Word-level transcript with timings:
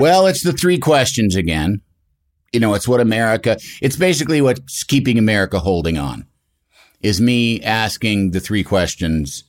Well, 0.00 0.26
it's 0.26 0.42
the 0.42 0.54
three 0.54 0.78
questions 0.78 1.36
again. 1.36 1.82
You 2.54 2.60
know, 2.60 2.72
it's 2.72 2.88
what 2.88 3.02
America, 3.02 3.58
it's 3.82 3.96
basically 3.96 4.40
what's 4.40 4.82
keeping 4.82 5.18
America 5.18 5.58
holding 5.58 5.98
on 5.98 6.26
is 7.02 7.20
me 7.20 7.62
asking 7.62 8.30
the 8.30 8.40
three 8.40 8.64
questions, 8.64 9.44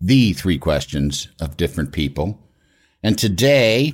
the 0.00 0.34
three 0.34 0.56
questions 0.56 1.26
of 1.40 1.56
different 1.56 1.90
people. 1.90 2.38
And 3.02 3.18
today 3.18 3.92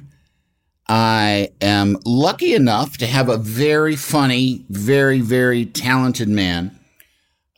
I 0.89 1.53
am 1.63 1.97
lucky 2.05 2.53
enough 2.53 2.99
to 2.99 3.07
have 3.07 3.31
a 3.31 3.39
very 3.39 3.97
funny, 3.97 4.67
very, 4.69 5.21
very 5.21 5.65
talented 5.65 6.29
man, 6.29 6.79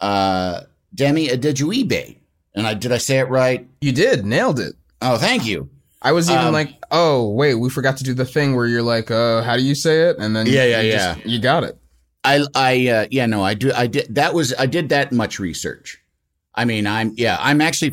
uh, 0.00 0.60
Demi 0.94 1.26
Adejuyigbe. 1.26 2.16
And 2.54 2.64
I, 2.64 2.74
did 2.74 2.92
I 2.92 2.98
say 2.98 3.18
it 3.18 3.28
right? 3.28 3.68
You 3.80 3.90
did, 3.90 4.24
nailed 4.24 4.60
it. 4.60 4.76
Oh, 5.02 5.18
thank 5.18 5.46
you. 5.46 5.68
I 6.06 6.12
was 6.12 6.30
even 6.30 6.46
Um, 6.46 6.52
like, 6.52 6.70
oh 6.92 7.30
wait, 7.30 7.56
we 7.56 7.68
forgot 7.68 7.96
to 7.96 8.04
do 8.04 8.14
the 8.14 8.24
thing 8.24 8.54
where 8.54 8.66
you're 8.66 8.82
like, 8.82 9.10
uh, 9.10 9.42
how 9.42 9.56
do 9.56 9.62
you 9.62 9.74
say 9.74 10.02
it? 10.08 10.16
And 10.18 10.36
then 10.36 10.46
Yeah, 10.46 10.64
yeah, 10.64 10.80
you 10.80 10.88
yeah. 10.90 11.14
just- 11.14 11.26
you 11.26 11.38
got 11.40 11.64
it. 11.64 11.76
I, 12.22 12.44
I, 12.54 12.88
uh, 12.88 13.06
yeah, 13.10 13.26
no, 13.26 13.42
I 13.44 13.54
do. 13.54 13.72
I 13.72 13.86
did. 13.88 14.06
That 14.14 14.34
was, 14.34 14.54
I 14.58 14.66
did 14.66 14.88
that 14.90 15.10
much 15.12 15.38
research. 15.40 16.00
I 16.54 16.64
mean, 16.64 16.86
I'm, 16.86 17.12
yeah, 17.16 17.36
I'm 17.40 17.60
actually, 17.60 17.92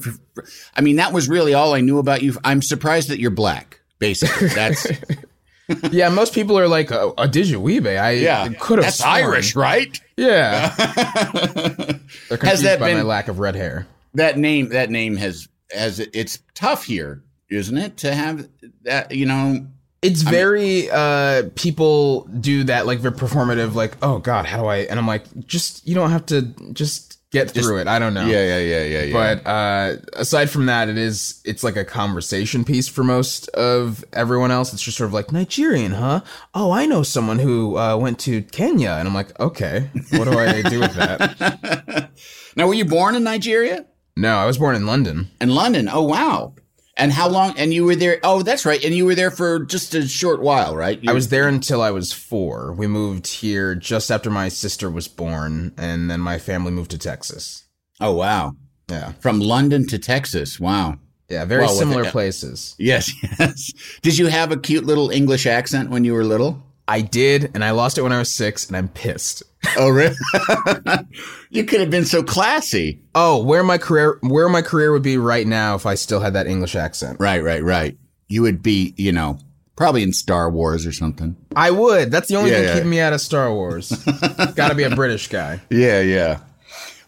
I 0.75 0.81
mean, 0.81 0.95
that 0.97 1.11
was 1.13 1.27
really 1.27 1.53
all 1.53 1.73
I 1.73 1.81
knew 1.81 1.97
about 1.99 2.21
you. 2.23 2.35
I'm 2.43 2.61
surprised 2.61 3.09
that 3.09 3.19
you're 3.19 3.29
black, 3.31 3.81
basically. 3.99 4.47
That's, 4.49 4.87
yeah, 5.91 6.09
most 6.09 6.33
people 6.33 6.57
are 6.57 6.67
like, 6.67 6.91
uh, 6.91 7.11
a 7.17 7.27
Digiweebe. 7.27 7.99
I 7.99 8.11
yeah, 8.11 8.47
could 8.59 8.77
have 8.79 8.85
that's 8.85 9.01
Irish, 9.01 9.55
right? 9.55 9.99
Yeah, 10.17 10.73
they're 10.77 12.37
confused 12.37 12.43
Has 12.43 12.61
that 12.63 12.79
by 12.79 12.93
my 12.93 13.01
lack 13.01 13.27
of 13.27 13.39
red 13.39 13.55
hair. 13.55 13.87
That 14.15 14.37
name, 14.37 14.69
that 14.69 14.89
name 14.89 15.15
has, 15.17 15.47
has, 15.71 15.99
it's 15.99 16.39
tough 16.53 16.85
here, 16.85 17.21
isn't 17.57 17.77
it? 17.77 17.97
To 17.97 18.13
have 18.13 18.47
that, 18.83 19.11
you 19.13 19.25
know, 19.25 19.67
It's 20.01 20.21
very 20.21 20.89
uh 20.91 21.43
people 21.55 22.23
do 22.39 22.63
that 22.65 22.85
like 22.85 22.99
very 22.99 23.15
performative 23.15 23.73
like 23.73 23.95
oh 24.01 24.19
god 24.19 24.45
how 24.45 24.57
do 24.61 24.65
I 24.67 24.77
and 24.89 24.99
I'm 24.99 25.07
like 25.07 25.23
just 25.47 25.87
you 25.87 25.95
don't 25.95 26.11
have 26.11 26.25
to 26.27 26.41
just 26.73 27.19
get 27.31 27.49
through 27.51 27.77
it 27.79 27.87
I 27.87 27.97
don't 27.99 28.13
know 28.13 28.25
yeah, 28.27 28.45
yeah, 28.45 28.59
yeah, 28.59 28.83
yeah, 28.83 29.03
yeah. 29.03 29.13
but 29.13 29.47
uh 29.49 29.95
aside 30.13 30.49
from 30.49 30.65
that 30.67 30.89
it 30.89 30.97
is 30.97 31.41
it's 31.45 31.63
like 31.63 31.77
a 31.77 31.85
conversation 31.85 32.63
piece 32.65 32.87
for 32.89 33.03
most 33.03 33.47
of 33.55 34.03
everyone 34.11 34.51
else 34.51 34.73
it's 34.73 34.83
just 34.83 34.97
sort 34.97 35.07
of 35.07 35.13
like 35.13 35.31
Nigerian 35.31 35.93
huh 35.93 36.19
oh 36.53 36.71
I 36.71 36.85
know 36.85 37.01
someone 37.01 37.39
who 37.39 37.77
uh 37.77 37.95
went 37.97 38.19
to 38.27 38.41
Kenya 38.43 38.91
and 38.99 39.07
I'm 39.07 39.15
like 39.15 39.39
okay 39.39 39.89
what 40.11 40.25
do 40.25 40.37
I 40.37 40.61
do 40.63 40.79
with 40.81 40.93
that 40.95 42.09
now, 42.57 42.67
were 42.67 42.73
you 42.75 42.85
born 42.85 43.15
in 43.15 43.23
Nigeria? 43.23 43.85
no 44.17 44.35
I 44.35 44.45
was 44.45 44.57
born 44.57 44.75
in 44.75 44.85
London 44.85 45.29
In 45.41 45.55
London? 45.55 45.87
Oh, 45.91 46.03
wow. 46.03 46.53
And 46.95 47.11
how 47.11 47.27
long? 47.27 47.55
And 47.57 47.73
you 47.73 47.85
were 47.85 47.95
there? 47.95 48.19
Oh, 48.23 48.43
that's 48.43 48.65
right. 48.65 48.83
And 48.83 48.93
you 48.93 49.05
were 49.05 49.15
there 49.15 49.31
for 49.31 49.65
just 49.65 49.95
a 49.95 50.07
short 50.07 50.41
while, 50.41 50.75
right? 50.75 51.01
You 51.03 51.09
I 51.09 51.13
was 51.13 51.29
there 51.29 51.47
until 51.47 51.81
I 51.81 51.89
was 51.91 52.13
four. 52.13 52.71
We 52.73 52.85
moved 52.85 53.25
here 53.27 53.73
just 53.73 54.11
after 54.11 54.29
my 54.29 54.47
sister 54.49 54.91
was 54.91 55.07
born, 55.07 55.73
and 55.77 56.09
then 56.09 56.19
my 56.19 56.37
family 56.37 56.71
moved 56.71 56.91
to 56.91 56.99
Texas. 56.99 57.63
Oh, 57.99 58.13
wow. 58.13 58.53
Yeah. 58.89 59.13
From 59.21 59.39
London 59.39 59.87
to 59.87 59.97
Texas. 59.97 60.59
Wow. 60.59 60.99
Yeah, 61.29 61.45
very 61.45 61.61
Well, 61.65 61.73
similar 61.73 62.03
it- 62.03 62.11
places. 62.11 62.75
Yes, 62.79 63.11
yes. 63.39 63.71
Did 64.03 64.17
you 64.19 64.27
have 64.27 64.51
a 64.51 64.57
cute 64.57 64.83
little 64.85 65.09
English 65.09 65.47
accent 65.47 65.89
when 65.89 66.03
you 66.03 66.13
were 66.13 66.23
little? 66.25 66.61
I 66.87 67.01
did, 67.01 67.51
and 67.53 67.63
I 67.63 67.71
lost 67.71 67.97
it 67.97 68.01
when 68.01 68.11
I 68.11 68.19
was 68.19 68.33
six, 68.33 68.67
and 68.67 68.75
I'm 68.75 68.89
pissed. 68.89 69.43
Oh, 69.77 69.89
really? 69.89 70.15
you 71.49 71.63
could 71.63 71.79
have 71.79 71.89
been 71.89 72.05
so 72.05 72.21
classy. 72.23 73.01
Oh, 73.15 73.41
where 73.43 73.63
my 73.63 73.77
career 73.77 74.17
where 74.21 74.49
my 74.49 74.61
career 74.61 74.91
would 74.91 75.03
be 75.03 75.17
right 75.17 75.47
now 75.47 75.75
if 75.75 75.85
I 75.85 75.95
still 75.95 76.19
had 76.19 76.33
that 76.33 76.47
English 76.47 76.75
accent. 76.75 77.17
Right, 77.19 77.41
right, 77.43 77.63
right. 77.63 77.97
You 78.27 78.41
would 78.41 78.61
be, 78.61 78.93
you 78.97 79.11
know, 79.13 79.39
probably 79.77 80.03
in 80.03 80.11
Star 80.11 80.49
Wars 80.51 80.85
or 80.85 80.91
something. 80.91 81.37
I 81.55 81.71
would. 81.71 82.11
That's 82.11 82.27
the 82.27 82.35
only 82.35 82.51
Yeah, 82.51 82.57
thing 82.57 82.65
yeah. 82.67 82.73
keeping 82.75 82.89
me 82.89 82.99
out 82.99 83.13
of 83.13 83.21
Star 83.21 83.53
Wars. 83.53 83.89
Got 84.55 84.69
to 84.69 84.75
be 84.75 84.83
a 84.83 84.89
British 84.95 85.27
guy. 85.29 85.61
Yeah, 85.69 86.01
yeah. 86.01 86.39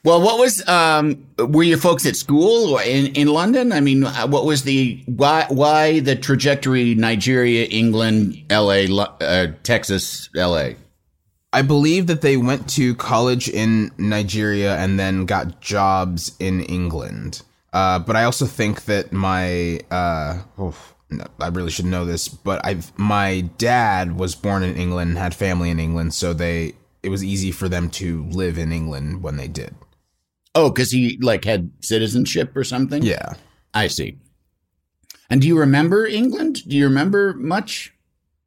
Well, 0.05 0.21
what 0.21 0.37
was 0.37 0.65
um 0.67 1.25
were 1.39 1.63
your 1.63 1.79
folks 1.79 2.05
at 2.05 2.15
school 2.15 2.69
or 2.75 2.81
in 2.83 3.07
in 3.15 3.27
London? 3.27 3.71
I 3.71 3.79
mean, 3.79 4.03
uh, 4.03 4.27
what 4.27 4.45
was 4.45 4.61
the 4.61 5.01
why 5.07 5.47
why 5.49 5.99
the 5.99 6.15
trajectory 6.15 6.93
Nigeria, 6.93 7.65
England, 7.65 8.39
LA, 8.51 8.85
uh, 9.19 9.47
Texas, 9.63 10.29
LA? 10.35 10.73
I 11.51 11.63
believe 11.63 12.05
that 12.05 12.21
they 12.21 12.37
went 12.37 12.69
to 12.71 12.93
college 12.95 13.49
in 13.49 13.91
Nigeria 13.97 14.75
and 14.77 14.99
then 14.99 15.25
got 15.25 15.59
jobs 15.59 16.35
in 16.39 16.61
England. 16.61 17.41
Uh, 17.73 17.97
but 17.97 18.15
I 18.15 18.25
also 18.25 18.45
think 18.45 18.85
that 18.85 19.11
my 19.11 19.79
uh, 19.89 20.37
I 21.39 21.47
really 21.47 21.71
should 21.71 21.85
know 21.85 22.05
this, 22.05 22.27
but 22.27 22.63
I 22.63 22.77
my 22.95 23.41
dad 23.57 24.19
was 24.19 24.35
born 24.35 24.61
in 24.61 24.75
England, 24.75 25.09
and 25.09 25.17
had 25.17 25.33
family 25.33 25.71
in 25.71 25.79
England, 25.79 26.13
so 26.13 26.31
they 26.31 26.73
it 27.01 27.09
was 27.09 27.23
easy 27.23 27.51
for 27.51 27.67
them 27.67 27.89
to 27.89 28.25
live 28.25 28.59
in 28.59 28.71
England 28.71 29.23
when 29.23 29.37
they 29.37 29.47
did. 29.47 29.73
Oh, 30.55 30.71
cuz 30.71 30.91
he 30.91 31.17
like 31.21 31.43
had 31.45 31.69
citizenship 31.81 32.55
or 32.55 32.63
something? 32.63 33.03
Yeah. 33.03 33.33
I 33.73 33.87
see. 33.87 34.17
And 35.29 35.41
do 35.41 35.47
you 35.47 35.57
remember 35.57 36.05
England? 36.05 36.61
Do 36.67 36.75
you 36.75 36.85
remember 36.85 37.33
much? 37.33 37.93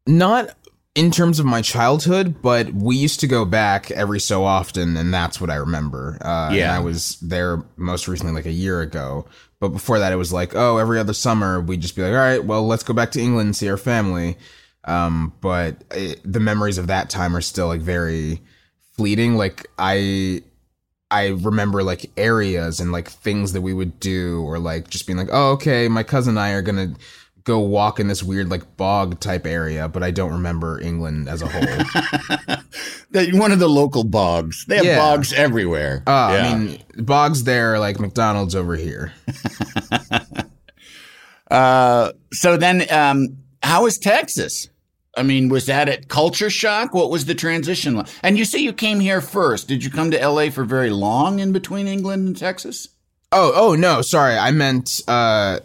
Not 0.06 0.56
in 0.94 1.10
terms 1.10 1.38
of 1.38 1.44
my 1.46 1.60
childhood, 1.62 2.41
but 2.42 2.72
we 2.72 2.96
used 2.96 3.20
to 3.20 3.26
go 3.26 3.44
back 3.44 3.91
every 3.91 4.19
so 4.20 4.44
often, 4.44 4.96
and 4.96 5.12
that's 5.12 5.41
what 5.41 5.50
I 5.50 5.56
remember. 5.56 6.19
Uh, 6.20 6.50
Yeah. 6.52 6.64
and 6.64 6.72
I 6.72 6.78
was 6.80 7.19
there 7.20 7.62
most 7.76 8.08
recently, 8.08 8.32
like 8.32 8.46
a 8.46 8.50
year 8.52 8.80
ago. 8.80 9.26
But 9.60 9.69
before 9.69 9.98
that, 9.98 10.12
it 10.12 10.16
was 10.16 10.32
like, 10.32 10.54
oh, 10.54 10.78
every 10.78 10.98
other 10.98 11.12
summer 11.12 11.60
we'd 11.60 11.82
just 11.82 11.94
be 11.94 12.02
like, 12.02 12.12
all 12.12 12.16
right, 12.16 12.44
well, 12.44 12.66
let's 12.66 12.84
go 12.84 12.94
back 12.94 13.10
to 13.12 13.20
England 13.20 13.46
and 13.48 13.56
see 13.56 13.69
our 13.69 13.76
family. 13.76 14.38
Um, 14.84 15.32
but 15.40 15.82
it, 15.90 16.20
the 16.25 16.40
memories 16.40 16.78
of 16.78 16.87
that 16.87 17.10
time 17.10 17.37
are 17.37 17.40
still 17.43 17.66
like 17.66 17.81
very 17.81 18.40
fleeting. 18.96 19.34
Like 19.37 19.66
I, 19.78 20.43
I 21.10 21.28
remember 21.28 21.82
like 21.82 22.10
areas 22.16 22.81
and 22.81 22.93
like 22.93 23.08
things 23.08 23.52
that 23.55 23.60
we 23.62 23.72
would 23.72 23.99
do, 24.00 24.43
or 24.43 24.58
like 24.58 24.90
just 24.90 25.06
being 25.06 25.16
like, 25.16 25.31
oh, 25.32 25.52
okay, 25.52 25.88
my 25.88 26.02
cousin 26.02 26.32
and 26.32 26.38
I 26.40 26.50
are 26.52 26.62
gonna 26.62 26.94
go 27.44 27.60
walk 27.60 27.99
in 27.99 28.08
this 28.08 28.22
weird 28.22 28.50
like 28.50 28.76
bog 28.76 29.19
type 29.20 29.46
area, 29.46 29.88
but 29.88 30.02
I 30.02 30.10
don't 30.10 30.32
remember 30.32 30.78
England 30.82 31.28
as 31.31 31.40
a 31.40 31.46
whole. 31.49 32.58
One 33.38 33.52
of 33.52 33.58
the 33.58 33.69
local 33.70 34.05
bogs. 34.05 34.66
They 34.66 34.76
have 34.76 34.84
Yeah. 34.84 34.99
bogs 34.99 35.32
everywhere. 35.32 36.02
Uh, 36.06 36.31
Yeah. 36.32 36.50
I 36.52 36.58
mean, 36.58 36.82
bogs 36.99 37.44
there 37.44 37.72
are 37.75 37.78
like 37.78 37.99
McDonald's 38.00 38.55
over 38.55 38.76
here. 38.76 39.12
Uh, 41.50 42.12
so 42.31 42.58
then, 42.58 42.84
um, 42.93 43.38
how 43.62 43.84
was 43.84 43.96
Texas? 43.99 44.69
I 45.16 45.22
mean, 45.22 45.49
was 45.49 45.66
that 45.66 45.88
at 45.88 46.08
culture 46.08 46.50
shock? 46.50 46.94
What 46.94 47.10
was 47.10 47.25
the 47.25 47.34
transition 47.34 47.96
like? 47.96 48.06
And 48.22 48.38
you 48.38 48.44
say 48.44 48.58
you 48.58 48.72
came 48.72 49.00
here 49.00 49.20
first. 49.20 49.66
Did 49.69 49.82
you 49.82 49.90
come 49.90 50.10
to 50.12 50.28
LA 50.28 50.50
for 50.50 50.64
very 50.64 50.90
long 50.90 51.40
in 51.40 51.52
between 51.52 51.88
England 51.88 52.26
and 52.26 52.37
Texas? 52.37 52.88
Oh, 53.32 53.52
oh 53.55 53.75
no, 53.75 54.00
sorry. 54.02 54.37
I 54.37 54.50
meant 54.52 55.00
uh 55.08 55.60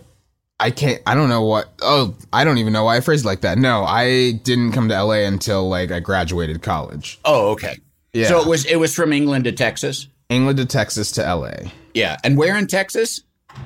I 0.60 0.72
can't. 0.72 1.02
I 1.06 1.14
don't 1.14 1.30
know 1.30 1.42
what. 1.44 1.74
Oh, 1.82 2.16
I 2.32 2.44
don't 2.46 2.58
even 2.58 2.72
know 2.74 2.86
why 2.86 2.96
I 2.96 3.02
phrased 3.02 3.26
it 3.26 3.28
like 3.28 3.42
that. 3.42 3.58
No, 3.58 3.84
I 3.84 4.34
didn't 4.44 4.72
come 4.72 4.88
to 4.90 5.04
LA 5.04 5.26
until 5.26 5.68
like 5.68 5.92
I 5.92 6.00
graduated 6.00 6.62
college. 6.62 7.20
Oh, 7.26 7.50
okay. 7.52 7.80
Yeah. 8.14 8.28
So 8.28 8.42
it 8.42 8.48
was 8.48 8.66
it 8.66 8.78
was 8.78 8.94
from 8.96 9.12
England 9.12 9.44
to 9.46 9.52
Texas. 9.52 10.08
England 10.30 10.58
to 10.60 10.66
Texas 10.66 11.12
to 11.14 11.22
LA. 11.36 11.70
Yeah, 11.94 12.18
and 12.24 12.38
where 12.38 12.56
in 12.58 12.68
Texas? 12.68 13.22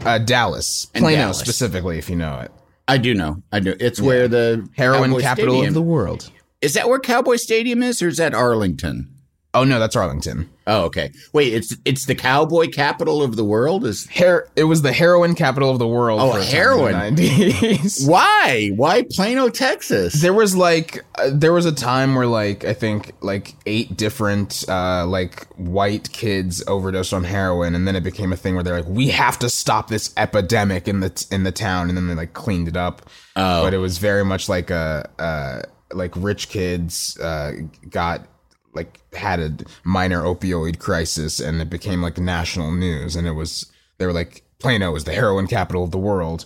Uh, 0.05 0.17
Dallas, 0.17 0.87
And 0.93 1.03
Plano 1.03 1.17
Dallas. 1.21 1.39
specifically, 1.39 1.97
if 1.97 2.09
you 2.09 2.15
know 2.15 2.39
it. 2.39 2.51
I 2.87 2.97
do 2.97 3.13
know. 3.13 3.43
I 3.51 3.59
do. 3.59 3.75
It's 3.79 4.01
where 4.01 4.27
the 4.27 4.67
Heroin 4.75 5.09
Cowboy 5.11 5.21
capital 5.21 5.53
Stadium- 5.55 5.67
of 5.69 5.73
the 5.73 5.81
world. 5.81 6.31
Is 6.61 6.73
that 6.73 6.89
where 6.89 6.99
Cowboy 6.99 7.35
Stadium 7.35 7.83
is, 7.83 8.01
or 8.01 8.07
is 8.07 8.17
that 8.17 8.33
Arlington? 8.33 9.09
Oh 9.53 9.63
no, 9.63 9.79
that's 9.79 9.95
Arlington. 9.95 10.49
Oh, 10.69 10.83
okay. 10.83 11.11
Wait, 11.31 11.53
it's 11.53 11.75
it's 11.85 12.05
the 12.05 12.13
cowboy 12.13 12.67
capital 12.67 13.23
of 13.23 13.37
the 13.37 13.45
world. 13.45 13.85
Is 13.85 14.05
Her- 14.15 14.49
it 14.57 14.65
was 14.65 14.81
the 14.81 14.91
heroin 14.91 15.33
capital 15.33 15.69
of 15.71 15.79
the 15.79 15.87
world. 15.87 16.19
Oh, 16.19 16.33
for 16.33 16.39
a 16.39 16.41
time 16.41 16.49
in 16.49 16.55
heroin. 16.55 17.15
the 17.15 17.29
90s. 17.29 18.07
why? 18.07 18.71
Why 18.75 19.05
Plano, 19.09 19.47
Texas? 19.47 20.21
There 20.21 20.33
was 20.33 20.57
like 20.57 21.05
uh, 21.15 21.29
there 21.33 21.53
was 21.53 21.65
a 21.65 21.71
time 21.71 22.15
where 22.15 22.27
like 22.27 22.65
I 22.65 22.73
think 22.73 23.13
like 23.21 23.55
eight 23.65 23.95
different 23.95 24.65
uh 24.67 25.05
like 25.07 25.47
white 25.55 26.11
kids 26.11 26.61
overdosed 26.67 27.13
on 27.13 27.23
heroin 27.23 27.73
and 27.73 27.87
then 27.87 27.95
it 27.95 28.03
became 28.03 28.33
a 28.33 28.37
thing 28.37 28.55
where 28.55 28.63
they're 28.63 28.81
like 28.81 28.89
we 28.89 29.07
have 29.07 29.39
to 29.39 29.49
stop 29.49 29.87
this 29.87 30.13
epidemic 30.17 30.89
in 30.89 30.99
the 30.99 31.25
in 31.31 31.43
the 31.43 31.51
town 31.53 31.87
and 31.87 31.97
then 31.97 32.07
they 32.07 32.15
like 32.15 32.33
cleaned 32.33 32.67
it 32.67 32.75
up. 32.75 33.09
Oh. 33.37 33.63
But 33.63 33.73
it 33.73 33.77
was 33.77 33.99
very 33.99 34.25
much 34.25 34.49
like 34.49 34.69
a 34.69 35.09
uh 35.17 35.61
like 35.93 36.11
rich 36.17 36.49
kids 36.49 37.17
uh 37.19 37.53
got 37.89 38.27
like 38.77 39.01
had 39.13 39.39
a 39.41 39.51
minor 39.83 40.21
opioid 40.21 40.79
crisis 40.79 41.39
and 41.41 41.61
it 41.61 41.69
became 41.69 42.01
like 42.01 42.17
national 42.17 42.71
news 42.71 43.15
and 43.17 43.27
it 43.27 43.33
was 43.33 43.65
they 43.97 44.05
were 44.05 44.13
like 44.13 44.43
Plano 44.59 44.95
is 44.95 45.03
the 45.03 45.13
heroin 45.13 45.47
capital 45.47 45.83
of 45.83 45.91
the 45.91 45.97
world. 45.97 46.45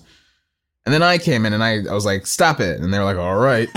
And 0.85 0.93
then 0.93 1.03
I 1.03 1.17
came 1.19 1.45
in 1.45 1.53
and 1.53 1.63
I, 1.63 1.83
I 1.89 1.93
was 1.93 2.05
like, 2.05 2.25
stop 2.25 2.59
it. 2.59 2.81
And 2.81 2.91
they 2.91 2.97
were 2.97 3.05
like, 3.05 3.17
all 3.17 3.37
right. 3.37 3.69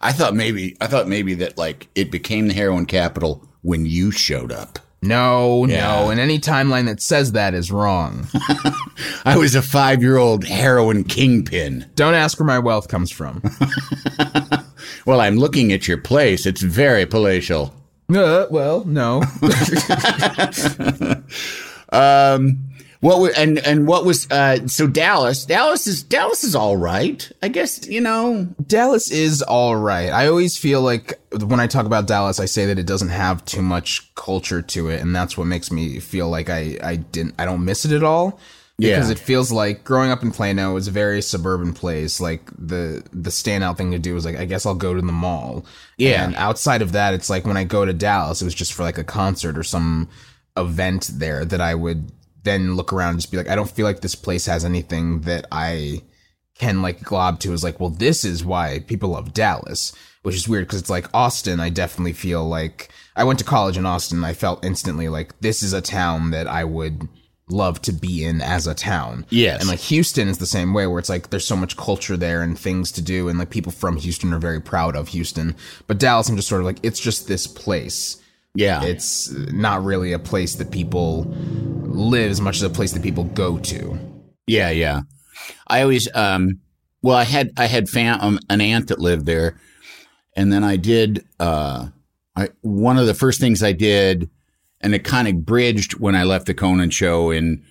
I 0.00 0.12
thought 0.12 0.34
maybe 0.34 0.76
I 0.80 0.86
thought 0.86 1.08
maybe 1.08 1.34
that 1.34 1.56
like 1.58 1.88
it 1.94 2.10
became 2.10 2.48
the 2.48 2.54
heroin 2.54 2.86
capital 2.86 3.46
when 3.62 3.86
you 3.86 4.10
showed 4.10 4.52
up. 4.52 4.78
No, 5.00 5.64
Yeah. 5.66 5.86
no. 6.02 6.10
And 6.10 6.18
any 6.20 6.38
timeline 6.40 6.86
that 6.86 7.00
says 7.00 7.32
that 7.32 7.54
is 7.54 7.70
wrong. 7.70 8.26
I 9.24 9.36
was 9.38 9.54
a 9.54 9.62
five 9.62 10.02
year 10.02 10.16
old 10.16 10.44
heroin 10.44 11.04
kingpin. 11.04 11.86
Don't 11.94 12.14
ask 12.14 12.38
where 12.40 12.46
my 12.46 12.58
wealth 12.58 12.88
comes 12.88 13.10
from. 13.12 13.40
Well, 15.08 15.22
I'm 15.22 15.36
looking 15.38 15.72
at 15.72 15.88
your 15.88 15.96
place. 15.96 16.44
It's 16.44 16.60
very 16.60 17.06
palatial. 17.06 17.72
uh, 18.14 18.46
well, 18.50 18.84
no. 18.84 19.22
Um, 21.90 22.58
what 23.00 23.18
wa- 23.20 23.30
and 23.34 23.58
and 23.60 23.86
what 23.86 24.04
was 24.04 24.30
uh 24.30 24.66
so 24.66 24.86
Dallas? 24.86 25.46
Dallas 25.46 25.86
is 25.86 26.02
Dallas 26.02 26.44
is 26.44 26.54
all 26.54 26.76
right. 26.76 27.26
I 27.42 27.48
guess 27.48 27.86
you 27.88 28.02
know. 28.02 28.46
Dallas 28.66 29.10
is 29.10 29.40
all 29.40 29.74
right. 29.76 30.10
I 30.10 30.26
always 30.28 30.58
feel 30.58 30.82
like 30.82 31.18
when 31.32 31.60
I 31.60 31.66
talk 31.66 31.86
about 31.86 32.06
Dallas, 32.06 32.38
I 32.40 32.44
say 32.44 32.66
that 32.66 32.78
it 32.78 32.84
doesn't 32.86 33.08
have 33.08 33.42
too 33.46 33.62
much 33.62 34.14
culture 34.16 34.60
to 34.60 34.90
it, 34.90 35.00
and 35.00 35.16
that's 35.16 35.38
what 35.38 35.46
makes 35.46 35.72
me 35.72 35.98
feel 36.00 36.28
like 36.28 36.50
I 36.50 36.76
I 36.82 36.96
didn't 36.96 37.34
I 37.38 37.46
don't 37.46 37.64
miss 37.64 37.86
it 37.86 37.92
at 37.92 38.02
all. 38.04 38.38
Because 38.78 39.08
Yeah. 39.08 39.12
it 39.12 39.18
feels 39.18 39.50
like 39.50 39.82
growing 39.82 40.10
up 40.12 40.22
in 40.22 40.30
Plano 40.30 40.76
is 40.76 40.86
a 40.86 40.92
very 40.92 41.20
suburban 41.20 41.72
place. 41.72 42.20
Like 42.20 42.48
the 42.56 43.02
the 43.12 43.30
standout 43.30 43.76
thing 43.76 43.90
to 43.90 43.98
do 43.98 44.16
is 44.16 44.24
like 44.24 44.36
I 44.36 44.44
guess 44.44 44.64
I'll 44.66 44.74
go 44.74 44.94
to 44.94 45.00
the 45.00 45.12
mall. 45.12 45.64
Yeah. 45.96 46.24
And 46.24 46.36
outside 46.36 46.80
of 46.80 46.92
that, 46.92 47.12
it's 47.12 47.28
like 47.28 47.44
when 47.44 47.56
I 47.56 47.64
go 47.64 47.84
to 47.84 47.92
Dallas, 47.92 48.40
it 48.40 48.44
was 48.44 48.54
just 48.54 48.72
for 48.72 48.84
like 48.84 48.98
a 48.98 49.04
concert 49.04 49.58
or 49.58 49.64
some 49.64 50.08
event 50.56 51.10
there 51.14 51.44
that 51.44 51.60
I 51.60 51.74
would 51.74 52.12
then 52.44 52.76
look 52.76 52.92
around 52.92 53.10
and 53.10 53.18
just 53.20 53.30
be 53.32 53.36
like, 53.36 53.48
I 53.48 53.56
don't 53.56 53.70
feel 53.70 53.84
like 53.84 54.00
this 54.00 54.14
place 54.14 54.46
has 54.46 54.64
anything 54.64 55.22
that 55.22 55.46
I 55.50 56.02
can 56.54 56.80
like 56.82 57.02
glob 57.02 57.38
to 57.40 57.52
Is 57.52 57.62
like, 57.64 57.78
well, 57.80 57.90
this 57.90 58.24
is 58.24 58.44
why 58.44 58.80
people 58.86 59.10
love 59.10 59.32
Dallas, 59.34 59.92
which 60.22 60.34
is 60.36 60.48
weird 60.48 60.66
because 60.66 60.80
it's 60.80 60.90
like 60.90 61.08
Austin. 61.12 61.58
I 61.60 61.68
definitely 61.70 62.12
feel 62.12 62.48
like 62.48 62.90
I 63.16 63.24
went 63.24 63.38
to 63.40 63.44
college 63.44 63.76
in 63.76 63.86
Austin. 63.86 64.22
I 64.24 64.34
felt 64.34 64.64
instantly 64.64 65.08
like 65.08 65.38
this 65.40 65.62
is 65.64 65.72
a 65.72 65.80
town 65.80 66.30
that 66.30 66.46
I 66.46 66.62
would 66.64 67.08
love 67.50 67.80
to 67.82 67.92
be 67.92 68.24
in 68.24 68.40
as 68.40 68.66
a 68.66 68.74
town. 68.74 69.26
Yes. 69.30 69.60
And 69.60 69.68
like 69.68 69.80
Houston 69.80 70.28
is 70.28 70.38
the 70.38 70.46
same 70.46 70.72
way 70.74 70.86
where 70.86 70.98
it's 70.98 71.08
like 71.08 71.30
there's 71.30 71.46
so 71.46 71.56
much 71.56 71.76
culture 71.76 72.16
there 72.16 72.42
and 72.42 72.58
things 72.58 72.92
to 72.92 73.02
do 73.02 73.28
and 73.28 73.38
like 73.38 73.50
people 73.50 73.72
from 73.72 73.96
Houston 73.96 74.32
are 74.32 74.38
very 74.38 74.60
proud 74.60 74.96
of 74.96 75.08
Houston. 75.08 75.56
But 75.86 75.98
Dallas 75.98 76.28
I'm 76.28 76.36
just 76.36 76.48
sort 76.48 76.60
of 76.60 76.66
like 76.66 76.78
it's 76.82 77.00
just 77.00 77.28
this 77.28 77.46
place. 77.46 78.22
Yeah, 78.54 78.82
It's 78.82 79.30
not 79.30 79.84
really 79.84 80.12
a 80.12 80.18
place 80.18 80.56
that 80.56 80.72
people 80.72 81.24
live 81.84 82.30
as 82.30 82.40
much 82.40 82.56
as 82.56 82.62
a 82.62 82.70
place 82.70 82.92
that 82.92 83.02
people 83.02 83.24
go 83.24 83.58
to. 83.58 83.98
Yeah, 84.48 84.70
yeah. 84.70 85.02
I 85.68 85.82
always, 85.82 86.08
um, 86.14 86.60
well, 87.02 87.16
I 87.16 87.24
had 87.24 87.52
I 87.56 87.66
had 87.66 87.88
fam- 87.88 88.20
um, 88.20 88.40
an 88.50 88.60
aunt 88.60 88.88
that 88.88 88.98
lived 88.98 89.26
there, 89.26 89.60
and 90.34 90.52
then 90.52 90.64
I 90.64 90.76
did. 90.76 91.24
Uh, 91.38 91.88
I 92.34 92.48
one 92.62 92.98
of 92.98 93.06
the 93.06 93.14
first 93.14 93.38
things 93.40 93.62
I 93.62 93.72
did, 93.72 94.28
and 94.80 94.94
it 94.94 95.04
kind 95.04 95.28
of 95.28 95.44
bridged 95.44 95.94
when 95.98 96.14
I 96.14 96.24
left 96.24 96.46
the 96.46 96.54
Conan 96.54 96.90
show 96.90 97.30
in 97.30 97.62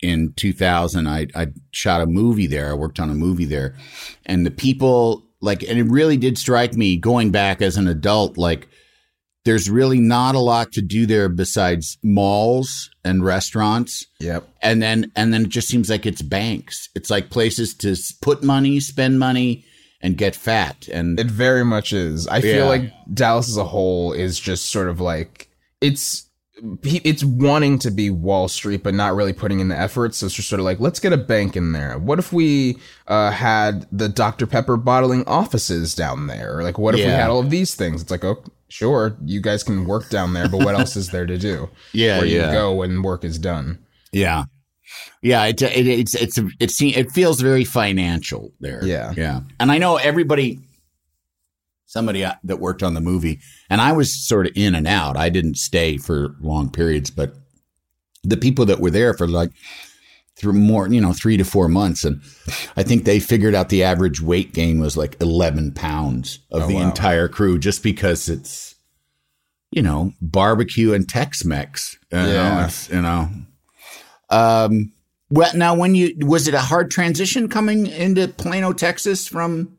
in 0.00 0.32
2000. 0.36 1.06
I 1.06 1.26
I 1.34 1.48
shot 1.70 2.00
a 2.00 2.06
movie 2.06 2.46
there. 2.46 2.70
I 2.70 2.74
worked 2.74 3.00
on 3.00 3.10
a 3.10 3.14
movie 3.14 3.44
there, 3.46 3.74
and 4.26 4.44
the 4.46 4.50
people 4.50 5.22
like, 5.40 5.62
and 5.62 5.78
it 5.78 5.84
really 5.84 6.16
did 6.16 6.38
strike 6.38 6.74
me 6.74 6.96
going 6.96 7.30
back 7.30 7.62
as 7.62 7.76
an 7.76 7.88
adult, 7.88 8.36
like. 8.38 8.68
There's 9.44 9.68
really 9.68 9.98
not 9.98 10.36
a 10.36 10.38
lot 10.38 10.70
to 10.74 10.80
do 10.80 11.04
there 11.04 11.28
besides 11.28 11.98
malls 12.04 12.88
and 13.04 13.24
restaurants 13.24 14.06
Yep. 14.20 14.48
and 14.62 14.80
then 14.80 15.10
and 15.16 15.34
then 15.34 15.42
it 15.46 15.48
just 15.48 15.66
seems 15.66 15.90
like 15.90 16.06
it's 16.06 16.22
banks. 16.22 16.88
It's 16.94 17.10
like 17.10 17.28
places 17.28 17.74
to 17.78 17.96
put 18.20 18.44
money, 18.44 18.78
spend 18.78 19.18
money, 19.18 19.64
and 20.00 20.16
get 20.16 20.36
fat. 20.36 20.86
And 20.92 21.18
It 21.18 21.26
very 21.26 21.64
much 21.64 21.92
is. 21.92 22.28
I 22.28 22.36
Yeah. 22.36 22.40
feel 22.54 22.66
like 22.66 22.92
Dallas 23.12 23.48
as 23.48 23.56
a 23.56 23.64
whole 23.64 24.12
is 24.12 24.38
just 24.38 24.66
sort 24.70 24.88
of 24.88 25.00
like 25.00 25.48
it's 25.80 26.22
it's 26.84 27.24
wanting 27.24 27.78
to 27.80 27.90
be 27.90 28.10
Wall 28.10 28.46
Street, 28.48 28.82
but 28.82 28.94
not 28.94 29.14
really 29.14 29.32
putting 29.32 29.60
in 29.60 29.68
the 29.68 29.78
effort. 29.78 30.14
So 30.14 30.26
it's 30.26 30.34
just 30.34 30.48
sort 30.48 30.60
of 30.60 30.64
like, 30.64 30.80
let's 30.80 31.00
get 31.00 31.12
a 31.12 31.16
bank 31.16 31.56
in 31.56 31.72
there. 31.72 31.98
What 31.98 32.18
if 32.18 32.32
we 32.32 32.78
uh, 33.08 33.30
had 33.30 33.86
the 33.90 34.08
Dr. 34.08 34.46
Pepper 34.46 34.76
bottling 34.76 35.24
offices 35.26 35.94
down 35.94 36.26
there? 36.26 36.58
Or 36.58 36.62
like, 36.62 36.78
what 36.78 36.94
if 36.94 36.98
we 36.98 37.10
had 37.10 37.30
all 37.30 37.40
of 37.40 37.50
these 37.50 37.74
things? 37.74 38.02
It's 38.02 38.10
like, 38.10 38.24
oh, 38.24 38.42
sure, 38.68 39.16
you 39.24 39.40
guys 39.40 39.62
can 39.62 39.86
work 39.86 40.08
down 40.10 40.34
there, 40.34 40.48
but 40.48 40.58
what 40.58 40.74
else 40.74 40.94
is 40.96 41.08
there 41.10 41.26
to 41.26 41.38
do? 41.38 41.68
Yeah, 41.92 42.18
Where 42.18 42.26
yeah. 42.26 42.46
you 42.48 42.52
go 42.52 42.74
when 42.74 43.02
work 43.02 43.24
is 43.24 43.38
done. 43.38 43.78
yeah, 44.12 44.44
yeah, 45.22 45.44
it, 45.46 45.62
it, 45.62 45.86
it's 45.86 46.14
it's 46.14 46.38
it 46.60 46.70
seems 46.70 46.96
it 46.96 47.10
feels 47.12 47.40
very 47.40 47.64
financial 47.64 48.52
there. 48.60 48.84
Yeah. 48.84 49.12
yeah. 49.16 49.40
And 49.58 49.70
I 49.72 49.78
know 49.78 49.96
everybody, 49.96 50.58
somebody 51.92 52.24
uh, 52.24 52.34
that 52.44 52.58
worked 52.58 52.82
on 52.82 52.94
the 52.94 53.00
movie, 53.00 53.38
and 53.68 53.80
I 53.80 53.92
was 53.92 54.26
sort 54.26 54.46
of 54.46 54.52
in 54.56 54.74
and 54.74 54.88
out. 54.88 55.16
I 55.16 55.28
didn't 55.28 55.56
stay 55.56 55.98
for 55.98 56.34
long 56.40 56.70
periods, 56.70 57.10
but 57.10 57.34
the 58.24 58.36
people 58.36 58.64
that 58.66 58.80
were 58.80 58.90
there 58.90 59.12
for 59.14 59.28
like 59.28 59.50
through 60.36 60.54
more, 60.54 60.88
you 60.88 61.00
know, 61.00 61.12
three 61.12 61.36
to 61.36 61.44
four 61.44 61.68
months. 61.68 62.04
And 62.04 62.22
I 62.76 62.82
think 62.82 63.04
they 63.04 63.20
figured 63.20 63.54
out 63.54 63.68
the 63.68 63.82
average 63.82 64.20
weight 64.22 64.54
gain 64.54 64.80
was 64.80 64.96
like 64.96 65.20
11 65.20 65.72
pounds 65.72 66.38
of 66.50 66.66
the 66.66 66.76
wow. 66.76 66.88
entire 66.88 67.28
crew 67.28 67.58
just 67.58 67.82
because 67.82 68.28
it's, 68.28 68.74
you 69.70 69.82
know, 69.82 70.12
barbecue 70.20 70.94
and 70.94 71.08
Tex 71.08 71.44
Mex. 71.44 71.98
You 72.10 72.18
know, 72.18 72.26
Yeah. 72.26 72.64
it's, 72.64 72.88
you 72.88 73.02
know. 73.02 73.28
Um, 74.30 74.92
well, 75.28 75.54
now 75.54 75.74
when 75.74 75.94
you, 75.94 76.14
was 76.20 76.48
it 76.48 76.54
a 76.54 76.60
hard 76.60 76.90
transition 76.90 77.48
coming 77.48 77.86
into 77.86 78.26
Plano, 78.28 78.72
Texas 78.72 79.28
from, 79.28 79.76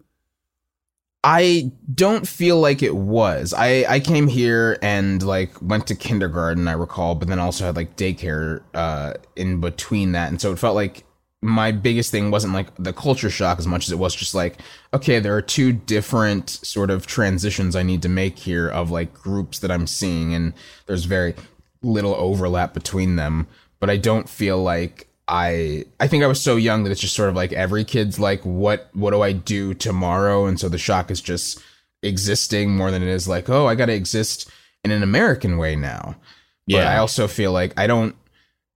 I 1.24 1.72
don't 1.94 2.28
feel 2.28 2.60
like 2.60 2.84
it 2.84 2.96
was. 2.96 3.54
I, 3.54 3.86
I 3.88 4.00
came 4.02 4.28
here 4.28 4.78
and 4.82 5.24
like 5.24 5.62
went 5.62 5.88
to 5.88 5.96
kindergarten, 5.96 6.68
I 6.68 6.74
recall, 6.74 7.16
but 7.16 7.30
then 7.30 7.40
also 7.40 7.66
had 7.66 7.78
like 7.78 7.96
daycare 7.96 8.62
uh, 8.74 9.14
in 9.36 9.62
between 9.62 10.12
that. 10.12 10.30
And 10.30 10.42
so 10.42 10.52
it 10.52 10.60
felt 10.60 10.76
like 10.76 11.06
my 11.42 11.72
biggest 11.72 12.12
thing 12.12 12.32
wasn't 12.32 12.54
like 12.54 12.68
the 12.78 12.94
culture 12.94 13.30
shock 13.30 13.60
as 13.60 13.68
much 13.68 13.86
as 13.86 13.92
it 13.92 14.00
was 14.00 14.16
just 14.16 14.34
like, 14.34 14.58
okay, 14.94 15.20
there 15.20 15.36
are 15.36 15.42
two 15.42 15.72
different 15.72 16.50
sort 16.50 16.90
of 16.90 17.06
transitions 17.06 17.76
I 17.76 17.84
need 17.84 18.02
to 18.02 18.10
make 18.10 18.40
here 18.40 18.68
of 18.68 18.92
like 18.92 19.14
groups 19.14 19.60
that 19.60 19.72
I'm 19.72 19.88
seeing, 19.88 20.34
and 20.34 20.54
there's 20.88 21.06
very 21.06 21.36
little 21.82 22.16
overlap 22.16 22.74
between 22.74 23.18
them. 23.18 23.48
But 23.80 23.90
I 23.90 23.98
don't 23.98 24.30
feel 24.30 24.64
like 24.64 25.08
I 25.28 25.86
I 26.00 26.08
think 26.08 26.24
I 26.24 26.28
was 26.28 26.42
so 26.42 26.56
young 26.58 26.84
that 26.84 26.92
it's 26.92 27.02
just 27.02 27.16
sort 27.16 27.30
of 27.30 27.36
like 27.36 27.54
every 27.54 27.86
kid's 27.86 28.20
like 28.20 28.42
what 28.42 28.90
what 28.94 29.12
do 29.12 29.22
I 29.22 29.32
do 29.32 29.74
tomorrow 29.74 30.46
and 30.46 30.60
so 30.60 30.68
the 30.70 30.78
shock 30.78 31.10
is 31.10 31.22
just 31.22 31.62
existing 32.02 32.76
more 32.76 32.92
than 32.92 33.02
it 33.02 33.08
is 33.08 33.28
like 33.28 33.50
oh 33.50 33.68
I 33.68 33.76
got 33.76 33.86
to 33.86 33.94
exist 33.94 34.50
in 34.84 34.92
an 34.92 35.04
American 35.04 35.58
way 35.58 35.76
now. 35.76 36.16
But 36.68 36.76
Yeah. 36.76 36.94
I 36.94 36.98
also 36.98 37.28
feel 37.28 37.52
like 37.54 37.74
I 37.80 37.88
don't 37.88 38.16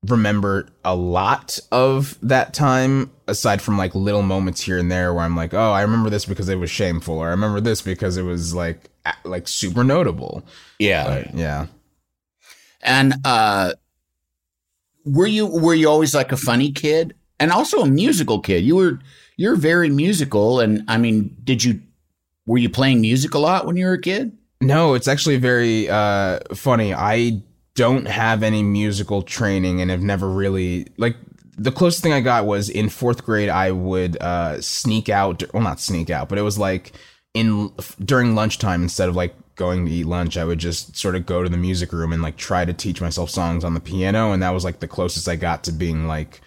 remember 0.07 0.69
a 0.85 0.95
lot 0.95 1.59
of 1.71 2.17
that 2.21 2.53
time 2.53 3.11
aside 3.27 3.61
from 3.61 3.77
like 3.77 3.93
little 3.93 4.21
moments 4.21 4.61
here 4.61 4.77
and 4.77 4.89
there 4.89 5.13
where 5.13 5.25
I'm 5.25 5.35
like 5.35 5.53
oh 5.53 5.71
I 5.71 5.81
remember 5.81 6.09
this 6.09 6.25
because 6.25 6.47
it 6.47 6.55
was 6.59 6.71
shameful 6.71 7.17
or 7.17 7.27
I 7.27 7.31
remember 7.31 7.59
this 7.59 7.81
because 7.81 8.15
it 8.15 8.23
was 8.23 8.53
like 8.53 8.89
like 9.25 9.47
super 9.47 9.83
notable. 9.83 10.43
yeah. 10.79 11.03
But 11.03 11.35
yeah. 11.35 11.67
And, 12.81 13.15
uh, 13.25 13.73
were 15.07 15.27
you, 15.27 15.45
were 15.45 15.75
you 15.75 15.89
always 15.89 16.13
like 16.13 16.31
a 16.31 16.37
funny 16.37 16.71
kid? 16.71 17.13
and 17.39 17.51
also 17.51 17.81
a 17.81 17.87
musical 17.87 18.39
kid. 18.39 18.63
You 18.63 18.75
were 18.75 18.99
you're 19.37 19.55
very 19.55 19.89
musical, 19.89 20.59
and 20.59 20.83
I 20.87 20.97
mean, 20.97 21.35
did 21.43 21.63
you 21.63 21.81
were 22.45 22.57
you 22.57 22.69
playing 22.69 23.01
music 23.01 23.33
a 23.33 23.39
lot 23.39 23.65
when 23.65 23.77
you 23.77 23.85
were 23.85 23.93
a 23.93 24.01
kid? 24.01 24.35
No, 24.61 24.95
it's 24.95 25.07
actually 25.07 25.37
very 25.37 25.89
uh, 25.89 26.39
funny. 26.53 26.93
I 26.93 27.43
don't 27.75 28.07
have 28.07 28.41
any 28.41 28.63
musical 28.63 29.21
training 29.21 29.81
and 29.81 29.91
have 29.91 30.01
never 30.01 30.27
really 30.27 30.87
like 30.97 31.15
the 31.57 31.71
closest 31.71 32.03
thing 32.03 32.13
I 32.13 32.21
got 32.21 32.45
was 32.45 32.69
in 32.69 32.89
fourth 32.89 33.23
grade. 33.23 33.49
I 33.49 33.71
would 33.71 34.17
uh, 34.21 34.61
sneak 34.61 35.09
out, 35.09 35.43
well, 35.53 35.63
not 35.63 35.79
sneak 35.79 36.09
out, 36.09 36.29
but 36.29 36.37
it 36.37 36.43
was 36.43 36.57
like 36.57 36.93
in 37.33 37.71
during 38.03 38.33
lunchtime 38.33 38.81
instead 38.81 39.09
of 39.09 39.15
like 39.15 39.35
going 39.57 39.85
to 39.85 39.91
eat 39.91 40.05
lunch, 40.05 40.37
I 40.37 40.45
would 40.45 40.59
just 40.59 40.95
sort 40.95 41.15
of 41.15 41.25
go 41.25 41.43
to 41.43 41.49
the 41.49 41.57
music 41.57 41.91
room 41.91 42.13
and 42.13 42.21
like 42.21 42.37
try 42.37 42.63
to 42.63 42.73
teach 42.73 43.01
myself 43.01 43.29
songs 43.29 43.65
on 43.65 43.73
the 43.73 43.79
piano, 43.81 44.31
and 44.31 44.41
that 44.41 44.51
was 44.51 44.63
like 44.63 44.79
the 44.79 44.87
closest 44.87 45.27
I 45.27 45.35
got 45.35 45.65
to 45.65 45.73
being 45.73 46.07
like 46.07 46.41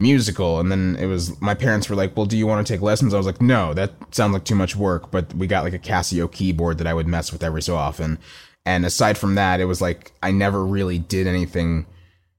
musical. 0.00 0.60
And 0.60 0.70
then 0.72 0.96
it 0.98 1.06
was 1.06 1.38
my 1.40 1.54
parents 1.54 1.90
were 1.90 1.96
like, 1.96 2.16
"Well, 2.16 2.26
do 2.26 2.38
you 2.38 2.46
want 2.46 2.66
to 2.66 2.72
take 2.72 2.80
lessons?" 2.80 3.12
I 3.12 3.18
was 3.18 3.26
like, 3.26 3.42
"No, 3.42 3.74
that 3.74 3.92
sounds 4.12 4.32
like 4.32 4.44
too 4.44 4.54
much 4.54 4.76
work." 4.76 5.10
But 5.10 5.34
we 5.34 5.46
got 5.46 5.64
like 5.64 5.74
a 5.74 5.78
Casio 5.78 6.30
keyboard 6.30 6.78
that 6.78 6.86
I 6.86 6.94
would 6.94 7.06
mess 7.06 7.32
with 7.32 7.42
every 7.42 7.62
so 7.62 7.76
often. 7.76 8.18
And 8.64 8.86
aside 8.86 9.18
from 9.18 9.34
that, 9.34 9.60
it 9.60 9.66
was 9.66 9.80
like 9.80 10.12
I 10.22 10.30
never 10.30 10.64
really 10.64 10.98
did 10.98 11.26
anything 11.26 11.86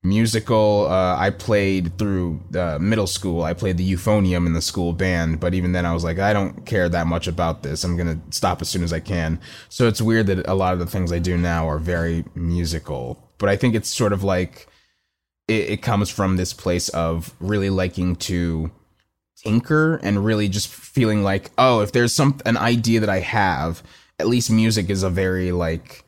musical. 0.07 0.87
Uh, 0.89 1.15
I 1.17 1.29
played 1.29 1.97
through 1.97 2.41
uh, 2.55 2.77
middle 2.79 3.07
school. 3.07 3.43
I 3.43 3.53
played 3.53 3.77
the 3.77 3.91
euphonium 3.91 4.45
in 4.45 4.53
the 4.53 4.61
school 4.61 4.93
band, 4.93 5.39
but 5.39 5.53
even 5.53 5.71
then, 5.71 5.85
I 5.85 5.93
was 5.93 6.03
like, 6.03 6.19
I 6.19 6.33
don't 6.33 6.65
care 6.65 6.89
that 6.89 7.07
much 7.07 7.27
about 7.27 7.63
this. 7.63 7.83
I'm 7.83 7.97
gonna 7.97 8.19
stop 8.29 8.61
as 8.61 8.69
soon 8.69 8.83
as 8.83 8.93
I 8.93 8.99
can. 8.99 9.39
So 9.69 9.87
it's 9.87 10.01
weird 10.01 10.27
that 10.27 10.47
a 10.47 10.53
lot 10.53 10.73
of 10.73 10.79
the 10.79 10.85
things 10.85 11.11
I 11.11 11.19
do 11.19 11.37
now 11.37 11.67
are 11.67 11.79
very 11.79 12.25
musical. 12.35 13.31
But 13.37 13.49
I 13.49 13.55
think 13.55 13.75
it's 13.75 13.89
sort 13.89 14.13
of 14.13 14.23
like 14.23 14.67
it, 15.47 15.69
it 15.69 15.81
comes 15.81 16.09
from 16.09 16.37
this 16.37 16.53
place 16.53 16.89
of 16.89 17.33
really 17.39 17.69
liking 17.69 18.15
to 18.15 18.71
tinker 19.43 19.97
and 19.97 20.25
really 20.25 20.49
just 20.49 20.67
feeling 20.67 21.23
like, 21.23 21.51
oh, 21.57 21.81
if 21.81 21.91
there's 21.91 22.13
some 22.13 22.39
an 22.45 22.57
idea 22.57 22.99
that 22.99 23.09
I 23.09 23.19
have, 23.19 23.83
at 24.19 24.27
least 24.27 24.49
music 24.49 24.89
is 24.89 25.03
a 25.03 25.09
very 25.09 25.51
like 25.51 26.03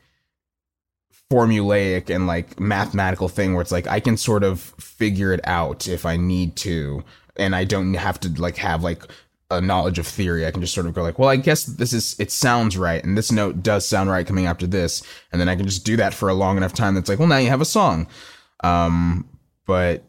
formulaic 1.30 2.14
and 2.14 2.26
like 2.26 2.58
mathematical 2.58 3.28
thing 3.28 3.54
where 3.54 3.62
it's 3.62 3.70
like 3.70 3.86
I 3.86 4.00
can 4.00 4.16
sort 4.16 4.42
of 4.42 4.60
figure 4.60 5.32
it 5.32 5.40
out 5.44 5.86
if 5.86 6.04
I 6.04 6.16
need 6.16 6.56
to 6.56 7.04
and 7.36 7.54
I 7.54 7.64
don't 7.64 7.94
have 7.94 8.18
to 8.20 8.28
like 8.40 8.56
have 8.56 8.82
like 8.82 9.04
a 9.52 9.60
knowledge 9.60 9.98
of 9.98 10.06
theory. 10.06 10.46
I 10.46 10.50
can 10.50 10.60
just 10.60 10.74
sort 10.74 10.86
of 10.86 10.94
go 10.94 11.02
like, 11.02 11.18
well, 11.18 11.28
I 11.28 11.36
guess 11.36 11.64
this 11.64 11.92
is 11.92 12.18
it 12.18 12.32
sounds 12.32 12.76
right 12.76 13.02
and 13.02 13.16
this 13.16 13.30
note 13.30 13.62
does 13.62 13.86
sound 13.86 14.10
right 14.10 14.26
coming 14.26 14.46
after 14.46 14.66
this 14.66 15.04
and 15.30 15.40
then 15.40 15.48
I 15.48 15.54
can 15.54 15.66
just 15.66 15.86
do 15.86 15.96
that 15.96 16.14
for 16.14 16.28
a 16.28 16.34
long 16.34 16.56
enough 16.56 16.72
time 16.72 16.94
that's 16.94 17.08
like, 17.08 17.20
well, 17.20 17.28
now 17.28 17.38
you 17.38 17.48
have 17.48 17.60
a 17.60 17.64
song. 17.64 18.08
Um 18.64 19.28
but 19.66 20.02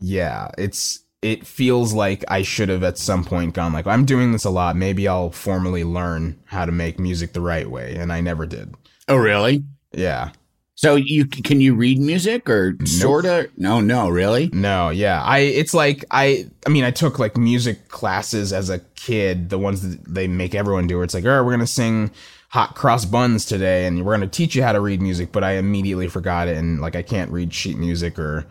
yeah, 0.00 0.50
it's 0.58 1.00
it 1.22 1.46
feels 1.46 1.94
like 1.94 2.24
I 2.28 2.42
should 2.42 2.68
have 2.68 2.82
at 2.84 2.98
some 2.98 3.24
point 3.24 3.54
gone 3.54 3.72
like, 3.72 3.86
I'm 3.86 4.04
doing 4.04 4.32
this 4.32 4.44
a 4.44 4.50
lot. 4.50 4.76
Maybe 4.76 5.08
I'll 5.08 5.30
formally 5.30 5.82
learn 5.82 6.38
how 6.44 6.66
to 6.66 6.72
make 6.72 6.98
music 6.98 7.32
the 7.32 7.40
right 7.40 7.68
way 7.68 7.96
and 7.96 8.12
I 8.12 8.20
never 8.20 8.44
did. 8.44 8.74
Oh, 9.08 9.16
really? 9.16 9.64
Yeah. 9.92 10.32
So 10.78 10.94
you 10.94 11.26
can 11.26 11.60
you 11.60 11.74
read 11.74 11.98
music 11.98 12.48
or 12.48 12.76
sorta? 12.84 13.50
No, 13.56 13.80
no, 13.80 14.08
really. 14.08 14.48
No, 14.52 14.90
yeah. 14.90 15.20
I 15.24 15.40
it's 15.40 15.74
like 15.74 16.04
I 16.12 16.48
I 16.66 16.68
mean 16.70 16.84
I 16.84 16.92
took 16.92 17.18
like 17.18 17.36
music 17.36 17.88
classes 17.88 18.52
as 18.52 18.70
a 18.70 18.78
kid, 18.94 19.50
the 19.50 19.58
ones 19.58 19.82
that 19.82 20.04
they 20.04 20.28
make 20.28 20.54
everyone 20.54 20.86
do. 20.86 20.94
Where 20.94 21.02
it's 21.02 21.14
like, 21.14 21.24
oh, 21.24 21.42
we're 21.42 21.50
gonna 21.50 21.66
sing 21.66 22.12
hot 22.50 22.76
cross 22.76 23.04
buns 23.04 23.44
today, 23.44 23.86
and 23.86 24.06
we're 24.06 24.12
gonna 24.12 24.28
teach 24.28 24.54
you 24.54 24.62
how 24.62 24.70
to 24.70 24.78
read 24.78 25.02
music. 25.02 25.32
But 25.32 25.42
I 25.42 25.54
immediately 25.54 26.06
forgot 26.06 26.46
it, 26.46 26.56
and 26.56 26.80
like 26.80 26.94
I 26.94 27.02
can't 27.02 27.32
read 27.32 27.52
sheet 27.52 27.76
music 27.76 28.16
or 28.16 28.46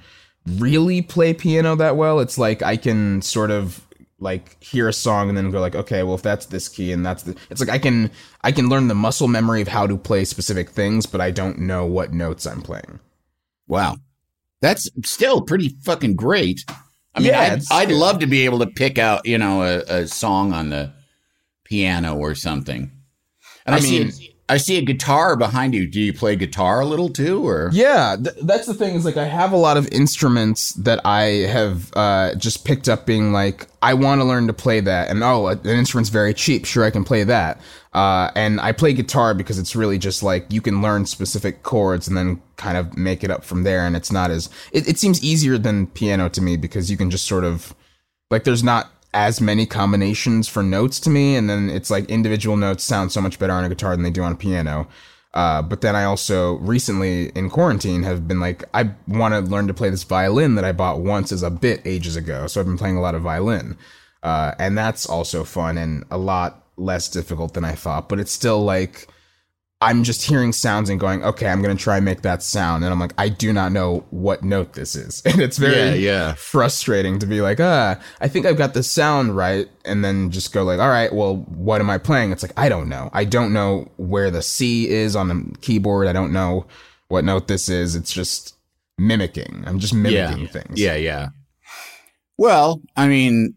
really 0.58 1.02
play 1.02 1.34
piano 1.34 1.78
that 1.78 1.96
well. 1.96 2.20
It's 2.20 2.38
like 2.38 2.62
I 2.62 2.76
can 2.76 3.22
sort 3.22 3.52
of 3.52 3.87
like 4.20 4.62
hear 4.64 4.88
a 4.88 4.94
song 4.94 5.30
and 5.30 5.38
then 5.38 5.52
go 5.52 5.60
like 5.60 5.76
okay 5.76 6.02
well 6.02 6.16
if 6.16 6.24
that's 6.24 6.48
this 6.48 6.68
key 6.68 6.92
and 6.92 7.06
that's 7.06 7.22
the 7.24 7.36
it's 7.52 7.60
like 7.62 7.70
i 7.70 7.78
can 7.78 8.10
i 8.44 8.52
can 8.52 8.68
learn 8.68 8.88
the 8.88 8.96
muscle 8.96 9.28
memory 9.28 9.62
of 9.62 9.68
how 9.68 9.86
to 9.86 9.96
play 9.96 10.26
specific 10.26 10.72
things 10.72 11.06
but 11.06 11.22
i 11.22 11.30
don't 11.30 11.60
know 11.60 11.86
what 11.86 12.12
notes 12.14 12.46
i'm 12.48 12.62
playing. 12.62 13.00
Wow. 13.68 13.98
That's 14.62 14.90
still 15.06 15.42
pretty 15.42 15.70
fucking 15.84 16.16
great. 16.16 16.62
I 17.14 17.20
mean 17.20 17.28
Yeah, 17.30 17.58
I'd, 17.72 17.90
I'd 17.90 17.92
love 17.92 18.20
to 18.20 18.28
be 18.28 18.46
able 18.46 18.60
to 18.60 18.68
pick 18.68 18.98
out 18.98 19.26
you 19.28 19.38
know 19.38 19.62
a, 19.62 19.80
a 20.02 20.08
song 20.08 20.52
on 20.54 20.70
the 20.70 20.94
piano 21.64 22.16
or 22.16 22.34
something. 22.34 22.90
And 23.66 23.76
i, 23.76 23.78
I 23.78 23.82
mean- 23.82 24.12
i 24.50 24.58
see 24.58 24.78
a 24.78 24.82
guitar 24.82 25.36
behind 25.36 25.74
you. 25.74 25.88
Do 25.88 26.00
you 26.00 26.14
play 26.14 26.36
guitar 26.36 26.80
a 26.80 26.86
little 26.86 27.10
too 27.10 27.48
or? 27.48 27.70
Yeah, 27.74 28.16
th- 28.16 28.36
that's 28.44 28.66
the 28.66 28.74
thing 28.74 28.96
is 28.96 29.06
like 29.06 29.18
I 29.18 29.26
have 29.26 29.52
a 29.52 29.58
lot 29.58 29.78
of 29.78 29.88
instruments 29.92 30.74
that 30.74 31.02
I 31.06 31.22
have 31.48 31.92
uh, 31.96 32.36
just 32.36 32.66
picked 32.66 32.88
up 32.88 33.06
being 33.06 33.32
like 33.34 33.68
I 33.82 33.94
want 33.94 34.22
to 34.22 34.26
learn 34.26 34.48
to 34.48 34.54
play 34.54 34.80
that 34.80 35.10
and 35.10 35.24
oh 35.24 35.48
an 35.48 35.66
instrument's 35.66 36.10
very 36.10 36.34
cheap 36.34 36.66
sure 36.66 36.84
I 36.84 36.92
can 36.92 37.04
play 37.04 37.24
that. 37.24 37.62
Uh, 37.94 38.30
and 38.36 38.62
I 38.62 38.74
play 38.74 38.94
guitar 38.94 39.34
because 39.34 39.58
it's 39.58 39.76
really 39.76 39.98
just 39.98 40.22
like 40.22 40.46
you 40.50 40.62
can 40.62 40.82
learn 40.82 41.06
specific 41.06 41.64
chords 41.64 42.08
and 42.08 42.16
then 42.16 42.42
kind 42.56 42.78
of 42.78 42.96
make 42.96 43.24
it 43.24 43.32
up 43.32 43.44
from 43.44 43.64
there 43.64 43.86
and 43.86 43.96
it's 43.96 44.12
not 44.12 44.30
as 44.30 44.50
it, 44.72 44.88
it 44.88 45.00
seems 45.00 45.24
easier 45.24 45.58
than 45.58 45.88
piano 45.88 46.30
to 46.30 46.42
me 46.42 46.58
because 46.58 46.92
you 46.92 46.98
can 46.98 47.10
just 47.10 47.26
sort 47.26 47.44
of 47.44 47.74
like 48.30 48.44
there's 48.44 48.64
not 48.64 48.92
as 49.18 49.42
many 49.42 49.66
combinations 49.66 50.48
for 50.48 50.62
notes 50.62 51.00
to 51.00 51.10
me 51.10 51.36
and 51.36 51.50
then 51.50 51.72
it's 51.72 51.90
like 51.90 52.06
individual 52.06 52.56
notes 52.56 52.84
sound 52.84 53.12
so 53.12 53.20
much 53.20 53.40
better 53.40 53.54
on 53.54 53.66
a 53.66 53.70
guitar 53.70 53.96
than 53.96 54.04
they 54.04 54.12
do 54.12 54.22
on 54.22 54.34
a 54.34 54.36
piano 54.36 54.88
uh, 55.38 55.62
but 55.62 55.82
then 55.82 55.96
I 55.96 56.04
also 56.04 56.56
recently 56.56 57.30
in 57.30 57.52
quarantine 57.52 58.02
have 58.02 58.28
been 58.28 58.40
like, 58.40 58.64
I 58.74 58.92
want 59.08 59.34
to 59.36 59.42
learn 59.42 59.68
to 59.68 59.74
play 59.74 59.92
this 59.92 60.04
violin 60.04 60.56
that 60.56 60.66
I 60.66 60.72
bought 60.72 61.02
once 61.02 61.32
as 61.32 61.44
a 61.44 61.52
bit 61.52 61.82
ages 61.86 62.16
ago. 62.16 62.48
So 62.48 62.60
I've 62.60 62.66
been 62.66 62.78
playing 62.78 62.98
a 62.98 63.02
lot 63.02 63.14
of 63.14 63.22
violin. 63.22 63.78
Uh, 64.24 64.54
and 64.58 64.76
that's 64.76 65.06
also 65.06 65.44
fun 65.44 65.78
and 65.78 66.06
a 66.10 66.18
lot 66.18 66.66
less 66.76 67.08
difficult 67.08 67.54
than 67.54 67.64
I 67.64 67.74
thought. 67.74 68.10
But 68.10 68.20
it's 68.20 68.32
still 68.32 68.64
like, 68.64 69.08
I'm 69.80 70.04
just 70.04 70.24
hearing 70.26 70.54
sounds 70.54 70.90
and 70.90 71.00
going, 71.00 71.24
okay, 71.24 71.48
I'm 71.48 71.62
going 71.62 71.78
to 71.78 71.82
try 71.84 71.98
and 71.98 72.06
make 72.06 72.24
that 72.24 72.42
sound. 72.42 72.84
And 72.84 72.92
I'm 72.92 73.00
like, 73.00 73.14
I 73.18 73.30
do 73.30 73.54
not 73.54 73.72
know 73.72 74.06
what 74.10 74.44
note 74.44 74.74
this 74.74 74.96
is. 74.96 75.22
And 75.26 75.40
it's 75.40 75.58
very 75.60 75.76
Yeah, 75.76 75.94
yeah. 75.94 76.34
frustrating 76.34 77.20
to 77.20 77.28
be 77.28 77.42
like, 77.42 77.60
ah, 77.60 78.00
I 78.20 78.28
think 78.28 78.48
I've 78.48 78.58
got 78.58 78.74
the 78.74 78.82
sound 78.82 79.36
right. 79.38 79.70
And 79.86 80.04
then 80.04 80.32
just 80.32 80.52
go 80.52 80.64
like, 80.64 80.80
all 80.80 80.90
right, 80.90 81.14
well, 81.14 81.38
what 81.50 81.80
am 81.80 81.92
I 81.92 82.00
playing? 82.00 82.32
It's 82.32 82.42
like, 82.42 82.58
I 82.58 82.70
don't 82.70 82.90
know. 82.90 83.12
I 83.14 83.24
don't 83.24 83.54
know 83.54 83.92
where 83.98 84.32
the 84.32 84.42
C 84.42 84.90
is 84.90 85.16
on 85.16 85.28
the 85.28 85.56
keyboard. 85.62 86.08
I 86.08 86.14
don't 86.14 86.34
know 86.34 86.66
what 87.10 87.24
note 87.24 87.48
this 87.48 87.70
is. 87.70 87.96
It's 87.96 88.12
just 88.12 88.56
mimicking. 88.98 89.64
I'm 89.68 89.78
just 89.78 89.94
mimicking 89.94 90.40
yeah 90.46 90.48
things. 90.48 90.80
yeah 90.82 90.96
yeah 90.96 91.28
well 92.38 92.82
i 92.96 93.08
mean 93.08 93.54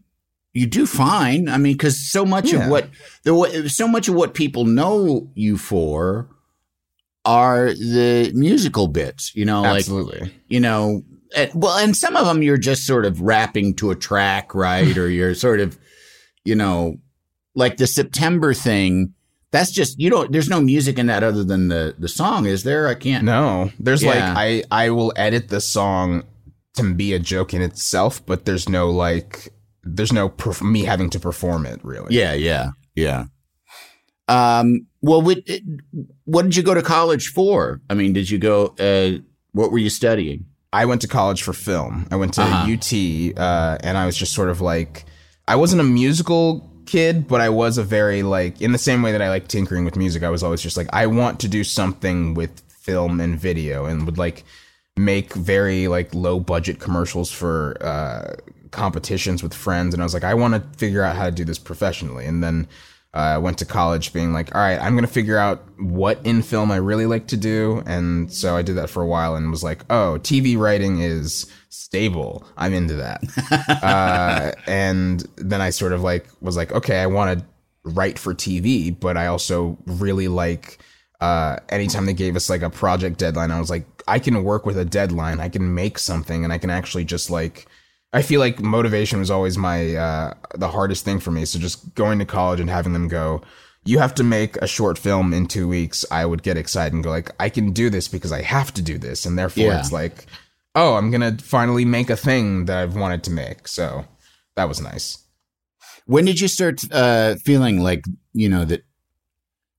you 0.53 0.67
do 0.67 0.85
fine. 0.85 1.47
I 1.49 1.57
mean 1.57 1.73
because 1.73 1.97
so 2.11 2.25
much 2.25 2.51
Yeah. 2.51 2.65
of 2.65 2.69
what 2.69 2.89
the 3.23 3.69
so 3.69 3.87
much 3.87 4.07
of 4.07 4.15
what 4.15 4.33
people 4.33 4.65
know 4.65 5.29
you 5.35 5.57
for 5.57 6.27
are 7.23 7.67
the 7.73 8.31
musical 8.33 8.87
bits 8.87 9.31
you 9.35 9.45
know 9.45 9.61
like 9.61 9.77
Absolutely. 9.81 10.33
you 10.47 10.59
know 10.59 11.03
and, 11.35 11.51
well 11.53 11.77
and 11.77 11.95
some 11.95 12.15
of 12.15 12.25
them 12.25 12.41
you're 12.41 12.57
just 12.57 12.85
sort 12.85 13.05
of 13.05 13.21
rapping 13.21 13.75
to 13.75 13.91
a 13.91 13.95
track 13.95 14.55
right? 14.55 14.97
Or 14.97 15.07
you're 15.07 15.35
sort 15.35 15.59
of 15.59 15.77
you 16.43 16.55
know 16.55 16.95
like 17.53 17.77
the 17.77 17.85
september 17.85 18.53
thing 18.55 19.13
that's 19.51 19.69
just 19.71 19.99
you 19.99 20.09
don't 20.09 20.31
there's 20.31 20.49
no 20.49 20.59
music 20.59 20.97
in 20.97 21.05
that 21.07 21.23
other 21.23 21.43
than 21.43 21.67
the 21.67 21.93
the 21.99 22.07
song 22.07 22.45
is 22.47 22.63
there? 22.63 22.87
I 22.87 22.95
can't 22.95 23.23
No, 23.25 23.69
there's 23.79 24.03
like 24.03 24.17
I 24.17 24.63
I 24.71 24.89
will 24.89 25.13
edit 25.15 25.49
the 25.49 25.61
song 25.61 26.23
to 26.75 26.93
be 26.93 27.13
a 27.13 27.19
joke 27.19 27.53
in 27.53 27.61
itself, 27.61 28.25
but 28.25 28.45
there's 28.45 28.69
no 28.69 28.89
like 28.89 29.53
there's 29.83 30.13
no 30.13 30.29
perf- 30.29 30.61
me 30.61 30.83
having 30.83 31.09
to 31.11 31.19
perform 31.19 31.65
it 31.65 31.79
really. 31.83 32.15
Yeah, 32.15 32.33
yeah, 32.33 32.69
yeah. 32.95 33.25
Um, 34.27 34.87
well, 35.01 35.21
what, 35.21 35.39
what 36.25 36.43
did 36.43 36.55
you 36.55 36.63
go 36.63 36.73
to 36.73 36.81
college 36.81 37.27
for? 37.27 37.81
I 37.89 37.93
mean, 37.95 38.13
did 38.13 38.29
you 38.29 38.37
go? 38.37 38.67
Uh, 38.79 39.21
what 39.51 39.71
were 39.71 39.79
you 39.79 39.89
studying? 39.89 40.45
I 40.71 40.85
went 40.85 41.01
to 41.01 41.07
college 41.07 41.41
for 41.43 41.51
film. 41.53 42.07
I 42.11 42.15
went 42.15 42.33
to 42.35 42.43
Uh-huh. 42.43 42.71
UT, 42.71 43.37
uh, 43.37 43.77
and 43.83 43.97
I 43.97 44.05
was 44.05 44.15
just 44.15 44.33
sort 44.33 44.49
of 44.49 44.61
like, 44.61 45.03
I 45.47 45.55
wasn't 45.57 45.81
a 45.81 45.83
musical 45.85 46.69
kid, 46.85 47.27
but 47.27 47.41
I 47.41 47.49
was 47.49 47.77
a 47.77 47.83
very 47.83 48.23
like, 48.23 48.61
in 48.61 48.71
the 48.71 48.77
same 48.77 49.01
way 49.01 49.11
that 49.11 49.21
I 49.21 49.29
like 49.29 49.49
tinkering 49.49 49.83
with 49.83 49.97
music, 49.97 50.23
I 50.23 50.29
was 50.29 50.43
always 50.43 50.61
just 50.61 50.77
like, 50.77 50.87
I 50.93 51.07
want 51.07 51.41
to 51.41 51.49
do 51.49 51.65
something 51.65 52.35
with 52.35 52.61
film 52.69 53.19
and 53.19 53.37
video, 53.37 53.85
and 53.85 54.05
would 54.05 54.17
like 54.17 54.45
make 54.95 55.33
very 55.33 55.89
like 55.89 56.13
low 56.15 56.39
budget 56.39 56.79
commercials 56.79 57.31
for 57.31 57.75
uh, 57.81 58.35
competitions 58.71 59.43
with 59.43 59.53
friends, 59.53 59.93
and 59.93 60.01
I 60.01 60.05
was 60.05 60.13
like, 60.13 60.23
I 60.23 60.33
want 60.33 60.53
to 60.53 60.77
figure 60.77 61.03
out 61.03 61.15
how 61.15 61.25
to 61.25 61.31
do 61.31 61.45
this 61.45 61.59
professionally, 61.59 62.25
and 62.25 62.43
then. 62.43 62.67
I 63.13 63.33
uh, 63.33 63.41
went 63.41 63.57
to 63.57 63.65
college 63.65 64.13
being 64.13 64.31
like, 64.31 64.55
all 64.55 64.61
right, 64.61 64.79
I'm 64.79 64.93
going 64.93 65.05
to 65.05 65.11
figure 65.11 65.37
out 65.37 65.65
what 65.77 66.25
in 66.25 66.41
film 66.41 66.71
I 66.71 66.77
really 66.77 67.05
like 67.05 67.27
to 67.27 67.35
do. 67.35 67.83
And 67.85 68.31
so 68.31 68.55
I 68.55 68.61
did 68.61 68.77
that 68.77 68.89
for 68.89 69.03
a 69.03 69.05
while 69.05 69.35
and 69.35 69.51
was 69.51 69.65
like, 69.65 69.83
oh, 69.89 70.17
TV 70.21 70.57
writing 70.57 71.01
is 71.01 71.51
stable. 71.67 72.47
I'm 72.55 72.73
into 72.73 72.95
that. 72.95 73.21
uh, 73.83 74.53
and 74.65 75.27
then 75.35 75.59
I 75.59 75.71
sort 75.71 75.91
of 75.91 76.01
like 76.01 76.29
was 76.39 76.55
like, 76.55 76.71
okay, 76.71 76.99
I 76.99 77.07
want 77.07 77.37
to 77.37 77.45
write 77.83 78.17
for 78.17 78.33
TV, 78.33 78.97
but 78.97 79.17
I 79.17 79.27
also 79.27 79.77
really 79.85 80.29
like 80.29 80.79
uh, 81.19 81.57
anytime 81.69 82.05
they 82.05 82.13
gave 82.13 82.35
us 82.35 82.49
like 82.49 82.61
a 82.61 82.69
project 82.69 83.19
deadline, 83.19 83.51
I 83.51 83.59
was 83.59 83.69
like, 83.69 83.85
I 84.07 84.19
can 84.19 84.43
work 84.43 84.65
with 84.65 84.77
a 84.77 84.85
deadline. 84.85 85.39
I 85.39 85.49
can 85.49 85.73
make 85.73 85.99
something 85.99 86.43
and 86.43 86.51
I 86.51 86.57
can 86.57 86.69
actually 86.69 87.05
just 87.05 87.29
like 87.29 87.67
I 88.13 88.21
feel 88.21 88.39
like 88.39 88.59
motivation 88.59 89.19
was 89.19 89.31
always 89.31 89.57
my 89.57 89.95
uh, 89.95 90.33
the 90.55 90.67
hardest 90.67 91.05
thing 91.05 91.19
for 91.19 91.31
me. 91.31 91.45
So 91.45 91.59
just 91.59 91.95
going 91.95 92.19
to 92.19 92.25
college 92.25 92.59
and 92.59 92.69
having 92.69 92.93
them 92.93 93.07
go, 93.07 93.41
you 93.85 93.99
have 93.99 94.13
to 94.15 94.23
make 94.23 94.57
a 94.57 94.67
short 94.67 94.97
film 94.97 95.33
in 95.33 95.47
two 95.47 95.67
weeks. 95.67 96.03
I 96.11 96.25
would 96.25 96.43
get 96.43 96.57
excited 96.57 96.93
and 96.93 97.03
go 97.03 97.09
like, 97.09 97.31
I 97.39 97.49
can 97.49 97.71
do 97.71 97.89
this 97.89 98.07
because 98.09 98.31
I 98.33 98.41
have 98.41 98.73
to 98.73 98.81
do 98.81 98.97
this, 98.97 99.25
and 99.25 99.37
therefore 99.39 99.63
Yeah. 99.65 99.79
it's 99.79 99.91
like, 99.93 100.25
oh, 100.75 100.95
I'm 100.95 101.09
gonna 101.09 101.37
finally 101.41 101.85
make 101.85 102.09
a 102.09 102.17
thing 102.17 102.65
that 102.65 102.77
I've 102.77 102.95
wanted 102.95 103.23
to 103.23 103.31
make. 103.31 103.67
So 103.67 104.05
that 104.55 104.67
was 104.67 104.81
nice. 104.81 105.17
When 106.05 106.25
did 106.25 106.41
you 106.41 106.47
start 106.49 106.81
uh, 106.91 107.35
feeling 107.35 107.79
like 107.79 108.03
you 108.33 108.49
know 108.49 108.65
that? 108.65 108.83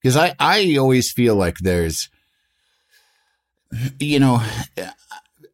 Because 0.00 0.16
I 0.16 0.34
I 0.38 0.76
always 0.78 1.12
feel 1.12 1.36
like 1.36 1.58
there's, 1.58 2.08
you 4.00 4.18
know, 4.18 4.42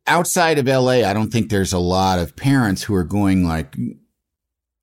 outside 0.09 0.59
of 0.59 0.67
LA, 0.67 1.05
I 1.09 1.13
don't 1.13 1.31
think 1.33 1.51
there's 1.51 1.73
a 1.73 1.79
lot 1.79 2.19
of 2.19 2.35
parents 2.37 2.83
who 2.83 2.95
are 2.95 3.05
going 3.05 3.45
like, 3.47 3.77
you, 3.77 3.97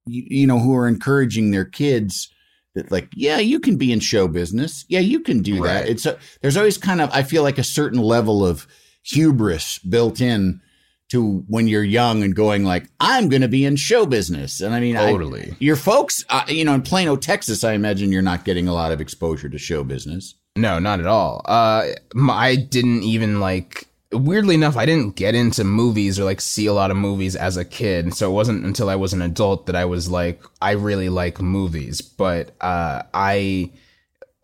you 0.05 0.47
know, 0.47 0.59
who 0.59 0.75
are 0.75 0.87
encouraging 0.87 1.51
their 1.51 1.65
kids 1.65 2.29
that 2.75 2.91
like, 2.91 3.09
yeah, 3.15 3.37
you 3.39 3.59
can 3.59 3.77
be 3.77 3.91
in 3.91 3.99
show 3.99 4.27
business, 4.27 4.85
yeah, 4.89 4.99
you 4.99 5.19
can 5.19 5.41
do 5.41 5.61
that. 5.63 5.87
It's 5.87 6.05
a, 6.05 6.17
there's 6.41 6.57
always 6.57 6.77
kind 6.77 7.01
of 7.01 7.09
I 7.11 7.23
feel 7.23 7.43
like 7.43 7.57
a 7.57 7.63
certain 7.63 7.99
level 7.99 8.45
of 8.45 8.67
hubris 9.03 9.79
built 9.79 10.19
in 10.21 10.61
to 11.09 11.43
when 11.47 11.67
you're 11.67 11.83
young 11.83 12.23
and 12.23 12.35
going 12.35 12.63
like 12.63 12.87
I'm 12.99 13.29
going 13.29 13.43
to 13.43 13.47
be 13.47 13.63
in 13.65 13.75
show 13.75 14.05
business. 14.05 14.59
And 14.61 14.73
I 14.73 14.79
mean, 14.79 14.97
I- 14.97 15.11
Totally. 15.11 15.55
your 15.59 15.75
folks, 15.75 16.23
uh, 16.29 16.43
you 16.47 16.65
know, 16.65 16.73
in 16.73 16.81
Plano, 16.81 17.15
Texas, 17.15 17.63
I 17.63 17.73
imagine 17.73 18.11
you're 18.11 18.21
not 18.21 18.43
getting 18.45 18.67
a 18.67 18.73
lot 18.73 18.91
of 18.91 18.99
exposure 19.01 19.49
to 19.49 19.57
show 19.57 19.83
business. 19.83 20.35
No, 20.57 20.79
not 20.79 20.99
at 20.99 21.05
all. 21.05 21.41
Uh, 21.45 21.87
I 22.29 22.55
didn't 22.55 23.03
even 23.03 23.39
like. 23.39 23.87
Weirdly 24.15 24.55
enough, 24.55 24.77
I 24.77 24.85
didn't 24.85 25.15
get 25.15 25.35
into 25.35 25.63
movies 25.63 26.19
or 26.19 26.23
like 26.23 26.41
see 26.41 26.65
a 26.65 26.73
lot 26.73 26.91
of 26.91 26.97
movies 26.97 27.35
as 27.35 27.57
a 27.57 27.65
kid. 27.65 28.13
So 28.13 28.29
it 28.29 28.33
wasn't 28.33 28.65
until 28.65 28.89
I 28.89 28.95
was 28.95 29.13
an 29.13 29.21
adult 29.21 29.65
that 29.65 29.75
I 29.75 29.85
was 29.85 30.09
like, 30.09 30.41
I 30.61 30.71
really 30.71 31.09
like 31.09 31.41
movies. 31.41 32.01
But 32.01 32.55
uh, 32.61 33.03
I, 33.13 33.71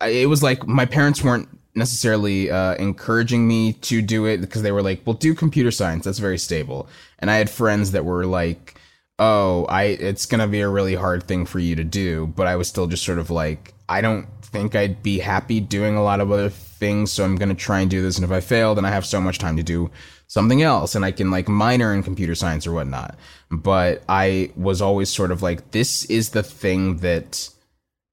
I, 0.00 0.08
it 0.08 0.28
was 0.28 0.42
like 0.42 0.66
my 0.66 0.84
parents 0.84 1.22
weren't 1.22 1.48
necessarily 1.74 2.50
uh, 2.50 2.74
encouraging 2.74 3.48
me 3.48 3.72
to 3.72 4.02
do 4.02 4.26
it 4.26 4.40
because 4.40 4.62
they 4.62 4.72
were 4.72 4.82
like, 4.82 5.02
"Well, 5.06 5.14
do 5.14 5.34
computer 5.34 5.70
science. 5.70 6.04
That's 6.04 6.18
very 6.18 6.38
stable." 6.38 6.88
And 7.18 7.30
I 7.30 7.36
had 7.36 7.48
friends 7.50 7.92
that 7.92 8.04
were 8.04 8.26
like, 8.26 8.74
"Oh, 9.18 9.64
I 9.66 9.84
it's 9.84 10.26
gonna 10.26 10.48
be 10.48 10.60
a 10.60 10.68
really 10.68 10.94
hard 10.94 11.24
thing 11.24 11.46
for 11.46 11.58
you 11.58 11.76
to 11.76 11.84
do," 11.84 12.26
but 12.36 12.46
I 12.46 12.56
was 12.56 12.68
still 12.68 12.86
just 12.86 13.04
sort 13.04 13.18
of 13.18 13.30
like, 13.30 13.74
I 13.88 14.00
don't 14.00 14.26
think 14.52 14.76
I'd 14.76 15.02
be 15.02 15.18
happy 15.18 15.60
doing 15.60 15.96
a 15.96 16.02
lot 16.02 16.20
of 16.20 16.30
other 16.30 16.50
things, 16.50 17.10
so 17.10 17.24
I'm 17.24 17.36
gonna 17.36 17.54
try 17.54 17.80
and 17.80 17.90
do 17.90 18.02
this. 18.02 18.16
And 18.16 18.24
if 18.24 18.30
I 18.30 18.40
fail, 18.40 18.74
then 18.74 18.84
I 18.84 18.90
have 18.90 19.06
so 19.06 19.20
much 19.20 19.38
time 19.38 19.56
to 19.56 19.62
do 19.62 19.90
something 20.26 20.62
else, 20.62 20.94
and 20.94 21.04
I 21.04 21.12
can 21.12 21.30
like 21.30 21.48
minor 21.48 21.92
in 21.92 22.02
computer 22.02 22.34
science 22.34 22.66
or 22.66 22.72
whatnot. 22.72 23.16
But 23.50 24.02
I 24.08 24.52
was 24.56 24.80
always 24.80 25.08
sort 25.08 25.30
of 25.30 25.42
like, 25.42 25.72
this 25.72 26.04
is 26.06 26.30
the 26.30 26.42
thing 26.42 26.98
that 26.98 27.48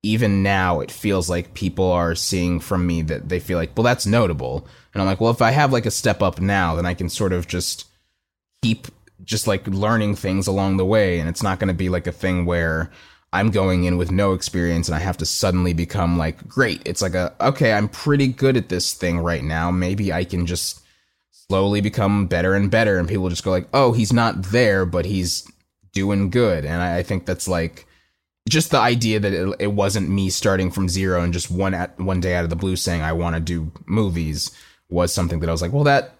even 0.03 0.43
now 0.43 0.79
it 0.79 0.91
feels 0.91 1.29
like 1.29 1.53
people 1.53 1.91
are 1.91 2.15
seeing 2.15 2.60
from 2.60 2.88
me 2.88 3.01
that 3.03 3.29
they 3.29 3.39
feel 3.39 3.58
like, 3.58 3.75
well, 3.75 3.84
that's 3.84 4.05
notable. 4.05 4.67
And 4.93 5.01
I'm 5.01 5.08
like, 5.08 5.19
well, 5.19 5.31
if 5.31 5.41
I 5.41 5.51
have 5.51 5.74
like 5.74 5.86
a 5.86 5.91
step 5.91 6.22
up 6.22 6.39
now, 6.39 6.75
then 6.75 6.86
I 6.86 6.93
can 6.93 7.10
sort 7.10 7.34
of 7.34 7.48
just 7.48 7.86
keep 8.62 8.88
just 9.24 9.48
like 9.48 9.67
learning 9.67 10.15
things 10.15 10.48
along 10.48 10.77
the 10.77 10.86
way. 10.86 11.19
And 11.19 11.27
it's 11.27 11.43
not 11.43 11.60
going 11.60 11.67
to 11.67 11.74
be 11.74 11.89
like 11.89 12.08
a 12.08 12.12
thing 12.12 12.46
where 12.46 12.89
I'm 13.31 13.51
going 13.51 13.83
in 13.83 13.98
with 13.98 14.12
no 14.12 14.33
experience 14.33 14.88
and 14.88 14.95
I 14.95 15.00
have 15.00 15.17
to 15.17 15.25
suddenly 15.25 15.74
become 15.74 16.17
like, 16.17 16.48
great. 16.48 16.81
It's 16.86 17.01
like 17.01 17.13
a, 17.13 17.33
okay, 17.39 17.74
I'm 17.74 17.88
pretty 17.88 18.27
good 18.27 18.57
at 18.57 18.69
this 18.69 18.93
thing 18.93 19.19
right 19.19 19.43
now. 19.43 19.69
Maybe 19.69 20.12
I 20.12 20.24
can 20.24 20.45
just 20.45 20.81
slowly 21.31 21.81
become 21.81 22.27
better 22.27 22.55
and 22.55 22.71
better. 22.71 22.98
And 22.98 23.07
people 23.07 23.29
just 23.29 23.43
go 23.43 23.51
like, 23.51 23.67
oh, 23.74 23.91
he's 23.91 24.12
not 24.12 24.43
there, 24.43 24.86
but 24.86 25.05
he's 25.05 25.50
doing 25.93 26.29
good. 26.29 26.65
And 26.65 26.81
I, 26.81 26.98
I 26.98 27.03
think 27.03 27.25
that's 27.25 27.48
like, 27.48 27.86
just 28.48 28.71
the 28.71 28.79
idea 28.79 29.19
that 29.19 29.33
it, 29.33 29.55
it 29.59 29.67
wasn't 29.74 30.09
me 30.09 30.29
starting 30.29 30.71
from 30.71 30.89
zero 30.89 31.21
and 31.21 31.33
just 31.33 31.51
one 31.51 31.74
at 31.74 31.98
one 32.00 32.19
day 32.19 32.36
out 32.36 32.43
of 32.43 32.50
the 32.50 32.55
blue 32.55 32.75
saying 32.75 33.01
I 33.01 33.13
want 33.13 33.36
to 33.36 33.39
do 33.39 33.71
movies 33.86 34.50
was 34.89 35.13
something 35.13 35.39
that 35.39 35.50
I 35.50 35.51
was 35.51 35.62
like, 35.62 35.71
well, 35.71 35.84
that 35.84 36.15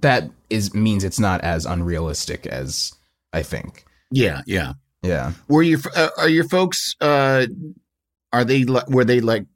that 0.00 0.30
is 0.50 0.74
means 0.74 1.04
it's 1.04 1.20
not 1.20 1.40
as 1.42 1.64
unrealistic 1.64 2.46
as 2.46 2.92
I 3.32 3.42
think. 3.42 3.84
Yeah, 4.10 4.42
yeah. 4.46 4.72
Yeah. 5.02 5.32
Were 5.48 5.62
your 5.62 5.78
uh, 5.94 6.08
are 6.18 6.28
your 6.28 6.48
folks? 6.48 6.94
Uh, 7.00 7.46
are 8.32 8.44
they 8.44 8.64
were 8.88 9.04
they 9.04 9.20
like 9.20 9.46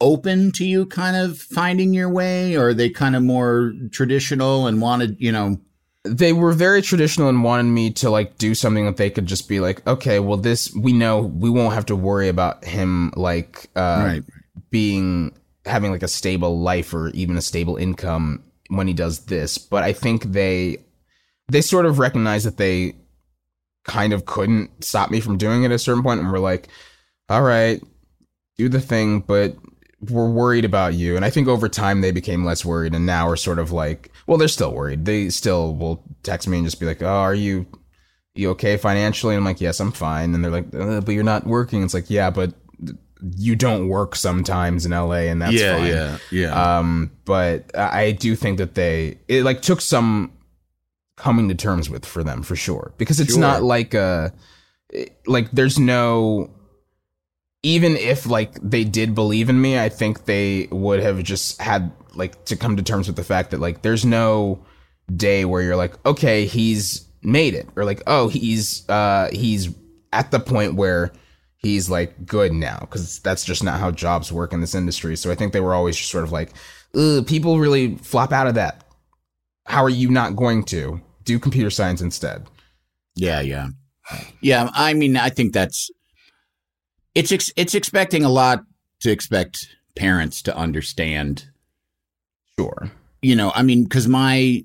open 0.00 0.52
to 0.52 0.64
you 0.64 0.86
kind 0.86 1.16
of 1.16 1.38
finding 1.38 1.94
your 1.94 2.08
way, 2.10 2.56
or 2.56 2.68
are 2.68 2.74
they 2.74 2.90
kind 2.90 3.16
of 3.16 3.22
more 3.22 3.72
traditional 3.92 4.66
and 4.66 4.80
wanted 4.80 5.16
you 5.18 5.32
know? 5.32 5.58
They 6.04 6.32
were 6.32 6.52
very 6.52 6.82
traditional 6.82 7.28
and 7.28 7.42
wanted 7.42 7.64
me 7.64 7.90
to 7.94 8.10
like 8.10 8.38
do 8.38 8.54
something 8.54 8.84
that 8.86 8.96
they 8.96 9.10
could 9.10 9.26
just 9.26 9.48
be 9.48 9.58
like, 9.58 9.84
okay, 9.88 10.20
well, 10.20 10.36
this 10.36 10.72
we 10.74 10.92
know 10.92 11.20
we 11.20 11.50
won't 11.50 11.74
have 11.74 11.86
to 11.86 11.96
worry 11.96 12.28
about 12.28 12.64
him 12.64 13.12
like 13.16 13.68
uh, 13.74 14.02
Right. 14.04 14.22
being 14.70 15.36
having 15.64 15.90
like 15.90 16.04
a 16.04 16.08
stable 16.08 16.60
life 16.60 16.94
or 16.94 17.08
even 17.08 17.36
a 17.36 17.42
stable 17.42 17.76
income 17.76 18.44
when 18.68 18.86
he 18.86 18.92
does 18.94 19.24
this. 19.26 19.58
But 19.58 19.82
I 19.82 19.92
think 19.92 20.24
they 20.24 20.78
they 21.48 21.60
sort 21.60 21.86
of 21.86 21.98
recognize 21.98 22.44
that 22.44 22.56
they 22.56 22.94
kind 23.86 24.12
of 24.12 24.26
couldn't 24.26 24.84
stop 24.84 25.10
me 25.10 25.20
from 25.20 25.38
doing 25.38 25.62
it 25.62 25.66
at 25.66 25.72
a 25.72 25.78
certain 25.78 26.02
point 26.02 26.20
and 26.20 26.30
were 26.30 26.38
like, 26.38 26.68
all 27.28 27.42
right, 27.42 27.82
do 28.56 28.68
the 28.68 28.80
thing, 28.80 29.20
but 29.20 29.56
we're 30.10 30.30
worried 30.30 30.64
about 30.64 30.94
you. 30.94 31.16
And 31.16 31.24
I 31.24 31.30
think 31.30 31.48
over 31.48 31.68
time 31.68 32.00
they 32.00 32.10
became 32.10 32.44
less 32.44 32.64
worried 32.64 32.94
and 32.94 33.06
now 33.06 33.28
are 33.28 33.36
sort 33.36 33.58
of 33.58 33.72
like, 33.72 34.10
well, 34.26 34.38
they're 34.38 34.48
still 34.48 34.72
worried. 34.72 35.04
They 35.04 35.30
still 35.30 35.74
will 35.74 36.04
text 36.22 36.48
me 36.48 36.58
and 36.58 36.66
just 36.66 36.80
be 36.80 36.86
like, 36.86 37.02
oh, 37.02 37.06
are 37.06 37.34
you, 37.34 37.66
you 38.34 38.50
okay 38.50 38.76
financially? 38.76 39.34
And 39.34 39.40
I'm 39.40 39.44
like, 39.44 39.60
yes, 39.60 39.80
I'm 39.80 39.92
fine. 39.92 40.34
And 40.34 40.44
they're 40.44 40.52
like, 40.52 40.74
uh, 40.74 41.00
but 41.00 41.12
you're 41.12 41.24
not 41.24 41.46
working. 41.46 41.82
It's 41.82 41.94
like, 41.94 42.10
yeah, 42.10 42.30
but 42.30 42.52
you 43.36 43.56
don't 43.56 43.88
work 43.88 44.14
sometimes 44.14 44.84
in 44.84 44.92
LA 44.92 45.24
and 45.30 45.40
that's 45.40 45.54
fine. 45.78 45.86
yeah. 45.86 46.18
Yeah. 46.30 46.78
Um, 46.78 47.10
but 47.24 47.70
I 47.74 48.02
I 48.02 48.10
do 48.12 48.36
think 48.36 48.58
that 48.58 48.74
they 48.74 49.18
it 49.26 49.42
like 49.42 49.62
took 49.62 49.80
some 49.80 50.32
coming 51.16 51.48
to 51.48 51.54
terms 51.54 51.88
with 51.90 52.04
for 52.04 52.22
them 52.22 52.42
for 52.42 52.56
sure 52.56 52.92
because 52.98 53.20
it's 53.20 53.32
Sure. 53.32 53.40
not 53.40 53.62
like 53.62 53.94
a 53.94 54.32
like 55.26 55.50
there's 55.50 55.78
no 55.78 56.50
even 57.62 57.96
if 57.96 58.26
like 58.26 58.52
they 58.62 58.84
did 58.84 59.14
believe 59.14 59.48
in 59.48 59.60
me, 59.60 59.78
I 59.78 59.88
think 59.88 60.26
they 60.26 60.68
would 60.70 61.00
have 61.00 61.22
just 61.22 61.60
had 61.60 61.90
like 62.14 62.44
to 62.44 62.56
come 62.56 62.76
to 62.76 62.82
terms 62.82 63.06
with 63.08 63.16
the 63.16 63.24
fact 63.24 63.50
that 63.50 63.60
like 63.60 63.82
there's 63.82 64.04
no 64.04 64.64
day 65.14 65.44
where 65.44 65.62
you're 65.62 65.76
like, 65.76 65.94
okay, 66.06 66.46
he's 66.46 67.06
made 67.22 67.54
it, 67.54 67.68
or 67.76 67.84
like, 67.84 68.02
oh, 68.06 68.28
he's 68.28 68.88
uh 68.88 69.28
he's 69.32 69.74
at 70.12 70.30
the 70.30 70.38
point 70.38 70.74
where 70.76 71.12
he's 71.56 71.90
like 71.90 72.24
good 72.26 72.52
now, 72.52 72.78
because 72.80 73.18
that's 73.20 73.44
just 73.44 73.64
not 73.64 73.80
how 73.80 73.90
jobs 73.90 74.30
work 74.30 74.52
in 74.52 74.60
this 74.60 74.74
industry. 74.74 75.16
So 75.16 75.32
I 75.32 75.34
think 75.34 75.52
they 75.52 75.60
were 75.60 75.74
always 75.74 75.96
just 75.96 76.10
sort 76.10 76.24
of 76.24 76.30
like, 76.30 76.50
people 77.26 77.58
really 77.58 77.96
flop 77.96 78.32
out 78.32 78.46
of 78.46 78.54
that. 78.54 78.84
How 79.64 79.82
are 79.82 79.90
you 79.90 80.08
not 80.10 80.36
going 80.36 80.62
to 80.66 81.00
do 81.26 81.38
computer 81.38 81.68
science 81.68 82.00
instead? 82.00 82.46
Yeah, 83.14 83.40
yeah, 83.40 83.68
yeah. 84.40 84.70
I 84.72 84.94
mean, 84.94 85.16
I 85.16 85.28
think 85.28 85.52
that's 85.52 85.90
it's 87.14 87.32
ex- 87.32 87.52
it's 87.56 87.74
expecting 87.74 88.24
a 88.24 88.30
lot 88.30 88.62
to 89.00 89.10
expect 89.10 89.76
parents 89.96 90.42
to 90.42 90.56
understand. 90.56 91.50
Sure. 92.58 92.90
You 93.22 93.36
know, 93.36 93.52
I 93.54 93.62
mean, 93.62 93.84
because 93.84 94.06
my, 94.06 94.64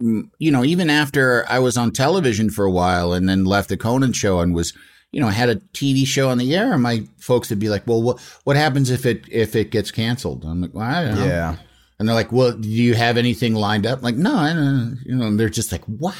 you 0.00 0.50
know, 0.50 0.64
even 0.64 0.90
after 0.90 1.46
I 1.48 1.60
was 1.60 1.76
on 1.76 1.92
television 1.92 2.50
for 2.50 2.64
a 2.64 2.70
while 2.70 3.12
and 3.12 3.28
then 3.28 3.44
left 3.44 3.68
the 3.68 3.76
Conan 3.76 4.12
show 4.12 4.40
and 4.40 4.54
was, 4.54 4.72
you 5.12 5.20
know, 5.20 5.28
had 5.28 5.48
a 5.50 5.56
TV 5.56 6.06
show 6.06 6.30
on 6.30 6.38
the 6.38 6.56
air, 6.56 6.72
and 6.72 6.82
my 6.82 7.06
folks 7.18 7.50
would 7.50 7.58
be 7.58 7.68
like, 7.68 7.86
"Well, 7.86 8.02
what 8.02 8.18
what 8.44 8.56
happens 8.56 8.90
if 8.90 9.04
it 9.04 9.24
if 9.30 9.54
it 9.54 9.70
gets 9.70 9.90
canceled?" 9.90 10.44
I'm 10.44 10.62
like, 10.62 10.74
well, 10.74 10.84
I 10.84 11.04
don't 11.04 11.14
know. 11.16 11.26
Yeah. 11.26 11.56
And 12.02 12.08
they're 12.08 12.16
like, 12.16 12.32
"Well, 12.32 12.50
do 12.50 12.68
you 12.68 12.94
have 12.94 13.16
anything 13.16 13.54
lined 13.54 13.86
up?" 13.86 13.98
I'm 13.98 14.02
like, 14.02 14.16
no, 14.16 14.34
I 14.34 14.52
don't. 14.52 14.98
You 15.06 15.14
know, 15.14 15.26
and 15.28 15.38
they're 15.38 15.48
just 15.48 15.70
like, 15.70 15.84
"What? 15.84 16.16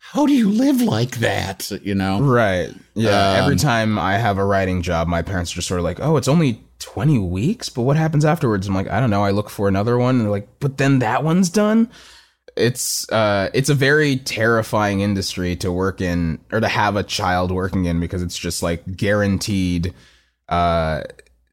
How 0.00 0.26
do 0.26 0.32
you 0.32 0.48
live 0.48 0.80
like 0.80 1.16
that?" 1.16 1.72
You 1.82 1.96
know, 1.96 2.20
Right. 2.20 2.72
Yeah. 2.94 3.32
Um, 3.32 3.42
Every 3.42 3.56
time 3.56 3.98
I 3.98 4.16
have 4.16 4.38
a 4.38 4.44
writing 4.44 4.80
job, 4.80 5.08
my 5.08 5.22
parents 5.22 5.50
are 5.50 5.56
just 5.56 5.66
sort 5.66 5.80
of 5.80 5.84
like, 5.84 5.98
oh, 5.98 6.16
it's 6.16 6.28
only 6.28 6.60
20 6.78 7.18
weeks, 7.18 7.68
but 7.68 7.82
what 7.82 7.96
happens 7.96 8.24
afterwards? 8.24 8.68
I'm 8.68 8.74
like, 8.76 8.88
I 8.88 9.00
don't 9.00 9.10
know. 9.10 9.24
I 9.24 9.32
look 9.32 9.50
for 9.50 9.66
another 9.66 9.98
one. 9.98 10.14
And 10.14 10.20
they're 10.24 10.30
like, 10.30 10.48
but 10.60 10.78
then 10.78 11.00
that 11.00 11.24
one's 11.24 11.50
done. 11.50 11.90
It's 12.56 13.10
uh 13.10 13.48
it's 13.52 13.68
a 13.68 13.74
very 13.74 14.16
terrifying 14.18 15.00
industry 15.00 15.56
to 15.56 15.72
work 15.72 16.00
in 16.00 16.38
or 16.52 16.60
to 16.60 16.68
have 16.68 16.94
a 16.94 17.02
child 17.02 17.50
working 17.50 17.86
in 17.86 17.98
because 17.98 18.22
it's 18.22 18.38
just 18.38 18.62
like 18.62 18.96
guaranteed 18.96 19.92
uh 20.48 21.02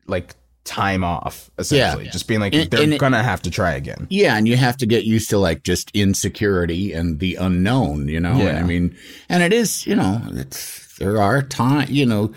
like 0.05 0.35
time 0.63 1.04
off 1.04 1.50
essentially. 1.58 2.06
Yeah. 2.06 2.12
Just 2.12 2.28
being 2.28 2.39
like 2.39 2.54
And- 2.54 2.69
they're 2.69 2.84
and 2.84 3.00
gonna 3.00 3.24
have 3.24 3.41
to 3.43 3.50
try 3.52 3.74
again. 3.74 4.08
Yeah, 4.10 4.38
and 4.38 4.47
you 4.47 4.58
have 4.58 4.78
to 4.78 4.86
get 4.86 5.06
used 5.06 5.30
to 5.32 5.38
like 5.39 5.63
just 5.63 5.89
insecurity 5.95 6.93
and 6.93 7.19
the 7.19 7.36
unknown, 7.36 8.08
you 8.08 8.19
know. 8.19 8.34
And 8.34 8.58
I 8.60 8.63
mean, 8.63 8.95
and 9.30 9.41
it 9.43 9.54
is, 9.54 9.86
you 9.88 9.95
know, 9.95 10.21
it's 10.32 10.97
there 10.97 11.19
are 11.21 11.41
time, 11.41 11.88
you 11.89 12.06
know, 12.06 12.32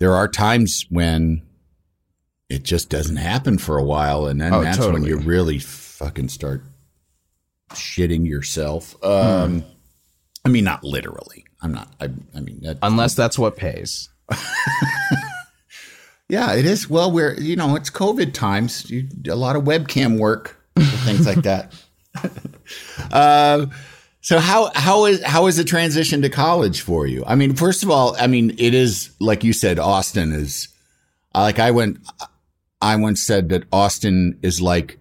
there 0.00 0.14
are 0.14 0.28
times 0.28 0.84
when 0.90 1.42
Oh, 1.42 2.54
it 2.54 2.62
just 2.62 2.90
doesn't 2.90 3.16
happen 3.16 3.58
for 3.58 3.76
a 3.76 3.82
while, 3.84 4.26
and 4.26 4.40
then 4.40 4.52
that's 4.52 4.78
when 4.78 5.02
you 5.04 5.16
really 5.18 5.58
fucking 5.58 6.28
start. 6.28 6.62
You 6.62 6.66
know, 6.66 6.68
Oh, 6.68 6.68
totally. 6.68 6.68
you 6.68 6.76
really 6.78 7.68
start 7.68 7.70
to 7.70 7.76
shitting 7.76 8.26
yourself. 8.26 8.94
Um, 9.04 9.64
I 10.44 10.48
mean, 10.48 10.62
not 10.64 10.84
literally. 10.84 11.44
I'm 11.60 11.72
not. 11.72 11.92
I, 12.00 12.10
I 12.36 12.40
mean, 12.40 12.60
that, 12.62 12.78
Unless 12.82 13.14
that's 13.14 13.36
what 13.38 13.56
pays. 13.56 14.08
yeah, 16.28 16.54
it 16.54 16.66
is. 16.66 16.90
Well, 16.90 17.10
we're 17.10 17.34
you 17.34 17.56
know 17.56 17.76
it's 17.76 17.90
COVID 17.90 18.32
times. 18.32 18.90
You, 18.90 19.08
a 19.28 19.36
lot 19.36 19.56
of 19.56 19.64
webcam 19.64 20.18
work, 20.18 20.60
things 20.76 21.26
like 21.26 21.42
that. 21.42 21.72
uh, 23.12 23.66
so 24.20 24.38
how 24.38 24.72
how 24.74 25.04
is 25.04 25.22
how 25.22 25.46
is 25.46 25.56
the 25.56 25.64
transition 25.64 26.22
to 26.22 26.28
college 26.28 26.80
for 26.80 27.06
you? 27.06 27.22
I 27.26 27.36
mean, 27.36 27.54
first 27.54 27.82
of 27.82 27.90
all, 27.90 28.16
I 28.18 28.26
mean 28.26 28.56
it 28.58 28.74
is 28.74 29.10
like 29.20 29.44
you 29.44 29.52
said, 29.52 29.78
Austin 29.78 30.32
is 30.32 30.68
like 31.34 31.58
I 31.58 31.70
went. 31.70 31.98
I 32.82 32.96
once 32.96 33.24
said 33.24 33.48
that 33.50 33.64
Austin 33.72 34.38
is 34.42 34.60
like 34.60 34.98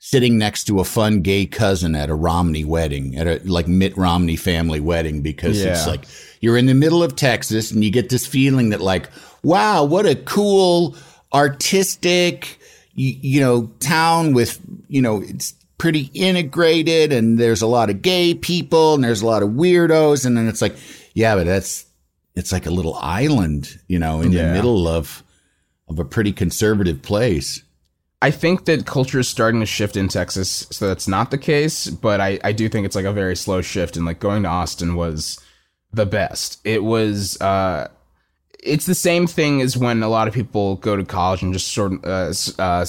sitting 0.00 0.36
next 0.36 0.64
to 0.64 0.80
a 0.80 0.84
fun 0.84 1.22
gay 1.22 1.46
cousin 1.46 1.94
at 1.94 2.10
a 2.10 2.14
Romney 2.14 2.64
wedding, 2.64 3.16
at 3.16 3.26
a 3.26 3.40
like 3.44 3.66
Mitt 3.66 3.96
Romney 3.96 4.36
family 4.36 4.80
wedding, 4.80 5.22
because 5.22 5.62
it's 5.64 5.86
like 5.86 6.04
you're 6.40 6.58
in 6.58 6.66
the 6.66 6.74
middle 6.74 7.02
of 7.02 7.16
Texas 7.16 7.70
and 7.70 7.82
you 7.82 7.90
get 7.90 8.10
this 8.10 8.26
feeling 8.26 8.68
that 8.70 8.80
like, 8.80 9.08
wow, 9.44 9.84
what 9.84 10.06
a 10.06 10.14
cool, 10.16 10.96
artistic, 11.32 12.58
you, 12.94 13.14
you 13.20 13.40
know, 13.40 13.70
town 13.80 14.32
with, 14.32 14.60
you 14.88 15.02
know, 15.02 15.22
it's 15.22 15.54
pretty 15.78 16.10
integrated 16.14 17.12
and 17.12 17.38
there's 17.38 17.62
a 17.62 17.66
lot 17.66 17.90
of 17.90 18.02
gay 18.02 18.34
people 18.34 18.94
and 18.94 19.04
there's 19.04 19.22
a 19.22 19.26
lot 19.26 19.42
of 19.42 19.50
weirdos. 19.50 20.24
And 20.24 20.36
then 20.36 20.48
it's 20.48 20.62
like, 20.62 20.76
yeah, 21.12 21.34
but 21.34 21.44
that's, 21.44 21.86
it's 22.34 22.52
like 22.52 22.66
a 22.66 22.70
little 22.70 22.94
island, 22.94 23.78
you 23.86 23.98
know, 23.98 24.20
in 24.20 24.32
the 24.32 24.44
middle 24.44 24.88
of, 24.88 25.22
of 25.88 25.98
a 25.98 26.04
pretty 26.04 26.32
conservative 26.32 27.02
place. 27.02 27.62
I 28.22 28.30
think 28.30 28.64
that 28.64 28.86
culture 28.86 29.18
is 29.18 29.28
starting 29.28 29.60
to 29.60 29.66
shift 29.66 29.96
in 29.96 30.08
Texas, 30.08 30.66
so 30.70 30.88
that's 30.88 31.06
not 31.06 31.30
the 31.30 31.36
case. 31.36 31.88
But 31.88 32.22
I, 32.22 32.38
I 32.42 32.52
do 32.52 32.70
think 32.70 32.86
it's 32.86 32.96
like 32.96 33.04
a 33.04 33.12
very 33.12 33.36
slow 33.36 33.60
shift, 33.60 33.98
and 33.98 34.06
like 34.06 34.18
going 34.18 34.44
to 34.44 34.48
Austin 34.48 34.94
was 34.94 35.38
the 35.92 36.06
best. 36.06 36.58
It 36.64 36.82
was, 36.82 37.38
uh, 37.42 37.88
it's 38.64 38.86
the 38.86 38.94
same 38.94 39.26
thing 39.26 39.60
as 39.60 39.76
when 39.76 40.02
a 40.02 40.08
lot 40.08 40.26
of 40.26 40.34
people 40.34 40.76
go 40.76 40.96
to 40.96 41.04
college 41.04 41.42
and 41.42 41.52
just 41.52 41.72
sort 41.72 41.92
of 41.92 42.04
uh, 42.04 42.62
uh, 42.62 42.84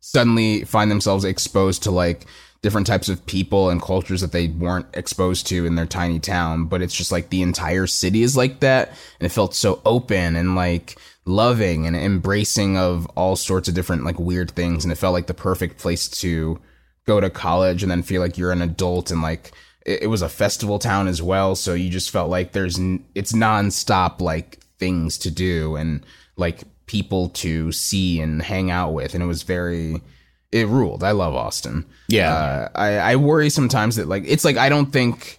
suddenly 0.00 0.64
find 0.64 0.90
themselves 0.90 1.24
exposed 1.24 1.82
to 1.82 1.90
like 1.90 2.26
different 2.60 2.86
types 2.86 3.08
of 3.08 3.24
people 3.26 3.70
and 3.70 3.82
cultures 3.82 4.20
that 4.20 4.32
they 4.32 4.48
weren't 4.48 4.86
exposed 4.94 5.46
to 5.46 5.66
in 5.66 5.74
their 5.74 5.86
tiny 5.86 6.18
town. 6.18 6.66
But 6.66 6.82
it's 6.82 6.94
just 6.94 7.10
like 7.10 7.30
the 7.30 7.42
entire 7.42 7.86
city 7.86 8.22
is 8.22 8.36
like 8.36 8.60
that, 8.60 8.90
and 9.18 9.26
it 9.26 9.30
felt 9.30 9.54
so 9.54 9.80
open 9.84 10.36
and 10.36 10.54
like 10.54 10.96
loving 11.26 11.86
and 11.86 11.96
embracing 11.96 12.76
of 12.76 13.06
all 13.16 13.34
sorts 13.34 13.66
of 13.66 13.74
different 13.74 14.04
like 14.04 14.18
weird 14.18 14.50
things 14.50 14.84
and 14.84 14.92
it 14.92 14.96
felt 14.96 15.14
like 15.14 15.26
the 15.26 15.32
perfect 15.32 15.78
place 15.78 16.06
to 16.06 16.60
go 17.06 17.18
to 17.18 17.30
college 17.30 17.82
and 17.82 17.90
then 17.90 18.02
feel 18.02 18.20
like 18.20 18.36
you're 18.36 18.52
an 18.52 18.60
adult 18.60 19.10
and 19.10 19.22
like 19.22 19.50
it, 19.86 20.02
it 20.02 20.06
was 20.08 20.20
a 20.20 20.28
festival 20.28 20.78
town 20.78 21.08
as 21.08 21.22
well 21.22 21.54
so 21.54 21.72
you 21.72 21.88
just 21.88 22.10
felt 22.10 22.28
like 22.28 22.52
there's 22.52 22.78
it's 23.14 23.32
nonstop 23.32 24.20
like 24.20 24.58
things 24.84 25.18
to 25.18 25.30
do 25.30 25.76
and 25.76 26.04
like 26.36 26.58
people 26.86 27.28
to 27.30 27.72
see 27.72 28.20
and 28.20 28.42
hang 28.42 28.70
out 28.70 28.92
with 28.92 29.14
and 29.14 29.22
it 29.22 29.26
was 29.26 29.42
very 29.42 30.00
it 30.52 30.66
ruled 30.68 31.02
i 31.02 31.12
love 31.12 31.34
austin 31.34 31.84
Yeah. 32.08 32.32
uh, 32.34 32.68
I, 32.74 32.88
I 33.12 33.16
worry 33.16 33.50
sometimes 33.50 33.96
that 33.96 34.08
like 34.08 34.24
it's 34.26 34.44
like 34.44 34.56
i 34.58 34.68
don't 34.68 34.92
think 34.92 35.38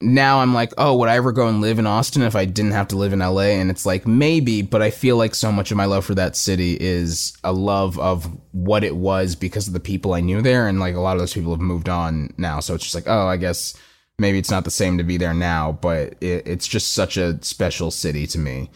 now 0.00 0.38
I'm 0.40 0.54
like, 0.54 0.72
oh, 0.78 0.94
would 0.96 1.08
I 1.08 1.16
ever 1.16 1.32
go 1.32 1.48
and 1.48 1.60
live 1.60 1.80
in 1.80 1.86
Austin 1.86 2.22
if 2.22 2.36
I 2.36 2.44
didn't 2.44 2.70
have 2.70 2.86
to 2.88 2.96
live 2.96 3.12
in 3.12 3.18
LA? 3.18 3.58
And 3.58 3.68
it's 3.68 3.84
like, 3.84 4.06
maybe, 4.06 4.62
but 4.62 4.80
I 4.80 4.90
feel 4.92 5.16
like 5.16 5.34
so 5.34 5.50
much 5.50 5.72
of 5.72 5.76
my 5.76 5.86
love 5.86 6.04
for 6.04 6.14
that 6.14 6.36
city 6.36 6.76
is 6.80 7.36
a 7.42 7.52
love 7.52 7.98
of 7.98 8.30
what 8.52 8.84
it 8.84 8.94
was 8.94 9.34
because 9.34 9.66
of 9.66 9.72
the 9.72 9.80
people 9.80 10.14
I 10.14 10.20
knew 10.20 10.40
there. 10.40 10.68
And 10.68 10.78
like 10.78 10.94
a 10.94 11.00
lot 11.00 11.16
of 11.16 11.18
those 11.18 11.34
people 11.34 11.50
have 11.50 11.60
moved 11.60 11.88
on 11.88 12.32
now. 12.38 12.60
So 12.60 12.74
it's 12.76 12.84
just 12.84 12.94
like, 12.94 13.08
oh, 13.08 13.26
I 13.26 13.36
guess 13.38 13.74
maybe 14.18 14.38
it's 14.38 14.50
not 14.50 14.64
the 14.64 14.70
same 14.70 14.98
to 14.98 15.04
be 15.04 15.16
there 15.16 15.34
now, 15.34 15.72
but 15.72 16.14
it, 16.20 16.46
it's 16.46 16.66
just 16.66 16.92
such 16.92 17.16
a 17.16 17.42
special 17.42 17.90
city 17.90 18.26
to 18.26 18.38
me. 18.38 18.70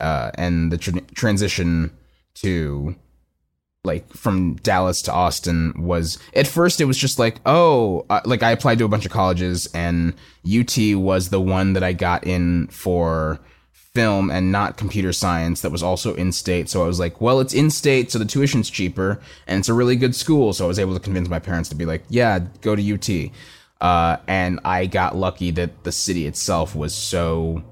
Uh, 0.00 0.30
and 0.34 0.72
the 0.72 0.78
tr- 0.78 0.98
transition 1.14 1.90
to 2.34 2.94
like 3.84 4.10
from 4.12 4.56
Dallas 4.56 5.00
to 5.02 5.12
Austin 5.12 5.72
was 5.78 6.18
at 6.34 6.46
first 6.46 6.80
it 6.80 6.84
was 6.84 6.98
just 6.98 7.18
like 7.18 7.40
oh 7.46 8.04
uh, 8.10 8.20
like 8.24 8.42
I 8.42 8.50
applied 8.50 8.78
to 8.78 8.84
a 8.84 8.88
bunch 8.88 9.06
of 9.06 9.12
colleges 9.12 9.68
and 9.72 10.12
UT 10.44 10.76
was 10.96 11.30
the 11.30 11.40
one 11.40 11.72
that 11.74 11.84
I 11.84 11.92
got 11.92 12.26
in 12.26 12.66
for 12.66 13.38
film 13.72 14.28
and 14.28 14.52
not 14.52 14.76
computer 14.76 15.12
science 15.12 15.62
that 15.62 15.70
was 15.70 15.82
also 15.82 16.14
in 16.16 16.32
state. 16.32 16.68
So 16.68 16.82
I 16.82 16.86
was 16.86 16.98
like 16.98 17.20
well 17.20 17.40
it's 17.40 17.54
in 17.54 17.70
state 17.70 18.10
so 18.10 18.18
the 18.18 18.24
tuition's 18.26 18.68
cheaper 18.68 19.20
and 19.46 19.60
it's 19.60 19.68
a 19.68 19.74
really 19.74 19.96
good 19.96 20.16
school. 20.16 20.52
So 20.52 20.64
I 20.64 20.68
was 20.68 20.80
able 20.80 20.94
to 20.94 21.00
convince 21.00 21.28
my 21.28 21.38
parents 21.38 21.68
to 21.70 21.76
be 21.76 21.86
like 21.86 22.02
yeah 22.10 22.40
go 22.60 22.76
to 22.76 22.94
UT 22.94 23.30
uh, 23.80 24.16
and 24.26 24.60
I 24.64 24.86
got 24.86 25.16
lucky 25.16 25.50
that 25.52 25.84
the 25.84 25.92
city 25.92 26.26
itself 26.26 26.74
was 26.74 26.94
so 26.94 27.62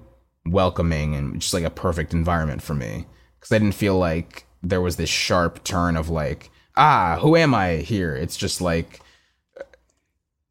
welcoming 0.47 1.14
and 1.14 1.40
just 1.40 1.55
like 1.55 1.64
a 1.64 1.71
perfect 1.71 2.12
environment 2.12 2.62
for 2.62 2.75
me. 2.75 3.07
Because 3.38 3.53
I 3.53 3.59
didn't 3.59 3.75
feel 3.75 3.99
like 3.99 4.47
there 4.62 4.81
was 4.81 4.97
this 4.97 5.11
sharp 5.11 5.62
turn 5.64 5.97
of 5.97 6.09
like 6.09 6.51
ah 6.77 7.19
who 7.21 7.37
am 7.37 7.55
I 7.55 7.77
here? 7.77 8.14
It's 8.14 8.37
just 8.37 8.61
like 8.61 9.01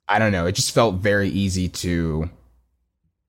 I 0.08 0.20
don't 0.20 0.32
know. 0.32 0.46
It 0.46 0.56
just 0.56 0.74
felt 0.74 0.96
very 0.96 1.30
easy 1.30 1.70
to 1.70 2.30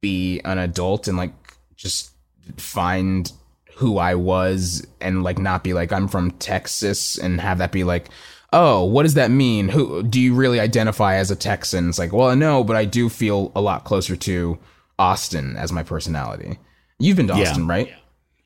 be 0.01 0.41
an 0.45 0.59
adult 0.59 1.09
and 1.09 1.17
like 1.17 1.33
just 1.77 2.13
find 2.57 3.31
who 3.77 3.99
I 3.99 4.15
was 4.15 4.87
and 5.01 5.23
like 5.23 5.39
not 5.39 5.65
be 5.65 5.73
like 5.73 5.93
I'm 5.93 6.09
from 6.09 6.31
Texas 6.33 7.19
and 7.19 7.41
have 7.41 7.59
that 7.59 7.73
be 7.73 7.85
like 7.85 8.09
oh 8.55 8.85
what 8.85 9.03
does 9.03 9.15
that 9.15 9.31
mean 9.31 9.69
who 9.69 10.03
do 10.03 10.21
you 10.21 10.35
really 10.35 10.59
identify 10.61 11.17
as 11.17 11.31
a 11.31 11.37
Texan 11.37 11.89
it's 11.89 11.99
like 11.99 12.13
well 12.13 12.35
no 12.37 12.65
but 12.65 12.77
I 12.77 12.85
do 12.87 13.09
feel 13.09 13.53
a 13.55 13.61
lot 13.61 13.85
closer 13.85 14.17
to 14.17 14.59
Austin 14.99 15.57
as 15.57 15.73
my 15.73 15.83
personality 15.83 16.59
you've 16.99 17.17
been 17.17 17.27
to 17.29 17.37
Yeah. 17.37 17.51
Austin 17.51 17.67
right 17.67 17.93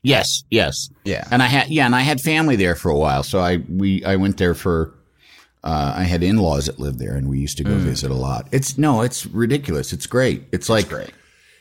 Yes, 0.01 0.43
yes. 0.49 0.89
Yeah. 1.03 1.27
And 1.29 1.43
I 1.43 1.47
had 1.47 1.67
yeah, 1.67 1.85
and 1.85 1.93
I 1.93 1.99
had 2.01 2.21
family 2.21 2.55
there 2.55 2.73
for 2.75 2.89
a 2.89 2.95
while. 2.97 3.21
So 3.21 3.39
I 3.39 3.57
we 3.67 4.01
I 4.05 4.15
went 4.15 4.37
there 4.37 4.53
for 4.53 4.93
uh, 5.61 5.93
I 5.97 6.03
had 6.03 6.23
in-laws 6.23 6.67
that 6.67 6.79
lived 6.79 6.99
there 6.99 7.15
and 7.15 7.27
we 7.27 7.37
used 7.39 7.57
to 7.57 7.65
go 7.65 7.75
visit 7.75 8.09
a 8.09 8.13
lot. 8.13 8.47
It's 8.53 8.77
no, 8.77 9.01
it's 9.01 9.25
ridiculous. 9.25 9.91
It's 9.91 10.05
great. 10.07 10.45
It's 10.53 10.69
like 10.69 10.87
great. 10.87 11.11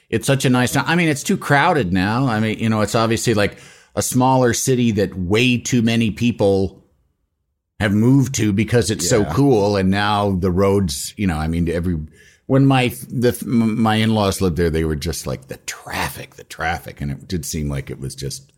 it's 0.09 0.25
such 0.27 0.45
a 0.45 0.51
nice 0.51 0.71
town. 0.73 0.85
I 0.87 0.95
mean, 0.95 1.09
it's 1.09 1.25
too 1.25 1.37
crowded 1.37 1.93
now. 1.93 2.29
I 2.29 2.39
mean, 2.39 2.61
you 2.61 2.69
know, 2.69 2.81
it's 2.81 2.95
obviously 2.95 3.35
like 3.35 3.59
a 3.97 4.03
smaller 4.03 4.53
city 4.55 4.93
that 4.93 5.17
way 5.19 5.59
too 5.59 5.83
many 5.83 6.13
people 6.13 6.81
have 7.81 7.93
moved 7.93 8.35
to 8.37 8.53
because 8.53 8.91
it's 8.91 9.09
so 9.09 9.25
cool. 9.25 9.77
And 9.77 9.91
now 9.91 10.33
the 10.33 10.51
roads, 10.51 11.15
you 11.17 11.27
know, 11.27 11.37
I 11.37 11.47
mean 11.47 11.69
every 11.69 11.99
when 12.47 12.67
my 12.67 12.89
the 13.09 13.41
my 13.47 13.97
in-laws 13.97 14.41
lived 14.41 14.57
there, 14.57 14.71
they 14.71 14.85
were 14.85 14.97
just 14.97 15.27
like 15.27 15.49
the 15.49 15.59
traffic, 15.59 16.37
the 16.37 16.45
traffic. 16.45 17.01
And 17.01 17.11
it 17.11 17.29
did 17.29 17.45
seem 17.45 17.69
like 17.69 17.91
it 17.91 18.01
was 18.01 18.15
just 18.15 18.53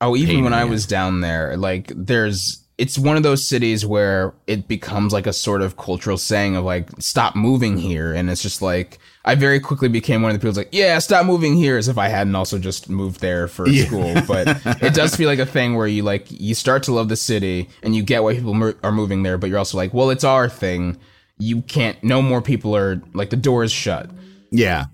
Oh, 0.00 0.16
even 0.16 0.44
when 0.44 0.54
I 0.54 0.64
was 0.64 0.86
down 0.86 1.22
there, 1.22 1.56
like 1.56 1.92
there's 1.94 2.64
it's 2.76 2.96
one 2.96 3.16
of 3.16 3.24
those 3.24 3.44
cities 3.44 3.84
where 3.84 4.32
it 4.46 4.68
becomes 4.68 5.12
like 5.12 5.26
a 5.26 5.32
sort 5.32 5.60
of 5.60 5.76
cultural 5.76 6.16
saying 6.16 6.54
of 6.54 6.64
like 6.64 6.88
stop 7.00 7.34
moving 7.34 7.76
here. 7.76 8.12
And 8.12 8.30
it's 8.30 8.42
just 8.42 8.62
like 8.62 8.98
I 9.28 9.34
very 9.34 9.60
quickly 9.60 9.88
became 9.90 10.22
one 10.22 10.30
of 10.30 10.40
the 10.40 10.46
people 10.46 10.56
like, 10.56 10.70
yeah, 10.72 10.98
stop 11.00 11.26
moving 11.26 11.54
here 11.54 11.76
as 11.76 11.86
if 11.86 11.98
I 11.98 12.08
hadn't 12.08 12.34
also 12.34 12.58
just 12.58 12.88
moved 12.88 13.20
there 13.20 13.46
for 13.46 13.66
school, 13.70 14.14
but 14.26 14.48
it 14.82 14.94
does 14.94 15.14
feel 15.14 15.28
like 15.28 15.38
a 15.38 15.44
thing 15.44 15.74
where 15.74 15.86
you 15.86 16.02
like 16.02 16.26
you 16.30 16.54
start 16.54 16.82
to 16.84 16.92
love 16.92 17.10
the 17.10 17.16
city 17.16 17.68
and 17.82 17.94
you 17.94 18.02
get 18.02 18.22
why 18.22 18.34
people 18.34 18.54
mo- 18.54 18.72
are 18.82 18.90
moving 18.90 19.24
there, 19.24 19.36
but 19.36 19.50
you're 19.50 19.58
also 19.58 19.76
like, 19.76 19.92
well, 19.92 20.08
it's 20.08 20.24
our 20.24 20.48
thing. 20.48 20.96
You 21.38 21.60
can't 21.60 22.02
no 22.02 22.22
more 22.22 22.40
people 22.40 22.74
are 22.74 23.02
like 23.12 23.28
the 23.28 23.36
door 23.36 23.62
is 23.64 23.70
shut. 23.70 24.08
yeah. 24.50 24.86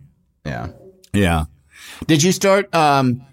Yeah. 0.44 0.70
Yeah. 1.12 1.44
Did 2.08 2.22
you 2.24 2.32
start 2.32 2.74
um 2.74 3.24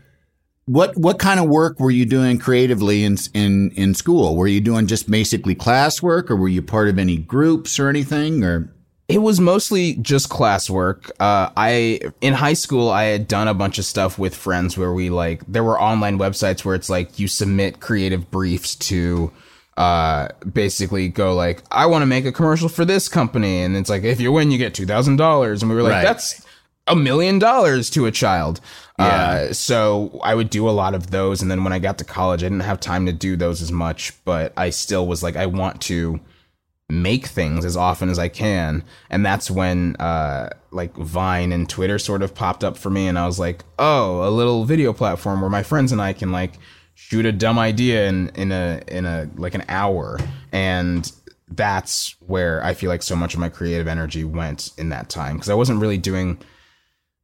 what 0.66 0.96
what 0.96 1.18
kind 1.18 1.40
of 1.40 1.48
work 1.50 1.80
were 1.80 1.90
you 1.92 2.06
doing 2.06 2.38
creatively 2.38 3.04
in 3.04 3.18
in 3.34 3.72
in 3.72 3.96
school? 3.96 4.36
Were 4.36 4.48
you 4.48 4.62
doing 4.62 4.86
just 4.86 5.10
basically 5.10 5.56
classwork 5.56 6.30
or 6.30 6.36
were 6.36 6.48
you 6.48 6.62
part 6.62 6.90
of 6.90 7.00
any 7.00 7.18
groups 7.18 7.80
or 7.80 7.90
anything 7.90 8.44
or 8.44 8.72
It 9.12 9.20
was 9.20 9.40
mostly 9.40 9.96
just 9.96 10.30
classwork. 10.30 11.12
Uh, 11.20 11.50
I 11.58 12.00
in 12.22 12.34
high 12.34 12.54
school 12.54 12.90
I 12.90 13.04
had 13.06 13.28
done 13.28 13.48
a 13.48 13.54
bunch 13.54 13.78
of 13.78 13.86
stuff 13.86 14.18
with 14.18 14.36
friends 14.36 14.78
where 14.78 14.94
we 14.94 15.10
like 15.10 15.42
there 15.48 15.64
were 15.64 15.80
online 15.80 16.18
websites 16.18 16.64
where 16.66 16.76
it's 16.76 16.90
like 16.90 17.20
you 17.20 17.28
submit 17.28 17.80
creative 17.80 18.32
briefs 18.32 18.76
to 18.76 19.32
uh 19.78 20.28
basically 20.52 21.08
go 21.08 21.34
like 21.34 21.64
I 21.72 21.86
want 21.86 22.02
to 22.02 22.06
make 22.06 22.26
a 22.26 22.32
commercial 22.32 22.68
for 22.70 22.84
this 22.86 23.08
company 23.08 23.62
and 23.64 23.78
it's 23.78 23.90
like 23.90 24.04
if 24.04 24.20
you 24.20 24.32
win 24.32 24.52
you 24.52 24.58
get 24.58 24.74
$2000 24.74 25.62
and 25.62 25.70
we 25.70 25.76
were 25.76 25.82
like 25.84 25.92
Right. 25.94 26.04
that's 26.04 26.46
a 26.88 26.96
million 26.96 27.40
dollars 27.40 27.90
to 27.92 28.06
a 28.06 28.12
child. 28.12 28.60
Yeah. 29.00 29.06
Uh, 29.50 29.54
so 29.54 30.20
I 30.24 30.36
would 30.36 30.50
do 30.50 30.68
a 30.68 30.72
lot 30.72 30.94
of 30.96 31.12
those. 31.12 31.42
And 31.42 31.50
then 31.50 31.64
when 31.64 31.72
I 31.74 31.80
got 31.80 32.00
to 32.00 32.04
college, 32.04 32.42
I 32.44 32.48
didn't 32.48 32.62
have 32.62 32.80
time 32.80 33.06
to 33.06 33.12
do 33.14 33.36
those 33.38 33.62
as 33.62 33.72
much, 33.72 34.14
but 34.26 34.52
I 34.58 34.72
still 34.72 35.08
was 35.08 35.22
like, 35.24 35.36
I 35.36 35.46
want 35.46 35.80
to 35.84 36.20
make 36.92 37.28
things 37.28 37.64
as 37.64 37.78
often 37.78 38.10
as 38.10 38.20
I 38.20 38.28
can. 38.28 38.84
And 39.10 39.26
that's 39.26 39.50
when, 39.50 39.96
uh, 39.96 40.50
like 40.72 40.96
Vine 40.96 41.52
and 41.52 41.70
Twitter 41.70 41.98
sort 41.98 42.22
of 42.22 42.36
popped 42.36 42.64
up 42.64 42.78
for 42.78 42.90
me. 42.90 43.08
And 43.08 43.18
I 43.18 43.26
was 43.26 43.40
like, 43.40 43.64
oh, 43.80 44.28
a 44.28 44.30
little 44.30 44.66
video 44.66 44.92
platform 44.94 45.42
where 45.42 45.50
my 45.50 45.64
friends 45.64 45.92
and 45.92 46.02
I 46.02 46.14
can 46.14 46.32
like 46.32 46.54
shoot 46.94 47.26
a 47.26 47.32
dumb 47.32 47.58
idea 47.58 48.08
in, 48.08 48.30
in 48.36 48.52
a, 48.52 48.82
in 48.88 49.06
a, 49.06 49.30
like 49.36 49.56
an 49.56 49.64
hour. 49.70 50.20
And 50.52 51.10
that's 51.48 52.16
where 52.28 52.64
I 52.64 52.74
feel 52.74 52.90
like 52.90 53.04
so 53.04 53.16
much 53.16 53.34
of 53.34 53.40
my 53.40 53.50
creative 53.50 53.88
energy 53.88 54.24
went 54.24 54.72
in 54.78 54.90
that 54.90 55.10
time 55.10 55.36
because 55.36 55.50
I 55.50 55.54
wasn't 55.54 55.80
really 55.80 55.98
doing 55.98 56.40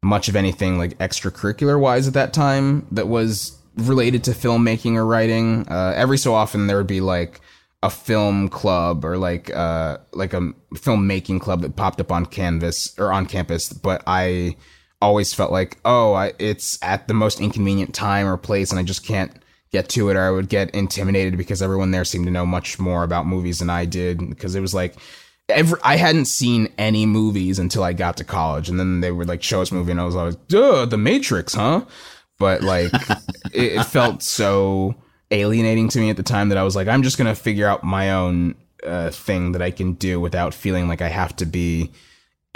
much 0.01 0.29
of 0.29 0.35
anything 0.35 0.77
like 0.77 0.97
extracurricular 0.99 1.79
wise 1.79 2.07
at 2.07 2.13
that 2.13 2.33
time 2.33 2.87
that 2.91 3.07
was 3.07 3.57
related 3.75 4.23
to 4.25 4.31
filmmaking 4.31 4.95
or 4.95 5.05
writing. 5.05 5.67
Uh, 5.67 5.93
every 5.95 6.17
so 6.17 6.33
often 6.33 6.67
there 6.67 6.77
would 6.77 6.87
be 6.87 7.01
like 7.01 7.41
a 7.83 7.89
film 7.89 8.49
club 8.49 9.05
or 9.05 9.17
like 9.17 9.55
uh 9.55 9.97
like 10.13 10.33
a 10.33 10.41
filmmaking 10.73 11.39
club 11.39 11.61
that 11.61 11.75
popped 11.75 12.01
up 12.01 12.11
on 12.11 12.25
canvas 12.25 12.97
or 12.97 13.11
on 13.11 13.25
campus, 13.25 13.71
but 13.71 14.01
I 14.07 14.57
always 15.01 15.33
felt 15.33 15.51
like 15.51 15.77
oh 15.85 16.13
I, 16.13 16.33
it's 16.39 16.79
at 16.81 17.07
the 17.07 17.13
most 17.13 17.39
inconvenient 17.39 17.93
time 17.93 18.27
or 18.27 18.37
place 18.37 18.71
and 18.71 18.79
I 18.79 18.83
just 18.83 19.05
can't 19.05 19.31
get 19.71 19.89
to 19.89 20.09
it 20.09 20.15
or 20.15 20.21
I 20.21 20.31
would 20.31 20.49
get 20.49 20.71
intimidated 20.71 21.37
because 21.37 21.61
everyone 21.61 21.91
there 21.91 22.05
seemed 22.05 22.25
to 22.25 22.31
know 22.31 22.45
much 22.45 22.79
more 22.79 23.03
about 23.03 23.27
movies 23.27 23.59
than 23.59 23.69
I 23.69 23.85
did 23.85 24.27
because 24.29 24.55
it 24.55 24.61
was 24.61 24.73
like 24.73 24.95
every, 25.49 25.79
I 25.83 25.97
hadn't 25.97 26.25
seen 26.25 26.73
any 26.77 27.05
movies 27.05 27.59
until 27.59 27.83
I 27.83 27.93
got 27.93 28.17
to 28.17 28.23
college 28.23 28.69
and 28.69 28.79
then 28.79 29.01
they 29.01 29.11
would 29.11 29.27
like 29.27 29.43
show 29.43 29.61
us 29.61 29.71
movie 29.71 29.91
and 29.91 30.01
I 30.01 30.05
was 30.05 30.15
like 30.15 30.47
duh 30.47 30.85
the 30.85 30.97
Matrix 30.97 31.53
huh? 31.53 31.85
But 32.39 32.63
like 32.63 32.91
it, 33.53 33.73
it 33.73 33.83
felt 33.83 34.23
so 34.23 34.95
alienating 35.31 35.89
to 35.89 35.99
me 35.99 36.09
at 36.09 36.17
the 36.17 36.23
time 36.23 36.49
that 36.49 36.57
I 36.57 36.63
was 36.63 36.75
like 36.75 36.87
I'm 36.87 37.03
just 37.03 37.17
going 37.17 37.27
to 37.33 37.35
figure 37.39 37.67
out 37.67 37.83
my 37.83 38.11
own 38.11 38.55
uh, 38.83 39.09
thing 39.09 39.51
that 39.53 39.61
I 39.61 39.71
can 39.71 39.93
do 39.93 40.19
without 40.19 40.53
feeling 40.53 40.87
like 40.87 41.01
I 41.01 41.09
have 41.09 41.35
to 41.37 41.45
be 41.45 41.91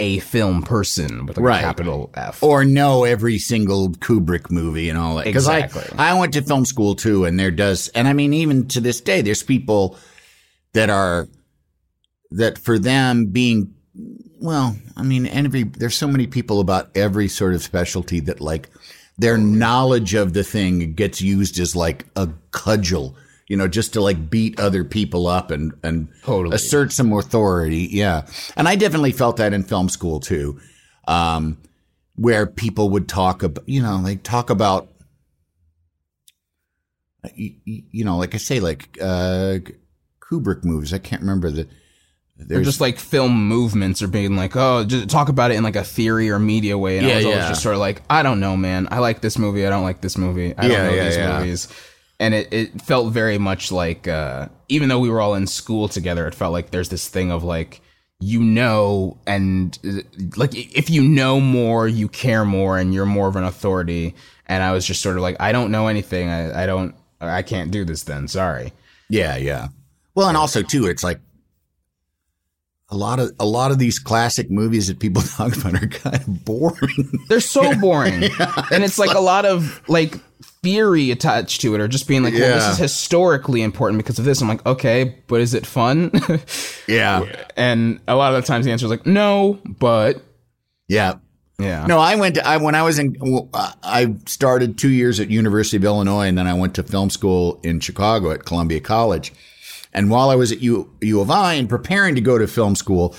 a 0.00 0.18
film 0.20 0.62
person 0.62 1.26
with 1.26 1.36
like 1.36 1.44
Right. 1.46 1.58
a 1.58 1.62
capital 1.62 2.10
F. 2.14 2.42
or 2.42 2.64
know 2.64 3.04
every 3.04 3.38
single 3.38 3.90
Kubrick 3.90 4.50
movie 4.50 4.88
and 4.88 4.98
all 4.98 5.16
that. 5.16 5.26
Because 5.26 5.46
Exactly. 5.46 5.84
I, 5.98 6.10
I 6.10 6.18
went 6.18 6.32
to 6.32 6.42
film 6.42 6.64
school 6.64 6.94
too, 6.96 7.24
and 7.24 7.38
there 7.38 7.50
does, 7.52 7.88
and 7.88 8.08
I 8.08 8.12
mean, 8.12 8.32
even 8.32 8.66
to 8.68 8.80
this 8.80 9.00
day, 9.00 9.20
there's 9.20 9.42
people 9.44 9.96
that 10.72 10.90
are 10.90 11.28
that 12.32 12.58
for 12.58 12.78
them 12.78 13.26
being, 13.26 13.74
well, 14.40 14.76
I 14.96 15.02
mean, 15.02 15.26
every 15.26 15.64
there's 15.64 15.96
so 15.96 16.08
many 16.08 16.26
people 16.26 16.58
about 16.60 16.90
every 16.96 17.28
sort 17.28 17.54
of 17.54 17.62
specialty 17.62 18.18
that 18.20 18.40
like 18.40 18.70
their 19.18 19.38
knowledge 19.38 20.14
of 20.14 20.32
the 20.32 20.44
thing 20.44 20.94
gets 20.94 21.20
used 21.20 21.58
as 21.58 21.76
like 21.76 22.06
a 22.16 22.28
cudgel. 22.50 23.16
You 23.48 23.56
know, 23.58 23.68
just 23.68 23.92
to 23.94 24.00
like 24.00 24.30
beat 24.30 24.58
other 24.58 24.82
people 24.82 25.26
up 25.26 25.50
and 25.50 25.72
and 25.82 26.08
Totally. 26.22 26.54
assert 26.54 26.92
some 26.92 27.12
authority. 27.12 27.88
Yeah, 27.90 28.26
and 28.56 28.66
I 28.66 28.76
definitely 28.76 29.12
felt 29.12 29.36
that 29.36 29.52
in 29.52 29.62
film 29.62 29.88
school 29.88 30.20
too. 30.20 30.58
Um, 31.06 31.58
where 32.14 32.46
people 32.46 32.90
would 32.90 33.08
talk 33.08 33.42
about, 33.42 33.68
you 33.68 33.82
know, 33.82 33.96
like 33.96 34.22
talk 34.22 34.50
about, 34.50 34.88
you, 37.34 37.54
you 37.64 38.04
know, 38.04 38.16
like 38.16 38.34
I 38.34 38.38
say, 38.38 38.60
like 38.60 38.96
uh, 39.00 39.58
Kubrick 40.20 40.64
movies. 40.64 40.92
I 40.94 40.98
can't 40.98 41.22
remember 41.22 41.50
the. 41.50 41.68
Or 42.40 42.44
There's 42.46 42.66
just 42.66 42.80
like 42.80 42.98
film 42.98 43.46
movements 43.48 44.02
or 44.02 44.08
being 44.08 44.36
like, 44.36 44.56
oh, 44.56 44.84
just 44.84 45.08
talk 45.08 45.28
about 45.28 45.50
it 45.50 45.54
in 45.54 45.62
like 45.62 45.76
a 45.76 45.84
theory 45.84 46.30
or 46.30 46.38
media 46.38 46.76
way. 46.76 46.98
And 46.98 47.06
I 47.06 47.10
Yeah, 47.10 47.16
was 47.16 47.24
always 47.26 47.38
yeah. 47.42 47.48
just 47.50 47.62
sort 47.62 47.74
of 47.74 47.80
like, 47.80 48.02
I 48.10 48.22
don't 48.22 48.40
know, 48.40 48.56
man. 48.56 48.88
I 48.90 48.98
like 48.98 49.20
this 49.20 49.38
movie. 49.38 49.66
I 49.66 49.70
don't 49.70 49.84
like 49.84 50.00
this 50.00 50.16
movie. 50.18 50.54
I 50.56 50.62
don't 50.62 50.70
Yeah, 50.70 50.88
know 50.88 50.94
yeah, 50.94 51.04
these 51.04 51.16
yeah. 51.16 51.38
movies. 51.38 51.68
And 52.18 52.34
it, 52.34 52.52
it 52.52 52.82
felt 52.82 53.12
very 53.12 53.38
much 53.38 53.70
like, 53.70 54.08
uh, 54.08 54.48
even 54.68 54.88
though 54.88 54.98
we 54.98 55.10
were 55.10 55.20
all 55.20 55.34
in 55.34 55.46
school 55.46 55.88
together, 55.88 56.26
it 56.26 56.34
felt 56.34 56.52
like 56.52 56.70
there's 56.70 56.88
this 56.88 57.08
thing 57.08 57.30
of 57.30 57.44
like, 57.44 57.80
you 58.20 58.40
know, 58.40 59.18
and 59.26 59.78
uh, 59.84 60.02
like 60.36 60.54
if 60.54 60.88
you 60.88 61.02
know 61.02 61.40
more, 61.40 61.86
you 61.88 62.08
care 62.08 62.44
more, 62.44 62.78
and 62.78 62.94
you're 62.94 63.06
more 63.06 63.26
of 63.28 63.34
an 63.36 63.44
authority. 63.44 64.14
And 64.46 64.62
I 64.62 64.72
was 64.72 64.86
just 64.86 65.02
sort 65.02 65.16
of 65.16 65.22
like, 65.22 65.36
I 65.40 65.50
don't 65.52 65.70
know 65.72 65.88
anything. 65.88 66.28
I, 66.28 66.62
I 66.62 66.66
don't, 66.66 66.94
I 67.20 67.42
can't 67.42 67.70
do 67.70 67.84
this 67.84 68.04
then. 68.04 68.28
Sorry. 68.28 68.72
yeah, 69.08 69.36
yeah. 69.36 69.68
Well, 70.14 70.28
and 70.28 70.36
also 70.36 70.62
too, 70.62 70.86
it's 70.86 71.02
like 71.02 71.20
a 72.92 72.96
lot 72.96 73.18
of 73.18 73.32
a 73.40 73.46
lot 73.46 73.70
of 73.72 73.78
these 73.78 73.98
classic 73.98 74.50
movies 74.50 74.86
that 74.88 75.00
people 75.00 75.22
talk 75.36 75.56
about 75.56 75.82
are 75.82 75.86
kind 75.88 76.16
of 76.16 76.44
boring. 76.44 77.10
They're 77.28 77.40
so 77.40 77.74
boring. 77.80 78.22
and 78.70 78.84
it's 78.84 78.98
like 78.98 79.14
a 79.16 79.20
lot 79.20 79.46
of 79.46 79.80
like 79.88 80.14
theory 80.62 81.10
attached 81.10 81.62
to 81.62 81.74
it 81.74 81.80
or 81.80 81.88
just 81.88 82.06
being 82.06 82.22
like, 82.22 82.34
well, 82.34 82.54
this 82.54 82.68
is 82.68 82.78
historically 82.78 83.62
important 83.62 83.98
because 83.98 84.18
of 84.18 84.24
this. 84.24 84.40
I'm 84.42 84.48
like, 84.48 84.64
okay, 84.66 85.22
but 85.26 85.40
is 85.40 85.54
it 85.54 85.66
fun? 85.66 86.12
yeah, 86.86 87.24
and 87.56 87.98
a 88.06 88.14
lot 88.14 88.34
of 88.34 88.42
the 88.42 88.46
times 88.46 88.66
the 88.66 88.72
answer 88.72 88.84
is 88.86 88.90
like, 88.90 89.06
no, 89.06 89.58
but 89.64 90.22
yeah. 90.86 91.14
yeah. 91.58 91.86
No, 91.86 91.98
I 91.98 92.16
went. 92.16 92.34
To, 92.34 92.46
I 92.46 92.58
when 92.58 92.74
I 92.74 92.82
was 92.82 92.98
in. 92.98 93.16
I- 93.54 93.72
I 93.82 94.14
started 94.26 94.78
two 94.78 94.90
years 94.90 95.18
at 95.18 95.30
University 95.30 95.76
of 95.78 95.84
Illinois, 95.84 96.26
and 96.26 96.36
then 96.36 96.46
I 96.46 96.54
went 96.54 96.74
to 96.74 96.82
film 96.82 97.08
school 97.10 97.58
in 97.62 97.80
Chicago 97.80 98.30
at 98.30 98.44
Columbia 98.44 98.80
College. 98.80 99.32
And 99.92 100.10
while 100.10 100.30
I 100.30 100.34
was 100.36 100.52
at 100.52 100.60
U, 100.62 100.90
U 101.00 101.20
of 101.20 101.30
I 101.30 101.54
and 101.54 101.68
preparing 101.68 102.14
to 102.14 102.20
go 102.20 102.38
to 102.38 102.46
film 102.46 102.74
school, 102.74 103.14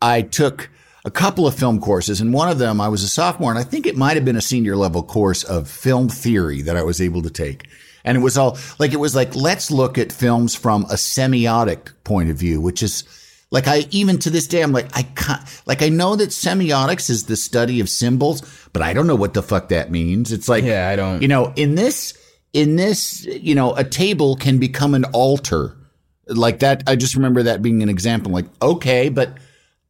I 0.00 0.22
took 0.22 0.70
a 1.04 1.10
couple 1.10 1.46
of 1.46 1.54
film 1.54 1.80
courses, 1.80 2.20
and 2.20 2.32
one 2.32 2.48
of 2.48 2.58
them 2.58 2.80
I 2.80 2.88
was 2.88 3.02
a 3.04 3.08
sophomore, 3.08 3.50
and 3.50 3.58
I 3.58 3.62
think 3.62 3.86
it 3.86 3.96
might 3.96 4.16
have 4.16 4.24
been 4.24 4.36
a 4.36 4.40
senior 4.42 4.76
level 4.76 5.02
course 5.02 5.44
of 5.44 5.68
film 5.68 6.08
theory 6.08 6.62
that 6.62 6.76
I 6.76 6.82
was 6.82 7.00
able 7.00 7.22
to 7.22 7.30
take. 7.30 7.68
And 8.04 8.16
it 8.16 8.20
was 8.20 8.38
all 8.38 8.56
like 8.78 8.92
it 8.92 9.00
was 9.00 9.14
like 9.14 9.34
let's 9.34 9.70
look 9.70 9.98
at 9.98 10.12
films 10.12 10.54
from 10.54 10.84
a 10.84 10.94
semiotic 10.94 11.92
point 12.04 12.30
of 12.30 12.36
view, 12.36 12.60
which 12.60 12.82
is 12.82 13.04
like 13.50 13.66
I 13.68 13.86
even 13.90 14.18
to 14.20 14.30
this 14.30 14.46
day 14.46 14.62
I'm 14.62 14.72
like 14.72 14.96
I 14.96 15.02
can't 15.02 15.42
like 15.66 15.82
I 15.82 15.88
know 15.88 16.16
that 16.16 16.30
semiotics 16.30 17.10
is 17.10 17.24
the 17.24 17.36
study 17.36 17.80
of 17.80 17.88
symbols, 17.88 18.42
but 18.72 18.82
I 18.82 18.92
don't 18.92 19.06
know 19.06 19.16
what 19.16 19.34
the 19.34 19.42
fuck 19.42 19.68
that 19.68 19.90
means. 19.90 20.32
It's 20.32 20.48
like 20.48 20.64
Yeah, 20.64 20.88
I 20.88 20.96
don't- 20.96 21.20
You 21.22 21.28
know, 21.28 21.52
in 21.56 21.74
this 21.74 22.14
in 22.52 22.76
this, 22.76 23.24
you 23.26 23.54
know, 23.54 23.74
a 23.74 23.84
table 23.84 24.34
can 24.36 24.58
become 24.58 24.94
an 24.94 25.04
altar. 25.06 25.75
Like 26.28 26.58
that 26.60 26.82
I 26.86 26.96
just 26.96 27.14
remember 27.14 27.44
that 27.44 27.62
being 27.62 27.82
an 27.82 27.88
example 27.88 28.32
like 28.32 28.46
okay, 28.60 29.08
but 29.08 29.38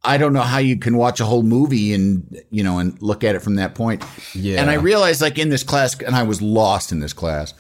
I 0.05 0.19
don't 0.19 0.33
know 0.35 0.43
how 0.43 0.59
you 0.59 0.77
can 0.79 0.97
watch 0.97 1.19
a 1.19 1.25
whole 1.25 1.43
movie 1.43 1.93
and 1.95 2.39
you 2.51 2.63
know 2.63 2.79
and 2.79 3.01
look 3.01 3.25
at 3.25 3.35
it 3.35 3.41
from 3.41 3.57
that 3.57 3.75
point. 3.75 4.05
Yeah. 4.35 4.61
And 4.61 4.71
I 4.71 4.75
realized 4.75 5.21
like 5.23 5.39
in 5.39 5.49
this 5.49 5.63
class 5.63 5.99
and 6.01 6.15
I 6.15 6.23
was 6.25 6.43
lost 6.43 6.93
in 6.93 7.01
this 7.01 7.13
class. 7.15 7.55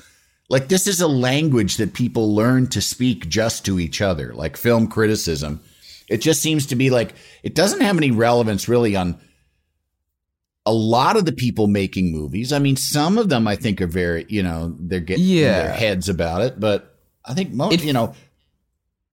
Like 0.48 0.68
this 0.68 0.86
is 0.86 1.00
a 1.00 1.08
language 1.08 1.78
that 1.78 1.94
people 1.94 2.34
learn 2.34 2.68
to 2.68 2.80
speak 2.80 3.28
just 3.28 3.64
to 3.64 3.80
each 3.80 4.00
other, 4.00 4.32
like 4.34 4.56
film 4.56 4.86
criticism. 4.88 5.60
It 6.08 6.18
just 6.18 6.40
seems 6.40 6.66
to 6.66 6.76
be 6.76 6.90
like 6.90 7.14
it 7.42 7.54
doesn't 7.54 7.80
have 7.80 7.96
any 7.96 8.10
relevance 8.12 8.68
really 8.68 8.94
on 8.94 9.18
a 10.64 10.72
lot 10.72 11.16
of 11.16 11.24
the 11.24 11.32
people 11.32 11.66
making 11.68 12.12
movies. 12.12 12.52
I 12.52 12.58
mean, 12.58 12.76
some 12.76 13.18
of 13.18 13.28
them 13.28 13.46
I 13.48 13.56
think 13.56 13.80
are 13.80 13.86
very, 13.86 14.26
you 14.28 14.42
know, 14.42 14.74
they're 14.78 15.00
getting 15.00 15.24
Yeah. 15.24 15.62
their 15.62 15.72
heads 15.72 16.08
about 16.08 16.42
it, 16.42 16.58
but 16.60 16.92
I 17.24 17.34
think 17.34 17.52
most, 17.52 17.74
It- 17.74 17.84
you 17.84 17.92
know, 17.92 18.14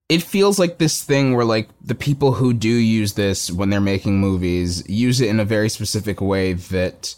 it 0.08 0.22
feels 0.22 0.58
like 0.58 0.78
this 0.78 1.02
thing 1.02 1.34
where 1.34 1.44
like 1.44 1.68
the 1.82 1.94
people 1.94 2.32
who 2.32 2.52
do 2.52 2.68
use 2.68 3.14
this 3.14 3.50
when 3.50 3.70
they're 3.70 3.80
making 3.80 4.18
movies 4.20 4.88
use 4.88 5.20
it 5.20 5.28
in 5.28 5.40
a 5.40 5.44
very 5.44 5.68
specific 5.68 6.20
way 6.20 6.52
that 6.52 7.14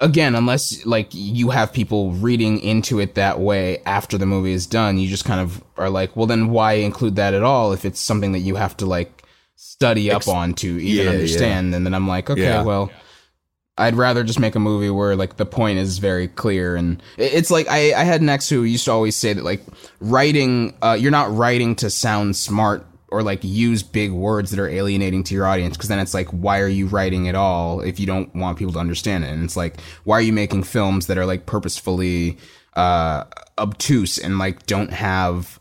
again 0.00 0.34
unless 0.34 0.84
like 0.86 1.08
you 1.12 1.50
have 1.50 1.72
people 1.72 2.12
reading 2.12 2.58
into 2.60 3.00
it 3.00 3.14
that 3.14 3.40
way 3.40 3.78
after 3.84 4.16
the 4.18 4.26
movie 4.26 4.52
is 4.52 4.66
done 4.66 4.98
you 4.98 5.08
just 5.08 5.24
kind 5.24 5.40
of 5.40 5.62
are 5.76 5.90
like 5.90 6.14
well 6.16 6.26
then 6.26 6.50
why 6.50 6.74
include 6.74 7.16
that 7.16 7.34
at 7.34 7.42
all 7.42 7.72
if 7.72 7.84
it's 7.84 8.00
something 8.00 8.32
that 8.32 8.38
you 8.40 8.56
have 8.56 8.76
to 8.76 8.86
like 8.86 9.22
study 9.56 10.10
up 10.10 10.26
on 10.28 10.54
to 10.54 10.78
even 10.80 11.06
Yeah, 11.06 11.12
understand? 11.12 11.74
And 11.74 11.84
then 11.84 11.94
i'm 11.94 12.06
like 12.08 12.30
okay 12.30 12.42
Yeah. 12.42 12.62
well 12.62 12.90
I'd 13.78 13.94
rather 13.94 14.24
just 14.24 14.40
make 14.40 14.54
a 14.56 14.58
movie 14.60 14.90
where 14.90 15.14
like 15.16 15.36
the 15.36 15.46
point 15.46 15.78
is 15.78 15.98
very 15.98 16.28
clear 16.28 16.76
and 16.76 17.02
it's 17.16 17.50
like 17.50 17.68
I, 17.68 17.94
I 17.94 18.04
had 18.04 18.20
an 18.20 18.28
ex 18.28 18.48
who 18.48 18.64
used 18.64 18.84
to 18.86 18.92
always 18.92 19.16
say 19.16 19.32
that 19.32 19.44
like 19.44 19.62
writing 20.00 20.74
uh, 20.82 20.96
you're 20.98 21.10
not 21.10 21.34
writing 21.34 21.74
to 21.76 21.88
sound 21.90 22.36
smart 22.36 22.84
or 23.10 23.22
like 23.22 23.40
use 23.42 23.82
big 23.82 24.10
words 24.12 24.50
that 24.50 24.60
are 24.60 24.68
alienating 24.68 25.22
to 25.24 25.34
your 25.34 25.46
audience 25.46 25.76
because 25.76 25.88
then 25.88 25.98
it's 25.98 26.12
like 26.12 26.28
why 26.28 26.60
are 26.60 26.68
you 26.68 26.86
writing 26.86 27.28
at 27.28 27.34
all 27.34 27.80
if 27.80 27.98
you 27.98 28.06
don't 28.06 28.34
want 28.34 28.58
people 28.58 28.72
to 28.74 28.78
understand 28.78 29.24
it 29.24 29.28
and 29.28 29.42
it's 29.44 29.56
like 29.56 29.80
why 30.04 30.18
are 30.18 30.22
you 30.22 30.32
making 30.32 30.62
films 30.62 31.06
that 31.06 31.16
are 31.16 31.24
like 31.24 31.46
purposefully 31.46 32.36
uh 32.74 33.24
obtuse 33.58 34.18
and 34.18 34.38
like 34.38 34.66
don't 34.66 34.92
have 34.92 35.58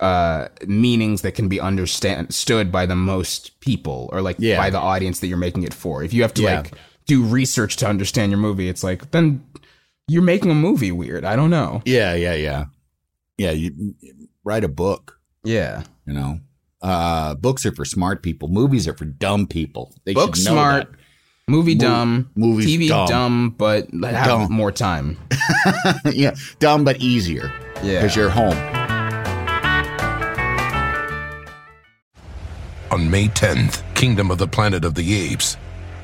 uh 0.00 0.48
meanings 0.66 1.22
that 1.22 1.32
can 1.32 1.48
be 1.48 1.60
understand 1.60 2.18
understood 2.18 2.70
by 2.72 2.84
the 2.86 2.96
most 2.96 3.58
people 3.60 4.08
or 4.12 4.20
like 4.22 4.36
Yeah. 4.38 4.56
by 4.58 4.70
the 4.70 4.78
audience 4.78 5.20
that 5.20 5.26
you're 5.28 5.36
making 5.38 5.62
it 5.62 5.74
for 5.74 6.02
if 6.02 6.12
you 6.12 6.22
have 6.22 6.34
to 6.34 6.42
Yeah. 6.42 6.56
like 6.60 6.72
do 7.10 7.24
research 7.24 7.74
to 7.76 7.86
understand 7.88 8.30
your 8.30 8.38
movie 8.38 8.68
it's 8.68 8.84
like 8.84 9.10
then 9.10 9.44
you're 10.06 10.22
making 10.22 10.48
a 10.50 10.54
movie 10.54 10.92
weird 10.92 11.24
i 11.24 11.34
don't 11.34 11.50
know 11.50 11.82
yeah, 11.84 12.14
yeah, 12.14 12.34
yeah. 12.34 12.64
Yeah, 13.38 13.52
you 13.52 13.94
write 14.44 14.64
a 14.64 14.68
book, 14.68 15.18
yeah 15.44 15.82
you 16.06 16.12
know. 16.12 16.40
Uh, 16.82 17.34
books 17.34 17.64
are 17.64 17.72
for 17.72 17.86
smart 17.86 18.22
people. 18.22 18.48
Movies 18.48 18.86
are 18.86 18.92
for 18.92 19.06
dumb 19.06 19.46
people. 19.46 19.94
They 20.04 20.12
book 20.12 20.36
should 20.36 20.44
know 20.44 20.52
smart 20.52 20.94
movie 21.48 21.74
dumb 21.74 22.30
movies 22.36 22.66
tv 22.66 22.88
dumb. 22.88 23.08
dumb, 23.08 23.50
but 23.56 23.88
have 24.04 24.26
Dumb. 24.26 24.52
more 24.52 24.70
time 24.70 25.16
yeah, 26.12 26.34
dumb 26.58 26.84
but 26.84 27.00
easier. 27.00 27.50
Yeah. 27.82 28.00
because 28.02 28.14
you're 28.14 28.28
home. 28.30 28.56
On 32.90 33.10
May 33.10 33.28
10th, 33.28 33.82
Kingdom 33.94 34.30
of 34.30 34.36
the 34.38 34.46
Planet 34.48 34.84
of 34.84 34.94
the 34.94 35.14
Apes 35.14 35.56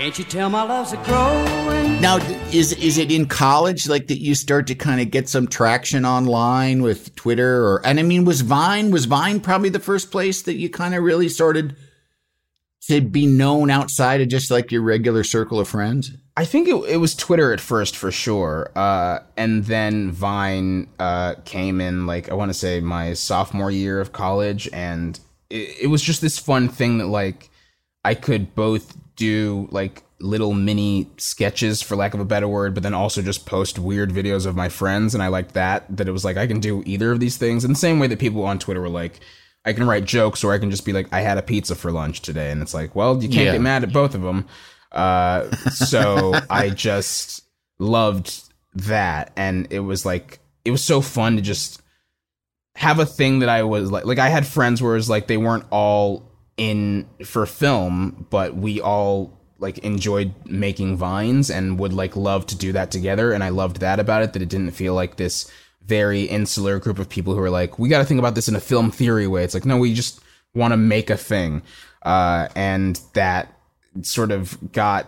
Can't 0.00 0.18
you 0.18 0.24
tell 0.24 0.48
my 0.48 0.62
love's 0.62 0.94
a 0.94 0.96
growing? 1.04 2.00
Now, 2.00 2.16
is 2.52 2.72
is 2.72 2.96
it 2.96 3.12
in 3.12 3.26
college 3.26 3.86
like 3.86 4.06
that 4.06 4.18
you 4.18 4.34
start 4.34 4.66
to 4.68 4.74
kind 4.74 4.98
of 4.98 5.10
get 5.10 5.28
some 5.28 5.46
traction 5.46 6.06
online 6.06 6.82
with 6.82 7.14
Twitter 7.16 7.62
or 7.66 7.86
and 7.86 8.00
I 8.00 8.02
mean 8.02 8.24
was 8.24 8.40
Vine 8.40 8.92
was 8.92 9.04
Vine 9.04 9.40
probably 9.40 9.68
the 9.68 9.78
first 9.78 10.10
place 10.10 10.40
that 10.40 10.54
you 10.54 10.70
kind 10.70 10.94
of 10.94 11.02
really 11.02 11.28
started 11.28 11.76
to 12.88 13.02
be 13.02 13.26
known 13.26 13.68
outside 13.68 14.22
of 14.22 14.28
just 14.28 14.50
like 14.50 14.72
your 14.72 14.80
regular 14.80 15.22
circle 15.22 15.60
of 15.60 15.68
friends? 15.68 16.12
I 16.34 16.46
think 16.46 16.66
it, 16.66 16.76
it 16.88 16.96
was 16.96 17.14
Twitter 17.14 17.52
at 17.52 17.60
first 17.60 17.94
for 17.94 18.10
sure, 18.10 18.72
uh, 18.74 19.18
and 19.36 19.66
then 19.66 20.12
Vine 20.12 20.88
uh, 20.98 21.34
came 21.44 21.78
in 21.78 22.06
like 22.06 22.30
I 22.30 22.34
want 22.34 22.48
to 22.48 22.58
say 22.58 22.80
my 22.80 23.12
sophomore 23.12 23.70
year 23.70 24.00
of 24.00 24.12
college, 24.12 24.66
and 24.72 25.20
it, 25.50 25.82
it 25.82 25.86
was 25.88 26.00
just 26.00 26.22
this 26.22 26.38
fun 26.38 26.70
thing 26.70 26.96
that 26.96 27.08
like 27.08 27.50
I 28.02 28.14
could 28.14 28.54
both 28.54 28.96
do 29.20 29.68
like 29.70 30.02
little 30.18 30.52
mini 30.52 31.06
sketches 31.16 31.80
for 31.80 31.94
lack 31.96 32.12
of 32.14 32.20
a 32.20 32.24
better 32.24 32.48
word 32.48 32.74
but 32.74 32.82
then 32.82 32.92
also 32.94 33.22
just 33.22 33.46
post 33.46 33.78
weird 33.78 34.10
videos 34.10 34.44
of 34.46 34.54
my 34.56 34.68
friends 34.68 35.14
and 35.14 35.22
i 35.22 35.28
liked 35.28 35.54
that 35.54 35.84
that 35.96 36.08
it 36.08 36.12
was 36.12 36.24
like 36.24 36.36
i 36.36 36.46
can 36.46 36.60
do 36.60 36.82
either 36.84 37.12
of 37.12 37.20
these 37.20 37.36
things. 37.38 37.64
In 37.64 37.70
the 37.72 37.78
same 37.86 37.98
way 38.00 38.06
that 38.08 38.18
people 38.18 38.42
on 38.44 38.58
twitter 38.58 38.80
were 38.80 38.88
like 39.02 39.20
i 39.64 39.72
can 39.72 39.86
write 39.86 40.04
jokes 40.04 40.42
or 40.44 40.52
i 40.52 40.58
can 40.58 40.70
just 40.70 40.84
be 40.84 40.92
like 40.92 41.06
i 41.12 41.20
had 41.20 41.38
a 41.38 41.42
pizza 41.42 41.74
for 41.74 41.90
lunch 41.92 42.20
today. 42.22 42.50
And 42.50 42.60
it's 42.62 42.74
like 42.74 42.94
well 42.96 43.22
you 43.22 43.28
can't 43.28 43.46
Yeah. 43.46 43.52
get 43.52 43.60
mad 43.60 43.82
at 43.84 43.92
both 43.92 44.14
of 44.14 44.22
them 44.22 44.46
uh, 44.92 45.50
so 45.70 46.34
i 46.50 46.68
just 46.70 47.42
loved 47.78 48.42
that. 48.74 49.32
And 49.36 49.66
it 49.72 49.80
was 49.80 50.04
like 50.04 50.38
it 50.64 50.70
was 50.70 50.84
so 50.84 51.00
fun 51.00 51.36
to 51.36 51.42
just 51.42 51.80
have 52.76 52.98
a 52.98 53.06
thing 53.06 53.40
that 53.40 53.48
I 53.48 53.62
was 53.64 53.90
like 53.90 54.04
like 54.04 54.18
I 54.18 54.28
had 54.28 54.46
friends 54.46 54.82
where 54.82 54.92
it 54.92 54.96
was 54.98 55.10
like 55.10 55.26
they 55.26 55.36
weren't 55.36 55.64
all 55.70 56.29
in 56.60 57.08
for 57.24 57.46
film, 57.46 58.26
but 58.28 58.54
we 58.54 58.82
all 58.82 59.40
like 59.58 59.78
enjoyed 59.78 60.34
making 60.44 60.98
vines 60.98 61.50
and 61.50 61.78
would 61.78 61.94
like 61.94 62.16
love 62.16 62.46
to 62.46 62.56
do 62.56 62.72
that 62.72 62.90
together 62.90 63.32
and 63.32 63.44
I 63.44 63.48
loved 63.50 63.80
that 63.80 64.00
about 64.00 64.22
it 64.22 64.32
that 64.32 64.40
it 64.40 64.48
didn't 64.48 64.70
feel 64.70 64.94
like 64.94 65.16
this 65.16 65.50
very 65.84 66.22
insular 66.22 66.78
group 66.78 66.98
of 66.98 67.10
people 67.10 67.34
who 67.34 67.42
are 67.42 67.50
like 67.50 67.78
we 67.78 67.88
got 67.88 67.98
to 67.98 68.04
think 68.04 68.18
about 68.18 68.34
this 68.34 68.48
in 68.48 68.56
a 68.56 68.60
film 68.60 68.90
theory 68.90 69.26
way. 69.26 69.42
It's 69.42 69.54
like 69.54 69.64
no, 69.64 69.76
we 69.78 69.94
just 69.94 70.20
want 70.54 70.72
to 70.72 70.76
make 70.76 71.08
a 71.08 71.16
thing. 71.16 71.62
Uh 72.02 72.48
and 72.54 73.00
that 73.14 73.54
sort 74.02 74.30
of 74.30 74.72
got 74.72 75.06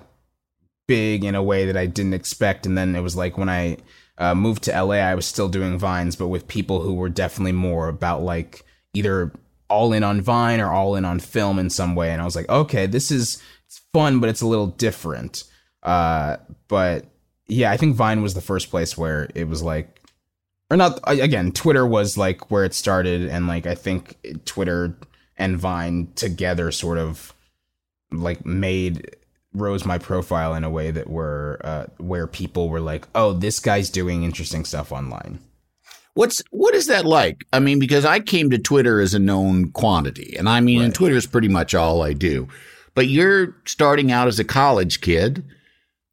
big 0.87 1.23
in 1.23 1.35
a 1.35 1.43
way 1.43 1.67
that 1.67 1.77
I 1.77 1.85
didn't 1.87 2.15
expect. 2.15 2.65
And 2.65 2.77
then 2.77 2.97
it 2.97 3.01
was 3.01 3.15
like 3.15 3.37
when 3.37 3.51
I 3.51 3.77
uh, 4.19 4.35
moved 4.35 4.65
to 4.65 4.83
LA, 4.83 4.97
I 4.97 5.15
was 5.15 5.27
still 5.27 5.49
doing 5.49 5.79
vines, 5.79 6.17
but 6.17 6.29
with 6.29 6.49
people 6.49 6.81
who 6.81 6.95
were 6.95 7.09
definitely 7.09 7.53
more 7.53 7.89
about 7.89 8.23
like 8.23 8.65
either 8.95 9.33
all 9.73 9.95
in 9.95 10.05
on 10.05 10.21
Vine 10.21 10.61
or 10.61 10.71
all 10.71 10.95
in 10.97 11.05
on 11.07 11.19
film 11.19 11.59
in 11.59 11.71
some 11.71 11.95
way. 11.95 12.11
And 12.11 12.21
I 12.21 12.27
was 12.27 12.37
like, 12.37 12.49
okay, 12.51 12.85
this 12.85 13.11
is 13.11 13.43
it's 13.67 13.81
fun, 13.95 14.21
but 14.21 14.29
it's 14.29 14.43
a 14.43 14.47
little 14.47 14.67
different. 14.67 15.45
Uh, 15.83 16.37
but 16.69 17.07
yeah, 17.49 17.71
I 17.71 17.79
think 17.79 17.97
Vine 17.97 18.23
was 18.23 18.35
the 18.35 18.43
first 18.43 18.69
place 18.69 18.99
where 18.99 19.31
it 19.35 19.49
was 19.49 19.63
like, 19.63 20.01
or 20.71 20.77
not 20.77 21.01
again, 21.07 21.53
Twitter 21.53 21.87
was 21.87 22.19
like 22.19 22.51
where 22.51 22.65
it 22.65 22.75
started, 22.75 23.29
and 23.29 23.47
like 23.47 23.67
I 23.67 23.75
think 23.75 24.17
Twitter 24.45 24.97
and 25.37 25.59
Vine 25.59 26.13
together 26.17 26.71
sort 26.71 26.99
of 26.99 27.35
like 28.13 28.45
made 28.45 29.17
rose 29.55 29.85
my 29.85 29.99
profile 29.99 30.55
in 30.55 30.65
a 30.65 30.71
way 30.71 30.91
that 30.91 31.09
were 31.09 31.61
uh, 31.65 31.87
where 31.99 32.27
people 32.27 32.69
were 32.69 32.81
like, 32.81 33.07
"Oh, 33.15 33.33
this 33.33 33.59
guy's 33.59 33.91
doing 33.91 34.23
interesting 34.23 34.65
stuff 34.65 34.93
online." 34.93 35.41
What's 36.15 36.43
what 36.51 36.75
is 36.75 36.89
that 36.89 37.07
like? 37.07 37.45
I 37.53 37.59
mean, 37.59 37.79
because 37.79 38.05
I 38.05 38.21
came 38.21 38.51
to 38.51 38.59
Twitter 38.59 39.01
as 39.01 39.15
a 39.15 39.19
known 39.19 39.71
quantity, 39.73 40.37
and 40.39 40.49
I 40.49 40.61
mean, 40.61 40.83
and 40.83 40.95
Twitter 40.95 41.17
is 41.17 41.27
pretty 41.27 41.49
much 41.49 41.75
all 41.75 42.03
I 42.03 42.13
do. 42.13 42.49
But 42.95 43.09
you're 43.09 43.57
starting 43.65 44.13
out 44.13 44.29
as 44.29 44.39
a 44.39 44.45
college 44.45 45.01
kid, 45.01 45.43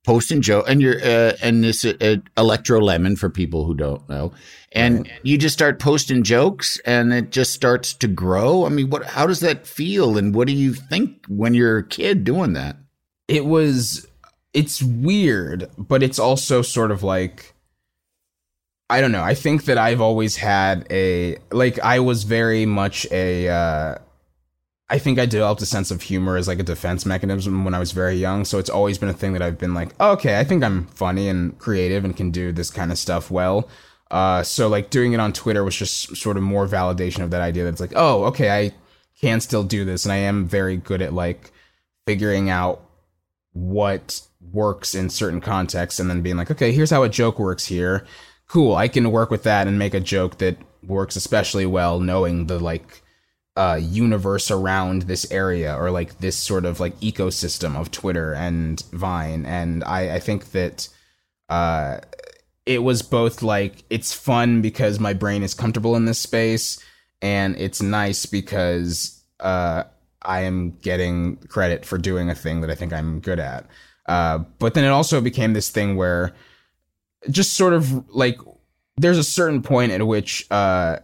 posting 0.06 0.42
joke, 0.42 0.66
and 0.70 0.82
you're 0.82 1.00
uh, 1.04 1.34
and 1.42 1.64
this 1.66 1.84
uh, 1.84 2.16
Electro 2.38 2.80
Lemon 2.80 3.18
for 3.18 3.30
people 3.30 3.66
who 3.66 3.76
don't 3.76 4.08
know, 4.08 4.32
and 4.72 5.12
you 5.24 5.38
just 5.38 5.54
start 5.54 5.80
posting 5.80 6.24
jokes, 6.24 6.80
and 6.86 7.12
it 7.12 7.32
just 7.32 7.52
starts 7.52 7.94
to 7.96 8.08
grow. 8.08 8.66
I 8.66 8.70
mean, 8.70 8.90
what? 8.90 9.06
How 9.06 9.28
does 9.28 9.42
that 9.42 9.68
feel, 9.68 10.18
and 10.18 10.34
what 10.34 10.48
do 10.48 10.54
you 10.54 10.74
think 10.74 11.26
when 11.28 11.54
you're 11.54 11.80
a 11.80 11.88
kid 11.88 12.24
doing 12.24 12.54
that? 12.54 12.78
It 13.28 13.46
was 13.46 14.08
it's 14.54 14.82
weird, 14.82 15.70
but 15.78 16.04
it's 16.04 16.20
also 16.20 16.62
sort 16.62 16.92
of 16.92 17.04
like 17.04 17.54
I 18.90 19.02
don't 19.02 19.12
know. 19.12 19.24
I 19.24 19.36
think 19.36 19.66
that 19.66 19.78
I've 19.78 20.02
always 20.02 20.36
had 20.38 20.88
a 20.90 21.38
like 21.52 21.80
I 21.80 22.00
was 22.00 22.24
very 22.24 22.66
much 22.66 23.06
a 23.12 23.48
uh 23.48 23.96
I 24.92 24.98
think 24.98 25.20
I 25.20 25.28
developed 25.28 25.62
a 25.62 25.68
sense 25.68 25.92
of 25.92 26.02
humor 26.02 26.36
as 26.36 26.48
like 26.48 26.60
a 26.60 26.64
defense 26.64 27.06
mechanism 27.06 27.64
when 27.64 27.76
I 27.76 27.80
was 27.80 27.92
very 27.92 28.16
young. 28.16 28.44
So 28.44 28.58
it's 28.58 28.72
always 28.72 28.98
been 28.98 29.10
a 29.10 29.14
thing 29.14 29.34
that 29.34 29.42
I've 29.44 29.60
been 29.60 29.76
like, 29.76 30.00
okay, 30.02 30.40
I 30.40 30.44
think 30.44 30.64
I'm 30.64 30.88
funny 30.88 31.30
and 31.30 31.56
creative 31.60 32.04
and 32.04 32.18
can 32.18 32.32
do 32.32 32.52
this 32.52 32.72
kind 32.72 32.92
of 32.92 32.98
stuff 32.98 33.30
well. 33.30 33.70
Uh, 34.10 34.42
so 34.42 34.68
like 34.68 34.90
doing 34.90 35.14
it 35.14 35.20
on 35.20 35.32
Twitter 35.34 35.64
was 35.64 35.76
just 35.76 36.18
sort 36.18 36.38
of 36.38 36.44
more 36.44 36.68
validation 36.68 37.24
of 37.24 37.30
that 37.30 37.42
idea 37.42 37.64
that 37.66 37.70
it's 37.70 37.82
like, 37.82 37.94
oh, 37.96 38.24
okay, 38.26 38.50
I 38.50 38.74
can 39.22 39.40
still 39.42 39.64
do 39.64 39.86
this, 39.86 40.06
and 40.06 40.12
I 40.12 40.18
am 40.18 40.48
very 40.48 40.78
good 40.78 41.02
at 41.02 41.14
like 41.14 41.52
figuring 42.08 42.50
out 42.50 42.82
what 43.54 44.22
works 44.42 44.96
in 44.96 45.10
certain 45.10 45.42
contexts, 45.42 46.00
and 46.00 46.10
then 46.10 46.24
being 46.24 46.38
like, 46.38 46.50
okay, 46.50 46.72
here's 46.72 46.90
how 46.90 47.04
a 47.04 47.10
joke 47.10 47.38
works 47.38 47.66
here. 47.66 48.08
Cool, 48.50 48.76
I 48.76 48.88
can 48.88 49.12
work 49.12 49.30
with 49.30 49.44
that 49.44 49.68
and 49.68 49.78
make 49.78 49.94
a 49.94 50.00
joke 50.00 50.40
that 50.40 50.58
works 50.84 51.16
especially 51.16 51.68
well, 51.68 52.00
knowing 52.00 52.48
the 52.48 52.58
like 52.60 53.04
uh, 53.56 53.80
universe 53.80 54.50
around 54.50 55.04
this 55.04 55.32
area 55.32 55.76
or 55.76 55.92
like 55.92 56.18
this 56.18 56.36
sort 56.36 56.66
of 56.66 56.80
like 56.80 57.00
ecosystem 57.00 57.76
of 57.76 57.92
Twitter 57.92 58.34
and 58.34 58.82
Vine. 58.92 59.46
And 59.46 59.84
I, 59.84 60.16
I 60.16 60.20
think 60.20 60.52
that 60.52 60.90
uh, 61.48 62.00
it 62.66 62.80
was 62.80 63.04
both 63.04 63.44
like 63.44 63.84
it's 63.92 64.14
fun 64.14 64.64
because 64.64 65.00
my 65.00 65.14
brain 65.14 65.44
is 65.44 65.54
comfortable 65.54 65.96
in 65.96 66.06
this 66.06 66.20
space, 66.20 66.84
and 67.22 67.56
it's 67.56 67.84
nice 67.84 68.26
because 68.26 69.22
uh, 69.42 69.84
I 70.24 70.42
am 70.42 70.72
getting 70.82 71.38
credit 71.50 71.86
for 71.86 72.00
doing 72.00 72.32
a 72.32 72.36
thing 72.36 72.62
that 72.62 72.72
I 72.72 72.76
think 72.76 72.94
I'm 72.94 73.20
good 73.20 73.40
at. 73.40 73.68
Uh, 74.08 74.40
but 74.58 74.74
then 74.74 74.86
it 74.86 74.90
also 74.90 75.22
became 75.22 75.54
this 75.54 75.70
thing 75.70 75.96
where 75.96 76.34
just 77.30 77.54
sort 77.54 77.74
of 77.74 78.10
like 78.10 78.40
there's 78.98 79.18
a 79.18 79.24
certain 79.24 79.62
point 79.62 79.92
at 79.92 80.06
which 80.06 80.46
uh, 80.52 80.98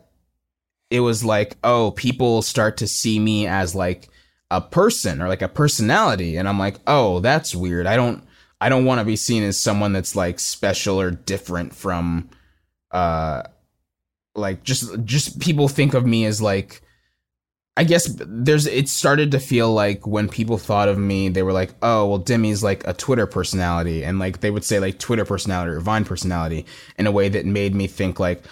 it 0.89 0.99
was 0.99 1.23
like, 1.23 1.57
oh, 1.63 1.91
people 1.91 2.41
start 2.41 2.77
to 2.77 2.87
see 2.87 3.19
me 3.19 3.47
as 3.47 3.73
like 3.75 4.09
a 4.51 4.61
person 4.61 5.21
or 5.21 5.27
like 5.27 5.41
a 5.41 5.47
personality, 5.47 6.37
and 6.37 6.47
I'm 6.47 6.59
like, 6.59 6.77
oh, 6.87 7.19
that's 7.19 7.55
weird. 7.55 7.87
I 7.87 7.95
don't 7.95 8.23
I 8.61 8.69
don't 8.69 8.85
want 8.85 8.99
to 8.99 9.05
be 9.05 9.15
seen 9.15 9.43
as 9.43 9.57
someone 9.57 9.93
that's 9.93 10.15
like 10.15 10.39
special 10.39 10.99
or 10.99 11.11
different 11.11 11.75
from 11.75 12.29
uh 12.91 13.43
like 14.35 14.63
just 14.63 15.03
just 15.03 15.39
people 15.39 15.67
think 15.67 15.93
of 15.93 16.05
me 16.05 16.25
as 16.25 16.41
like 16.41 16.81
I 17.77 17.83
guess 17.83 18.09
there's 18.25 18.67
it 18.67 18.87
started 18.87 19.31
to 19.31 19.39
feel 19.39 19.73
like 19.73 20.07
when 20.07 20.29
people 20.29 20.57
thought 20.57 20.87
of 20.87 20.97
me, 20.97 21.27
they 21.27 21.43
were 21.43 21.51
like, 21.51 21.73
"Oh, 21.81 22.05
well, 22.05 22.19
Demi's 22.19 22.63
like 22.63 22.87
a 22.87 22.93
Twitter 22.93 23.27
personality," 23.27 24.03
and 24.03 24.17
like 24.17 24.39
they 24.39 24.49
would 24.49 24.63
say 24.63 24.79
like 24.79 24.97
Twitter 24.97 25.25
personality 25.25 25.71
or 25.73 25.81
Vine 25.81 26.05
personality 26.05 26.65
in 26.97 27.05
a 27.05 27.11
way 27.11 27.27
that 27.29 27.45
made 27.45 27.75
me 27.75 27.87
think 27.87 28.17
like, 28.19 28.43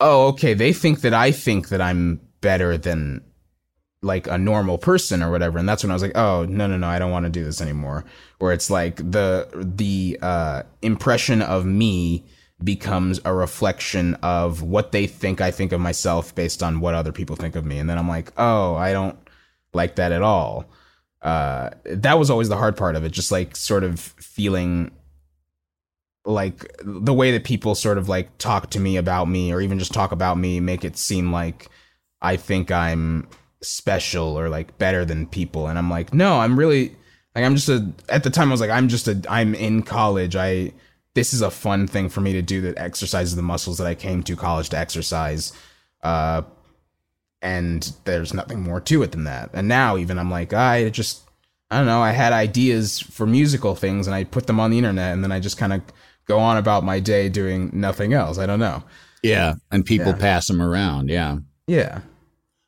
"Oh, 0.00 0.26
okay, 0.28 0.54
they 0.54 0.72
think 0.72 1.02
that 1.02 1.14
I 1.14 1.30
think 1.30 1.68
that 1.68 1.80
I'm 1.80 2.20
better 2.40 2.76
than 2.76 3.22
like 4.02 4.26
a 4.26 4.36
normal 4.36 4.78
person 4.78 5.22
or 5.22 5.30
whatever," 5.30 5.58
and 5.58 5.68
that's 5.68 5.84
when 5.84 5.92
I 5.92 5.94
was 5.94 6.02
like, 6.02 6.16
"Oh, 6.16 6.44
no, 6.48 6.66
no, 6.66 6.76
no, 6.76 6.88
I 6.88 6.98
don't 6.98 7.12
want 7.12 7.24
to 7.24 7.30
do 7.30 7.44
this 7.44 7.60
anymore." 7.60 8.04
Where 8.38 8.52
it's 8.52 8.68
like 8.68 8.96
the 8.96 9.46
the 9.54 10.18
uh, 10.20 10.62
impression 10.82 11.40
of 11.40 11.64
me 11.64 12.24
becomes 12.64 13.20
a 13.24 13.34
reflection 13.34 14.14
of 14.22 14.62
what 14.62 14.92
they 14.92 15.06
think 15.06 15.40
I 15.40 15.50
think 15.50 15.72
of 15.72 15.80
myself 15.80 16.34
based 16.34 16.62
on 16.62 16.80
what 16.80 16.94
other 16.94 17.12
people 17.12 17.36
think 17.36 17.56
of 17.56 17.64
me. 17.64 17.78
And 17.78 17.88
then 17.88 17.98
I'm 17.98 18.08
like, 18.08 18.32
oh, 18.36 18.74
I 18.74 18.92
don't 18.92 19.16
like 19.74 19.96
that 19.96 20.12
at 20.12 20.22
all. 20.22 20.66
Uh, 21.22 21.70
that 21.84 22.18
was 22.18 22.30
always 22.30 22.48
the 22.48 22.56
hard 22.56 22.76
part 22.76 22.96
of 22.96 23.04
it, 23.04 23.12
just 23.12 23.32
like 23.32 23.56
sort 23.56 23.84
of 23.84 24.00
feeling 24.00 24.90
like 26.24 26.70
the 26.84 27.14
way 27.14 27.32
that 27.32 27.44
people 27.44 27.74
sort 27.74 27.98
of 27.98 28.08
like 28.08 28.36
talk 28.38 28.70
to 28.70 28.80
me 28.80 28.96
about 28.96 29.28
me 29.28 29.52
or 29.52 29.60
even 29.60 29.78
just 29.78 29.92
talk 29.92 30.12
about 30.12 30.38
me 30.38 30.60
make 30.60 30.84
it 30.84 30.96
seem 30.96 31.32
like 31.32 31.68
I 32.20 32.36
think 32.36 32.70
I'm 32.70 33.26
special 33.60 34.38
or 34.38 34.48
like 34.48 34.78
better 34.78 35.04
than 35.04 35.26
people. 35.26 35.66
And 35.66 35.78
I'm 35.78 35.90
like, 35.90 36.14
no, 36.14 36.40
I'm 36.40 36.58
really 36.58 36.94
like, 37.34 37.44
I'm 37.44 37.56
just 37.56 37.68
a, 37.68 37.90
at 38.08 38.24
the 38.24 38.30
time 38.30 38.48
I 38.48 38.52
was 38.52 38.60
like, 38.60 38.70
I'm 38.70 38.88
just 38.88 39.08
a, 39.08 39.20
I'm 39.28 39.54
in 39.54 39.82
college. 39.82 40.36
I, 40.36 40.72
this 41.14 41.34
is 41.34 41.42
a 41.42 41.50
fun 41.50 41.86
thing 41.86 42.08
for 42.08 42.20
me 42.20 42.32
to 42.32 42.42
do 42.42 42.60
that 42.62 42.78
exercises 42.78 43.36
the 43.36 43.42
muscles 43.42 43.78
that 43.78 43.86
I 43.86 43.94
came 43.94 44.22
to 44.24 44.36
college 44.36 44.70
to 44.70 44.78
exercise. 44.78 45.52
Uh, 46.02 46.42
and 47.42 47.92
there's 48.04 48.32
nothing 48.32 48.60
more 48.62 48.80
to 48.80 49.02
it 49.02 49.12
than 49.12 49.24
that. 49.24 49.50
And 49.52 49.68
now 49.68 49.96
even 49.96 50.18
I'm 50.18 50.30
like, 50.30 50.52
I 50.52 50.88
just, 50.90 51.22
I 51.70 51.76
don't 51.78 51.86
know, 51.86 52.00
I 52.02 52.12
had 52.12 52.32
ideas 52.32 53.00
for 53.00 53.26
musical 53.26 53.74
things 53.74 54.06
and 54.06 54.14
I 54.14 54.24
put 54.24 54.46
them 54.46 54.60
on 54.60 54.70
the 54.70 54.78
internet 54.78 55.12
and 55.12 55.22
then 55.24 55.32
I 55.32 55.40
just 55.40 55.58
kind 55.58 55.72
of 55.72 55.82
go 56.26 56.38
on 56.38 56.56
about 56.56 56.84
my 56.84 57.00
day 57.00 57.28
doing 57.28 57.70
nothing 57.72 58.12
else. 58.12 58.38
I 58.38 58.46
don't 58.46 58.60
know. 58.60 58.82
Yeah. 59.22 59.54
And 59.70 59.84
people 59.84 60.12
Yeah. 60.12 60.18
pass 60.18 60.46
them 60.46 60.62
around. 60.62 61.08
Yeah. 61.10 61.38
Yeah. 61.66 62.00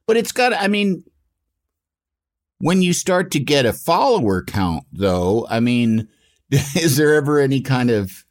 But 0.07 0.17
it's 0.17 0.33
got, 0.33 0.53
I 0.53 0.69
mean, 0.69 1.05
when 2.59 2.83
you 2.83 2.93
start 2.93 3.31
to 3.33 3.41
get 3.41 3.67
a 3.67 3.73
follower 3.73 4.43
count, 4.43 4.85
though, 4.93 5.47
I 5.49 5.61
mean, 5.61 6.09
is 6.51 6.97
there 6.97 7.15
ever 7.15 7.39
any 7.39 7.61
kind 7.61 7.91
of, 7.91 8.24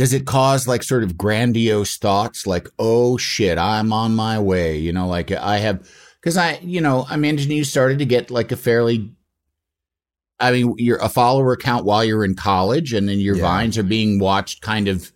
does 0.00 0.14
it 0.14 0.24
cause 0.24 0.66
like 0.66 0.82
sort 0.82 1.02
of 1.02 1.18
grandiose 1.18 1.98
thoughts 1.98 2.46
like, 2.46 2.66
oh 2.78 3.18
shit, 3.18 3.58
I'm 3.58 3.92
on 3.92 4.14
my 4.14 4.38
way? 4.38 4.78
You 4.78 4.94
know, 4.94 5.06
like 5.06 5.30
I 5.30 5.58
have, 5.58 5.86
because 6.18 6.38
I, 6.38 6.58
you 6.62 6.80
know, 6.80 7.04
I 7.10 7.14
imagine 7.16 7.50
you 7.50 7.64
started 7.64 7.98
to 7.98 8.06
get 8.06 8.30
like 8.30 8.50
a 8.50 8.56
fairly, 8.56 9.12
I 10.38 10.52
mean, 10.52 10.74
you're 10.78 10.96
a 11.02 11.10
follower 11.10 11.54
count 11.54 11.84
while 11.84 12.02
you're 12.02 12.24
in 12.24 12.34
college, 12.34 12.94
and 12.94 13.06
then 13.06 13.20
your 13.20 13.36
Yeah. 13.36 13.42
vines 13.42 13.76
are 13.76 13.82
being 13.82 14.18
watched 14.18 14.62
kind 14.62 14.88
of, 14.88 15.12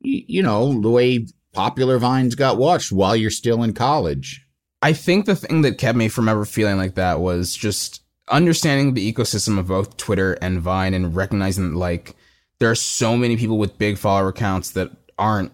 you 0.00 0.42
know, 0.42 0.80
the 0.80 0.90
way 0.90 1.28
popular 1.52 1.98
vines 1.98 2.34
got 2.34 2.58
watched 2.58 2.90
while 2.90 3.14
you're 3.14 3.30
still 3.30 3.62
in 3.62 3.72
college. 3.72 4.44
I 4.82 4.94
think 4.94 5.26
the 5.26 5.36
thing 5.36 5.62
that 5.62 5.78
kept 5.78 5.96
me 5.96 6.08
from 6.08 6.28
ever 6.28 6.44
feeling 6.44 6.76
like 6.76 6.96
that 6.96 7.20
was 7.20 7.54
just 7.54 8.02
understanding 8.28 8.94
the 8.94 9.12
ecosystem 9.12 9.60
of 9.60 9.68
both 9.68 9.96
Twitter 9.96 10.32
and 10.42 10.60
Vine 10.60 10.92
and 10.92 11.14
recognizing 11.14 11.74
like 11.74 12.16
there 12.62 12.70
are 12.70 12.76
so 12.76 13.16
many 13.16 13.36
people 13.36 13.58
with 13.58 13.76
big 13.76 13.98
follower 13.98 14.30
counts 14.30 14.70
that 14.70 14.88
aren't 15.18 15.50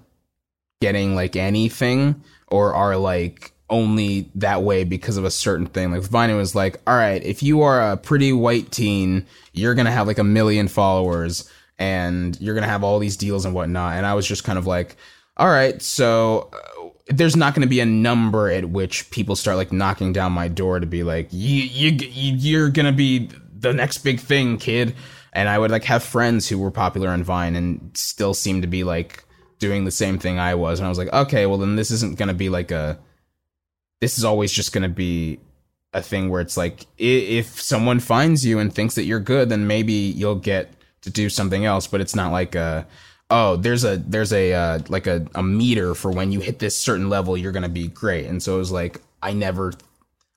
getting 0.83 1.15
like 1.15 1.37
anything 1.37 2.23
or 2.49 2.75
are 2.75 2.99
like 2.99 3.53
only 3.71 4.31
that 4.35 4.63
way 4.63 4.85
because 4.85 5.17
of 5.17 5.25
a 5.25 5.31
certain 5.31 5.65
thing. 5.65 5.91
Like 5.91 6.03
Vine, 6.03 6.37
was 6.37 6.55
like, 6.55 6.83
all 6.87 6.95
right, 6.95 7.23
if 7.25 7.43
you 7.43 7.63
are 7.63 7.93
a 7.93 7.97
pretty 7.97 8.31
white 8.35 8.71
teen, 8.71 9.25
you're 9.55 9.75
gonna 9.75 9.91
have 9.91 10.07
like 10.07 10.19
a 10.19 10.25
million 10.25 10.69
followers 10.69 11.51
and 11.79 12.39
you're 12.43 12.55
gonna 12.55 12.67
have 12.67 12.85
all 12.85 12.99
these 12.99 13.17
deals 13.17 13.47
and 13.47 13.55
whatnot. 13.55 13.95
And 13.97 14.05
I 14.05 14.13
was 14.13 14.27
just 14.27 14.45
kind 14.45 14.59
of 14.59 14.67
like, 14.67 14.95
all 15.39 15.49
right, 15.49 15.81
so 15.81 16.51
uh, 16.53 16.89
there's 17.07 17.37
not 17.37 17.55
going 17.55 17.63
to 17.63 17.69
be 17.69 17.81
a 17.81 17.87
number 17.87 18.51
at 18.51 18.67
which 18.67 19.11
people 19.11 19.35
start 19.35 19.57
like 19.57 19.73
knocking 19.73 20.13
down 20.13 20.33
my 20.33 20.49
door 20.49 20.79
to 20.79 20.87
be 20.87 21.05
like, 21.05 21.29
you, 21.31 21.63
you, 21.63 21.93
you 21.93 22.35
you're 22.37 22.71
to 22.71 22.93
be 22.93 23.31
the 23.59 23.73
next 23.73 23.99
big 23.99 24.21
thing, 24.21 24.59
kid. 24.59 24.95
And 25.39 25.49
I 25.49 25.57
would 25.57 25.71
like 25.71 25.85
have 25.85 26.03
friends 26.03 26.49
who 26.49 26.59
were 26.59 26.73
popular 26.73 27.11
on 27.11 27.23
Vine 27.23 27.55
and 27.55 27.93
still 27.97 28.35
seem 28.35 28.61
to 28.63 28.67
be 28.67 28.83
like 28.83 29.23
doing 29.61 29.85
the 29.85 29.93
same 29.93 30.19
thing 30.19 30.41
I 30.41 30.57
was. 30.57 30.81
And 30.81 30.87
I 30.87 30.89
was 30.89 30.99
like, 30.99 31.13
okay, 31.13 31.47
well 31.47 31.59
then 31.59 31.77
this 31.77 31.93
isn't 31.93 32.19
to 32.27 32.35
be 32.35 32.49
like 32.49 32.73
a, 32.73 32.99
this 34.01 34.19
is 34.19 34.25
always 34.25 34.51
just 34.51 34.73
to 34.83 34.89
be 34.89 35.39
a 35.93 36.03
thing 36.03 36.29
where 36.29 36.41
it's 36.41 36.57
like, 36.57 36.87
if 36.99 37.63
someone 37.63 38.01
finds 38.01 38.45
you 38.45 38.59
and 38.59 38.75
thinks 38.75 38.97
that 38.97 39.05
you're 39.05 39.21
good, 39.21 39.49
then 39.49 39.69
maybe 39.69 39.93
you'll 39.93 40.35
get 40.35 40.73
to 41.03 41.11
do 41.11 41.31
something 41.31 41.65
else. 41.65 41.87
But 41.87 42.01
it's 42.01 42.17
not 42.17 42.33
like 42.33 42.57
a, 42.57 42.85
oh 43.31 43.55
there's 43.55 43.85
a 43.85 43.99
there's 43.99 44.33
a 44.33 44.53
uh, 44.53 44.81
like 44.89 45.07
a, 45.07 45.25
a 45.37 45.43
meter 45.43 45.95
for 45.95 46.11
when 46.11 46.33
you 46.33 46.41
hit 46.41 46.59
this 46.59 46.77
certain 46.77 47.09
level 47.09 47.37
you're 47.37 47.53
gonna 47.53 47.69
be 47.69 47.87
great 47.87 48.25
and 48.25 48.43
so 48.43 48.55
it 48.55 48.59
was 48.59 48.73
like 48.73 49.03
i 49.23 49.35
never 49.35 49.75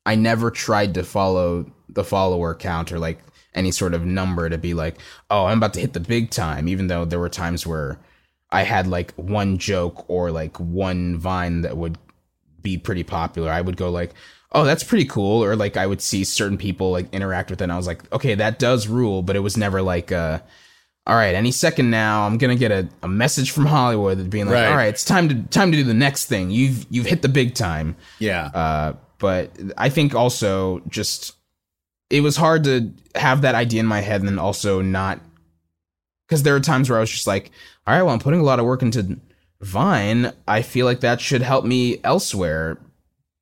i 0.06 0.14
never 0.14 0.52
tried 0.52 0.94
to 0.94 1.02
follow 1.02 1.66
the 1.88 2.04
follower 2.04 2.54
count 2.54 2.92
or 2.92 3.00
like 3.00 3.20
any 3.54 3.72
sort 3.72 3.94
of 3.94 4.06
number 4.06 4.50
to 4.50 4.58
be 4.58 4.74
like 4.74 4.98
oh 5.30 5.46
i'm 5.46 5.58
about 5.58 5.74
to 5.74 5.80
hit 5.80 5.94
the 5.94 6.00
big 6.00 6.30
time 6.30 6.68
even 6.68 6.88
though 6.88 7.06
there 7.06 7.20
were 7.20 7.30
times 7.30 7.66
where 7.68 8.00
i 8.52 8.64
had 8.64 8.88
like 8.88 9.14
one 9.16 9.58
joke 9.58 10.06
or 10.10 10.32
like 10.32 10.58
one 10.60 11.18
vine 11.18 11.62
that 11.62 11.76
would 11.78 11.98
be 12.62 12.78
pretty 12.78 13.04
popular 13.04 13.52
i 13.52 13.60
would 13.62 13.78
go 13.78 13.90
like 13.90 14.14
oh 14.54 14.64
that's 14.64 14.84
pretty 14.84 15.06
cool 15.06 15.44
or 15.44 15.56
like 15.56 15.78
i 15.78 15.86
would 15.86 16.02
see 16.02 16.24
certain 16.24 16.58
people 16.58 16.92
like 16.92 17.12
interact 17.14 17.50
with 17.50 17.62
it 17.62 17.64
and 17.66 17.72
i 17.74 17.78
was 17.78 17.88
like 17.88 18.10
okay 18.14 18.36
that 18.36 18.60
does 18.60 18.88
rule 18.88 19.22
but 19.22 19.36
it 19.36 19.40
was 19.40 19.58
never 19.58 19.82
like 19.82 20.12
uh 20.12 20.40
all 21.08 21.16
right, 21.16 21.34
any 21.34 21.50
second 21.52 21.90
now, 21.90 22.28
I'm 22.28 22.38
gonna 22.38 22.56
get 22.56 22.72
a, 22.72 22.88
a 23.02 23.08
message 23.08 23.50
from 23.50 23.66
Hollywood 23.66 24.30
being 24.30 24.46
like, 24.46 24.54
Right. 24.54 24.68
all 24.68 24.76
right, 24.76 24.90
it's 24.90 25.04
time 25.04 25.30
to 25.30 25.36
time 25.50 25.72
to 25.72 25.78
do 25.78 25.84
the 25.84 25.96
next 25.96 26.28
thing. 26.28 26.52
You've 26.52 26.86
you've 26.92 27.08
hit 27.08 27.24
the 27.24 27.28
big 27.28 27.56
time. 27.56 27.96
Yeah. 28.20 28.46
Uh, 28.54 28.94
but 29.18 29.50
I 29.76 29.90
think 29.90 30.14
also 30.14 30.84
just 30.88 31.34
it 32.12 32.22
was 32.22 32.36
hard 32.38 32.64
to 32.66 32.92
have 33.16 33.42
that 33.42 33.56
idea 33.56 33.80
in 33.80 33.88
my 33.88 34.02
head 34.02 34.22
and 34.22 34.28
then 34.30 34.38
also 34.40 34.82
not 34.82 35.20
because 36.28 36.44
there 36.44 36.56
are 36.56 36.60
times 36.60 36.90
where 36.90 36.98
I 36.98 37.02
was 37.02 37.10
just 37.10 37.28
like, 37.28 37.52
all 37.86 37.94
right, 37.94 38.04
well, 38.04 38.14
I'm 38.14 38.20
putting 38.20 38.40
a 38.40 38.44
lot 38.44 38.60
of 38.60 38.66
work 38.66 38.82
into 38.82 39.20
Vine. 39.62 40.32
I 40.48 40.62
feel 40.62 40.86
like 40.86 41.02
that 41.02 41.20
should 41.22 41.42
help 41.42 41.66
me 41.66 42.00
elsewhere, 42.04 42.78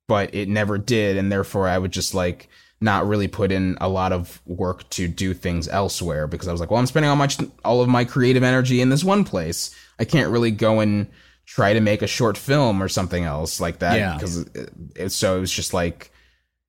but 0.08 0.34
it 0.34 0.48
never 0.48 0.76
did, 0.78 1.16
and 1.16 1.30
therefore 1.30 1.68
I 1.68 1.78
would 1.78 1.92
just 1.92 2.14
like 2.14 2.48
not 2.80 3.06
really 3.06 3.28
put 3.28 3.52
in 3.52 3.76
a 3.80 3.88
lot 3.88 4.12
of 4.12 4.40
work 4.46 4.88
to 4.90 5.06
do 5.06 5.34
things 5.34 5.68
elsewhere 5.68 6.26
because 6.26 6.48
I 6.48 6.52
was 6.52 6.60
like, 6.60 6.70
well, 6.70 6.80
I'm 6.80 6.86
spending 6.86 7.10
all 7.10 7.16
my 7.16 7.28
all 7.64 7.80
of 7.82 7.88
my 7.88 8.04
creative 8.04 8.42
energy 8.42 8.80
in 8.80 8.88
this 8.88 9.04
one 9.04 9.22
place. 9.24 9.74
I 9.98 10.04
can't 10.04 10.30
really 10.30 10.50
go 10.50 10.80
and 10.80 11.06
try 11.46 11.74
to 11.74 11.80
make 11.80 12.00
a 12.02 12.06
short 12.06 12.38
film 12.38 12.82
or 12.82 12.88
something 12.88 13.24
else 13.24 13.60
like 13.60 13.80
that 13.80 13.98
Yeah. 13.98 14.14
because 14.14 14.38
it, 14.38 14.70
it, 14.96 15.08
so 15.10 15.36
it 15.36 15.40
was 15.40 15.52
just 15.52 15.74
like 15.74 16.10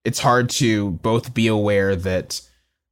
it's 0.03 0.19
hard 0.19 0.49
to 0.49 0.91
both 0.91 1.33
be 1.33 1.47
aware 1.47 1.95
that 1.95 2.41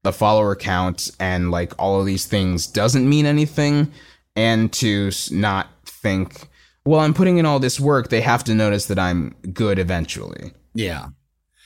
the 0.03 0.13
follower 0.13 0.55
count 0.55 1.11
and 1.19 1.51
like 1.51 1.73
all 1.77 1.99
of 1.99 2.05
these 2.05 2.25
things 2.25 2.67
doesn't 2.67 3.07
mean 3.07 3.25
anything 3.25 3.91
and 4.35 4.71
to 4.71 5.11
not 5.31 5.67
think 5.85 6.47
well 6.85 6.99
i'm 7.01 7.13
putting 7.13 7.37
in 7.37 7.45
all 7.45 7.59
this 7.59 7.79
work 7.79 8.09
they 8.09 8.21
have 8.21 8.43
to 8.43 8.53
notice 8.53 8.85
that 8.85 8.99
i'm 8.99 9.35
good 9.53 9.77
eventually 9.79 10.53
Yeah. 10.73 11.07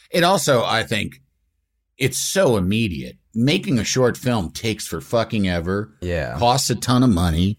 It 0.10 0.24
also, 0.24 0.64
I 0.64 0.84
think, 0.84 1.22
it's 1.98 2.18
so 2.20 2.56
immediate. 2.58 3.18
Making 3.36 3.80
a 3.80 3.84
short 3.84 4.16
film 4.18 4.52
takes 4.52 4.86
for 4.86 5.02
fucking 5.02 5.48
ever. 5.48 5.92
Yeah. 6.02 6.38
Costs 6.38 6.70
a 6.70 6.76
ton 6.76 7.04
of 7.04 7.10
money. 7.10 7.58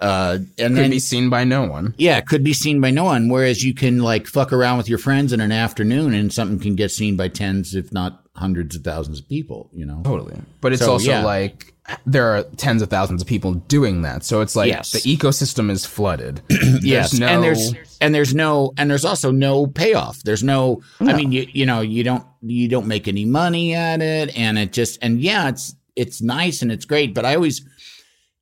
Uh, 0.00 0.38
and 0.58 0.74
could 0.74 0.76
then, 0.76 0.90
be 0.90 1.00
seen 1.00 1.28
by 1.28 1.42
no 1.42 1.66
one 1.66 1.92
yeah, 1.98 2.20
could 2.20 2.44
be 2.44 2.52
seen 2.52 2.80
by 2.80 2.88
no 2.88 3.02
one. 3.02 3.28
Whereas 3.28 3.64
you 3.64 3.74
can 3.74 3.98
like 3.98 4.28
fuck 4.28 4.52
around 4.52 4.78
with 4.78 4.88
your 4.88 4.98
friends 4.98 5.32
in 5.32 5.40
an 5.40 5.50
afternoon 5.50 6.14
and 6.14 6.32
something 6.32 6.60
can 6.60 6.76
get 6.76 6.92
seen 6.92 7.16
by 7.16 7.26
tens, 7.26 7.74
if 7.74 7.92
not 7.92 8.22
hundreds 8.36 8.76
of 8.76 8.84
thousands 8.84 9.18
of 9.18 9.28
people, 9.28 9.68
you 9.72 9.84
know? 9.84 10.00
totally 10.04 10.36
but 10.60 10.72
it's 10.72 10.82
So, 10.82 10.92
also 10.92 11.10
yeah. 11.10 11.24
like 11.24 11.74
there 12.06 12.36
are 12.36 12.42
tens 12.56 12.82
of 12.82 12.90
thousands 12.90 13.22
of 13.22 13.28
people 13.28 13.54
doing 13.54 14.02
that. 14.02 14.24
So 14.24 14.40
it's 14.40 14.54
like 14.56 14.68
Yes. 14.68 14.92
the 14.92 15.00
ecosystem 15.00 15.70
is 15.70 15.84
flooded. 15.84 16.42
Yes, 16.80 17.14
no 17.14 17.26
and 17.26 17.42
there's 17.42 17.74
and 18.00 18.14
there's 18.14 18.34
no 18.34 18.72
and 18.76 18.90
there's 18.90 19.04
also 19.04 19.30
no 19.30 19.66
payoff. 19.66 20.22
There's 20.22 20.44
no, 20.44 20.82
I 21.00 21.12
mean, 21.14 21.32
you 21.32 21.46
you 21.52 21.66
know, 21.66 21.80
you 21.80 22.04
don't 22.04 22.24
you 22.42 22.68
don't 22.68 22.86
make 22.86 23.08
any 23.08 23.24
money 23.24 23.74
at 23.74 24.00
it, 24.00 24.36
and 24.36 24.58
it 24.58 24.72
just 24.72 24.98
and 25.02 25.20
yeah, 25.20 25.48
it's 25.48 25.74
it's 25.96 26.22
nice 26.22 26.62
and 26.62 26.70
it's 26.70 26.84
great, 26.84 27.14
but 27.14 27.24
I 27.24 27.34
always 27.34 27.62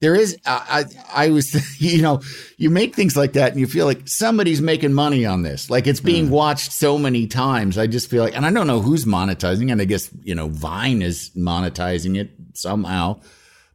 there 0.01 0.14
is 0.14 0.36
I, 0.44 0.84
I 1.14 1.24
I 1.26 1.30
was 1.30 1.80
you 1.80 2.03
know 2.03 2.20
you 2.59 2.70
make 2.70 2.94
things 2.94 3.16
like 3.16 3.32
that 3.34 3.53
and 3.53 3.61
you 3.61 3.66
feel 3.66 3.86
like 3.86 4.07
somebody's 4.07 4.61
making 4.61 4.92
money 4.92 5.24
on 5.24 5.42
this. 5.42 5.70
Like 5.70 5.86
it's 5.86 6.01
being 6.01 6.28
mm. 6.28 6.30
watched 6.30 6.72
so 6.72 6.99
many 6.99 7.26
times. 7.26 7.78
I 7.78 7.86
just 7.86 8.11
feel 8.11 8.22
like 8.22 8.36
and 8.36 8.44
I 8.44 8.53
don't 8.53 8.66
know 8.66 8.80
who's 8.80 9.05
monetizing 9.05 9.72
and 9.72 9.80
I 9.80 9.84
guess 9.84 10.11
you 10.22 10.34
know 10.34 10.49
Vine 10.49 11.03
is 11.03 11.30
monetizing 11.36 12.18
it 12.18 12.30
somehow 12.55 13.20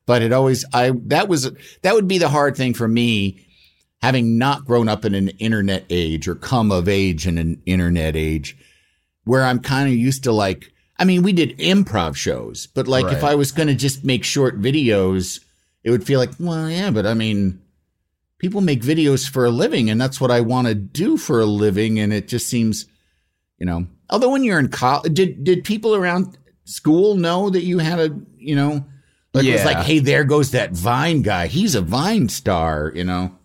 but 0.05 0.21
it 0.21 0.33
always 0.33 0.65
I 0.73 0.91
that 1.05 1.27
was 1.27 1.51
that 1.81 1.95
would 1.95 2.07
be 2.07 2.17
the 2.17 2.29
hard 2.29 2.55
thing 2.55 2.73
for 2.73 2.87
me 2.87 3.45
having 4.01 4.37
not 4.37 4.65
grown 4.65 4.89
up 4.89 5.05
in 5.05 5.13
an 5.13 5.29
internet 5.39 5.85
age 5.89 6.27
or 6.27 6.35
come 6.35 6.71
of 6.71 6.87
age 6.87 7.27
in 7.27 7.37
an 7.37 7.61
internet 7.65 8.15
age 8.15 8.57
where 9.23 9.43
I'm 9.43 9.59
kind 9.59 9.87
of 9.87 9.95
used 9.95 10.23
to 10.23 10.31
like 10.31 10.71
I 10.97 11.05
mean 11.05 11.23
we 11.23 11.33
did 11.33 11.57
improv 11.57 12.15
shows 12.15 12.67
but 12.67 12.87
like 12.87 13.11
if 13.11 13.23
I 13.23 13.35
was 13.35 13.51
going 13.51 13.67
to 13.67 13.75
just 13.75 14.03
make 14.03 14.23
short 14.23 14.59
videos 14.59 15.39
it 15.83 15.89
would 15.89 16.05
feel 16.05 16.19
like, 16.19 16.31
well, 16.39 16.69
yeah, 16.69 16.91
but 16.91 17.05
I 17.05 17.13
mean, 17.13 17.61
people 18.37 18.61
make 18.61 18.81
videos 18.81 19.29
for 19.29 19.45
a 19.45 19.49
living, 19.49 19.89
and 19.89 19.99
that's 19.99 20.21
what 20.21 20.31
I 20.31 20.41
want 20.41 20.67
to 20.67 20.75
do 20.75 21.17
for 21.17 21.39
a 21.39 21.45
living. 21.45 21.99
And 21.99 22.13
it 22.13 22.27
just 22.27 22.47
seems, 22.47 22.85
you 23.57 23.65
know, 23.65 23.87
although 24.09 24.31
when 24.31 24.43
you're 24.43 24.59
in 24.59 24.69
college, 24.69 25.13
did 25.13 25.43
did 25.43 25.63
people 25.63 25.95
around 25.95 26.37
school 26.65 27.15
know 27.15 27.49
that 27.49 27.63
you 27.63 27.79
had 27.79 27.99
a, 27.99 28.15
you 28.37 28.55
know, 28.55 28.85
like 29.34 29.45
it 29.45 29.53
was 29.53 29.65
like, 29.65 29.77
hey, 29.86 29.99
there 29.99 30.23
goes 30.23 30.51
that 30.51 30.71
Vine 30.71 31.21
guy. 31.21 31.47
He's 31.47 31.75
a 31.75 31.82
Vine 31.82 32.29
star, 32.29 32.91
you 32.95 33.03
know. 33.03 33.36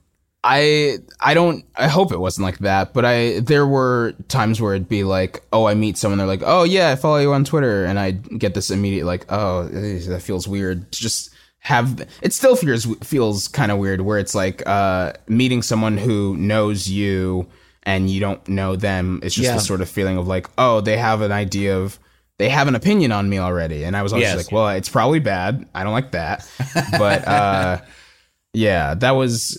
I 0.45 0.99
I 1.21 1.35
don't 1.35 1.65
I 1.75 1.89
hope 1.89 2.13
it 2.13 2.21
wasn't 2.21 2.45
like 2.45 2.59
that, 2.59 2.93
but 2.95 3.05
I 3.05 3.41
there 3.41 3.67
were 3.67 4.13
times 4.29 4.61
where 4.61 4.75
it'd 4.75 4.89
be 4.89 5.03
like, 5.03 5.43
oh, 5.53 5.67
I 5.67 5.75
meet 5.75 5.97
someone, 5.99 6.19
they're 6.19 6.27
like, 6.27 6.43
oh 6.45 6.63
yeah, 6.63 6.91
I 6.91 6.97
follow 6.97 7.19
you 7.19 7.33
on 7.33 7.45
Twitter, 7.45 7.85
and 7.85 7.99
I 7.99 8.13
get 8.13 8.55
this 8.55 8.71
immediate 8.71 9.07
like, 9.07 9.27
oh, 9.29 9.67
eh, 9.67 9.99
that 10.07 10.23
feels 10.23 10.47
weird. 10.47 10.91
To 10.93 11.01
just 11.01 11.31
have 11.61 12.07
it 12.23 12.33
still 12.33 12.55
feels 12.55 12.85
feels 13.03 13.49
kind 13.49 13.73
of 13.73 13.79
weird 13.79 14.01
where 14.03 14.21
it's 14.21 14.37
like 14.37 14.63
uh 14.67 15.13
meeting 15.27 15.63
someone 15.63 15.99
who 15.99 16.37
knows 16.37 16.89
you 16.89 17.49
and 17.83 18.09
you 18.09 18.21
don't 18.21 18.47
know 18.47 18.77
them. 18.77 19.19
It's 19.25 19.35
just 19.35 19.47
Yeah. 19.47 19.55
this 19.55 19.67
sort 19.67 19.81
of 19.81 19.89
feeling 19.89 20.17
of 20.17 20.29
like, 20.29 20.49
oh, 20.59 20.81
they 20.81 20.97
have 20.97 21.23
an 21.23 21.33
idea 21.33 21.77
of 21.77 21.99
they 22.39 22.49
have 22.49 22.69
an 22.69 22.75
opinion 22.75 23.13
on 23.13 23.29
me 23.29 23.39
already, 23.39 23.85
and 23.85 23.97
I 23.97 24.03
was 24.03 24.13
always 24.13 24.29
Yes. 24.29 24.37
like, 24.37 24.53
well, 24.53 24.69
it's 24.71 24.89
probably 24.89 25.21
bad. 25.21 25.69
I 25.75 25.85
don't 25.85 25.93
like 25.93 26.13
that, 26.13 26.49
but 26.99 27.27
uh 27.27 27.81
yeah, 28.53 28.95
that 28.95 29.13
was 29.13 29.57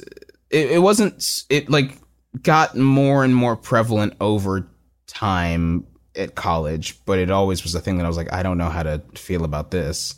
it, 0.49 0.71
it 0.71 0.79
wasn't 0.79 1.43
it 1.49 1.69
like 1.69 1.97
got 2.41 2.75
more 2.75 3.23
and 3.23 3.35
more 3.35 3.55
prevalent 3.55 4.13
over 4.21 4.67
time 5.07 5.85
at 6.15 6.35
college, 6.35 6.99
but 7.05 7.19
it 7.19 7.29
always 7.31 7.63
was 7.63 7.75
a 7.75 7.79
thing 7.79 7.97
that 7.97 8.05
I 8.05 8.07
was 8.07 8.17
like, 8.17 8.31
I 8.33 8.43
don't 8.43 8.57
know 8.57 8.69
how 8.69 8.83
to 8.83 9.01
feel 9.15 9.43
about 9.43 9.71
this. 9.71 10.15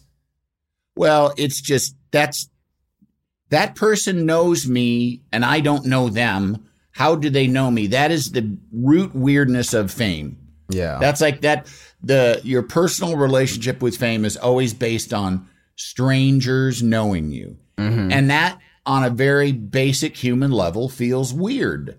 Well, 0.96 1.34
it's 1.38 1.62
just 1.62 1.96
that's 2.12 2.50
that 3.50 3.76
person 3.76 4.26
knows 4.26 4.68
me 4.68 5.22
and 5.32 5.44
I 5.46 5.60
don't 5.60 5.86
know 5.86 6.10
them. 6.10 6.66
How 6.92 7.16
do 7.16 7.30
they 7.30 7.48
know 7.48 7.72
me? 7.72 7.88
That 7.88 8.12
is 8.12 8.32
the 8.32 8.58
root 8.74 9.16
weirdness 9.16 9.74
of 9.74 9.92
fame. 9.92 10.38
Yeah. 10.70 10.98
That's 11.00 11.22
like 11.22 11.42
that 11.42 11.68
the 12.02 12.40
your 12.44 12.62
personal 12.64 13.18
relationship 13.18 13.82
with 13.82 13.98
fame 13.98 14.24
is 14.24 14.38
always 14.38 14.74
based 14.74 15.14
on 15.14 15.48
strangers 15.76 16.82
knowing 16.84 17.32
you. 17.32 17.58
And 18.12 18.30
that 18.30 18.60
on 18.86 19.06
a 19.06 19.10
very 19.10 19.54
basic 19.54 20.18
human 20.18 20.52
level 20.52 20.90
feels 20.90 21.34
weird. 21.34 21.98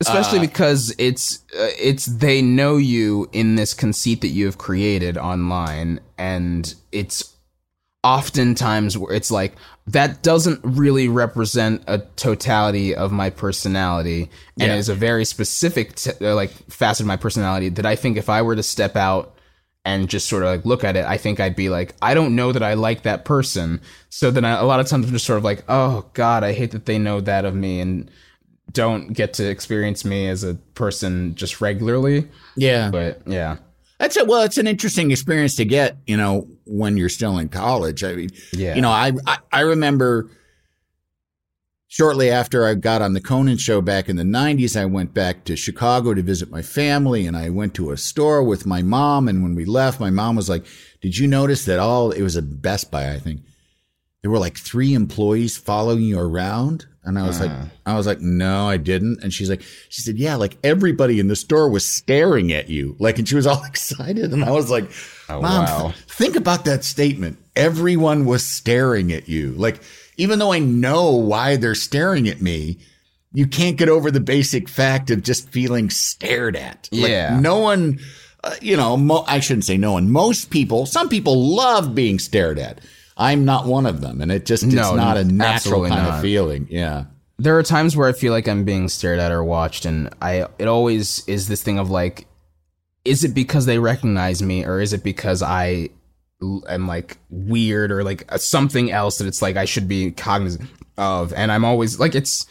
especially 0.00 0.38
Uh, 0.38 0.42
because 0.42 0.94
it's 0.98 1.40
uh, 1.58 1.68
it's 1.78 2.06
they 2.06 2.40
know 2.40 2.78
you 2.78 3.28
in 3.32 3.56
this 3.56 3.74
conceit 3.74 4.22
that 4.22 4.28
you 4.28 4.46
have 4.46 4.56
created 4.56 5.18
online 5.18 6.00
and 6.16 6.74
it's 6.90 7.36
oftentimes 8.02 8.96
where 8.96 9.12
it's 9.14 9.30
like 9.30 9.54
that 9.86 10.22
doesn't 10.22 10.60
really 10.64 11.08
represent 11.08 11.82
a 11.86 11.98
totality 12.16 12.94
of 12.94 13.12
my 13.12 13.28
personality 13.28 14.22
and 14.58 14.68
Yeah. 14.68 14.74
it 14.74 14.78
is 14.78 14.88
a 14.88 14.94
very 14.94 15.24
specific 15.24 15.94
t- 15.96 16.10
uh, 16.20 16.34
like 16.34 16.50
facet 16.70 17.02
of 17.04 17.06
my 17.08 17.16
personality 17.16 17.68
that 17.70 17.84
I 17.84 17.96
think 17.96 18.16
if 18.16 18.28
I 18.30 18.40
were 18.42 18.56
to 18.56 18.62
step 18.62 18.96
out 18.96 19.36
and 19.84 20.08
just 20.08 20.28
sort 20.28 20.42
of 20.42 20.48
like 20.48 20.64
look 20.64 20.84
at 20.84 20.96
it, 20.96 21.04
I 21.04 21.16
think 21.18 21.40
I'd 21.40 21.56
be 21.56 21.68
like, 21.68 21.94
I 22.00 22.14
don't 22.14 22.36
know 22.36 22.52
that 22.52 22.62
I 22.62 22.74
like 22.74 23.02
that 23.02 23.24
person. 23.24 23.80
So 24.08 24.30
then 24.30 24.44
I, 24.44 24.52
a 24.58 24.64
lot 24.64 24.80
of 24.80 24.86
times 24.86 25.06
I'm 25.06 25.12
just 25.12 25.26
sort 25.26 25.38
of 25.38 25.44
like, 25.44 25.64
oh 25.68 26.06
God, 26.14 26.42
I 26.44 26.52
hate 26.52 26.70
that 26.72 26.86
they 26.86 26.98
know 26.98 27.20
that 27.20 27.44
of 27.44 27.54
me 27.54 27.80
and 27.80 28.10
don't 28.72 29.12
get 29.12 29.34
to 29.34 29.48
experience 29.50 30.04
me 30.04 30.28
as 30.28 30.44
a 30.44 30.54
person 30.74 31.34
just 31.34 31.60
regularly. 31.60 32.28
Yeah. 32.56 32.90
But 32.90 33.22
yeah. 33.26 33.56
That's 34.00 34.16
a 34.16 34.24
well, 34.24 34.42
it's 34.42 34.56
an 34.58 34.66
interesting 34.66 35.10
experience 35.12 35.54
to 35.56 35.64
get, 35.66 35.98
you 36.06 36.16
know, 36.16 36.48
when 36.64 36.96
you're 36.96 37.10
still 37.10 37.36
in 37.38 37.50
college. 37.50 38.02
I 38.02 38.14
mean, 38.14 38.30
Yeah. 38.52 38.74
you 38.74 38.80
know, 38.80 38.90
I, 38.90 39.12
I 39.26 39.38
I 39.52 39.60
remember 39.60 40.30
shortly 41.86 42.30
after 42.30 42.64
I 42.66 42.74
got 42.74 43.02
on 43.02 43.12
the 43.12 43.20
Conan 43.20 43.58
show 43.58 43.80
back 43.82 44.08
in 44.08 44.16
the 44.16 44.22
90s, 44.22 44.74
I 44.74 44.86
went 44.86 45.12
back 45.12 45.44
to 45.44 45.56
Chicago 45.56 46.14
to 46.14 46.22
visit 46.22 46.50
my 46.50 46.62
family 46.62 47.26
and 47.26 47.36
I 47.36 47.50
went 47.50 47.74
to 47.74 47.90
a 47.90 47.96
store 47.98 48.42
with 48.42 48.64
my 48.64 48.80
mom 48.80 49.28
and 49.28 49.42
when 49.42 49.54
we 49.54 49.66
left, 49.66 50.00
my 50.00 50.10
mom 50.10 50.34
was 50.34 50.48
like, 50.48 50.64
"Did 51.02 51.18
you 51.18 51.26
notice 51.28 51.66
that 51.66 51.78
all 51.78 52.10
it 52.10 52.22
was 52.22 52.36
a 52.36 52.42
Best 52.42 52.90
Buy, 52.90 53.12
I 53.12 53.18
think. 53.18 53.42
There 54.22 54.30
were 54.30 54.38
like 54.38 54.56
three 54.56 54.94
employees 54.94 55.56
following 55.58 56.02
you 56.04 56.18
around?" 56.18 56.86
And 57.02 57.18
I 57.18 57.26
was 57.26 57.40
like, 57.40 57.50
I 57.86 57.96
was 57.96 58.06
like, 58.06 58.20
no, 58.20 58.68
I 58.68 58.76
didn't. 58.76 59.22
And 59.22 59.32
she's 59.32 59.48
like, 59.48 59.62
she 59.88 60.02
said, 60.02 60.18
yeah, 60.18 60.34
like 60.36 60.58
everybody 60.62 61.18
in 61.18 61.28
the 61.28 61.36
store 61.36 61.70
was 61.70 61.86
staring 61.86 62.52
at 62.52 62.68
you. 62.68 62.94
Like, 62.98 63.18
and 63.18 63.26
she 63.26 63.34
was 63.36 63.46
all 63.46 63.64
excited. 63.66 64.32
And 64.32 64.44
I 64.44 64.50
was 64.50 64.70
like, 64.70 64.84
mom, 65.28 65.42
wow. 65.42 65.82
th- 65.92 65.94
think 66.08 66.36
about 66.36 66.66
that 66.66 66.84
statement. 66.84 67.38
Everyone 67.56 68.26
was 68.26 68.46
staring 68.46 69.12
at 69.12 69.28
you. 69.30 69.52
Like, 69.52 69.80
even 70.18 70.38
though 70.38 70.52
I 70.52 70.58
know 70.58 71.12
why 71.12 71.56
they're 71.56 71.74
staring 71.74 72.28
at 72.28 72.42
me, 72.42 72.78
you 73.32 73.46
can't 73.46 73.78
get 73.78 73.88
over 73.88 74.10
the 74.10 74.20
basic 74.20 74.68
fact 74.68 75.10
of 75.10 75.22
just 75.22 75.48
feeling 75.50 75.88
stared 75.88 76.54
at. 76.54 76.88
Like, 76.92 77.10
Yeah. 77.10 77.40
no 77.40 77.58
one, 77.58 77.98
uh, 78.44 78.56
you 78.60 78.76
know, 78.76 78.98
mo- 78.98 79.24
I 79.26 79.40
shouldn't 79.40 79.64
say 79.64 79.78
no 79.78 79.92
one. 79.92 80.10
Most 80.10 80.50
people, 80.50 80.84
some 80.84 81.08
people 81.08 81.54
love 81.56 81.94
being 81.94 82.18
stared 82.18 82.58
at. 82.58 82.80
I'm 83.20 83.44
not 83.44 83.66
one 83.66 83.86
of 83.86 84.00
them. 84.00 84.20
And 84.20 84.32
it 84.32 84.46
just, 84.46 84.64
it's 84.64 84.72
No, 84.74 84.96
not 84.96 85.16
a 85.16 85.24
natural 85.24 85.82
kind 85.86 85.94
not. 86.02 86.14
of 86.16 86.20
feeling. 86.22 86.66
Yeah. 86.70 87.04
there 87.38 87.56
are 87.58 87.62
times 87.62 87.96
where 87.96 88.08
I 88.08 88.12
feel 88.12 88.32
like 88.32 88.48
I'm 88.48 88.64
being 88.64 88.88
stared 88.88 89.18
at 89.20 89.30
or 89.30 89.44
watched, 89.44 89.84
and 89.84 90.08
I 90.20 90.46
it 90.58 90.66
always 90.66 91.22
is 91.28 91.46
this 91.46 91.62
thing 91.62 91.78
of 91.78 91.90
like, 91.90 92.26
is 93.04 93.22
it 93.24 93.34
because 93.34 93.66
they 93.66 93.78
recognize 93.78 94.42
me, 94.42 94.64
or 94.64 94.80
is 94.80 94.92
it 94.92 95.04
because 95.04 95.42
I 95.42 95.90
am 96.68 96.86
like 96.86 97.18
weird 97.28 97.92
or 97.92 98.02
like 98.04 98.24
something 98.38 98.90
else 98.90 99.18
that 99.18 99.26
it's 99.26 99.42
like 99.42 99.56
I 99.56 99.64
should 99.66 99.86
be 99.88 100.10
cognizant 100.12 100.68
of? 100.98 101.32
And 101.34 101.52
I'm 101.52 101.64
always 101.64 101.98
like, 102.00 102.14
it's 102.14 102.46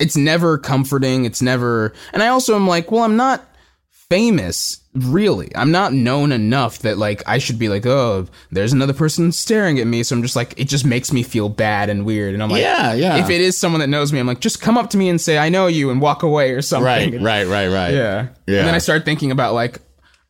it's 0.00 0.16
never 0.16 0.58
comforting. 0.58 1.24
It's 1.26 1.40
never, 1.42 1.92
and 2.12 2.22
I 2.22 2.28
also 2.28 2.56
am 2.56 2.66
like, 2.66 2.90
well, 2.90 3.04
I'm 3.04 3.16
not 3.16 3.44
famous 3.90 4.78
really 5.04 5.50
i'm 5.54 5.70
not 5.70 5.92
known 5.92 6.32
enough 6.32 6.78
that 6.80 6.96
like 6.98 7.22
i 7.26 7.38
should 7.38 7.58
be 7.58 7.68
like 7.68 7.84
oh 7.86 8.26
there's 8.50 8.72
another 8.72 8.92
person 8.94 9.30
staring 9.32 9.78
at 9.78 9.86
me 9.86 10.02
so 10.02 10.16
i'm 10.16 10.22
just 10.22 10.36
like 10.36 10.54
it 10.58 10.64
just 10.68 10.84
makes 10.86 11.12
me 11.12 11.22
feel 11.22 11.48
bad 11.48 11.88
and 11.90 12.04
weird 12.06 12.32
and 12.34 12.42
i'm 12.42 12.48
like 12.50 12.62
Yeah, 12.62 12.94
yeah. 12.94 13.16
if 13.16 13.28
it 13.30 13.40
is 13.40 13.56
someone 13.58 13.80
that 13.80 13.88
knows 13.88 14.12
me 14.12 14.18
i'm 14.18 14.26
like 14.26 14.40
just 14.40 14.60
come 14.60 14.78
up 14.78 14.90
to 14.90 14.96
me 14.96 15.08
and 15.08 15.20
say 15.20 15.38
i 15.38 15.48
know 15.48 15.66
you 15.66 15.90
and 15.90 16.00
walk 16.00 16.22
away 16.22 16.52
or 16.52 16.62
something 16.62 16.84
Right, 16.86 17.12
right, 17.20 17.46
right, 17.46 17.68
right. 17.68 17.92
yeah 17.94 18.28
Yeah. 18.46 18.58
and 18.60 18.68
then 18.68 18.74
i 18.74 18.78
start 18.78 19.04
thinking 19.04 19.30
about 19.30 19.54
like 19.54 19.80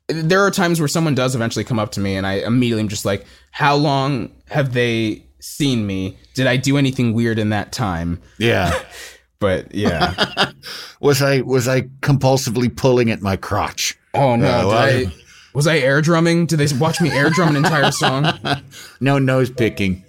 there 0.08 0.40
are 0.40 0.50
times 0.50 0.78
where 0.80 0.88
someone 0.88 1.14
does 1.14 1.34
eventually 1.34 1.64
come 1.64 1.78
up 1.78 1.92
to 1.92 2.00
me 2.00 2.16
and 2.16 2.26
i 2.26 2.34
immediately 2.34 2.80
am 2.82 2.88
just 2.88 3.04
like 3.04 3.24
how 3.50 3.74
long 3.76 4.30
have 4.48 4.72
they 4.72 5.24
seen 5.40 5.86
me 5.86 6.16
did 6.34 6.46
i 6.46 6.56
do 6.56 6.76
anything 6.76 7.12
weird 7.12 7.38
in 7.38 7.50
that 7.50 7.72
time 7.72 8.20
Yeah. 8.38 8.76
but 9.38 9.74
yeah 9.74 10.50
was 11.00 11.22
I 11.22 11.40
was 11.42 11.68
I 11.68 11.82
compulsively 12.00 12.74
pulling 12.74 13.10
at 13.10 13.22
my 13.22 13.36
crotch? 13.36 13.96
oh 14.14 14.36
no 14.36 14.46
Uh, 14.46 14.66
well- 14.66 14.72
I, 14.72 15.12
was 15.54 15.66
i 15.66 15.78
air 15.78 16.02
drumming 16.02 16.44
did 16.46 16.58
they 16.58 16.76
watch 16.76 17.00
me 17.00 17.10
air 17.10 17.30
drum 17.30 17.48
an 17.50 17.56
entire 17.56 17.90
song 17.90 18.26
No 19.00 19.18
nose 19.18 19.48
picking. 19.50 20.04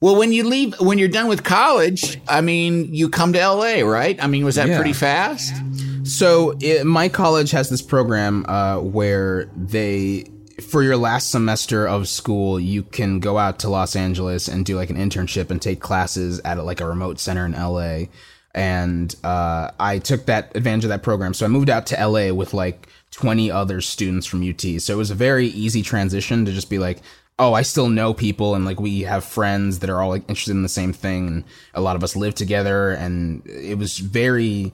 Well, 0.00 0.16
when 0.16 0.32
you 0.32 0.42
leave, 0.42 0.74
when 0.80 0.98
you're 0.98 1.06
done 1.06 1.28
with 1.28 1.44
college, 1.44 2.20
I 2.26 2.40
mean, 2.40 2.92
you 2.92 3.08
come 3.08 3.32
to 3.34 3.38
LA, 3.38 3.82
right? 3.88 4.20
I 4.20 4.26
mean, 4.26 4.44
was 4.44 4.56
that 4.56 4.66
Yeah. 4.66 4.74
pretty 4.76 4.92
fast? 4.94 5.54
So 6.02 6.56
it, 6.60 6.84
my 6.84 7.08
college 7.08 7.52
has 7.52 7.68
this 7.70 7.80
program 7.82 8.44
uh, 8.48 8.80
where 8.80 9.44
they, 9.56 10.24
for 10.68 10.82
your 10.82 10.96
last 10.96 11.30
semester 11.30 11.86
of 11.86 12.08
school, 12.08 12.58
you 12.58 12.82
can 12.82 13.20
go 13.20 13.38
out 13.38 13.60
to 13.60 13.68
Los 13.68 13.94
Angeles 13.94 14.48
and 14.48 14.66
do 14.66 14.74
like 14.74 14.90
an 14.90 14.96
internship 14.96 15.52
and 15.52 15.62
take 15.62 15.78
classes 15.78 16.40
at 16.44 16.58
like 16.64 16.80
a 16.80 16.86
remote 16.88 17.20
center 17.20 17.46
in 17.46 17.52
LA. 17.52 18.06
And 18.54 19.14
uh, 19.24 19.70
I 19.80 19.98
took 19.98 20.26
that 20.26 20.54
advantage 20.54 20.84
of 20.84 20.90
that 20.90 21.02
program. 21.02 21.34
So 21.34 21.46
I 21.46 21.48
moved 21.48 21.70
out 21.70 21.86
to 21.86 22.06
LA 22.06 22.32
with 22.34 22.52
like 22.52 22.88
20 23.12 23.50
other 23.50 23.80
students 23.80 24.26
from 24.26 24.46
UT. 24.46 24.60
So 24.80 24.92
it 24.92 24.96
was 24.96 25.10
a 25.10 25.14
very 25.14 25.46
easy 25.48 25.82
transition 25.82 26.44
to 26.44 26.52
just 26.52 26.68
be 26.68 26.78
like, 26.78 27.00
oh, 27.38 27.54
I 27.54 27.62
still 27.62 27.88
know 27.88 28.12
people 28.12 28.54
and 28.54 28.64
like 28.64 28.78
we 28.78 29.02
have 29.02 29.24
friends 29.24 29.78
that 29.78 29.90
are 29.90 30.02
all 30.02 30.10
like 30.10 30.28
interested 30.28 30.52
in 30.52 30.62
the 30.62 30.68
same 30.68 30.92
thing. 30.92 31.26
And 31.26 31.44
a 31.74 31.80
lot 31.80 31.96
of 31.96 32.04
us 32.04 32.14
live 32.14 32.34
together. 32.34 32.90
And 32.90 33.46
it 33.46 33.78
was 33.78 33.98
very 33.98 34.72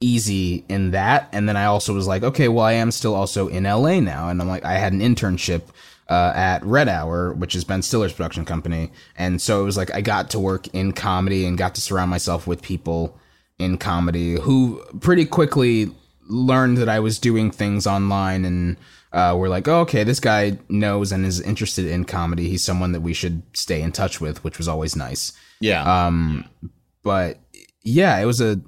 easy 0.00 0.64
in 0.68 0.92
that. 0.92 1.28
And 1.32 1.48
then 1.48 1.56
I 1.56 1.66
also 1.66 1.92
was 1.92 2.06
like, 2.06 2.22
okay, 2.22 2.48
well, 2.48 2.64
I 2.64 2.72
am 2.72 2.90
still 2.90 3.14
also 3.14 3.48
in 3.48 3.64
LA 3.64 4.00
now. 4.00 4.28
And 4.28 4.40
I'm 4.40 4.48
like, 4.48 4.64
I 4.64 4.74
had 4.74 4.92
an 4.92 5.00
internship 5.00 5.62
uh, 6.08 6.32
at 6.34 6.64
Red 6.64 6.88
Hour, 6.88 7.34
which 7.34 7.54
is 7.54 7.64
Ben 7.64 7.82
Stiller's 7.82 8.12
production 8.12 8.44
company. 8.44 8.90
And 9.16 9.40
so 9.40 9.60
it 9.60 9.64
was 9.64 9.76
like 9.76 9.92
I 9.94 10.00
got 10.00 10.30
to 10.30 10.38
work 10.38 10.66
in 10.68 10.92
comedy 10.92 11.44
and 11.44 11.58
got 11.58 11.74
to 11.74 11.80
surround 11.80 12.10
myself 12.10 12.46
with 12.46 12.62
people 12.62 13.18
in 13.58 13.76
comedy 13.76 14.40
who 14.40 14.82
pretty 15.00 15.24
quickly 15.24 15.90
learned 16.28 16.78
that 16.78 16.88
I 16.88 17.00
was 17.00 17.18
doing 17.18 17.50
things 17.50 17.86
online 17.86 18.44
and 18.44 18.76
uh, 19.12 19.34
were 19.36 19.48
like, 19.48 19.66
oh, 19.68 19.80
okay, 19.80 20.04
this 20.04 20.20
guy 20.20 20.58
knows 20.68 21.12
and 21.12 21.24
is 21.24 21.40
interested 21.40 21.86
in 21.86 22.04
comedy. 22.04 22.48
He's 22.48 22.64
someone 22.64 22.92
that 22.92 23.00
we 23.00 23.14
should 23.14 23.42
stay 23.54 23.80
in 23.82 23.92
touch 23.92 24.20
with, 24.20 24.44
which 24.44 24.58
was 24.58 24.68
always 24.68 24.94
nice. 24.94 25.32
Yeah. 25.60 25.82
Um, 25.82 26.44
but 27.02 27.38
yeah, 27.82 28.18
it 28.18 28.26
was 28.26 28.40
a 28.40 28.60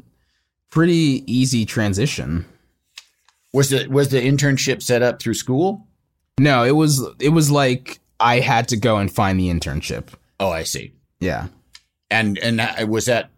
pretty 0.70 1.24
easy 1.26 1.66
transition. 1.66 2.46
Was 3.52 3.70
the 3.70 3.88
was 3.88 4.10
the 4.10 4.20
internship 4.20 4.82
set 4.82 5.02
up 5.02 5.20
through 5.20 5.34
school? 5.34 5.86
No, 6.38 6.64
it 6.64 6.72
was 6.76 7.06
it 7.18 7.30
was 7.30 7.50
like 7.50 7.98
I 8.18 8.40
had 8.40 8.68
to 8.68 8.76
go 8.76 8.96
and 8.98 9.12
find 9.12 9.38
the 9.38 9.48
internship. 9.48 10.08
Oh, 10.38 10.50
I 10.50 10.62
see. 10.62 10.92
Yeah. 11.20 11.48
And 12.10 12.38
and 12.38 12.60
was 12.88 13.06
that 13.06 13.30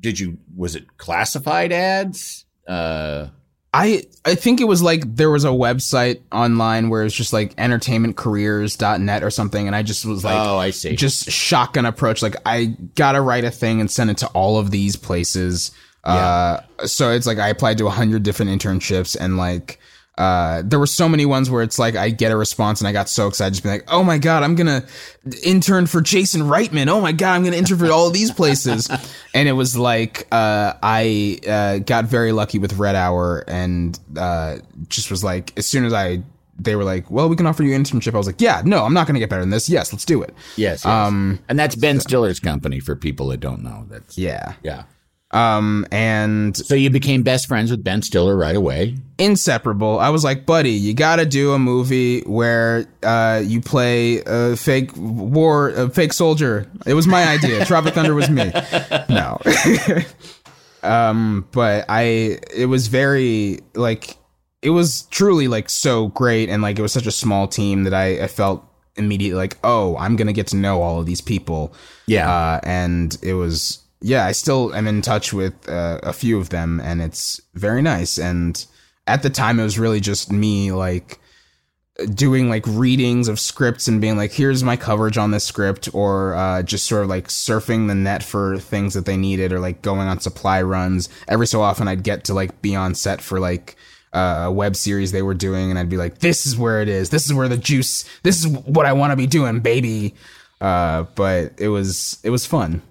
did 0.00 0.20
you 0.20 0.38
was 0.56 0.74
it 0.76 0.96
classified 0.98 1.72
ads? 1.72 2.44
Uh 2.66 3.28
I 3.74 4.04
I 4.24 4.34
think 4.34 4.60
it 4.60 4.64
was 4.64 4.82
like 4.82 5.02
there 5.16 5.30
was 5.30 5.44
a 5.44 5.48
website 5.48 6.20
online 6.32 6.88
where 6.90 7.04
it's 7.04 7.14
just 7.14 7.32
like 7.32 7.54
entertainmentcareers.net 7.56 9.22
or 9.22 9.30
something 9.30 9.66
and 9.66 9.74
I 9.76 9.82
just 9.82 10.04
was 10.04 10.24
like 10.24 10.38
Oh, 10.38 10.58
I 10.58 10.70
see. 10.70 10.96
just 10.96 11.30
shotgun 11.30 11.86
approach 11.86 12.22
like 12.22 12.36
I 12.46 12.76
got 12.94 13.12
to 13.12 13.20
write 13.20 13.44
a 13.44 13.50
thing 13.50 13.80
and 13.80 13.90
send 13.90 14.10
it 14.10 14.18
to 14.18 14.26
all 14.28 14.58
of 14.58 14.70
these 14.70 14.96
places. 14.96 15.70
Uh 16.04 16.60
so 16.86 17.10
it's 17.10 17.26
like 17.26 17.38
I 17.38 17.48
applied 17.48 17.78
to 17.78 17.84
a 17.84 17.88
100 17.88 18.22
different 18.22 18.50
internships 18.52 19.16
and 19.18 19.36
like 19.36 19.78
uh, 20.18 20.62
there 20.64 20.80
were 20.80 20.86
so 20.86 21.08
many 21.08 21.24
ones 21.24 21.48
where 21.48 21.62
it's 21.62 21.78
like 21.78 21.94
I 21.94 22.10
get 22.10 22.32
a 22.32 22.36
response 22.36 22.80
and 22.80 22.88
I 22.88 22.92
got 22.92 23.08
so 23.08 23.28
excited, 23.28 23.54
just 23.54 23.62
be 23.62 23.68
like, 23.68 23.84
"Oh 23.86 24.02
my 24.02 24.18
god, 24.18 24.42
I'm 24.42 24.56
gonna 24.56 24.84
intern 25.44 25.86
for 25.86 26.00
Jason 26.00 26.42
Reitman! 26.42 26.88
Oh 26.88 27.00
my 27.00 27.12
god, 27.12 27.36
I'm 27.36 27.44
gonna 27.44 27.56
intern 27.56 27.78
for 27.78 27.92
all 27.92 28.10
these 28.10 28.32
places!" 28.32 28.90
and 29.34 29.48
it 29.48 29.52
was 29.52 29.76
like 29.76 30.26
uh, 30.32 30.74
I 30.82 31.38
uh, 31.48 31.78
got 31.78 32.06
very 32.06 32.32
lucky 32.32 32.58
with 32.58 32.74
Red 32.74 32.96
Hour 32.96 33.44
and 33.46 33.98
uh, 34.16 34.56
just 34.88 35.08
was 35.08 35.22
like, 35.22 35.56
as 35.56 35.66
soon 35.66 35.84
as 35.84 35.92
I 35.92 36.24
they 36.58 36.74
were 36.74 36.84
like, 36.84 37.08
"Well, 37.08 37.28
we 37.28 37.36
can 37.36 37.46
offer 37.46 37.62
you 37.62 37.72
an 37.76 37.84
internship," 37.84 38.12
I 38.12 38.18
was 38.18 38.26
like, 38.26 38.40
"Yeah, 38.40 38.62
no, 38.64 38.84
I'm 38.84 38.92
not 38.92 39.06
gonna 39.06 39.20
get 39.20 39.30
better 39.30 39.42
than 39.42 39.50
this. 39.50 39.68
Yes, 39.68 39.92
let's 39.92 40.04
do 40.04 40.20
it." 40.20 40.34
yes, 40.56 40.84
yes. 40.84 40.84
Um, 40.84 41.38
and 41.48 41.56
that's 41.56 41.76
Ben 41.76 42.00
Stiller's 42.00 42.40
company 42.40 42.80
for 42.80 42.96
people 42.96 43.28
that 43.28 43.38
don't 43.38 43.62
know. 43.62 43.86
That's 43.88 44.18
yeah, 44.18 44.54
yeah. 44.64 44.82
Um, 45.30 45.86
and 45.92 46.56
so 46.56 46.74
you 46.74 46.88
became 46.88 47.22
best 47.22 47.48
friends 47.48 47.70
with 47.70 47.84
Ben 47.84 48.00
Stiller 48.02 48.36
right 48.36 48.56
away. 48.56 48.96
inseparable. 49.18 49.98
I 49.98 50.08
was 50.08 50.24
like, 50.24 50.46
buddy, 50.46 50.70
you 50.70 50.94
got 50.94 51.16
to 51.16 51.26
do 51.26 51.52
a 51.52 51.58
movie 51.58 52.22
where 52.22 52.86
uh, 53.02 53.42
you 53.44 53.60
play 53.60 54.22
a 54.24 54.56
fake 54.56 54.90
war, 54.96 55.70
a 55.70 55.90
fake 55.90 56.12
soldier. 56.12 56.70
It 56.86 56.94
was 56.94 57.06
my 57.06 57.28
idea. 57.28 57.64
Tropic 57.66 57.94
Thunder 57.94 58.14
was 58.14 58.30
me. 58.30 58.50
No. 59.10 59.38
um, 60.82 61.46
but 61.52 61.84
I, 61.88 62.38
it 62.54 62.66
was 62.66 62.86
very 62.86 63.58
like, 63.74 64.16
it 64.62 64.70
was 64.70 65.02
truly 65.10 65.46
like 65.46 65.68
so 65.68 66.08
great, 66.08 66.48
and 66.48 66.62
like 66.62 66.78
it 66.78 66.82
was 66.82 66.92
such 66.92 67.06
a 67.06 67.12
small 67.12 67.46
team 67.48 67.84
that 67.84 67.94
I, 67.94 68.24
I 68.24 68.26
felt 68.28 68.64
immediately 68.96 69.36
like, 69.36 69.56
oh, 69.62 69.96
I'm 69.96 70.16
gonna 70.16 70.32
get 70.32 70.48
to 70.48 70.56
know 70.56 70.82
all 70.82 70.98
of 71.00 71.06
these 71.06 71.20
people. 71.20 71.74
Yeah. 72.06 72.28
uh, 72.28 72.60
and 72.64 73.16
it 73.22 73.34
was 73.34 73.84
yeah. 74.00 74.26
I 74.26 74.32
still 74.32 74.74
am 74.74 74.86
in 74.86 75.02
touch 75.02 75.32
with 75.32 75.68
uh, 75.68 76.00
a 76.02 76.12
few 76.12 76.38
of 76.38 76.50
them, 76.50 76.80
and 76.80 77.00
it's 77.00 77.40
very 77.54 77.82
nice. 77.82 78.18
And 78.18 78.64
at 79.06 79.22
the 79.22 79.30
time, 79.30 79.58
it 79.58 79.64
was 79.64 79.78
really 79.78 80.00
just 80.00 80.30
me 80.30 80.72
like 80.72 81.18
doing 82.14 82.48
like 82.48 82.64
readings 82.66 83.26
of 83.26 83.40
scripts 83.40 83.88
and 83.88 84.00
being 84.00 84.16
like, 84.16 84.32
here's 84.32 84.62
my 84.62 84.76
coverage 84.76 85.18
on 85.18 85.32
this 85.32 85.44
script, 85.44 85.88
or 85.92 86.34
uh, 86.34 86.62
just 86.62 86.86
sort 86.86 87.02
of 87.02 87.08
like 87.08 87.28
surfing 87.28 87.88
the 87.88 87.94
net 87.94 88.22
for 88.22 88.58
things 88.58 88.94
that 88.94 89.04
they 89.04 89.16
needed, 89.16 89.52
or 89.52 89.60
like 89.60 89.82
going 89.82 90.06
on 90.06 90.20
supply 90.20 90.62
runs. 90.62 91.08
Every 91.26 91.46
so 91.46 91.60
often, 91.60 91.88
I'd 91.88 92.04
get 92.04 92.24
to 92.24 92.34
like 92.34 92.62
be 92.62 92.76
on 92.76 92.94
set 92.94 93.20
for 93.20 93.40
like 93.40 93.76
uh, 94.12 94.44
a 94.46 94.52
web 94.52 94.76
series 94.76 95.12
they 95.12 95.22
were 95.22 95.34
doing, 95.34 95.70
and 95.70 95.78
I'd 95.78 95.88
be 95.88 95.96
like, 95.96 96.18
this 96.18 96.46
is 96.46 96.56
where 96.56 96.80
it 96.80 96.88
is. 96.88 97.10
This 97.10 97.26
is 97.26 97.34
where 97.34 97.48
the 97.48 97.56
juice. 97.56 98.04
This 98.22 98.44
is 98.44 98.48
what 98.48 98.86
I 98.86 98.92
want 98.92 99.10
to 99.10 99.16
be 99.16 99.26
doing, 99.26 99.60
baby. 99.60 100.14
Uh, 100.60 101.04
but 101.14 101.52
it 101.58 101.68
was 101.68 102.18
it 102.22 102.30
was 102.30 102.46
fun. 102.46 102.82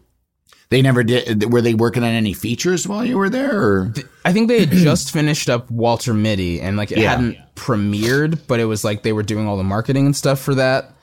They 0.70 0.82
never 0.82 1.02
did. 1.04 1.52
Were 1.52 1.62
they 1.62 1.74
working 1.74 2.04
on 2.04 2.10
any 2.10 2.34
features 2.34 2.88
while 2.88 3.06
you 3.06 3.18
were 3.18 3.30
there? 3.30 3.62
Or? 3.62 3.94
I 4.26 4.34
think 4.34 4.50
they 4.50 4.60
had 4.60 4.72
just 4.72 5.12
finished 5.12 5.50
up 5.50 5.72
Walter 5.72 6.14
Mitty, 6.14 6.60
and 6.60 6.76
like 6.76 6.92
it 6.92 6.98
Yeah. 6.98 7.12
hadn't 7.12 7.38
premiered, 7.56 8.40
but 8.48 8.60
it 8.60 8.66
was 8.66 8.84
like 8.84 9.04
they 9.04 9.14
were 9.14 9.24
doing 9.24 9.48
all 9.48 9.56
the 9.58 9.64
marketing 9.64 10.06
and 10.06 10.16
stuff 10.16 10.40
for 10.40 10.56
that. 10.56 10.94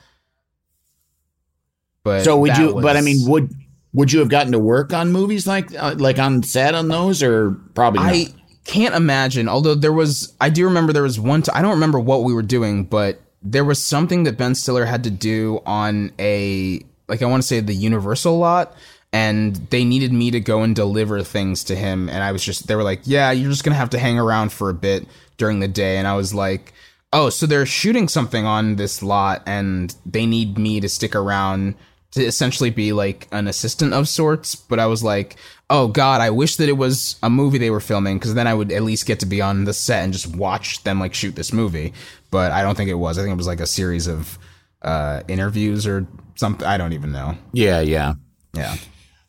But 2.03 2.23
so 2.23 2.37
would 2.37 2.57
you? 2.57 2.79
But 2.81 2.97
I 2.97 3.01
mean, 3.01 3.27
would 3.27 3.51
would 3.93 4.11
you 4.11 4.19
have 4.19 4.29
gotten 4.29 4.51
to 4.51 4.59
work 4.59 4.93
on 4.93 5.11
movies 5.11 5.47
like 5.47 5.73
uh, 5.75 5.95
like 5.97 6.19
on 6.19 6.43
set 6.43 6.75
on 6.75 6.87
those, 6.87 7.23
or 7.23 7.51
probably 7.73 8.01
not? 8.01 8.13
I 8.13 8.27
can't 8.65 8.93
imagine. 8.93 9.49
Although 9.49 9.75
there 9.75 9.93
was, 9.93 10.33
I 10.39 10.49
do 10.49 10.65
remember 10.65 10.93
there 10.93 11.03
was 11.03 11.19
one. 11.19 11.41
T- 11.41 11.51
I 11.53 11.61
don't 11.61 11.71
remember 11.71 11.99
what 11.99 12.23
we 12.23 12.33
were 12.33 12.43
doing, 12.43 12.83
but 12.83 13.19
there 13.41 13.65
was 13.65 13.81
something 13.83 14.23
that 14.23 14.37
Ben 14.37 14.53
Stiller 14.53 14.85
had 14.85 15.03
to 15.05 15.09
do 15.11 15.61
on 15.65 16.11
a 16.19 16.81
like 17.07 17.21
I 17.23 17.25
want 17.25 17.41
to 17.41 17.47
say 17.47 17.59
the 17.59 17.73
Universal 17.73 18.37
lot, 18.37 18.75
and 19.15 19.55
they 19.69 19.85
needed 19.85 20.11
me 20.11 20.29
to 20.29 20.41
go 20.41 20.61
and 20.63 20.75
deliver 20.75 21.23
things 21.23 21.63
to 21.63 21.75
him. 21.75 22.09
And 22.09 22.21
I 22.21 22.33
was 22.33 22.43
just, 22.43 22.67
they 22.67 22.75
were 22.75 22.83
like, 22.83 22.99
"Yeah, 23.05 23.31
you're 23.31 23.49
just 23.49 23.63
gonna 23.63 23.77
have 23.77 23.91
to 23.91 23.99
hang 23.99 24.19
around 24.19 24.51
for 24.51 24.69
a 24.69 24.73
bit 24.73 25.07
during 25.37 25.61
the 25.61 25.69
day." 25.69 25.97
And 25.97 26.07
I 26.07 26.15
was 26.15 26.33
like. 26.33 26.73
Oh, 27.13 27.29
so 27.29 27.45
they're 27.45 27.65
shooting 27.65 28.09
something 28.09 28.45
on 28.45 28.75
this 28.75 29.01
lot 29.01 29.41
and 29.45 29.95
they 30.05 30.25
need 30.25 30.57
me 30.57 30.81
to 30.81 30.89
stick 30.89 31.15
around 31.15 31.75
to 32.11 32.21
essentially 32.21 32.69
be 32.69 32.91
like 32.91 33.29
an 33.31 33.47
assistant 33.47 33.93
of 33.93 34.09
sorts. 34.09 34.53
But 34.55 34.79
I 34.79 34.87
was 34.87 35.01
like, 35.01 35.37
oh 35.69 35.87
God, 35.87 36.19
I 36.19 36.29
wish 36.29 36.57
that 36.57 36.67
it 36.67 36.77
was 36.77 37.17
a 37.23 37.29
movie 37.29 37.57
they 37.57 37.69
were 37.69 37.79
filming 37.79 38.17
because 38.17 38.33
then 38.33 38.47
I 38.47 38.53
would 38.53 38.69
at 38.69 38.83
least 38.83 39.05
get 39.05 39.21
to 39.21 39.25
be 39.25 39.41
on 39.41 39.63
the 39.63 39.73
set 39.73 40.03
and 40.03 40.11
just 40.11 40.35
watch 40.35 40.83
them 40.83 40.99
like 40.99 41.13
shoot 41.13 41.37
this 41.37 41.53
movie. 41.53 41.93
But 42.31 42.51
I 42.51 42.61
don't 42.63 42.75
think 42.75 42.89
it 42.89 42.95
was. 42.95 43.17
I 43.17 43.21
think 43.21 43.31
it 43.31 43.37
was 43.37 43.47
like 43.47 43.61
a 43.61 43.67
series 43.67 44.07
of 44.07 44.37
uh, 44.81 45.21
interviews 45.29 45.87
or 45.87 46.05
something. 46.35 46.67
I 46.67 46.77
don't 46.77 46.91
even 46.93 47.13
know. 47.13 47.37
yeah, 47.53 47.79
yeah. 47.79 48.15
Yeah. 48.53 48.75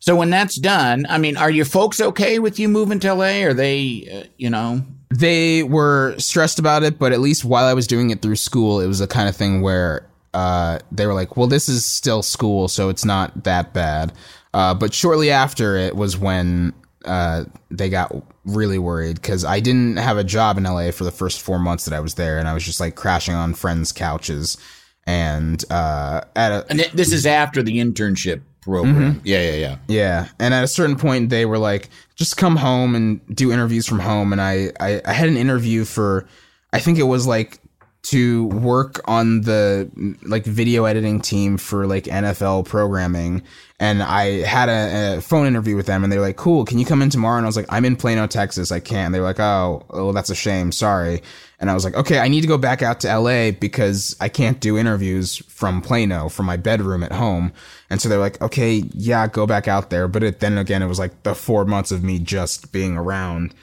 So 0.07 0.15
when 0.15 0.29
that's 0.29 0.55
done, 0.55 1.05
I 1.09 1.17
mean, 1.17 1.35
are 1.35 1.51
your 1.51 1.65
folks 1.65 1.99
okay 1.99 2.39
with 2.39 2.59
you 2.59 2.69
moving 2.69 2.97
to 3.01 3.13
LA? 3.13 3.43
Are 3.43 3.53
they, 3.53 4.07
uh, 4.09 4.29
you 4.37 4.49
know? 4.49 4.85
they 5.13 5.63
were 5.63 6.15
stressed 6.17 6.59
about 6.59 6.83
it, 6.83 6.97
but 6.97 7.11
at 7.11 7.19
least 7.19 7.43
while 7.43 7.65
I 7.65 7.73
was 7.73 7.87
doing 7.87 8.09
it 8.11 8.21
through 8.21 8.37
school, 8.37 8.79
it 8.79 8.87
was 8.87 8.99
the 8.99 9.07
kind 9.07 9.27
of 9.27 9.35
thing 9.35 9.61
where 9.61 10.07
uh, 10.33 10.79
they 10.93 11.07
were 11.07 11.13
like, 11.13 11.35
"Well, 11.35 11.47
this 11.47 11.67
is 11.67 11.85
still 11.85 12.23
school, 12.23 12.69
so 12.69 12.87
it's 12.87 13.03
not 13.03 13.43
that 13.43 13.73
bad." 13.73 14.13
Uh, 14.53 14.73
but 14.73 14.93
shortly 14.93 15.29
after 15.29 15.75
it 15.75 15.97
was 15.97 16.17
when 16.17 16.73
uh, 17.03 17.43
they 17.69 17.89
got 17.89 18.15
really 18.45 18.79
worried 18.79 19.21
because 19.21 19.43
I 19.43 19.59
didn't 19.59 19.97
have 19.97 20.17
a 20.17 20.23
job 20.23 20.57
in 20.57 20.63
LA 20.63 20.91
for 20.91 21.03
the 21.03 21.11
first 21.11 21.41
four 21.41 21.59
months 21.59 21.83
that 21.83 21.93
I 21.93 21.99
was 21.99 22.13
there, 22.13 22.39
and 22.39 22.47
I 22.47 22.53
was 22.53 22.63
just 22.63 22.79
like 22.79 22.95
crashing 22.95 23.35
on 23.35 23.53
friends' 23.55 23.91
couches. 23.91 24.55
And 25.05 25.65
uh, 25.69 26.21
at 26.33 26.51
a, 26.53 26.65
And 26.69 26.79
this 26.93 27.11
is 27.11 27.25
after 27.25 27.61
the 27.61 27.79
internship 27.79 28.41
program. 28.67 28.95
Mm-hmm. 28.95 29.19
Yeah, 29.23 29.41
yeah, 29.41 29.55
yeah. 29.55 29.77
yeah, 29.87 30.27
and 30.39 30.53
at 30.53 30.63
a 30.63 30.67
certain 30.67 30.95
point, 30.95 31.29
they 31.29 31.45
were 31.45 31.57
like, 31.57 31.89
"Just 32.15 32.37
come 32.37 32.55
home 32.57 32.95
and 32.95 33.21
do 33.35 33.51
interviews 33.51 33.87
from 33.87 33.99
home." 33.99 34.31
And 34.31 34.41
I, 34.41 34.71
I, 34.79 35.01
I 35.05 35.13
had 35.13 35.29
an 35.29 35.37
interview 35.37 35.85
for, 35.85 36.27
I 36.73 36.79
think 36.79 36.99
it 36.99 37.03
was 37.03 37.25
like 37.25 37.59
to 38.09 38.45
work 38.45 39.01
on 39.05 39.41
the 39.41 39.91
like 40.23 40.45
video 40.45 40.85
editing 40.85 41.19
team 41.19 41.57
for 41.57 41.85
like 41.85 42.05
NFL 42.05 42.65
programming, 42.65 43.43
and 43.81 44.01
I 44.01 44.43
had 44.43 44.69
a, 44.69 45.17
a 45.17 45.21
phone 45.21 45.45
interview 45.45 45.75
with 45.75 45.87
them, 45.87 46.03
and 46.03 46.11
they 46.11 46.17
were 46.17 46.23
like, 46.23 46.37
"Cool, 46.37 46.63
can 46.63 46.79
you 46.79 46.85
come 46.85 47.01
in 47.01 47.09
tomorrow?" 47.09 47.37
And 47.37 47.45
I 47.45 47.49
was 47.49 47.57
like, 47.57 47.65
"I'm 47.67 47.83
in 47.83 47.97
Plano, 47.97 48.25
Texas. 48.25 48.71
I 48.71 48.79
can't." 48.79 49.11
They 49.11 49.19
were 49.19 49.25
like, 49.25 49.41
"Oh, 49.41 49.85
well, 49.89 50.13
that's 50.13 50.29
a 50.29 50.35
shame. 50.35 50.71
Sorry." 50.71 51.21
And 51.59 51.69
I 51.69 51.73
was 51.73 51.83
like, 51.83 51.95
"Okay, 51.95 52.19
I 52.19 52.29
need 52.29 52.41
to 52.41 52.47
go 52.47 52.57
back 52.57 52.81
out 52.81 53.01
to 53.01 53.19
LA 53.19 53.51
because 53.51 54.15
I 54.21 54.29
can't 54.29 54.59
do 54.61 54.77
interviews 54.77 55.37
from 55.47 55.81
Plano 55.81 56.29
from 56.29 56.45
my 56.45 56.55
bedroom 56.55 57.03
at 57.03 57.11
home." 57.11 57.51
And 57.89 58.01
so 58.01 58.07
they're 58.07 58.19
like, 58.19 58.41
"Okay, 58.41 58.83
yeah, 58.93 59.27
go 59.27 59.45
back 59.45 59.67
out 59.67 59.89
there." 59.89 60.07
But 60.07 60.23
it, 60.23 60.39
then 60.39 60.57
again, 60.57 60.81
it 60.81 60.87
was 60.87 60.99
like 60.99 61.23
the 61.23 61.35
four 61.35 61.65
months 61.65 61.91
of 61.91 62.03
me 62.05 62.19
just 62.19 62.71
being 62.71 62.95
around 62.95 63.53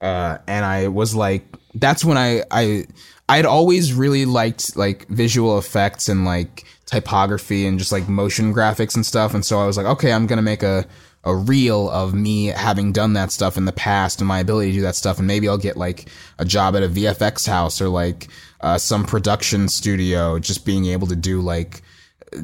uh, 0.00 0.38
and 0.46 0.64
I 0.64 0.88
was 0.88 1.14
like, 1.14 1.44
that's 1.74 2.04
when 2.04 2.16
I 2.16 2.42
I 2.50 2.86
I'd 3.28 3.46
always 3.46 3.92
really 3.92 4.24
liked 4.24 4.76
like 4.76 5.06
visual 5.08 5.58
effects 5.58 6.08
and 6.08 6.24
like 6.24 6.64
typography 6.86 7.66
and 7.66 7.78
just 7.78 7.92
like 7.92 8.08
motion 8.08 8.54
graphics 8.54 8.94
and 8.94 9.04
stuff. 9.04 9.34
And 9.34 9.44
so 9.44 9.58
I 9.60 9.66
was 9.66 9.76
like, 9.76 9.86
okay, 9.86 10.12
I'm 10.12 10.26
gonna 10.26 10.42
make 10.42 10.62
a 10.62 10.86
a 11.24 11.34
reel 11.34 11.90
of 11.90 12.14
me 12.14 12.46
having 12.46 12.92
done 12.92 13.12
that 13.12 13.30
stuff 13.32 13.56
in 13.56 13.64
the 13.64 13.72
past 13.72 14.20
and 14.20 14.28
my 14.28 14.38
ability 14.38 14.70
to 14.70 14.78
do 14.78 14.82
that 14.82 14.94
stuff, 14.94 15.18
and 15.18 15.26
maybe 15.26 15.48
I'll 15.48 15.58
get 15.58 15.76
like 15.76 16.08
a 16.38 16.44
job 16.44 16.76
at 16.76 16.82
a 16.82 16.88
VFX 16.88 17.46
house 17.46 17.82
or 17.82 17.88
like 17.88 18.28
uh, 18.60 18.78
some 18.78 19.04
production 19.04 19.68
studio, 19.68 20.38
just 20.38 20.64
being 20.64 20.86
able 20.86 21.06
to 21.08 21.16
do 21.16 21.40
like 21.40 21.82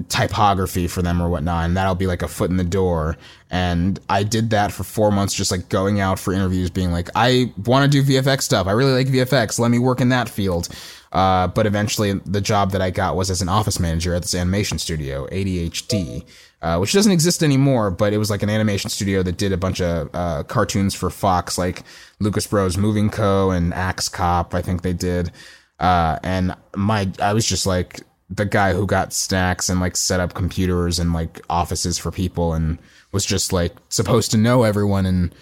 typography 0.09 0.87
for 0.87 1.03
them 1.03 1.21
or 1.21 1.29
whatnot, 1.29 1.65
and 1.65 1.77
that'll 1.77 1.95
be 1.95 2.07
like 2.07 2.23
a 2.23 2.29
foot 2.29 2.51
in 2.51 2.57
the 2.57 2.65
door. 2.65 3.17
And 3.51 3.99
I 4.09 4.23
did 4.23 4.51
that 4.51 4.73
for 4.73 4.85
four 4.85 5.11
months, 5.11 5.35
just 5.35 5.51
like 5.51 5.69
going 5.69 6.01
out 6.01 6.19
for 6.19 6.33
interviews, 6.33 6.71
being 6.71 6.91
like, 6.91 7.09
I 7.15 7.53
want 7.65 7.91
to 7.91 8.03
do 8.03 8.03
VFX 8.03 8.43
stuff. 8.43 8.67
I 8.67 8.73
really 8.73 8.93
like 8.93 9.07
VFX. 9.09 9.59
Let 9.59 9.71
me 9.71 9.79
work 9.79 10.01
in 10.01 10.09
that 10.09 10.29
field. 10.29 10.69
Uh, 11.13 11.47
but 11.47 11.65
eventually, 11.65 12.13
the 12.27 12.41
job 12.41 12.73
that 12.73 12.83
I 12.83 12.91
got 12.91 13.15
was 13.15 13.31
as 13.31 13.41
an 13.41 13.49
office 13.49 13.79
manager 13.79 14.15
at 14.15 14.23
this 14.23 14.35
animation 14.35 14.79
studio, 14.79 15.29
ADHD, 15.29 16.25
uh, 16.61 16.79
which 16.79 16.93
doesn't 16.93 17.13
exist 17.13 17.45
anymore. 17.45 17.93
But 17.93 18.13
it 18.13 18.19
was 18.19 18.31
like 18.31 18.43
an 18.43 18.51
animation 18.51 18.91
studio 18.91 19.23
that 19.23 19.37
did 19.37 19.53
a 19.53 19.57
bunch 19.57 19.81
of 19.81 20.11
uh, 20.13 20.43
cartoons 20.45 20.95
for 20.95 21.11
Fox, 21.11 21.57
like 21.57 21.85
Lucas 22.19 22.49
Bros. 22.49 22.77
Moving 22.77 23.11
Co. 23.11 23.51
and 23.51 23.73
Axe 23.73 24.09
Cop. 24.09 24.55
I 24.55 24.63
think 24.63 24.83
they 24.83 24.93
did. 24.93 25.31
Uh, 25.79 26.19
and 26.25 26.57
my, 26.75 27.09
I 27.21 27.33
was 27.33 27.47
just 27.47 27.67
like 27.67 28.01
the 28.31 28.45
guy 28.47 28.73
who 28.73 28.87
got 28.87 29.13
snacks 29.13 29.69
and 29.69 29.81
like 29.81 29.97
set 29.97 30.21
up 30.21 30.35
computers 30.35 30.99
and 30.99 31.13
like 31.13 31.41
offices 31.51 31.99
for 31.99 32.11
people 32.11 32.55
and 32.55 32.79
was 33.13 33.25
just 33.25 33.53
like 33.53 33.73
supposed 33.91 34.31
to 34.31 34.37
know 34.39 34.63
everyone 34.63 35.07
and 35.07 35.35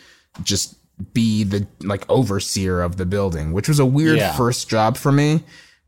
just 0.42 0.76
be 1.14 1.42
the 1.44 1.66
like 1.82 2.08
overseer 2.10 2.80
of 2.82 2.96
the 2.96 3.06
building, 3.06 3.52
which 3.52 3.68
was 3.68 3.78
a 3.78 3.86
weird 3.86 4.18
Yeah. 4.18 4.32
first 4.36 4.68
job 4.68 4.96
for 4.96 5.12
me. 5.12 5.42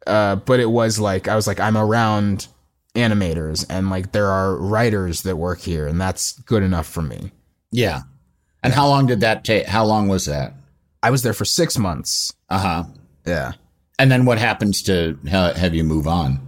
Uh, 0.07 0.37
but 0.37 0.61
it 0.61 0.71
was 0.71 0.99
like 0.99 1.29
I 1.29 1.35
was 1.37 1.47
like 1.47 1.61
I'm 1.61 1.77
around 1.77 2.47
animators 2.95 3.67
and 3.69 3.91
like 3.91 4.13
there 4.13 4.29
are 4.31 4.57
writers 4.57 5.23
that 5.23 5.37
work 5.37 5.61
here 5.61 5.87
and 5.87 6.01
that's 6.01 6.39
good 6.43 6.63
enough 6.63 6.87
for 6.87 7.03
me. 7.03 7.33
Yeah. 7.73 8.03
And 8.63 8.73
how 8.73 8.87
long 8.87 9.07
did 9.07 9.21
that 9.21 9.45
take? 9.45 9.67
How 9.67 9.85
long 9.85 10.09
was 10.09 10.27
that? 10.27 10.55
I 11.03 11.11
was 11.11 11.23
there 11.23 11.35
for 11.35 11.45
six 11.45 11.77
months. 11.77 12.33
Uh 12.49 12.59
huh. 12.59 12.85
Yeah. 13.27 13.53
And 13.99 14.11
then 14.11 14.25
what 14.25 14.39
happens 14.39 14.83
to 14.85 15.19
ha- 15.29 15.53
have 15.55 15.75
you 15.75 15.85
move 15.85 16.07
on? 16.07 16.41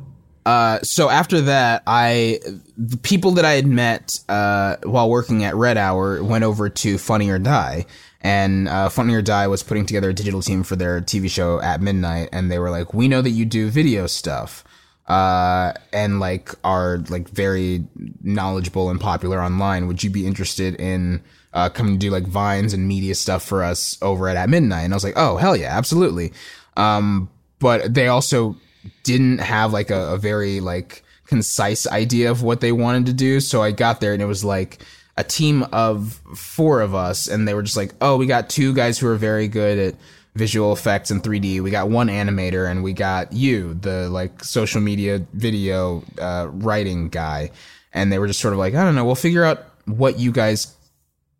Uh, 0.47 0.80
so 0.82 1.11
after 1.11 1.40
that, 1.40 1.82
I 1.88 2.38
the 2.78 2.97
people 2.99 3.32
that 3.32 3.44
I 3.44 3.55
had 3.55 3.66
met 3.66 4.16
uh, 4.28 4.76
while 4.84 5.11
working 5.11 5.42
at 5.42 5.57
Red 5.57 5.76
Hour 5.76 6.22
went 6.22 6.44
over 6.44 6.68
to 6.68 6.99
Funny 6.99 7.28
or 7.30 7.40
Die, 7.40 7.84
and 8.20 8.68
uh, 8.68 8.88
Funny 8.88 9.12
or 9.14 9.22
Die 9.22 9.49
was 9.49 9.64
putting 9.64 9.86
together 9.86 10.11
a 10.11 10.14
digital 10.14 10.40
team 10.40 10.62
for 10.62 10.76
their 10.76 11.01
TV 11.01 11.28
show 11.28 11.61
at 11.61 11.80
midnight, 11.80 12.28
and 12.30 12.49
they 12.49 12.61
were 12.61 12.70
like, 12.70 12.94
"We 12.94 13.09
know 13.09 13.22
that 13.22 13.30
you 13.30 13.44
do 13.44 13.70
video 13.70 14.07
stuff." 14.07 14.62
Uh, 15.09 15.72
and 15.92 16.20
like 16.20 16.51
are 16.62 16.99
like 17.09 17.28
very 17.28 17.84
knowledgeable 18.22 18.88
and 18.88 19.01
popular 19.01 19.42
online. 19.42 19.88
Would 19.88 20.05
you 20.05 20.11
be 20.11 20.28
interested 20.28 20.76
in 20.76 21.24
uh, 21.55 21.70
coming 21.70 21.94
to 21.94 21.99
do 21.99 22.11
like 22.11 22.24
vines 22.24 22.72
and 22.72 22.86
media 22.86 23.16
stuff 23.16 23.42
for 23.42 23.64
us 23.64 23.99
over 24.01 24.28
at 24.28 24.36
at 24.36 24.49
midnight? 24.49 24.84
And 24.84 24.94
I 24.94 24.97
was 24.97 25.05
like, 25.05 25.14
oh 25.16 25.38
hell 25.38 25.57
yeah, 25.57 25.76
absolutely. 25.76 26.32
Um, 26.76 27.30
but 27.59 27.94
they 27.94 28.07
also 28.07 28.57
didn't 29.03 29.39
have 29.39 29.72
like 29.72 29.91
a, 29.91 30.14
a 30.14 30.18
very 30.18 30.61
like 30.61 31.03
concise 31.26 31.87
idea 31.87 32.30
of 32.30 32.43
what 32.43 32.61
they 32.61 32.72
wanted 32.72 33.07
to 33.07 33.12
do. 33.12 33.41
So 33.41 33.62
I 33.62 33.72
got 33.72 34.01
there 34.01 34.12
and 34.12 34.22
it 34.22 34.26
was 34.26 34.45
like 34.45 34.78
a 35.16 35.24
team 35.24 35.62
of 35.72 36.20
four 36.34 36.80
of 36.82 36.95
us, 36.95 37.26
and 37.26 37.49
they 37.49 37.55
were 37.55 37.62
just 37.62 37.76
like, 37.76 37.95
oh, 38.01 38.16
we 38.16 38.26
got 38.26 38.51
two 38.51 38.74
guys 38.74 38.99
who 38.99 39.09
are 39.09 39.16
very 39.16 39.49
good 39.49 39.78
at 39.78 39.95
visual 40.34 40.72
effects 40.72 41.11
and 41.11 41.22
3D. 41.22 41.62
We 41.62 41.70
got 41.70 41.89
one 41.89 42.09
animator, 42.09 42.70
and 42.70 42.84
we 42.84 42.93
got 42.93 43.32
you, 43.32 43.74
the 43.74 44.11
like 44.11 44.45
social 44.45 44.80
media 44.80 45.26
video 45.32 46.05
uh, 46.20 46.49
writing 46.51 47.09
guy. 47.09 47.51
And 47.93 48.12
they 48.12 48.18
were 48.18 48.26
just 48.26 48.41
sort 48.41 48.53
of 48.53 48.59
like, 48.59 48.74
I 48.74 48.84
don't 48.84 48.95
know, 48.95 49.07
we'll 49.07 49.14
figure 49.14 49.45
out 49.45 49.64
what 49.87 50.18
you 50.18 50.32
guys 50.32 50.76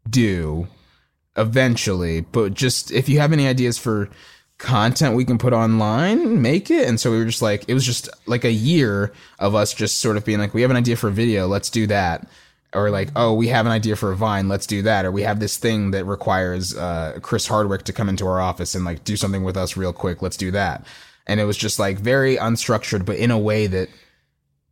do 0.09 0.69
eventually, 1.37 2.23
but 2.23 2.55
just 2.55 2.91
if 2.91 3.11
you 3.11 3.19
have 3.19 3.33
any 3.33 3.47
ideas 3.47 3.77
for 3.77 4.09
content 4.59 5.17
we 5.17 5.25
can 5.25 5.39
put 5.39 5.53
online, 5.53 6.41
make 6.41 6.71
it. 6.71 6.89
And 6.89 6.99
so 6.99 7.11
we 7.11 7.19
were 7.19 7.27
just 7.27 7.43
like, 7.43 7.65
it 7.69 7.75
was 7.75 7.85
just 7.85 8.09
like 8.27 8.45
a 8.45 8.53
year 8.53 9.13
of 9.39 9.55
us 9.55 9.75
just 9.75 9.99
sort 9.99 10.17
of 10.17 10.25
being 10.25 10.39
like, 10.39 10.55
we 10.55 10.63
have 10.63 10.71
an 10.71 10.77
idea 10.77 10.97
for 10.97 11.09
a 11.09 11.13
video, 11.13 11.47
let's 11.47 11.71
do 11.71 11.87
that. 11.89 12.27
Or 12.73 12.91
like, 12.91 13.11
oh, 13.17 13.33
we 13.33 13.49
have 13.49 13.65
an 13.65 13.73
idea 13.73 13.97
for 13.97 14.13
a 14.13 14.17
vine, 14.17 14.49
let's 14.49 14.67
do 14.67 14.83
that. 14.83 15.05
Or 15.05 15.11
we 15.11 15.23
have 15.23 15.41
this 15.41 15.57
thing 15.57 15.93
that 15.93 16.05
requires 16.05 16.77
uh, 16.77 17.19
Chris 17.23 17.47
Hardwick 17.47 17.85
to 17.85 17.93
come 17.93 18.09
into 18.09 18.27
our 18.27 18.41
office 18.41 18.75
and 18.75 18.85
like 18.85 19.05
do 19.05 19.17
something 19.17 19.45
with 19.45 19.57
us 19.57 19.77
real 19.77 19.93
quick, 19.93 20.23
let's 20.23 20.37
do 20.37 20.51
that. 20.51 20.87
And 21.27 21.41
it 21.41 21.45
was 21.45 21.57
just 21.57 21.79
like 21.79 21.99
very 21.99 22.37
unstructured, 22.37 23.05
but 23.05 23.17
in 23.17 23.31
a 23.31 23.39
way 23.39 23.67
that 23.67 23.89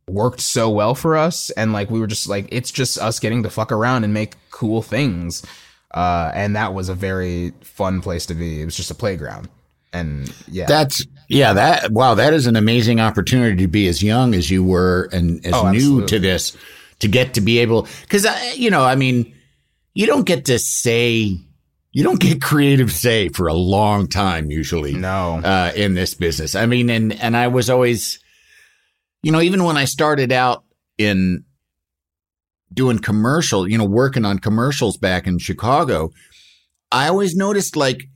worked 0.07 0.39
so 0.39 0.69
well 0.69 0.95
for 0.95 1.15
us. 1.15 1.49
And 1.51 1.73
like, 1.73 1.89
we 1.89 1.99
were 1.99 2.07
just 2.07 2.27
like, 2.27 2.47
it's 2.51 2.71
just 2.71 2.97
us 2.97 3.19
getting 3.19 3.43
to 3.43 3.49
fuck 3.49 3.71
around 3.71 4.03
and 4.03 4.13
make 4.13 4.35
cool 4.51 4.81
things. 4.81 5.45
Uh, 5.93 6.31
and 6.33 6.55
that 6.55 6.73
was 6.73 6.89
a 6.89 6.95
very 6.95 7.53
fun 7.61 8.01
place 8.01 8.25
to 8.27 8.33
be. 8.33 8.61
It 8.61 8.65
was 8.65 8.75
just 8.75 8.91
a 8.91 8.95
playground. 8.95 9.49
And 9.95 10.33
yeah, 10.49 10.65
That's 10.65 11.05
yeah, 11.27 11.53
that 11.53 11.91
wow, 11.91 12.15
that 12.15 12.33
is 12.33 12.47
an 12.47 12.55
amazing 12.55 12.99
opportunity 12.99 13.57
to 13.57 13.67
be 13.67 13.87
as 13.87 14.03
young 14.03 14.35
as 14.35 14.51
you 14.51 14.63
were 14.63 15.09
and 15.11 15.45
as 15.45 15.53
Oh, 15.53 15.71
new 15.71 16.05
to 16.05 16.19
this 16.19 16.55
to 16.99 17.07
get 17.07 17.33
to 17.33 17.41
be 17.41 17.59
able 17.59 17.87
cuz 18.09 18.27
you 18.55 18.69
know, 18.69 18.83
I 18.83 18.95
mean, 18.95 19.33
you 19.93 20.05
don't 20.05 20.25
get 20.25 20.45
to 20.45 20.59
say 20.59 21.37
you 21.91 22.03
don't 22.03 22.19
get 22.19 22.41
creative 22.51 22.91
say 22.91 23.29
for 23.29 23.47
a 23.47 23.53
long 23.53 24.07
time 24.07 24.51
usually. 24.51 24.93
No. 24.93 25.41
Uh, 25.43 25.71
in 25.75 25.93
this 25.93 26.13
business. 26.13 26.53
I 26.55 26.65
mean, 26.65 26.89
and 26.89 27.13
and 27.13 27.35
I 27.35 27.47
was 27.47 27.69
always 27.69 28.19
you 29.23 29.31
know, 29.31 29.41
even 29.41 29.63
when 29.63 29.75
I 29.77 29.85
started 29.85 30.31
out 30.31 30.63
in 30.99 31.45
doing 32.71 32.99
commercial, 32.99 33.67
you 33.67 33.77
know, 33.77 33.85
working 33.85 34.25
on 34.25 34.37
commercials 34.37 34.97
back 34.97 35.25
in 35.25 35.39
Chicago, 35.39 36.11
I 36.91 37.07
always 37.07 37.35
noticed 37.35 37.75
like 37.75 38.07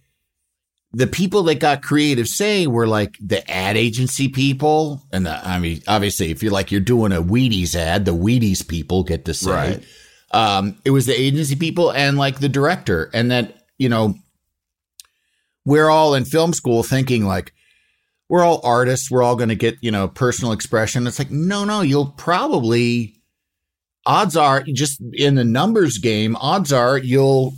the 0.91 1.07
people 1.07 1.43
that 1.43 1.59
got 1.59 1.83
creative 1.83 2.27
say 2.27 2.65
were 2.65 2.87
like 2.87 3.15
the 3.21 3.47
ad 3.49 3.77
agency 3.77 4.27
people. 4.27 5.03
And 5.11 5.25
the, 5.25 5.47
I 5.47 5.59
mean, 5.59 5.81
obviously, 5.87 6.31
if 6.31 6.41
you're 6.41 6.51
like, 6.51 6.71
you're 6.71 6.81
doing 6.81 7.11
a 7.11 7.21
Wheaties 7.21 7.75
ad, 7.75 8.05
the 8.05 8.15
Wheaties 8.15 8.67
people 8.67 9.03
get 9.03 9.25
to 9.25 9.33
say, 9.33 9.51
Right. 9.51 9.83
um, 10.31 10.77
it 10.83 10.89
was 10.89 11.05
the 11.05 11.13
agency 11.19 11.55
people 11.55 11.91
and 11.91 12.17
like 12.17 12.39
the 12.39 12.49
director. 12.49 13.11
And 13.13 13.29
that, 13.29 13.65
you 13.77 13.87
know, 13.87 14.15
we're 15.63 15.89
all 15.89 16.15
in 16.15 16.25
film 16.25 16.53
school 16.53 16.81
thinking 16.81 17.23
like, 17.25 17.53
we're 18.27 18.43
all 18.43 18.61
artists. 18.63 19.11
We're 19.11 19.23
all 19.23 19.35
going 19.35 19.49
to 19.49 19.55
get, 19.55 19.77
you 19.81 19.91
know, 19.91 20.07
personal 20.07 20.53
expression. 20.53 21.05
It's 21.07 21.19
like, 21.19 21.31
no, 21.31 21.65
no, 21.65 21.81
you'll 21.81 22.13
probably, 22.17 23.15
odds 24.05 24.35
are 24.35 24.63
just 24.63 25.01
in 25.13 25.35
the 25.35 25.43
numbers 25.43 25.97
game, 25.99 26.35
odds 26.37 26.71
are 26.73 26.97
you'll 26.97 27.53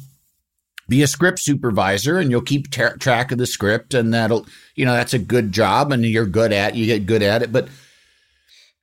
be 0.91 1.01
a 1.01 1.07
script 1.07 1.39
supervisor 1.39 2.19
and 2.19 2.29
you'll 2.29 2.41
keep 2.41 2.69
tra- 2.69 2.99
track 2.99 3.31
of 3.31 3.37
the 3.37 3.47
script 3.47 3.93
and 3.93 4.13
that'll, 4.13 4.45
you 4.75 4.83
know, 4.83 4.91
that's 4.93 5.13
a 5.13 5.19
good 5.19 5.53
job 5.53 5.91
and 5.93 6.05
you're 6.05 6.25
good 6.25 6.51
at, 6.51 6.75
you 6.75 6.85
get 6.85 7.05
good 7.05 7.23
at 7.23 7.41
it. 7.41 7.51
But 7.53 7.69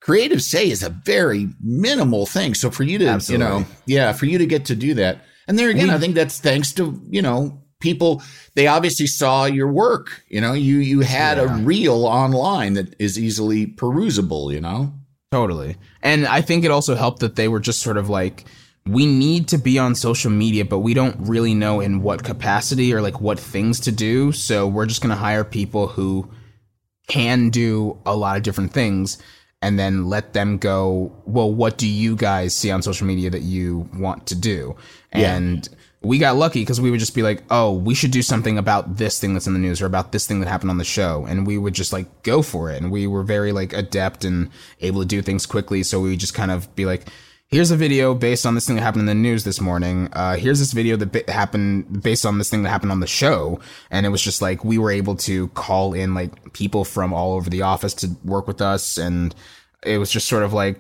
creative 0.01 0.41
say 0.41 0.71
is 0.71 0.83
a 0.83 0.89
very 0.89 1.49
minimal 1.63 2.25
thing. 2.25 2.55
So 2.55 2.71
for 2.71 2.83
you 2.83 2.97
to, 2.99 3.07
Absolutely. 3.07 3.45
you 3.45 3.51
know, 3.51 3.67
yeah, 3.85 4.13
for 4.13 4.25
you 4.25 4.39
to 4.39 4.47
get 4.47 4.65
to 4.65 4.75
do 4.75 4.95
that. 4.95 5.21
And 5.47 5.59
there 5.59 5.69
again, 5.69 5.91
I 5.91 5.99
think 5.99 6.15
that's 6.15 6.41
thanks 6.41 6.73
to, 6.75 6.99
you 7.11 7.21
know, 7.21 7.63
people, 7.79 8.23
they 8.55 8.67
obviously 8.67 9.07
saw 9.07 9.45
your 9.45 9.71
work, 9.71 10.25
you 10.29 10.41
know, 10.41 10.55
you, 10.55 10.79
you 10.79 11.01
had 11.01 11.39
a 11.39 11.47
reel 11.47 12.07
online 12.07 12.73
that 12.73 12.97
is 12.99 13.19
easily 13.19 13.67
perusable, 13.67 14.51
you 14.51 14.63
know? 14.63 14.95
Totally. 15.31 15.77
And 16.03 16.27
I 16.27 16.41
think 16.41 16.65
it 16.65 16.71
also 16.71 16.95
helped 16.95 17.21
that 17.21 17.37
they 17.37 17.49
were 17.49 17.61
just 17.61 17.83
sort 17.83 17.99
of 17.99 18.09
like, 18.09 18.47
we 18.89 19.07
need 19.07 19.49
to 19.49 19.59
be 19.59 19.79
on 19.79 19.95
social 19.95 20.31
media, 20.31 20.65
but 20.65 20.79
we 20.79 20.95
don't 20.95 21.17
really 21.21 21.55
know 21.55 21.81
in 21.81 22.03
what 22.03 22.25
capacity 22.25 22.93
or 22.95 23.03
like 23.03 23.21
what 23.21 23.39
things 23.39 23.81
to 23.81 23.93
do. 23.93 24.33
So 24.33 24.67
we're 24.67 24.87
just 24.87 25.03
going 25.03 25.11
to 25.11 25.17
hire 25.17 25.45
people 25.45 25.89
who 25.89 26.31
can 27.07 27.51
do 27.51 27.99
a 28.07 28.17
lot 28.17 28.37
of 28.37 28.43
different 28.43 28.73
things 28.73 29.19
and 29.61 29.79
then 29.79 30.07
let 30.07 30.33
them 30.33 30.57
go, 30.57 31.13
well, 31.27 31.53
what 31.53 31.77
do 31.77 31.89
you 31.89 32.17
guys 32.17 32.55
see 32.55 32.71
on 32.71 32.81
social 32.81 33.07
media 33.07 33.29
that 33.29 33.43
you 33.43 33.89
want 33.95 34.27
to 34.29 34.35
do? 34.35 34.77
Yeah. 35.15 35.35
And 35.37 35.69
we 36.01 36.19
got 36.19 36.37
lucky 36.37 36.61
because 36.61 36.81
we 36.81 36.91
would 36.91 37.01
just 37.01 37.15
be 37.15 37.23
like, 37.23 37.43
oh, 37.51 37.73
we 37.73 37.95
should 37.95 38.13
do 38.13 38.23
something 38.23 38.57
about 38.57 38.97
this 38.97 39.19
thing 39.19 39.35
that's 39.35 39.49
in 39.49 39.53
the 39.53 39.59
news 39.59 39.83
or 39.83 39.87
about 39.87 40.13
this 40.13 40.27
thing 40.27 40.41
that 40.41 40.49
happened 40.49 40.71
on 40.71 40.79
the 40.79 40.85
show. 40.85 41.27
And 41.27 41.47
we 41.47 41.59
would 41.59 41.75
just 41.75 41.93
like 41.93 42.23
go 42.23 42.41
for 42.41 42.71
it. 42.71 42.81
And 42.81 42.93
we 42.93 43.07
were 43.07 43.25
very 43.25 43.53
like 43.53 43.73
adept 43.73 44.25
and 44.25 44.51
able 44.81 45.01
to 45.01 45.07
do 45.07 45.21
things 45.21 45.45
quickly. 45.45 45.83
So 45.83 46.01
we 46.01 46.11
would 46.11 46.21
just 46.21 46.35
kind 46.35 46.53
of 46.53 46.75
be 46.77 46.87
like, 46.87 47.09
here's 47.49 47.71
a 47.71 47.77
video 47.77 48.15
based 48.15 48.45
on 48.45 48.55
this 48.55 48.67
thing 48.67 48.77
that 48.77 48.83
happened 48.83 49.01
in 49.01 49.07
the 49.07 49.15
news 49.15 49.45
this 49.45 49.61
morning. 49.61 50.09
Uh, 50.13 50.37
here's 50.37 50.59
this 50.59 50.73
video 50.73 50.97
that 50.97 51.29
happened 51.29 52.03
based 52.03 52.27
on 52.27 52.39
this 52.39 52.51
thing 52.51 52.63
that 52.63 52.69
happened 52.69 52.93
on 52.93 53.01
the 53.01 53.07
show. 53.07 53.59
And 53.91 54.05
it 54.07 54.11
was 54.11 54.23
just 54.23 54.43
like 54.43 54.65
we 54.65 54.79
were 54.79 54.91
able 54.91 55.17
to 55.17 55.49
call 55.49 55.95
in 55.95 56.15
like 56.15 56.53
people 56.53 56.85
from 56.85 57.13
all 57.13 57.35
over 57.35 57.49
the 57.51 57.63
office 57.63 57.95
to 57.95 58.11
work 58.25 58.47
with 58.47 58.61
us. 58.61 58.99
And 58.99 59.35
it 59.83 59.99
was 59.99 60.11
just 60.11 60.29
sort 60.29 60.43
of 60.43 60.53
like, 60.53 60.79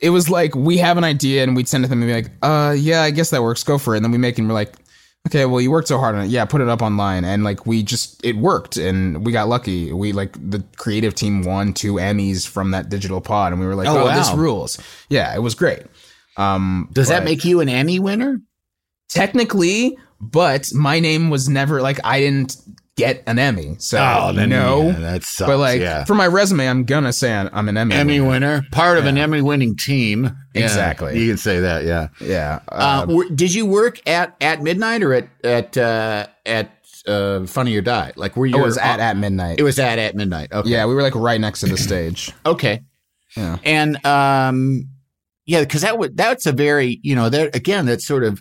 it 0.00 0.10
was 0.10 0.28
like 0.28 0.54
we 0.54 0.78
have 0.78 0.98
an 0.98 1.04
idea 1.04 1.44
and 1.44 1.54
we'd 1.54 1.68
send 1.68 1.84
it 1.84 1.88
to 1.88 1.90
them 1.90 2.02
and 2.02 2.10
be 2.10 2.14
like, 2.14 2.32
uh, 2.42 2.74
yeah, 2.76 3.02
I 3.02 3.10
guess 3.10 3.30
that 3.30 3.42
works. 3.42 3.62
Go 3.62 3.78
for 3.78 3.94
it. 3.94 3.98
And 3.98 4.04
then 4.04 4.12
we 4.12 4.18
make 4.18 4.38
and 4.38 4.48
we're 4.48 4.54
like, 4.54 4.74
okay, 5.26 5.46
well, 5.46 5.60
you 5.60 5.70
worked 5.70 5.88
so 5.88 5.98
hard 5.98 6.14
on 6.14 6.24
it. 6.24 6.28
Yeah, 6.28 6.44
put 6.44 6.60
it 6.60 6.68
up 6.68 6.82
online. 6.82 7.24
And 7.24 7.44
like 7.44 7.66
we 7.66 7.82
just, 7.82 8.24
it 8.24 8.36
worked 8.36 8.76
and 8.76 9.24
we 9.24 9.32
got 9.32 9.48
lucky. 9.48 9.92
We 9.92 10.12
like 10.12 10.32
the 10.34 10.64
creative 10.76 11.14
team 11.14 11.42
won 11.42 11.72
two 11.72 11.94
Emmys 11.94 12.46
from 12.46 12.72
that 12.72 12.88
digital 12.88 13.20
pod 13.20 13.52
and 13.52 13.60
we 13.60 13.66
were 13.66 13.74
like, 13.74 13.88
Oh, 13.88 14.08
oh, 14.08 14.14
this 14.14 14.32
rules. 14.32 14.78
Yeah, 15.08 15.34
it 15.34 15.40
was 15.40 15.54
great. 15.54 15.82
Um, 16.36 16.88
Does 16.92 17.08
that 17.08 17.24
make 17.24 17.44
you 17.44 17.60
an 17.60 17.68
Emmy 17.68 17.98
winner? 18.00 18.40
technically, 19.08 19.96
but 20.20 20.72
my 20.74 20.98
name 20.98 21.30
was 21.30 21.48
never 21.48 21.80
like, 21.80 22.00
I 22.04 22.20
didn't 22.20 22.56
get 22.96 23.22
an 23.26 23.38
Emmy. 23.38 23.76
So 23.78 23.98
Oh, 23.98 24.32
then, 24.32 24.50
no, 24.50 24.86
yeah, 24.86 24.92
that 25.00 25.24
sucks, 25.24 25.48
But 25.48 25.58
like 25.58 25.80
yeah. 25.80 26.04
for 26.04 26.14
my 26.14 26.26
resume, 26.26 26.68
I'm 26.68 26.84
gonna 26.84 27.12
say 27.12 27.32
I'm 27.34 27.48
I'm 27.52 27.68
an 27.68 27.76
Emmy. 27.76 27.94
Emmy 27.94 28.20
winner. 28.20 28.30
winner, 28.56 28.66
part 28.72 28.98
of 28.98 29.06
an 29.06 29.18
Emmy 29.18 29.42
winning 29.42 29.76
team. 29.76 30.36
Exactly. 30.54 31.18
you 31.18 31.28
can 31.30 31.36
say 31.38 31.60
that. 31.60 31.84
Yeah. 31.84 32.08
Yeah. 32.20 32.60
Uh, 32.68 33.06
were- 33.08 33.28
did 33.28 33.52
you 33.52 33.66
work 33.66 34.00
at 34.08 34.36
at 34.40 34.62
midnight 34.62 35.02
or 35.02 35.12
at 35.14 35.28
at 35.42 35.76
uh, 35.76 36.26
at 36.46 36.70
uh, 37.08 37.44
Funny 37.46 37.76
or 37.76 37.80
Die? 37.82 38.12
Like 38.16 38.36
were 38.36 38.46
you? 38.46 38.56
it 38.56 38.62
was 38.62 38.78
at 38.78 39.00
at 39.00 39.16
midnight. 39.16 39.58
It 39.58 39.64
was 39.64 39.78
at 39.78 39.98
at 39.98 40.14
midnight. 40.14 40.52
Okay. 40.52 40.68
Yeah, 40.70 40.86
we 40.86 40.94
were 40.94 41.02
like 41.02 41.14
right 41.16 41.40
next 41.40 41.60
to 41.60 41.66
the 41.66 41.76
stage. 41.76 42.32
Okay. 42.46 42.82
Yeah. 43.36 43.58
And 43.64 44.04
um, 44.06 44.88
yeah, 45.44 45.60
because 45.60 45.80
that 45.82 45.98
would 45.98 46.16
that's 46.16 46.46
a 46.46 46.52
very 46.52 47.00
you 47.02 47.16
know 47.16 47.28
that 47.28 47.56
again 47.56 47.84
that's 47.86 48.06
sort 48.06 48.22
of 48.22 48.40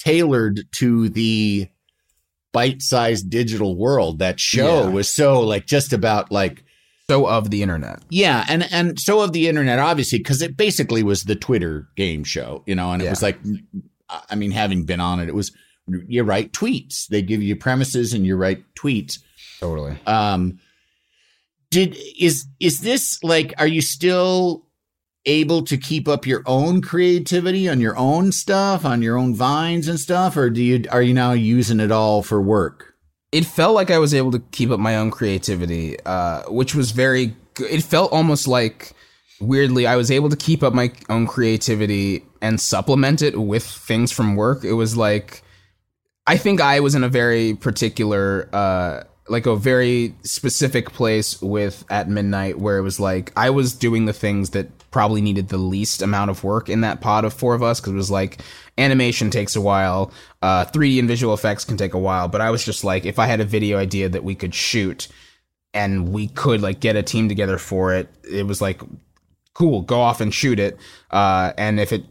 tailored 0.00 0.62
to 0.72 1.08
the 1.10 1.68
bite-sized 2.52 3.30
digital 3.30 3.76
world. 3.76 4.18
That 4.18 4.40
show 4.40 4.84
Yeah. 4.84 4.88
was 4.90 5.08
so 5.08 5.40
like 5.40 5.66
just 5.66 5.92
about 5.92 6.30
like 6.32 6.64
So 7.08 7.26
of 7.26 7.50
the 7.50 7.62
internet. 7.62 8.00
yeah, 8.10 8.44
and 8.48 8.66
and 8.72 8.98
so 9.00 9.20
of 9.22 9.32
the 9.32 9.48
internet 9.48 9.78
obviously 9.78 10.18
because 10.18 10.42
it 10.42 10.56
basically 10.56 11.02
was 11.02 11.24
the 11.24 11.36
Twitter 11.36 11.88
game 11.96 12.24
show, 12.24 12.62
you 12.66 12.74
know, 12.74 12.92
and 12.92 13.02
it 13.02 13.08
was 13.10 13.22
like 13.22 13.38
I 14.28 14.34
mean 14.34 14.50
having 14.50 14.84
been 14.84 15.00
on 15.00 15.20
it, 15.20 15.28
it 15.28 15.34
was 15.34 15.52
you 16.08 16.22
write 16.22 16.52
tweets. 16.52 17.06
They 17.08 17.22
give 17.22 17.42
you 17.42 17.56
premises 17.56 18.12
and 18.12 18.24
you 18.26 18.36
write 18.36 18.62
tweets. 18.74 19.18
Totally. 19.60 19.98
Um, 20.06 20.58
did 21.70 21.96
is 22.18 22.46
is 22.58 22.80
this 22.80 23.22
like? 23.22 23.54
Are 23.58 23.66
you 23.66 23.80
still 23.80 24.66
able 25.26 25.62
to 25.62 25.76
keep 25.76 26.08
up 26.08 26.26
your 26.26 26.42
own 26.46 26.80
creativity 26.80 27.68
on 27.68 27.80
your 27.80 27.96
own 27.96 28.32
stuff, 28.32 28.84
on 28.84 29.02
your 29.02 29.18
own 29.18 29.34
vines 29.34 29.88
and 29.88 30.00
stuff, 30.00 30.36
or 30.36 30.50
do 30.50 30.62
you 30.62 30.84
are 30.90 31.02
you 31.02 31.14
now 31.14 31.32
using 31.32 31.80
it 31.80 31.92
all 31.92 32.22
for 32.22 32.40
work? 32.40 32.90
it 33.32 33.44
felt 33.44 33.74
like 33.74 33.90
I 33.90 33.98
was 33.98 34.12
able 34.12 34.32
to 34.32 34.40
keep 34.50 34.70
up 34.70 34.80
my 34.80 34.96
own 34.96 35.10
creativity, 35.10 35.98
uh, 36.04 36.42
which 36.50 36.74
was 36.74 36.90
very. 36.90 37.34
It 37.58 37.82
felt 37.82 38.12
almost 38.12 38.48
like 38.48 38.92
weirdly 39.40 39.86
I 39.86 39.96
was 39.96 40.10
able 40.10 40.28
to 40.30 40.36
keep 40.36 40.62
up 40.62 40.72
my 40.72 40.92
own 41.08 41.26
creativity 41.26 42.24
and 42.42 42.60
supplement 42.60 43.22
it 43.22 43.38
with 43.40 43.64
things 43.64 44.12
from 44.12 44.36
work. 44.36 44.64
It 44.64 44.72
was 44.72 44.96
like 44.96 45.42
I 46.26 46.36
think 46.36 46.60
I 46.60 46.80
was 46.80 46.94
in 46.94 47.04
a 47.04 47.08
very 47.08 47.54
particular, 47.54 48.48
uh, 48.52 49.04
like 49.30 49.46
a 49.46 49.56
very 49.56 50.14
specific 50.22 50.92
place 50.92 51.40
with 51.40 51.84
at 51.88 52.08
midnight 52.08 52.58
where 52.58 52.78
it 52.78 52.82
was 52.82 52.98
like 52.98 53.32
I 53.36 53.50
was 53.50 53.72
doing 53.72 54.06
the 54.06 54.12
things 54.12 54.50
that 54.50 54.68
probably 54.90 55.20
needed 55.20 55.48
the 55.48 55.58
least 55.58 56.02
amount 56.02 56.30
of 56.30 56.42
work 56.42 56.68
in 56.68 56.80
that 56.80 57.00
pod 57.00 57.24
of 57.24 57.32
four 57.32 57.54
of 57.54 57.62
us 57.62 57.80
because 57.80 57.92
it 57.92 57.96
was 57.96 58.10
like 58.10 58.40
animation 58.76 59.30
takes 59.30 59.54
a 59.54 59.60
while, 59.60 60.12
uh, 60.42 60.64
3D 60.64 60.98
and 60.98 61.08
visual 61.08 61.32
effects 61.32 61.64
can 61.64 61.76
take 61.76 61.94
a 61.94 61.98
while, 61.98 62.26
but 62.26 62.40
I 62.40 62.50
was 62.50 62.64
just 62.64 62.82
like, 62.82 63.04
if 63.04 63.18
I 63.18 63.26
had 63.26 63.40
a 63.40 63.44
video 63.44 63.78
idea 63.78 64.08
that 64.08 64.24
we 64.24 64.34
could 64.34 64.54
shoot 64.54 65.06
and 65.72 66.12
we 66.12 66.26
could 66.26 66.60
like 66.60 66.80
get 66.80 66.96
a 66.96 67.02
team 67.02 67.28
together 67.28 67.58
for 67.58 67.94
it, 67.94 68.08
it 68.28 68.46
was 68.46 68.60
like, 68.60 68.82
cool, 69.54 69.82
go 69.82 70.00
off 70.00 70.20
and 70.20 70.34
shoot 70.34 70.58
it. 70.58 70.76
Uh, 71.10 71.52
and 71.56 71.78
if 71.78 71.92
it 71.92 72.04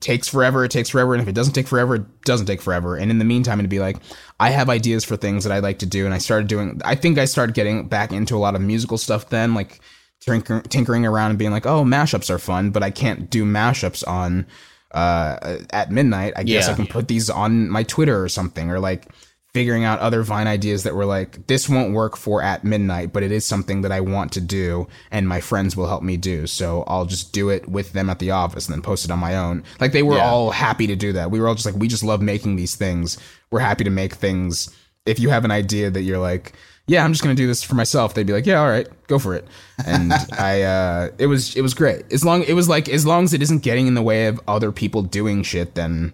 takes 0.00 0.28
forever, 0.28 0.64
it 0.64 0.70
takes 0.70 0.88
forever. 0.88 1.14
And 1.14 1.22
if 1.22 1.28
it 1.28 1.34
doesn't 1.34 1.52
take 1.52 1.68
forever, 1.68 1.96
it 1.96 2.22
doesn't 2.24 2.46
take 2.46 2.62
forever. 2.62 2.96
And 2.96 3.10
in 3.10 3.18
the 3.18 3.24
meantime, 3.24 3.58
it'd 3.58 3.70
be 3.70 3.80
like, 3.80 3.98
I 4.38 4.50
have 4.50 4.70
ideas 4.70 5.04
for 5.04 5.16
things 5.16 5.44
that 5.44 5.52
I 5.52 5.58
like 5.58 5.78
to 5.80 5.86
do. 5.86 6.04
And 6.04 6.14
I 6.14 6.18
started 6.18 6.48
doing, 6.48 6.80
I 6.84 6.94
think 6.94 7.18
I 7.18 7.26
started 7.26 7.54
getting 7.54 7.86
back 7.86 8.10
into 8.12 8.34
a 8.34 8.38
lot 8.38 8.54
of 8.54 8.62
musical 8.62 8.98
stuff 8.98 9.28
then, 9.28 9.54
like 9.54 9.80
tinker, 10.20 10.62
tinkering 10.62 11.04
around 11.04 11.30
and 11.30 11.38
being 11.38 11.50
like, 11.50 11.66
oh, 11.66 11.84
mashups 11.84 12.30
are 12.30 12.38
fun, 12.38 12.70
but 12.70 12.82
I 12.82 12.90
can't 12.90 13.28
do 13.30 13.44
mashups 13.44 14.06
on, 14.08 14.46
uh, 14.92 15.58
at 15.70 15.90
midnight. 15.90 16.32
I 16.34 16.44
guess 16.44 16.66
Yeah. 16.66 16.72
I 16.72 16.76
can 16.76 16.86
put 16.86 17.08
these 17.08 17.28
on 17.30 17.68
my 17.68 17.82
Twitter 17.82 18.22
or 18.22 18.28
something, 18.28 18.70
or 18.70 18.80
like 18.80 19.06
figuring 19.52 19.82
out 19.84 19.98
other 19.98 20.22
Vine 20.22 20.46
ideas 20.46 20.84
that 20.84 20.94
were 20.94 21.04
like, 21.04 21.46
this 21.48 21.68
won't 21.68 21.92
work 21.92 22.16
for 22.16 22.40
at 22.42 22.62
midnight, 22.62 23.12
but 23.12 23.22
it 23.24 23.32
is 23.32 23.44
something 23.44 23.82
that 23.82 23.90
I 23.90 24.00
want 24.00 24.30
to 24.32 24.40
do 24.40 24.86
and 25.10 25.26
my 25.28 25.40
friends 25.40 25.76
will 25.76 25.88
help 25.88 26.02
me 26.04 26.16
do. 26.16 26.46
So 26.46 26.84
I'll 26.86 27.04
just 27.06 27.32
do 27.32 27.48
it 27.48 27.68
with 27.68 27.92
them 27.92 28.08
at 28.10 28.20
the 28.20 28.30
office 28.30 28.66
and 28.66 28.74
then 28.74 28.82
post 28.82 29.04
it 29.04 29.10
on 29.10 29.18
my 29.18 29.36
own. 29.36 29.64
Like 29.80 29.90
they 29.92 30.04
were 30.04 30.16
Yeah. 30.16 30.30
all 30.30 30.52
happy 30.52 30.86
to 30.86 30.94
do 30.94 31.12
that. 31.14 31.32
We 31.32 31.40
were 31.40 31.48
all 31.48 31.54
just 31.56 31.66
like, 31.66 31.74
we 31.74 31.88
just 31.88 32.04
love 32.04 32.22
making 32.22 32.54
these 32.56 32.76
things. 32.76 33.18
We're 33.50 33.58
happy 33.60 33.82
to 33.84 33.90
make 33.90 34.14
things. 34.14 34.70
If 35.04 35.18
you 35.18 35.30
have 35.30 35.44
an 35.44 35.50
idea 35.50 35.90
that 35.90 36.02
you're 36.02 36.18
like, 36.18 36.52
yeah, 36.86 37.04
I'm 37.04 37.12
just 37.12 37.22
gonna 37.22 37.34
do 37.34 37.46
this 37.48 37.62
for 37.62 37.74
myself. 37.74 38.14
They'd 38.14 38.26
be 38.26 38.32
like, 38.32 38.46
yeah, 38.46 38.60
all 38.60 38.68
right, 38.68 38.86
go 39.08 39.18
for 39.18 39.34
it. 39.34 39.46
And 39.84 40.12
I, 40.38 40.62
uh, 40.62 41.08
it 41.18 41.26
was, 41.26 41.56
it 41.56 41.62
was 41.62 41.74
great. 41.74 42.12
As 42.12 42.24
long, 42.24 42.44
it 42.44 42.52
was 42.54 42.68
like, 42.68 42.88
as 42.88 43.04
long 43.04 43.24
as 43.24 43.32
it 43.34 43.42
isn't 43.42 43.62
getting 43.64 43.86
in 43.88 43.94
the 43.94 44.02
way 44.02 44.26
of 44.26 44.40
other 44.46 44.70
people 44.70 45.02
doing 45.02 45.42
shit, 45.42 45.74
then 45.74 46.12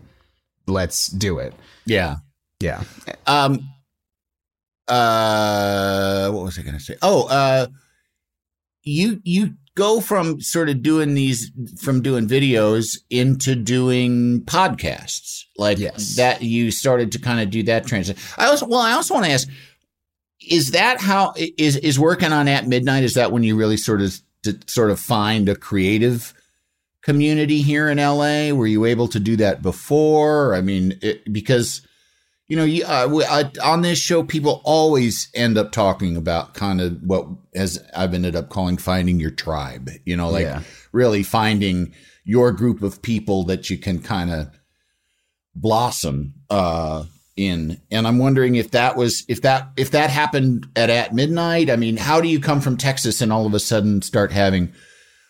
let's 0.67 1.07
do 1.09 1.39
it. 1.39 1.53
Yeah. 1.85 2.17
Yeah. 2.61 2.83
Um. 3.27 3.61
Uh. 4.89 6.31
What 6.31 6.45
was 6.45 6.59
I 6.59 6.63
going 6.63 6.75
to 6.75 6.81
say? 6.81 6.97
Oh. 7.03 7.27
Uh. 7.29 7.67
You 8.83 9.21
you 9.25 9.55
go 9.75 10.01
from 10.01 10.41
sort 10.41 10.69
of 10.69 10.83
doing 10.83 11.15
these 11.15 11.51
from 11.81 12.03
doing 12.03 12.27
videos 12.29 12.99
into 13.11 13.55
doing 13.57 14.41
podcasts 14.43 15.43
like 15.59 15.79
Yes. 15.79 16.17
that. 16.17 16.41
You 16.43 16.71
started 16.71 17.13
to 17.13 17.19
kind 17.19 17.41
of 17.41 17.51
do 17.51 17.63
that 17.65 17.87
transition. 17.87 18.23
I 18.39 18.47
also 18.47 18.67
well. 18.67 18.81
I 18.81 18.93
also 18.93 19.15
want 19.15 19.27
to 19.27 19.33
ask. 19.33 19.49
Is 20.49 20.71
that 20.73 21.01
how 21.01 21.35
is 21.37 21.77
is 21.79 21.99
working 21.99 22.33
on 22.33 22.47
at 22.47 22.69
midnight? 22.69 23.03
Is 23.03 23.15
that 23.15 23.33
when 23.33 23.43
you 23.43 23.57
really 23.57 23.77
sort 23.77 24.01
of 24.01 24.21
sort 24.67 24.91
of 24.93 25.01
find 25.01 25.49
a 25.49 25.57
creative 25.57 26.33
community 27.03 27.63
here 27.63 27.89
in 27.89 27.99
LA? 27.99 28.53
Were 28.53 28.67
you 28.69 28.85
able 28.85 29.09
to 29.09 29.19
do 29.19 29.35
that 29.37 29.63
before? 29.63 30.55
I 30.55 30.61
mean, 30.61 30.97
it, 31.03 31.33
because 31.33 31.81
you 32.49 32.57
know, 32.57 32.65
you, 32.65 32.85
uh, 32.85 33.09
we, 33.11 33.25
uh, 33.25 33.51
on 33.65 33.83
this 33.83 33.99
show, 33.99 34.23
people 34.23 34.61
always 34.65 35.29
end 35.35 35.59
up 35.59 35.73
talking 35.73 36.17
about 36.17 36.55
kind 36.55 36.81
of 36.81 37.03
what 37.03 37.27
as 37.55 37.83
I've 37.95 38.15
ended 38.15 38.37
up 38.37 38.51
calling 38.51 38.77
finding 38.77 39.19
your 39.19 39.33
tribe. 39.33 39.91
You 40.05 40.17
know, 40.17 40.31
like 40.31 40.45
Yeah. 40.45 40.63
really 40.93 41.23
finding 41.23 41.93
your 42.25 42.53
group 42.53 42.83
of 42.83 43.03
people 43.03 43.45
that 43.45 43.69
you 43.71 43.79
can 43.79 44.01
kind 44.01 44.31
of 44.33 44.51
blossom 45.55 46.35
uh, 46.51 47.05
in. 47.37 47.81
And 47.91 48.07
I'm 48.07 48.19
wondering 48.19 48.55
if 48.57 48.71
that 48.73 48.97
was 48.97 49.25
if 49.29 49.43
that 49.43 49.71
if 49.77 49.91
that 49.93 50.11
happened 50.11 50.67
at 50.77 50.91
at 50.91 51.15
midnight. 51.15 51.71
I 51.71 51.77
mean, 51.77 51.97
how 51.97 52.21
do 52.21 52.29
you 52.29 52.41
come 52.41 52.61
from 52.61 52.77
Texas 52.77 53.21
and 53.21 53.33
all 53.33 53.47
of 53.47 53.55
a 53.55 53.61
sudden 53.61 54.03
start 54.03 54.33
having 54.33 54.73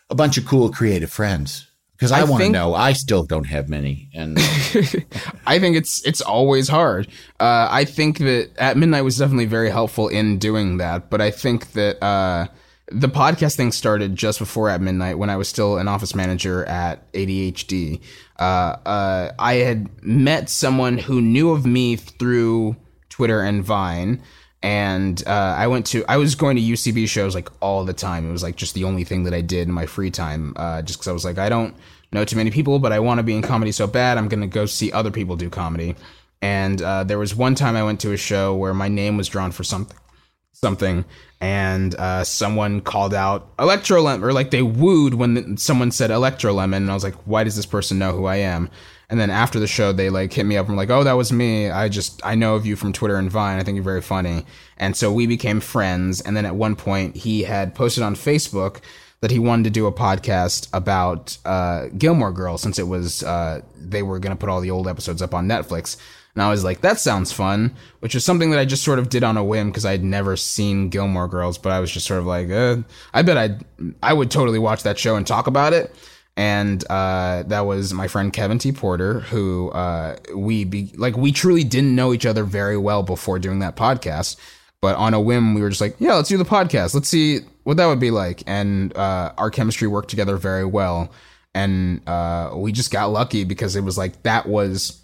a 0.09 0.15
bunch 0.15 0.37
of 0.37 0.45
cool 0.45 0.69
creative 0.71 1.11
friends? 1.11 1.66
Because 1.97 2.11
I, 2.11 2.21
I 2.21 2.23
want 2.25 2.43
to 2.43 2.49
know. 2.49 2.75
I 2.75 2.93
still 2.93 3.23
don't 3.23 3.45
have 3.45 3.69
many, 3.69 4.09
and 4.13 4.37
I 5.47 5.57
think 5.57 5.75
it's 5.75 6.05
it's 6.05 6.21
always 6.21 6.67
hard. 6.67 7.07
Uh, 7.39 7.67
I 7.71 7.85
think 7.85 8.19
that 8.19 8.51
at 8.57 8.77
midnight 8.77 9.01
was 9.01 9.17
definitely 9.17 9.45
very 9.47 9.71
helpful 9.71 10.07
in 10.07 10.37
doing 10.37 10.77
that, 10.77 11.09
but 11.09 11.21
I 11.21 11.31
think 11.31 11.71
that 11.71 12.03
uh, 12.03 12.47
the 12.89 13.09
podcast 13.09 13.55
thing 13.55 13.71
started 13.71 14.15
just 14.15 14.39
before 14.39 14.69
at 14.69 14.79
midnight 14.79 15.17
when 15.17 15.29
I 15.31 15.37
was 15.37 15.49
still 15.49 15.77
an 15.77 15.87
office 15.87 16.13
manager 16.13 16.63
at 16.65 17.11
ADHD. 17.13 17.99
Uh, 18.39 18.43
uh, 18.85 19.31
I 19.39 19.55
had 19.55 19.89
met 20.03 20.49
someone 20.49 20.99
who 20.99 21.19
knew 21.19 21.49
of 21.49 21.65
me 21.65 21.95
through 21.95 22.75
Twitter 23.09 23.41
and 23.41 23.63
Vine. 23.63 24.21
And 24.63 25.21
uh, 25.27 25.55
I 25.57 25.67
went 25.67 25.85
to, 25.87 26.03
I 26.09 26.17
was 26.17 26.35
going 26.35 26.55
to 26.55 26.61
UCB 26.61 27.07
shows 27.07 27.35
like 27.35 27.49
all 27.61 27.85
the 27.85 27.93
time. 27.93 28.27
It 28.27 28.31
was 28.31 28.43
like 28.43 28.55
just 28.55 28.73
the 28.73 28.85
only 28.85 29.03
thing 29.03 29.23
that 29.23 29.33
I 29.33 29.41
did 29.41 29.67
in 29.67 29.73
my 29.73 29.85
free 29.85 30.09
time, 30.09 30.53
uh, 30.55 30.81
just 30.81 30.99
because 30.99 31.07
I 31.07 31.11
was 31.11 31.23
like, 31.23 31.37
I 31.37 31.49
don't 31.49 31.75
know 32.11 32.25
too 32.25 32.37
many 32.37 32.51
people, 32.51 32.79
but 32.79 32.91
I 32.91 32.99
want 32.99 33.19
to 33.19 33.23
be 33.23 33.35
in 33.35 33.41
comedy 33.41 33.71
so 33.71 33.85
bad. 33.85 34.17
I'm 34.17 34.29
to 34.29 34.47
go 34.47 34.65
see 34.65 34.91
other 34.91 35.11
people 35.11 35.35
do 35.35 35.49
comedy. 35.49 35.95
And 36.41 36.81
uh, 36.81 37.03
there 37.03 37.19
was 37.19 37.35
one 37.35 37.55
time 37.55 37.75
I 37.75 37.83
went 37.83 37.99
to 38.01 38.13
a 38.13 38.17
show 38.17 38.55
where 38.55 38.73
my 38.73 38.87
name 38.87 39.17
was 39.17 39.27
drawn 39.27 39.51
for 39.51 39.63
something, 39.63 39.97
something, 40.53 41.05
and 41.41 41.95
uh, 41.95 42.23
someone 42.23 42.81
called 42.81 43.13
out 43.13 43.49
Electro 43.59 44.01
Lemon, 44.01 44.27
or 44.27 44.33
like 44.33 44.51
they 44.51 44.61
wooed 44.61 45.15
when 45.15 45.57
someone 45.57 45.91
said 45.91 46.11
Electro 46.11 46.53
Lemon, 46.53 46.83
and 46.83 46.91
I 46.91 46.93
was 46.93 47.03
like, 47.03 47.15
why 47.25 47.43
does 47.43 47.55
this 47.55 47.65
person 47.65 47.97
know 47.97 48.11
who 48.11 48.25
I 48.25 48.37
am? 48.37 48.69
And 49.09 49.19
then 49.19 49.29
after 49.29 49.59
the 49.59 49.67
show, 49.67 49.93
they 49.93 50.09
like 50.09 50.33
hit 50.33 50.45
me 50.45 50.57
up 50.57 50.67
I'm 50.67 50.75
like, 50.75 50.89
"Oh, 50.89 51.03
that 51.03 51.13
was 51.13 51.31
me. 51.31 51.69
I 51.69 51.87
just 51.87 52.19
I 52.25 52.35
know 52.35 52.55
of 52.55 52.65
you 52.65 52.75
from 52.75 52.91
Twitter 52.91 53.15
and 53.15 53.31
Vine. 53.31 53.59
I 53.59 53.63
think 53.63 53.75
you're 53.75 53.83
very 53.83 54.01
funny." 54.01 54.45
And 54.77 54.95
so 54.97 55.11
we 55.11 55.27
became 55.27 55.61
friends. 55.61 56.19
And 56.21 56.35
then 56.35 56.45
at 56.45 56.55
one 56.55 56.75
point, 56.75 57.15
he 57.15 57.43
had 57.43 57.73
posted 57.73 58.03
on 58.03 58.15
Facebook 58.15 58.81
that 59.21 59.31
he 59.31 59.39
wanted 59.39 59.63
to 59.63 59.69
do 59.69 59.87
a 59.87 59.91
podcast 59.91 60.67
about 60.73 61.37
uh, 61.45 61.87
Gilmore 61.97 62.31
Girls 62.31 62.61
since 62.61 62.77
it 62.77 62.87
was 62.87 63.23
uh, 63.23 63.61
they 63.75 64.03
were 64.03 64.19
going 64.19 64.35
to 64.35 64.39
put 64.39 64.49
all 64.49 64.61
the 64.61 64.71
old 64.71 64.87
episodes 64.87 65.21
up 65.21 65.33
on 65.33 65.47
Netflix. 65.47 65.97
And 66.35 66.43
I 66.43 66.51
was 66.51 66.63
like, 66.63 66.81
that 66.81 66.99
sounds 66.99 67.31
fun, 67.31 67.75
which 67.99 68.13
is 68.13 68.23
something 68.23 68.51
that 68.51 68.59
I 68.59 68.65
just 68.65 68.83
sort 68.83 68.99
of 68.99 69.09
did 69.09 69.23
on 69.23 69.37
a 69.37 69.43
whim 69.43 69.71
because 69.71 69.87
I'd 69.87 70.03
never 70.03 70.35
seen 70.35 70.89
Gilmore 70.89 71.27
Girls, 71.27 71.57
but 71.57 71.71
I 71.71 71.79
was 71.79 71.89
just 71.89 72.05
sort 72.05 72.19
of 72.19 72.27
like, 72.27 72.51
uh, 72.51 72.77
I 73.11 73.23
bet 73.23 73.37
I'd, 73.37 73.65
I 74.03 74.13
would 74.13 74.29
totally 74.29 74.59
watch 74.59 74.83
that 74.83 74.99
show 74.99 75.15
and 75.15 75.25
talk 75.25 75.47
about 75.47 75.73
it. 75.73 75.95
And 76.37 76.85
uh, 76.87 77.43
that 77.47 77.61
was 77.61 77.95
my 77.95 78.07
friend 78.07 78.31
Kevin 78.31 78.59
T. 78.59 78.71
Porter, 78.71 79.21
who 79.21 79.71
uh, 79.71 80.17
we 80.35 80.65
be, 80.65 80.93
like 80.95 81.17
we 81.17 81.31
truly 81.31 81.63
didn't 81.63 81.95
know 81.95 82.13
each 82.13 82.27
other 82.27 82.43
very 82.43 82.77
well 82.77 83.01
before 83.01 83.39
doing 83.39 83.59
that 83.59 83.75
podcast. 83.75 84.37
But 84.79 84.95
on 84.97 85.15
a 85.15 85.19
whim, 85.19 85.55
we 85.55 85.61
were 85.61 85.69
just 85.69 85.81
like, 85.81 85.95
yeah, 85.97 86.13
let's 86.13 86.29
do 86.29 86.37
the 86.37 86.45
podcast. 86.45 86.93
Let's 86.93 87.09
see 87.09 87.39
what 87.63 87.77
that 87.77 87.87
would 87.87 87.99
be 87.99 88.11
like. 88.11 88.43
And 88.45 88.95
uh, 88.95 89.33
our 89.35 89.49
chemistry 89.49 89.87
worked 89.87 90.11
together 90.11 90.37
very 90.37 90.63
well. 90.63 91.11
And 91.55 92.07
uh, 92.07 92.51
we 92.55 92.71
just 92.71 92.91
got 92.91 93.09
lucky 93.09 93.43
because 93.43 93.75
it 93.75 93.81
was 93.81 93.97
like 93.97 94.21
that 94.21 94.47
was 94.47 95.01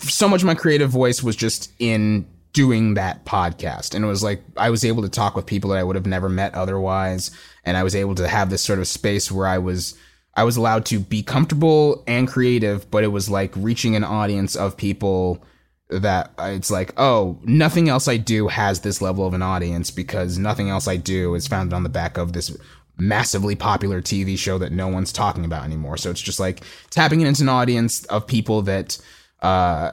so 0.00 0.28
much 0.28 0.44
my 0.44 0.54
creative 0.54 0.90
voice 0.90 1.22
was 1.22 1.34
just 1.34 1.72
in 1.78 2.26
doing 2.52 2.92
that 2.92 3.24
podcast. 3.24 3.94
And 3.94 4.04
it 4.04 4.08
was 4.08 4.22
like 4.22 4.42
I 4.58 4.68
was 4.68 4.84
able 4.84 5.02
to 5.02 5.08
talk 5.08 5.34
with 5.34 5.46
people 5.46 5.70
that 5.70 5.78
I 5.78 5.82
would 5.82 5.96
have 5.96 6.04
never 6.04 6.28
met 6.28 6.54
otherwise. 6.54 7.30
And 7.64 7.78
I 7.78 7.84
was 7.84 7.94
able 7.94 8.16
to 8.16 8.28
have 8.28 8.50
this 8.50 8.60
sort 8.60 8.80
of 8.80 8.86
space 8.86 9.32
where 9.32 9.46
I 9.46 9.56
was 9.56 9.96
I 10.40 10.42
was 10.42 10.56
allowed 10.56 10.86
to 10.86 10.98
be 10.98 11.22
comfortable 11.22 12.02
and 12.06 12.26
creative, 12.26 12.90
but 12.90 13.04
it 13.04 13.08
was 13.08 13.28
like 13.28 13.52
reaching 13.54 13.94
an 13.94 14.04
audience 14.04 14.56
of 14.56 14.74
people 14.74 15.44
that 15.90 16.32
it's 16.38 16.70
like, 16.70 16.94
oh, 16.96 17.38
nothing 17.44 17.90
else 17.90 18.08
I 18.08 18.16
do 18.16 18.48
has 18.48 18.80
this 18.80 19.02
level 19.02 19.26
of 19.26 19.34
an 19.34 19.42
audience 19.42 19.90
because 19.90 20.38
nothing 20.38 20.70
else 20.70 20.88
I 20.88 20.96
do 20.96 21.34
is 21.34 21.46
founded 21.46 21.74
on 21.74 21.82
the 21.82 21.90
back 21.90 22.16
of 22.16 22.32
this 22.32 22.56
massively 22.96 23.54
popular 23.54 24.00
TV 24.00 24.38
show 24.38 24.56
that 24.56 24.72
no 24.72 24.88
one's 24.88 25.12
talking 25.12 25.44
about 25.44 25.64
anymore. 25.64 25.98
So 25.98 26.08
it's 26.08 26.22
just 26.22 26.40
like 26.40 26.62
tapping 26.88 27.20
into 27.20 27.42
an 27.42 27.50
audience 27.50 28.06
of 28.06 28.26
people 28.26 28.62
that 28.62 28.96
uh, 29.42 29.90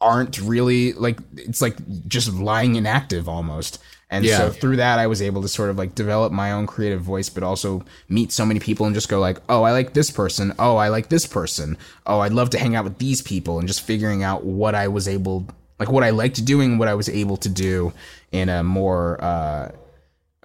aren't 0.00 0.40
really 0.40 0.94
like 0.94 1.18
it's 1.36 1.60
like 1.60 1.76
just 2.08 2.32
lying 2.32 2.76
inactive 2.76 3.28
almost. 3.28 3.82
And 4.10 4.24
Yeah. 4.24 4.38
so 4.38 4.50
through 4.50 4.76
that, 4.76 4.98
I 4.98 5.06
was 5.06 5.20
able 5.22 5.42
to 5.42 5.48
sort 5.48 5.70
of 5.70 5.78
like 5.78 5.94
develop 5.94 6.30
my 6.32 6.52
own 6.52 6.66
creative 6.66 7.00
voice, 7.00 7.28
but 7.28 7.42
also 7.42 7.84
meet 8.08 8.30
so 8.32 8.44
many 8.44 8.60
people 8.60 8.86
and 8.86 8.94
just 8.94 9.08
go 9.08 9.18
like, 9.18 9.38
oh, 9.48 9.62
I 9.62 9.72
like 9.72 9.94
this 9.94 10.10
person. 10.10 10.52
Oh, 10.58 10.76
I 10.76 10.88
like 10.88 11.08
this 11.08 11.26
person. 11.26 11.76
Oh, 12.06 12.20
I'd 12.20 12.32
love 12.32 12.50
to 12.50 12.58
hang 12.58 12.76
out 12.76 12.84
with 12.84 12.98
these 12.98 13.22
people, 13.22 13.58
and 13.58 13.66
just 13.66 13.80
figuring 13.80 14.22
out 14.22 14.44
what 14.44 14.74
I 14.74 14.88
was 14.88 15.08
able, 15.08 15.46
like 15.78 15.90
what 15.90 16.04
I 16.04 16.10
liked 16.10 16.44
doing, 16.44 16.78
what 16.78 16.86
I 16.88 16.94
was 16.94 17.08
able 17.08 17.36
to 17.38 17.48
do 17.48 17.92
in 18.30 18.48
a 18.48 18.62
more 18.62 19.22
uh, 19.24 19.72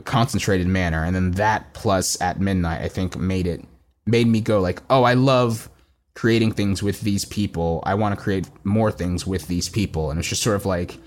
concentrated 0.05 0.67
manner. 0.67 1.03
And 1.03 1.15
then 1.15 1.31
that 1.31 1.73
plus 1.73 2.19
at 2.21 2.39
midnight, 2.39 2.81
I 2.81 2.87
think 2.87 3.17
made 3.17 3.45
it 3.47 3.63
made 4.05 4.27
me 4.27 4.41
go 4.41 4.59
like, 4.59 4.81
oh, 4.89 5.03
I 5.03 5.13
love 5.13 5.69
creating 6.15 6.53
things 6.53 6.81
with 6.81 7.01
these 7.01 7.25
people. 7.25 7.83
I 7.85 7.93
want 7.95 8.17
to 8.17 8.21
create 8.21 8.49
more 8.63 8.91
things 8.91 9.27
with 9.27 9.47
these 9.47 9.69
people, 9.69 10.09
and 10.09 10.19
it's 10.19 10.29
just 10.29 10.41
sort 10.43 10.55
of 10.55 10.65
like 10.65 10.97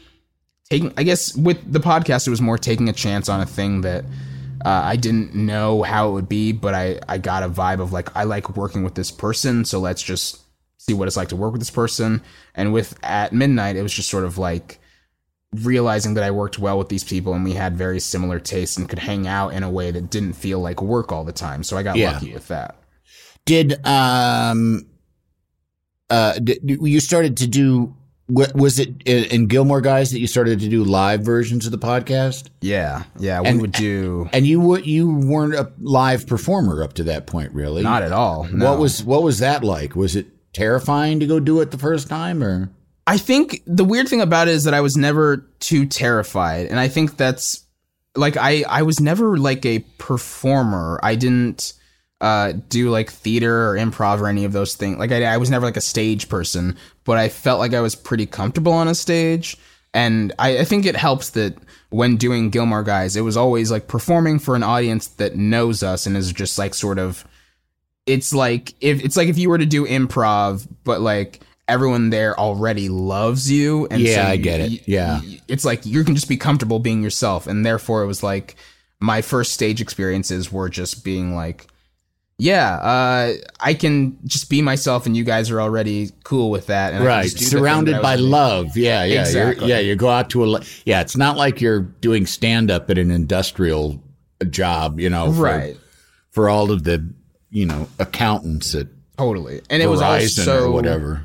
taking 0.73 0.93
i 0.97 1.03
guess 1.03 1.37
with 1.37 1.59
the 1.77 1.81
podcast 1.81 2.27
it 2.27 2.31
was 2.31 2.41
more 2.41 2.59
taking 2.59 2.89
a 2.89 2.93
chance 3.05 3.29
on 3.29 3.41
a 3.41 3.47
thing 3.47 3.81
that 3.83 4.03
uh, 4.65 4.83
i 4.93 4.97
didn't 4.97 5.35
know 5.35 5.83
how 5.83 6.09
it 6.09 6.13
would 6.13 6.29
be 6.29 6.53
but 6.65 6.73
i 6.75 6.87
i 7.09 7.17
got 7.19 7.43
a 7.43 7.49
vibe 7.49 7.81
of 7.81 7.93
like 7.93 8.09
i 8.17 8.25
like 8.25 8.57
working 8.57 8.83
with 8.87 8.95
this 8.95 9.11
person 9.11 9.65
so 9.65 9.79
let's 9.81 10.03
just 10.03 10.41
see 10.79 10.95
what 10.95 11.07
it's 11.07 11.17
like 11.17 11.29
to 11.29 11.37
work 11.37 11.53
with 11.53 11.61
this 11.61 11.71
person. 11.71 12.21
And 12.57 12.73
with 12.73 12.99
at 13.05 13.33
midnight 13.33 13.77
it 13.77 13.83
was 13.83 13.95
just 13.95 14.09
sort 14.09 14.25
of 14.25 14.37
like 14.37 14.81
realizing 15.71 16.15
that 16.15 16.25
i 16.25 16.31
worked 16.33 16.59
well 16.59 16.77
with 16.77 16.89
these 16.89 17.05
people 17.05 17.35
and 17.35 17.45
we 17.45 17.53
had 17.53 17.77
very 17.77 18.01
similar 18.01 18.41
tastes 18.41 18.77
and 18.77 18.89
could 18.89 18.99
hang 18.99 19.29
out 19.29 19.51
in 19.55 19.63
a 19.63 19.71
way 19.71 19.93
that 19.93 20.11
didn't 20.11 20.33
feel 20.33 20.59
like 20.61 20.83
work 20.83 21.13
all 21.13 21.23
the 21.25 21.33
time. 21.47 21.63
So 21.63 21.77
i 21.77 21.83
got 21.85 21.97
Yeah. 21.97 22.13
lucky 22.15 22.33
with 22.33 22.49
that. 22.49 22.75
Did 23.45 23.69
um 23.87 24.87
uh 26.11 26.35
did, 26.41 26.59
you 26.65 26.99
started 27.01 27.37
to 27.37 27.47
do 27.47 27.95
wa- 28.33 28.47
was 28.55 28.79
it 28.79 28.91
in 29.05 29.25
in 29.25 29.47
Gilmore 29.47 29.81
Guys 29.81 30.11
that 30.11 30.21
you 30.21 30.27
started 30.27 30.61
to 30.61 30.69
do 30.69 30.85
live 30.85 31.21
versions 31.23 31.67
of 31.67 31.73
the 31.73 31.79
podcast? 31.79 32.49
yeah 32.61 33.05
yeah 33.19 33.41
we 33.41 33.49
And- 33.49 33.61
would 33.61 33.73
do 33.73 34.29
And 34.33 34.47
you 34.47 34.61
were 34.61 34.81
you 34.81 35.09
weren't 35.09 35.55
a 35.55 35.71
live 35.81 36.27
performer 36.27 36.83
up 36.83 36.93
to 36.95 37.05
that 37.05 37.27
point, 37.27 37.53
really? 37.53 37.83
not 37.83 38.03
at 38.03 38.13
all 38.13 38.45
no. 38.53 38.71
What 38.71 38.79
was 38.79 39.05
what 39.05 39.23
was 39.23 39.39
that 39.41 39.63
like? 39.65 39.95
Was 39.97 40.17
it 40.17 40.27
terrifying 40.53 41.21
to 41.21 41.27
go 41.27 41.41
do 41.41 41.61
it 41.61 41.71
the 41.71 41.79
first 41.79 42.09
time, 42.09 42.43
or 42.43 42.71
I 43.07 43.19
think 43.19 43.63
the 43.67 43.85
weird 43.85 44.09
thing 44.09 44.21
about 44.21 44.49
it 44.49 44.55
is 44.55 44.65
that 44.65 44.75
I 44.75 44.81
was 44.81 44.97
never 44.97 45.47
too 45.61 45.87
terrified, 45.87 46.67
and 46.67 46.79
I 46.79 46.89
think 46.89 47.17
that's 47.17 47.65
like 48.15 48.37
I 48.37 48.63
I 48.69 48.83
was 48.83 49.01
never 49.01 49.39
like 49.39 49.65
a 49.67 49.81
performer. 49.99 51.01
I 51.03 51.15
didn't 51.17 51.73
uh, 52.23 52.53
do 52.71 52.89
like 52.89 53.11
theater 53.11 53.69
or 53.71 53.75
improv 53.77 54.21
or 54.21 54.29
any 54.29 54.45
of 54.47 54.53
those 54.53 54.75
things. 54.75 54.97
Like 54.99 55.13
I, 55.13 55.25
I 55.25 55.37
was 55.37 55.51
never 55.51 55.67
like 55.67 55.77
a 55.77 55.81
stage 55.83 56.29
person, 56.31 56.77
but 57.05 57.19
I 57.19 57.29
felt 57.29 57.59
like 57.59 57.75
I 57.75 57.81
was 57.81 57.95
pretty 57.95 58.25
comfortable 58.27 58.73
on 58.73 58.89
a 58.89 58.95
stage. 58.95 59.57
And 59.93 60.33
I, 60.39 60.59
I 60.59 60.65
think 60.65 60.87
it 60.87 60.97
helps 60.97 61.31
that 61.31 61.55
when 61.91 62.17
doing 62.17 62.49
Gilmore 62.49 62.83
Guys, 62.85 63.17
it 63.17 63.21
was 63.21 63.37
always 63.37 63.71
like 63.71 63.89
performing 63.89 64.39
for 64.39 64.55
an 64.57 64.63
audience 64.63 65.09
that 65.09 65.37
knows 65.37 65.83
us 65.83 66.07
and 66.07 66.17
is 66.17 66.33
just 66.33 66.57
like 66.59 66.73
sort 66.75 66.99
of 66.99 67.27
it's 68.07 68.33
like 68.33 68.75
if 68.81 69.05
it's 69.05 69.17
like 69.17 69.29
if 69.29 69.39
you 69.39 69.49
were 69.51 69.59
to 69.59 69.67
do 69.67 69.87
improv, 69.87 70.67
but 70.85 71.01
like 71.01 71.41
everyone 71.69 72.11
there 72.11 72.39
already 72.39 72.89
loves 72.89 73.51
you, 73.51 73.87
and 73.91 74.01
Yeah, 74.03 74.25
so 74.27 74.31
I 74.31 74.37
get 74.37 74.61
it. 74.61 74.71
you- 74.73 74.81
Yeah. 74.87 75.21
it's 75.49 75.65
like 75.65 75.87
you 75.87 76.03
can 76.05 76.15
just 76.15 76.29
be 76.29 76.37
comfortable 76.37 76.79
being 76.79 77.03
yourself, 77.03 77.47
and 77.47 77.65
therefore 77.65 78.03
it 78.03 78.07
was 78.07 78.23
like 78.23 78.57
my 79.01 79.23
first 79.23 79.53
stage 79.53 79.81
experiences 79.81 80.51
were 80.53 80.69
just 80.69 81.05
being 81.05 81.35
like, 81.35 81.67
yeah, 82.43 82.75
uh, 82.75 83.35
I 83.61 83.75
can 83.75 84.19
just 84.25 84.51
be 84.51 84.63
myself, 84.63 85.07
and 85.07 85.17
you 85.17 85.23
guys 85.23 85.49
are 85.49 85.61
already 85.61 86.11
cool 86.25 86.51
with 86.51 86.67
that, 86.67 87.01
right 87.01 87.31
surrounded 87.31 88.03
by 88.03 88.17
love? 88.17 88.77
Yeah, 88.77 89.05
yeah, 89.05 89.21
Exactly. 89.21 89.69
You're, 89.69 89.77
yeah. 89.77 89.81
You 89.81 89.95
go 89.95 90.09
out 90.09 90.29
to 90.31 90.45
a 90.45 90.61
yeah. 90.85 91.03
It's 91.03 91.17
not 91.17 91.37
like 91.37 91.61
you're 91.61 91.83
doing 91.83 92.27
stand 92.27 92.69
up 92.69 92.91
at 92.91 92.99
an 92.99 93.13
industrial 93.13 94.03
job, 94.51 94.99
you 94.99 95.09
know, 95.09 95.33
for, 95.33 95.43
right? 95.43 95.77
For 96.33 96.49
all 96.49 96.73
of 96.73 96.83
the 96.83 97.09
you 97.51 97.65
know 97.65 97.87
accountants 98.01 98.75
at 98.75 98.89
Totally, 99.17 99.63
and 99.71 99.81
it 99.81 99.87
was 99.87 100.03
also 100.03 100.65
or 100.65 100.73
whatever. 100.73 101.23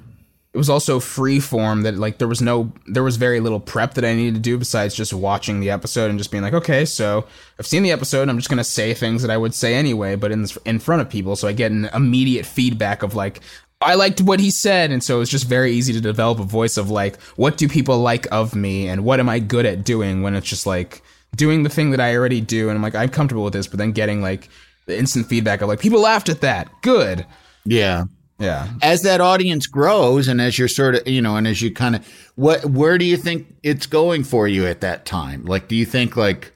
It 0.58 0.66
was 0.66 0.72
also 0.72 1.00
free 1.00 1.40
form 1.40 1.84
that 1.84 2.00
like 2.00 2.18
there 2.18 2.28
was 2.28 2.42
no 2.42 2.72
there 2.88 3.04
was 3.04 3.16
very 3.18 3.40
little 3.40 3.60
prep 3.60 3.94
that 3.94 4.04
I 4.04 4.16
needed 4.16 4.34
to 4.34 4.40
do 4.40 4.58
besides 4.58 4.96
just 4.96 5.14
watching 5.14 5.60
the 5.60 5.70
episode 5.70 6.10
and 6.10 6.18
just 6.18 6.32
being 6.32 6.42
like 6.42 6.56
okay 6.56 6.84
so 6.84 7.28
I've 7.60 7.68
seen 7.68 7.84
the 7.84 7.92
episode 7.92 8.28
I'm 8.28 8.40
just 8.40 8.50
gonna 8.50 8.64
say 8.64 8.96
things 8.96 9.22
that 9.22 9.30
I 9.30 9.38
would 9.38 9.54
say 9.54 9.76
anyway 9.76 10.16
but 10.16 10.32
in 10.32 10.48
in 10.66 10.80
front 10.80 11.04
of 11.04 11.12
people 11.12 11.36
so 11.36 11.48
I 11.48 11.52
get 11.52 11.72
an 11.72 11.86
immediate 11.94 12.44
feedback 12.44 13.04
of 13.04 13.14
like 13.14 13.42
I 13.82 13.94
liked 13.94 14.20
what 14.20 14.40
he 14.40 14.50
said 14.50 14.90
and 14.90 15.04
so 15.04 15.22
it's 15.22 15.30
just 15.30 15.46
very 15.46 15.74
easy 15.74 15.94
to 15.94 16.02
develop 16.02 16.40
a 16.40 16.44
voice 16.44 16.76
of 16.76 16.90
like 16.90 17.22
what 17.36 17.58
do 17.58 17.68
people 17.68 18.00
like 18.00 18.26
of 18.32 18.56
me 18.56 18.88
and 18.88 19.04
what 19.04 19.20
am 19.20 19.30
I 19.30 19.38
good 19.38 19.68
at 19.68 19.86
doing 19.86 20.24
when 20.24 20.34
it's 20.34 20.50
just 20.50 20.66
like 20.66 21.04
doing 21.36 21.62
the 21.62 21.70
thing 21.70 21.92
that 21.92 22.02
I 22.02 22.16
already 22.16 22.42
do 22.42 22.70
and 22.70 22.78
I'm 22.78 22.82
like 22.82 22.96
I'm 22.96 23.10
comfortable 23.10 23.44
with 23.44 23.54
this 23.54 23.68
but 23.68 23.78
then 23.78 23.92
getting 23.92 24.24
like 24.24 24.50
the 24.88 24.98
instant 24.98 25.28
feedback 25.28 25.62
of 25.62 25.68
like 25.68 25.80
people 25.80 26.02
laughed 26.02 26.30
at 26.30 26.42
that 26.42 26.68
good 26.82 27.28
Yeah. 27.64 28.06
Yeah 28.40 28.68
As 28.82 29.02
that 29.02 29.22
audience 29.22 29.68
grows, 29.68 30.28
and 30.28 30.40
as 30.42 30.58
you're 30.58 30.68
sort 30.68 30.96
of, 30.96 31.08
you 31.08 31.22
know, 31.22 31.36
and 31.36 31.48
as 31.48 31.62
you 31.62 31.72
kind 31.72 31.96
of, 31.96 32.08
what, 32.36 32.66
where 32.66 32.98
do 32.98 33.06
you 33.06 33.18
think 33.18 33.56
it's 33.64 33.86
going 33.86 34.24
for 34.24 34.48
you 34.48 34.66
at 34.68 34.82
that 34.82 35.06
time? 35.06 35.46
Like, 35.46 35.68
do 35.68 35.76
you 35.76 35.86
think 35.86 36.16
like 36.16 36.54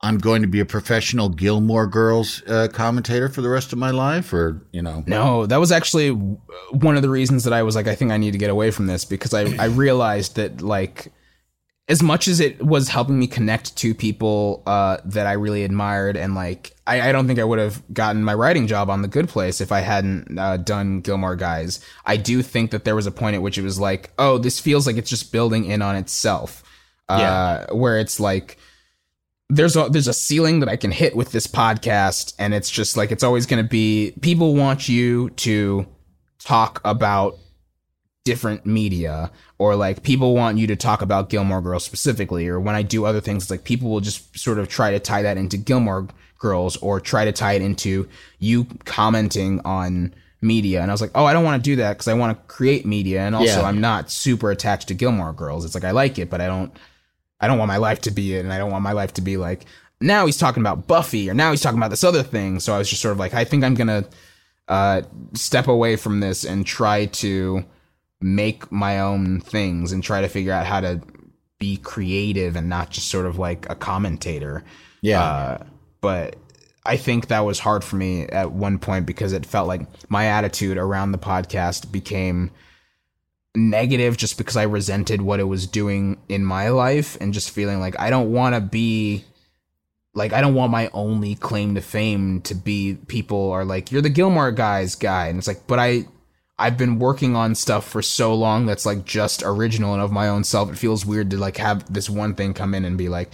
I'm 0.00 0.18
going 0.18 0.42
to 0.42 0.48
be 0.48 0.60
a 0.60 0.66
professional 0.66 1.30
Gilmore 1.30 1.86
Girls 1.86 2.42
uh, 2.46 2.68
commentator 2.70 3.28
for 3.28 3.40
the 3.40 3.48
rest 3.48 3.72
of 3.72 3.78
my 3.78 3.90
life, 3.90 4.32
or 4.32 4.62
you 4.70 4.82
know? 4.82 5.02
No, 5.06 5.46
that 5.46 5.58
was 5.58 5.72
actually 5.72 6.10
one 6.10 6.96
of 6.96 7.02
the 7.02 7.08
reasons 7.08 7.44
that 7.44 7.52
I 7.52 7.62
was 7.62 7.74
like, 7.74 7.86
I 7.86 7.94
think 7.94 8.10
I 8.10 8.18
need 8.18 8.32
to 8.32 8.38
get 8.38 8.50
away 8.50 8.70
from 8.70 8.86
this 8.86 9.04
because 9.04 9.32
I, 9.32 9.54
I 9.58 9.66
realized 9.66 10.36
that 10.36 10.60
like 10.60 11.10
as 11.86 12.02
much 12.02 12.28
as 12.28 12.40
it 12.40 12.62
was 12.62 12.88
helping 12.88 13.18
me 13.18 13.26
connect 13.26 13.76
to 13.76 13.94
people 13.94 14.62
uh, 14.66 14.96
that 15.04 15.26
I 15.26 15.32
really 15.32 15.64
admired 15.64 16.16
and 16.16 16.34
like 16.34 16.74
I, 16.86 17.10
I 17.10 17.12
don't 17.12 17.26
think 17.26 17.38
I 17.38 17.44
would 17.44 17.58
have 17.58 17.82
gotten 17.92 18.24
my 18.24 18.34
writing 18.34 18.66
job 18.66 18.88
on 18.88 19.02
the 19.02 19.08
good 19.08 19.28
place 19.28 19.60
if 19.60 19.70
I 19.70 19.80
hadn't 19.80 20.38
uh, 20.38 20.56
done 20.58 21.00
Gilmore 21.00 21.36
Guys. 21.36 21.80
I 22.06 22.16
do 22.16 22.42
think 22.42 22.70
that 22.70 22.84
there 22.84 22.96
was 22.96 23.06
a 23.06 23.10
point 23.10 23.36
at 23.36 23.42
which 23.42 23.58
it 23.58 23.62
was 23.62 23.78
like, 23.78 24.12
oh, 24.18 24.38
this 24.38 24.60
feels 24.60 24.86
like 24.86 24.96
it's 24.96 25.10
just 25.10 25.32
building 25.32 25.66
in 25.66 25.82
on 25.82 25.96
itself. 25.96 26.62
Uh, 27.06 27.66
where 27.74 27.98
it's 27.98 28.18
like 28.18 28.56
there's 29.50 29.76
a 29.76 29.88
there's 29.90 30.08
a 30.08 30.14
ceiling 30.14 30.60
that 30.60 30.70
I 30.70 30.76
can 30.76 30.90
hit 30.90 31.14
with 31.14 31.32
this 31.32 31.46
podcast, 31.46 32.34
and 32.38 32.54
it's 32.54 32.70
just 32.70 32.96
like 32.96 33.12
it's 33.12 33.22
always 33.22 33.44
going 33.44 33.62
to 33.62 33.68
be 33.68 34.14
people 34.22 34.54
want 34.54 34.88
you 34.88 35.28
to 35.30 35.86
talk 36.38 36.80
about 36.82 37.36
different 38.24 38.64
media 38.64 39.30
or 39.58 39.76
like 39.76 40.02
people 40.02 40.34
want 40.34 40.58
you 40.58 40.66
to 40.66 40.76
talk 40.76 41.02
about 41.02 41.30
Gilmore 41.30 41.60
Girls 41.60 41.84
specifically 41.84 42.48
or 42.48 42.58
when 42.58 42.74
I 42.74 42.82
do 42.82 43.04
other 43.04 43.20
things 43.20 43.44
it's 43.44 43.50
like 43.50 43.64
people 43.64 43.90
will 43.90 44.00
just 44.00 44.38
sort 44.38 44.58
of 44.58 44.68
try 44.68 44.90
to 44.90 44.98
tie 44.98 45.22
that 45.22 45.36
into 45.36 45.56
Gilmore 45.56 46.08
Girls 46.38 46.76
or 46.78 47.00
try 47.00 47.24
to 47.24 47.32
tie 47.32 47.54
it 47.54 47.62
into 47.62 48.08
you 48.38 48.66
commenting 48.84 49.60
on 49.64 50.14
media 50.40 50.82
and 50.82 50.90
I 50.90 50.94
was 50.94 51.00
like 51.00 51.12
oh 51.14 51.24
I 51.24 51.32
don't 51.32 51.44
want 51.44 51.62
to 51.62 51.70
do 51.70 51.76
that 51.76 51.98
cuz 51.98 52.08
I 52.08 52.14
want 52.14 52.36
to 52.36 52.54
create 52.54 52.84
media 52.84 53.20
and 53.20 53.34
also 53.34 53.60
Yeah. 53.60 53.68
I'm 53.68 53.80
not 53.80 54.10
super 54.10 54.50
attached 54.50 54.88
to 54.88 54.94
Gilmore 54.94 55.32
Girls 55.32 55.64
it's 55.64 55.74
like 55.74 55.84
I 55.84 55.92
like 55.92 56.18
it 56.18 56.28
but 56.28 56.40
I 56.40 56.46
don't 56.46 56.72
I 57.40 57.46
don't 57.46 57.58
want 57.58 57.68
my 57.68 57.76
life 57.76 58.00
to 58.02 58.10
be 58.10 58.34
it, 58.36 58.44
and 58.44 58.52
I 58.52 58.58
don't 58.58 58.70
want 58.70 58.84
my 58.84 58.92
life 58.92 59.12
to 59.14 59.20
be 59.20 59.36
like 59.36 59.66
now 60.00 60.26
he's 60.26 60.36
talking 60.36 60.62
about 60.62 60.86
Buffy 60.86 61.28
or 61.30 61.34
now 61.34 61.50
he's 61.50 61.60
talking 61.60 61.78
about 61.78 61.90
this 61.90 62.04
other 62.04 62.22
thing. 62.22 62.60
So 62.60 62.74
I 62.74 62.78
was 62.78 62.88
just 62.88 63.02
sort 63.02 63.12
of 63.12 63.18
like, 63.18 63.34
I 63.34 63.44
think 63.44 63.64
I'm 63.64 63.74
gonna 63.74 64.04
uh, 64.68 65.02
step 65.34 65.68
away 65.68 65.96
from 65.96 66.20
this 66.20 66.44
and 66.44 66.66
try 66.66 67.06
to 67.06 67.64
make 68.24 68.72
my 68.72 69.00
own 69.00 69.38
things 69.38 69.92
and 69.92 70.02
try 70.02 70.22
to 70.22 70.28
figure 70.28 70.50
out 70.50 70.64
how 70.64 70.80
to 70.80 70.98
be 71.58 71.76
creative 71.76 72.56
and 72.56 72.70
not 72.70 72.88
just 72.88 73.08
sort 73.08 73.26
of 73.26 73.38
like 73.38 73.68
a 73.68 73.74
commentator. 73.74 74.64
Yeah. 75.02 75.22
Uh, 75.22 75.64
but 76.00 76.36
I 76.86 76.96
think 76.96 77.28
that 77.28 77.40
was 77.40 77.58
hard 77.58 77.84
for 77.84 77.96
me 77.96 78.22
at 78.22 78.50
one 78.50 78.78
point 78.78 79.04
because 79.04 79.34
it 79.34 79.44
felt 79.44 79.68
like 79.68 79.82
my 80.08 80.24
attitude 80.24 80.78
around 80.78 81.12
the 81.12 81.18
podcast 81.18 81.92
became 81.92 82.50
negative 83.54 84.16
just 84.16 84.38
because 84.38 84.56
I 84.56 84.62
resented 84.62 85.20
what 85.20 85.38
it 85.38 85.44
was 85.44 85.66
doing 85.66 86.18
in 86.26 86.46
my 86.46 86.70
life 86.70 87.18
and 87.20 87.34
just 87.34 87.50
feeling 87.50 87.78
like 87.78 88.00
I 88.00 88.08
don't 88.08 88.32
want 88.32 88.54
to 88.54 88.62
be 88.62 89.22
like 90.14 90.32
I 90.32 90.40
don't 90.40 90.54
want 90.54 90.72
my 90.72 90.88
only 90.94 91.34
claim 91.34 91.74
to 91.74 91.82
fame 91.82 92.40
to 92.42 92.54
be 92.54 92.96
people 93.06 93.52
are 93.52 93.66
like 93.66 93.92
you're 93.92 94.02
the 94.02 94.08
Gilmore 94.08 94.50
guys 94.50 94.94
guy 94.94 95.28
and 95.28 95.38
it's 95.38 95.46
like 95.46 95.66
but 95.66 95.78
I 95.78 96.06
I've 96.58 96.78
been 96.78 96.98
working 96.98 97.34
on 97.34 97.54
stuff 97.54 97.88
for 97.88 98.00
so 98.00 98.34
long 98.34 98.66
that's 98.66 98.86
like 98.86 99.04
just 99.04 99.42
original 99.44 99.92
and 99.92 100.02
of 100.02 100.12
my 100.12 100.28
own 100.28 100.44
self. 100.44 100.70
It 100.70 100.78
feels 100.78 101.04
weird 101.04 101.30
to 101.30 101.36
like 101.36 101.56
have 101.56 101.92
this 101.92 102.08
one 102.08 102.34
thing 102.34 102.54
come 102.54 102.74
in 102.74 102.84
and 102.84 102.96
be 102.96 103.08
like, 103.08 103.32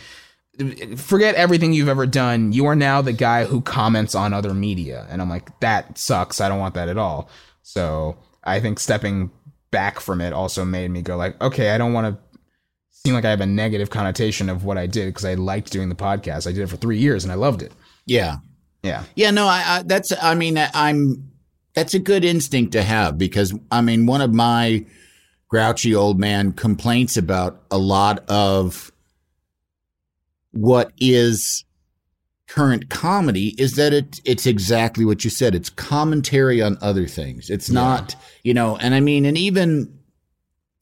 forget 0.96 1.34
everything 1.34 1.72
you've 1.72 1.88
ever 1.88 2.06
done. 2.06 2.52
You 2.52 2.66
are 2.66 2.74
now 2.74 3.02
the 3.02 3.12
guy 3.12 3.44
who 3.44 3.60
comments 3.60 4.14
on 4.14 4.32
other 4.32 4.54
media. 4.54 5.06
And 5.10 5.20
I'm 5.20 5.28
like, 5.28 5.58
that 5.60 5.98
sucks. 5.98 6.40
I 6.40 6.48
don't 6.48 6.58
want 6.58 6.74
that 6.74 6.88
at 6.88 6.96
all. 6.96 7.28
So 7.62 8.16
I 8.42 8.58
think 8.60 8.78
stepping 8.78 9.30
back 9.70 10.00
from 10.00 10.20
it 10.20 10.32
also 10.32 10.64
made 10.64 10.90
me 10.90 11.02
go 11.02 11.16
like, 11.16 11.40
okay, 11.42 11.70
I 11.70 11.78
don't 11.78 11.92
want 11.92 12.14
to 12.14 12.38
seem 12.90 13.14
like 13.14 13.24
I 13.26 13.30
have 13.30 13.40
a 13.40 13.46
negative 13.46 13.90
connotation 13.90 14.48
of 14.48 14.64
what 14.64 14.78
I 14.78 14.86
did 14.86 15.06
because 15.06 15.24
I 15.26 15.34
liked 15.34 15.70
doing 15.70 15.90
the 15.90 15.94
podcast. 15.94 16.46
I 16.46 16.52
did 16.52 16.62
it 16.62 16.68
for 16.68 16.76
three 16.76 16.98
years 16.98 17.22
and 17.22 17.32
I 17.32 17.36
loved 17.36 17.62
it. 17.62 17.72
Yeah. 18.06 18.36
Yeah. 18.82 19.04
Yeah. 19.14 19.30
No, 19.30 19.46
I, 19.46 19.62
I 19.66 19.82
that's, 19.84 20.10
I 20.22 20.34
mean, 20.34 20.58
I'm, 20.58 21.29
that's 21.80 21.94
a 21.94 21.98
good 21.98 22.26
instinct 22.26 22.72
to 22.72 22.82
have 22.82 23.16
because 23.16 23.54
I 23.70 23.80
mean, 23.80 24.04
one 24.04 24.20
of 24.20 24.34
my 24.34 24.84
grouchy 25.48 25.94
old 25.94 26.20
man 26.20 26.52
complaints 26.52 27.16
about 27.16 27.62
a 27.70 27.78
lot 27.78 28.22
of 28.28 28.92
what 30.50 30.92
is 30.98 31.64
current 32.46 32.90
comedy 32.90 33.54
is 33.58 33.76
that 33.76 33.94
it 33.94 34.20
it's 34.26 34.44
exactly 34.44 35.06
what 35.06 35.24
you 35.24 35.30
said. 35.30 35.54
It's 35.54 35.70
commentary 35.70 36.60
on 36.60 36.76
other 36.82 37.06
things. 37.06 37.48
It's 37.48 37.70
Yeah. 37.70 37.76
not, 37.76 38.14
you 38.44 38.52
know, 38.52 38.76
and 38.76 38.94
I 38.94 39.00
mean, 39.00 39.24
and 39.24 39.38
even 39.38 39.90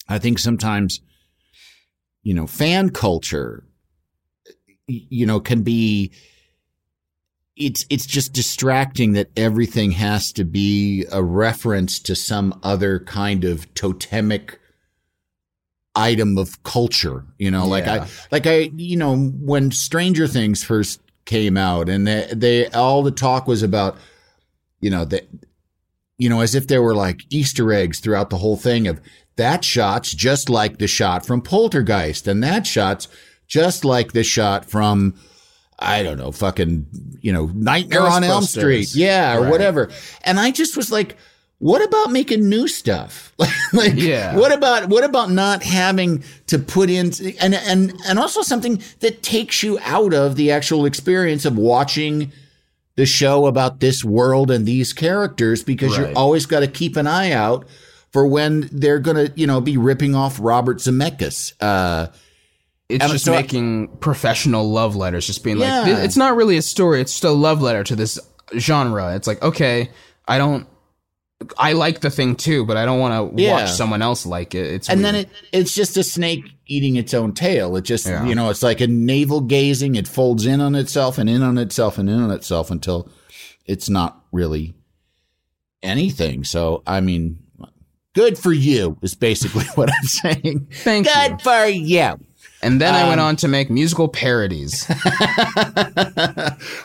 I 0.09 0.19
think 0.19 0.41
sometimes, 0.41 1.01
you 2.25 2.35
know, 2.35 2.49
fan 2.49 2.91
culture, 2.91 3.63
you 4.89 5.27
know, 5.27 5.39
can 5.39 5.63
be 5.63 6.11
it's 7.59 7.85
it's 7.91 8.07
just 8.07 8.33
distracting 8.33 9.13
that 9.13 9.29
everything 9.37 9.91
has 9.91 10.33
to 10.33 10.45
be 10.45 11.05
a 11.11 11.23
reference 11.23 11.99
to 11.99 12.15
some 12.15 12.59
other 12.63 13.01
kind 13.01 13.45
of 13.45 13.73
totemic 13.75 14.61
item 15.95 16.39
of 16.39 16.63
culture 16.63 17.25
you 17.39 17.51
know 17.51 17.67
like 17.67 17.87
i 17.89 18.07
like 18.31 18.47
i 18.47 18.71
you 18.77 18.97
know 18.97 19.17
when 19.17 19.71
stranger 19.73 20.29
things 20.29 20.63
first 20.63 21.01
came 21.25 21.57
out 21.57 21.89
and 21.89 22.07
they, 22.07 22.29
they 22.33 22.67
all 22.69 23.03
the 23.03 23.11
talk 23.11 23.49
was 23.49 23.63
about 23.63 23.97
you 24.81 24.89
know 24.89 25.05
that 25.05 25.29
you 26.17 26.29
know 26.29 26.41
as 26.41 26.55
if 26.55 26.69
there 26.69 26.83
were 26.83 26.95
like 26.95 27.23
easter 27.31 27.73
eggs 27.73 27.99
throughout 27.99 28.31
the 28.31 28.39
whole 28.39 28.57
thing 28.57 28.87
of 28.87 29.01
that 29.37 29.65
shot's 29.65 30.13
just 30.13 30.49
like 30.49 30.79
the 30.79 30.87
shot 30.87 31.27
from 31.27 31.43
poltergeist 31.43 32.29
and 32.29 32.45
that 32.45 32.67
shot's 32.67 33.09
just 33.49 33.85
like 33.85 34.13
the 34.13 34.23
shot 34.23 34.65
from 34.65 35.15
I 35.79 36.03
don't 36.03 36.19
know, 36.19 36.33
fucking, 36.33 36.87
you 37.21 37.33
know, 37.33 37.47
Nightmare 37.55 38.03
on 38.03 38.25
Elm 38.25 38.43
Street. 38.45 38.95
Yeah, 38.95 39.37
or 39.37 39.43
Right. 39.43 39.51
whatever. 39.51 39.91
And 40.23 40.41
I 40.41 40.51
just 40.51 40.77
was 40.77 40.91
like, 40.91 41.17
what 41.61 41.83
about 41.85 42.11
making 42.13 42.49
new 42.49 42.67
stuff? 42.69 43.33
like, 43.73 43.95
Yeah. 43.95 44.37
what 44.37 44.53
about, 44.53 44.89
what 44.89 45.05
about 45.05 45.31
not 45.31 45.63
having 45.63 46.25
to 46.49 46.59
put 46.59 46.91
in, 46.91 47.13
and, 47.41 47.55
and, 47.55 47.95
and 48.09 48.19
also 48.19 48.43
something 48.43 48.83
that 49.01 49.23
takes 49.23 49.63
you 49.63 49.79
out 49.83 50.13
of 50.15 50.35
the 50.37 50.51
actual 50.51 50.85
experience 50.85 51.45
of 51.45 51.57
watching 51.57 52.33
the 52.97 53.07
show 53.07 53.47
about 53.47 53.79
this 53.79 54.03
world 54.03 54.51
and 54.51 54.67
these 54.67 54.93
characters 54.93 55.63
because 55.63 55.97
Right. 55.97 56.09
you're 56.09 56.19
always 56.19 56.47
got 56.47 56.61
to 56.61 56.67
keep 56.69 56.97
an 56.97 57.07
eye 57.07 57.31
out 57.31 57.67
for 58.11 58.27
when 58.27 58.69
they're 58.73 58.99
going 58.99 59.17
to, 59.29 59.33
you 59.37 59.47
know, 59.47 59.61
be 59.61 59.77
ripping 59.77 60.17
off 60.17 60.39
Robert 60.41 60.79
Zemeckis. 60.79 61.53
Uh, 61.61 62.09
It's 62.89 63.03
And 63.03 63.13
just 63.13 63.25
so 63.25 63.33
I- 63.35 63.43
making 63.43 63.89
professional 63.99 64.71
love 64.71 64.97
letters, 64.97 65.27
just 65.27 65.45
being 65.45 65.59
like, 65.59 65.89
it's 65.89 66.17
not 66.17 66.37
really 66.37 66.57
a 66.57 66.63
story. 66.63 67.01
It's 67.01 67.13
just 67.13 67.25
a 67.25 67.31
love 67.31 67.61
letter 67.61 67.85
to 67.85 67.95
this 67.97 68.19
genre. 68.57 69.15
It's 69.15 69.27
like, 69.27 69.43
okay, 69.43 69.91
I 70.27 70.39
don't, 70.39 70.67
I 71.59 71.75
like 71.75 72.01
the 72.01 72.11
thing 72.11 72.35
too, 72.35 72.65
but 72.65 72.77
I 72.79 72.85
don't 72.87 72.99
want 72.99 73.37
to 73.37 73.43
Yeah. 73.43 73.53
watch 73.53 73.71
someone 73.71 74.01
else 74.03 74.25
like 74.27 74.55
it. 74.55 74.67
It's 74.73 74.89
and 74.89 75.05
then 75.05 75.15
it 75.15 75.29
it's 75.53 75.73
just 75.75 75.97
a 75.97 76.03
snake 76.03 76.45
eating 76.67 76.97
its 76.97 77.15
own 77.15 77.33
tail. 77.33 77.77
It 77.77 77.83
just 77.83 78.07
Yeah. 78.07 78.25
you 78.27 78.35
know 78.35 78.51
it's 78.51 78.63
like 78.63 78.81
a 78.81 78.87
navel 78.89 79.43
gazing. 79.43 79.95
It 79.95 80.09
folds 80.09 80.47
in 80.47 80.61
on 80.61 80.75
itself 80.75 81.17
and 81.19 81.29
in 81.31 81.43
on 81.43 81.57
itself 81.57 81.97
and 81.97 82.09
in 82.11 82.19
on 82.21 82.31
itself 82.33 82.71
until 82.73 83.09
it's 83.67 83.89
not 83.89 84.25
really 84.33 84.75
anything. 85.83 86.43
So 86.45 86.83
I 86.87 87.01
mean, 87.01 87.39
good 88.15 88.37
for 88.39 88.53
you 88.53 88.99
is 89.03 89.15
basically 89.15 89.65
what 89.77 89.91
I'm 89.93 90.07
saying. 90.07 90.69
Thank 90.73 91.07
good 91.07 91.31
you. 91.33 91.39
for 91.39 91.67
you. 91.67 92.19
And 92.63 92.81
then 92.81 92.95
I 92.95 93.09
went 93.09 93.21
Um, 93.21 93.29
on 93.29 93.37
to 93.37 93.49
make 93.49 93.71
musical 93.71 94.09
parodies. 94.09 94.85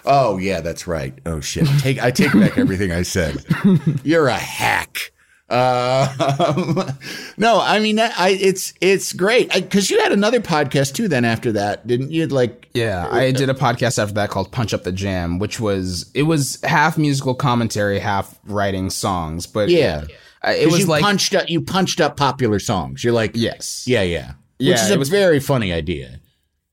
oh 0.05 0.37
yeah, 0.39 0.61
that's 0.61 0.87
right. 0.87 1.17
Oh 1.25 1.39
shit. 1.39 1.67
Take 1.79 2.01
I 2.01 2.11
take 2.11 2.33
back 2.33 2.57
everything 2.57 2.91
I 2.91 3.01
said. 3.03 3.43
You're 4.03 4.27
a 4.27 4.37
hack. 4.37 5.11
Uh, 5.49 6.91
no, 7.37 7.59
I 7.61 7.77
mean 7.79 7.97
that, 7.97 8.13
I 8.17 8.29
it's 8.29 8.73
it's 8.81 9.13
great 9.13 9.51
because 9.53 9.91
you 9.91 9.99
had 10.01 10.11
another 10.11 10.39
podcast 10.39 10.95
too. 10.95 11.07
Then 11.07 11.25
after 11.25 11.51
that, 11.51 11.85
didn't 11.85 12.11
you? 12.11 12.27
Like 12.27 12.69
Yeah, 12.73 13.07
I 13.11 13.31
did 13.31 13.49
a 13.49 13.53
podcast 13.53 14.01
after 14.01 14.15
that 14.15 14.29
called 14.29 14.51
Punch 14.51 14.73
Up 14.73 14.83
the 14.83 14.91
Jam, 14.91 15.37
which 15.39 15.59
was 15.59 16.09
it 16.15 16.23
was 16.23 16.59
half 16.63 16.97
musical 16.97 17.35
commentary, 17.35 17.99
half 17.99 18.39
writing 18.45 18.89
songs. 18.89 19.45
But 19.45 19.69
yeah, 19.69 20.05
It, 20.43 20.63
it 20.63 20.71
was 20.71 20.79
you 20.81 20.85
like 20.85 21.03
punched 21.03 21.35
up 21.35 21.49
you 21.49 21.61
punched 21.61 22.01
up 22.01 22.17
popular 22.17 22.59
songs. 22.59 23.03
You're 23.03 23.13
like 23.13 23.31
yes, 23.35 23.83
yeah, 23.85 24.01
yeah, 24.01 24.31
which 24.69 24.77
Yeah, 24.77 24.85
is 24.85 24.91
a 24.91 24.99
was- 24.99 25.09
very 25.09 25.39
funny 25.39 25.71
idea. 25.73 26.19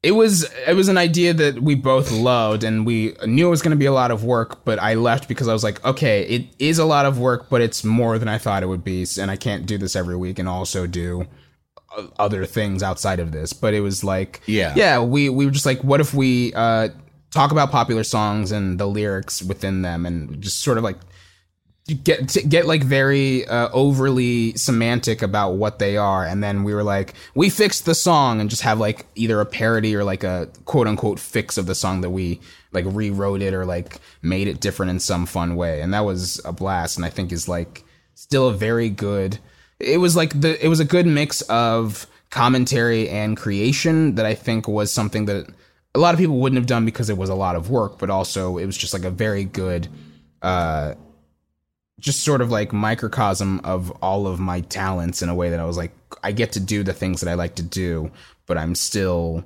it 0.03 0.12
was 0.12 0.47
it 0.66 0.74
was 0.74 0.88
an 0.88 0.97
idea 0.97 1.34
that 1.34 1.61
we 1.62 1.74
both 1.74 2.11
loved, 2.11 2.64
and 2.64 2.86
we 2.86 3.14
knew 3.26 3.47
it 3.49 3.51
was 3.51 3.61
going 3.62 3.76
to 3.76 3.82
be 3.84 3.86
a 3.86 3.93
lot 4.03 4.11
of 4.11 4.24
work. 4.24 4.64
But 4.64 4.78
I 4.78 4.95
left 4.95 5.28
because 5.28 5.47
I 5.49 5.53
was 5.53 5.62
like, 5.62 5.84
okay, 5.84 6.22
it 6.22 6.43
is 6.59 6.78
a 6.78 6.86
lot 6.86 7.05
of 7.05 7.18
work, 7.18 7.51
but 7.51 7.61
it's 7.61 7.84
more 7.84 8.18
than 8.18 8.28
I 8.28 8.38
thought 8.38 8.62
it 8.62 8.66
would 8.72 8.84
be, 8.84 9.05
and 9.20 9.30
I 9.30 9.36
can't 9.36 9.66
do 9.66 9.76
this 9.76 9.95
every 9.97 10.16
week 10.16 10.38
and 10.38 10.49
also 10.49 10.86
do 10.86 11.26
other 12.18 12.47
things 12.47 12.82
outside 12.82 13.18
of 13.20 13.32
this. 13.32 13.53
But 13.53 13.74
it 13.74 13.80
was 13.80 14.03
like, 14.05 14.41
Yeah. 14.47 14.72
yeah, 14.76 15.01
we 15.03 15.28
we 15.28 15.45
were 15.45 15.51
just 15.53 15.66
like, 15.66 15.82
what 15.84 16.01
if 16.01 16.14
we 16.14 16.53
uh, 16.55 16.88
talk 17.32 17.53
about 17.53 17.70
popular 17.70 18.05
songs 18.05 18.53
and 18.53 18.78
the 18.78 18.86
lyrics 18.86 19.43
within 19.43 19.82
them, 19.82 20.07
and 20.07 20.41
just 20.41 20.61
sort 20.61 20.78
of 20.78 20.84
like 20.84 20.99
get 21.95 22.36
get 22.49 22.66
like 22.66 22.82
very 22.82 23.47
uh, 23.47 23.68
overly 23.72 24.55
semantic 24.55 25.22
about 25.22 25.53
what 25.55 25.78
they 25.78 25.97
are. 25.97 26.24
And 26.24 26.43
then 26.43 26.64
we 26.64 26.74
were 26.74 26.84
like 26.84 27.14
we 27.34 27.51
fixed 27.51 27.84
the 27.84 27.95
song 27.95 28.41
and 28.41 28.49
just 28.49 28.62
have 28.62 28.78
like 28.78 29.07
either 29.14 29.41
a 29.41 29.47
parody 29.47 29.95
or 29.97 30.05
like 30.05 30.24
a 30.24 30.49
quote 30.64 30.86
unquote 30.86 31.18
fix 31.18 31.59
of 31.59 31.66
the 31.66 31.74
song 31.74 32.01
that 32.03 32.11
we 32.11 32.41
like 32.72 32.84
rewrote 32.88 33.43
it 33.43 33.55
or 33.55 33.66
like 33.66 33.99
made 34.22 34.47
it 34.47 34.61
different 34.61 34.91
in 34.91 35.01
some 35.01 35.26
fun 35.26 35.57
way. 35.57 35.80
And 35.80 35.93
that 35.93 36.05
was 36.05 36.41
a 36.45 36.53
blast 36.53 36.97
and 36.97 37.05
i 37.05 37.11
think 37.11 37.32
is 37.32 37.49
like 37.49 37.84
still 38.14 38.49
a 38.49 38.55
very 38.55 38.91
good 38.91 39.38
it 39.78 39.99
was 39.99 40.14
like 40.14 40.38
the 40.41 40.62
it 40.64 40.68
was 40.68 40.80
a 40.80 40.84
good 40.84 41.07
mix 41.07 41.41
of 41.43 42.07
commentary 42.30 43.09
and 43.09 43.36
creation 43.36 44.14
that 44.14 44.26
i 44.26 44.34
think 44.34 44.68
was 44.68 44.93
something 44.93 45.24
that 45.24 45.47
a 45.95 45.99
lot 45.99 46.14
of 46.14 46.20
people 46.20 46.38
wouldn't 46.38 46.59
have 46.59 46.66
done 46.66 46.84
because 46.84 47.11
it 47.11 47.16
was 47.16 47.30
a 47.30 47.34
lot 47.34 47.57
of 47.57 47.70
work 47.70 47.99
but 47.99 48.11
also 48.11 48.59
it 48.59 48.66
was 48.66 48.76
just 48.76 48.93
like 48.93 49.05
a 49.05 49.11
very 49.11 49.45
good 49.45 49.88
uh 50.43 50.95
just 52.01 52.24
sort 52.24 52.40
of 52.40 52.51
like 52.51 52.72
microcosm 52.72 53.61
of 53.62 53.90
all 54.03 54.26
of 54.26 54.40
my 54.40 54.62
talents 54.62 55.22
in 55.22 55.28
a 55.28 55.34
way 55.34 55.51
that 55.51 55.61
I 55.61 55.64
was 55.64 55.76
like, 55.76 55.92
I 56.22 56.32
get 56.32 56.53
to 56.53 56.61
do 56.61 56.82
the 56.82 56.92
things 56.92 57.20
that 57.20 57.30
I 57.30 57.34
like 57.34 57.55
to 57.57 57.62
do, 57.62 58.11
but 58.46 58.59
I'm 58.59 58.74
still 58.74 59.44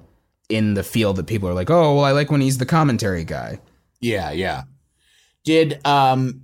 in 0.48 0.74
the 0.74 0.82
field 0.82 1.16
that 1.16 1.26
people 1.26 1.48
are 1.48 1.54
like, 1.54 1.70
oh, 1.70 1.96
well, 1.96 2.04
I 2.04 2.12
like 2.12 2.30
when 2.30 2.40
he's 2.40 2.58
the 2.58 2.66
commentary 2.66 3.24
guy. 3.24 3.60
Yeah, 4.00 4.30
yeah. 4.30 4.62
Did 5.44 5.84
um 5.86 6.42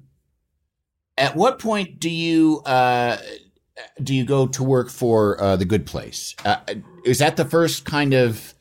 at 1.17 1.37
what 1.37 1.59
point 1.59 2.01
do 2.01 2.11
you 2.11 2.61
uh 2.67 3.19
do 4.03 4.15
you 4.15 4.25
go 4.25 4.47
to 4.49 4.63
work 4.63 4.91
for 4.91 5.41
uh 5.41 5.57
the 5.57 5.65
good 5.65 5.87
place? 5.87 6.35
Uh, 6.45 6.57
is 7.05 7.19
that 7.19 7.37
the 7.37 7.45
first 7.45 7.85
kind 7.85 8.15
of 8.15 8.55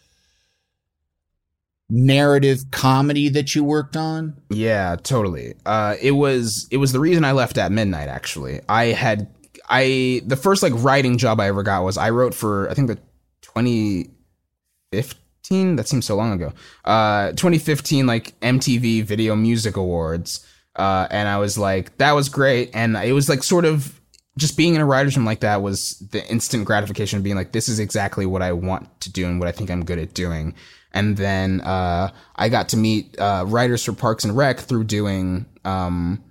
narrative 1.89 2.65
comedy 2.71 3.29
that 3.29 3.55
you 3.55 3.63
worked 3.63 3.95
on? 3.97 4.39
Yeah, 4.49 4.95
totally. 5.01 5.55
Uh, 5.65 5.95
it 6.01 6.11
was 6.11 6.67
it 6.71 6.77
was 6.77 6.91
the 6.91 6.99
reason 6.99 7.25
I 7.25 7.31
left 7.31 7.57
at 7.57 7.71
midnight. 7.71 8.09
Actually, 8.09 8.61
I 8.69 8.85
had 8.85 9.27
I 9.69 10.21
the 10.25 10.35
first 10.35 10.61
like 10.63 10.73
writing 10.75 11.17
job 11.17 11.39
I 11.39 11.47
ever 11.47 11.63
got 11.63 11.83
was 11.83 11.97
I 11.97 12.11
wrote 12.11 12.33
for 12.33 12.69
I 12.69 12.73
think 12.73 12.87
the 12.87 12.95
2015. 13.41 15.75
That 15.75 15.87
seems 15.87 16.05
so 16.05 16.15
long 16.15 16.33
ago. 16.33 16.53
Uh, 16.85 17.31
2015 17.31 18.05
like 18.05 18.39
MTV 18.41 19.03
Video 19.03 19.35
Music 19.35 19.75
Awards. 19.77 20.45
Uh, 20.75 21.07
and 21.09 21.27
I 21.27 21.39
was 21.39 21.57
like, 21.57 21.97
that 21.97 22.11
was 22.13 22.29
great, 22.29 22.69
and 22.73 22.95
it 22.95 23.11
was 23.11 23.27
like 23.27 23.43
sort 23.43 23.65
of 23.65 23.99
just 24.37 24.55
being 24.55 24.75
in 24.75 24.81
a 24.81 24.85
writer's 24.85 25.17
room 25.17 25.25
like 25.25 25.41
that 25.41 25.61
was 25.61 25.99
the 26.11 26.25
instant 26.29 26.63
gratification 26.65 27.17
of 27.17 27.23
being 27.23 27.35
like, 27.35 27.51
this 27.51 27.67
is 27.67 27.79
exactly 27.79 28.25
what 28.25 28.41
I 28.41 28.53
want 28.53 29.01
to 29.01 29.11
do 29.11 29.27
and 29.27 29.39
what 29.39 29.49
I 29.49 29.51
think 29.51 29.69
I'm 29.69 29.83
good 29.83 29.99
at 29.99 30.13
doing. 30.13 30.55
And 30.93 31.17
then 31.17 31.61
uh, 31.61 32.11
I 32.35 32.49
got 32.49 32.69
to 32.69 32.77
meet 32.77 33.17
uh, 33.19 33.45
writers 33.47 33.83
for 33.83 33.93
Parks 33.93 34.23
and 34.23 34.35
Rec 34.35 34.59
through 34.59 34.85
doing 34.85 35.45
um, 35.63 36.23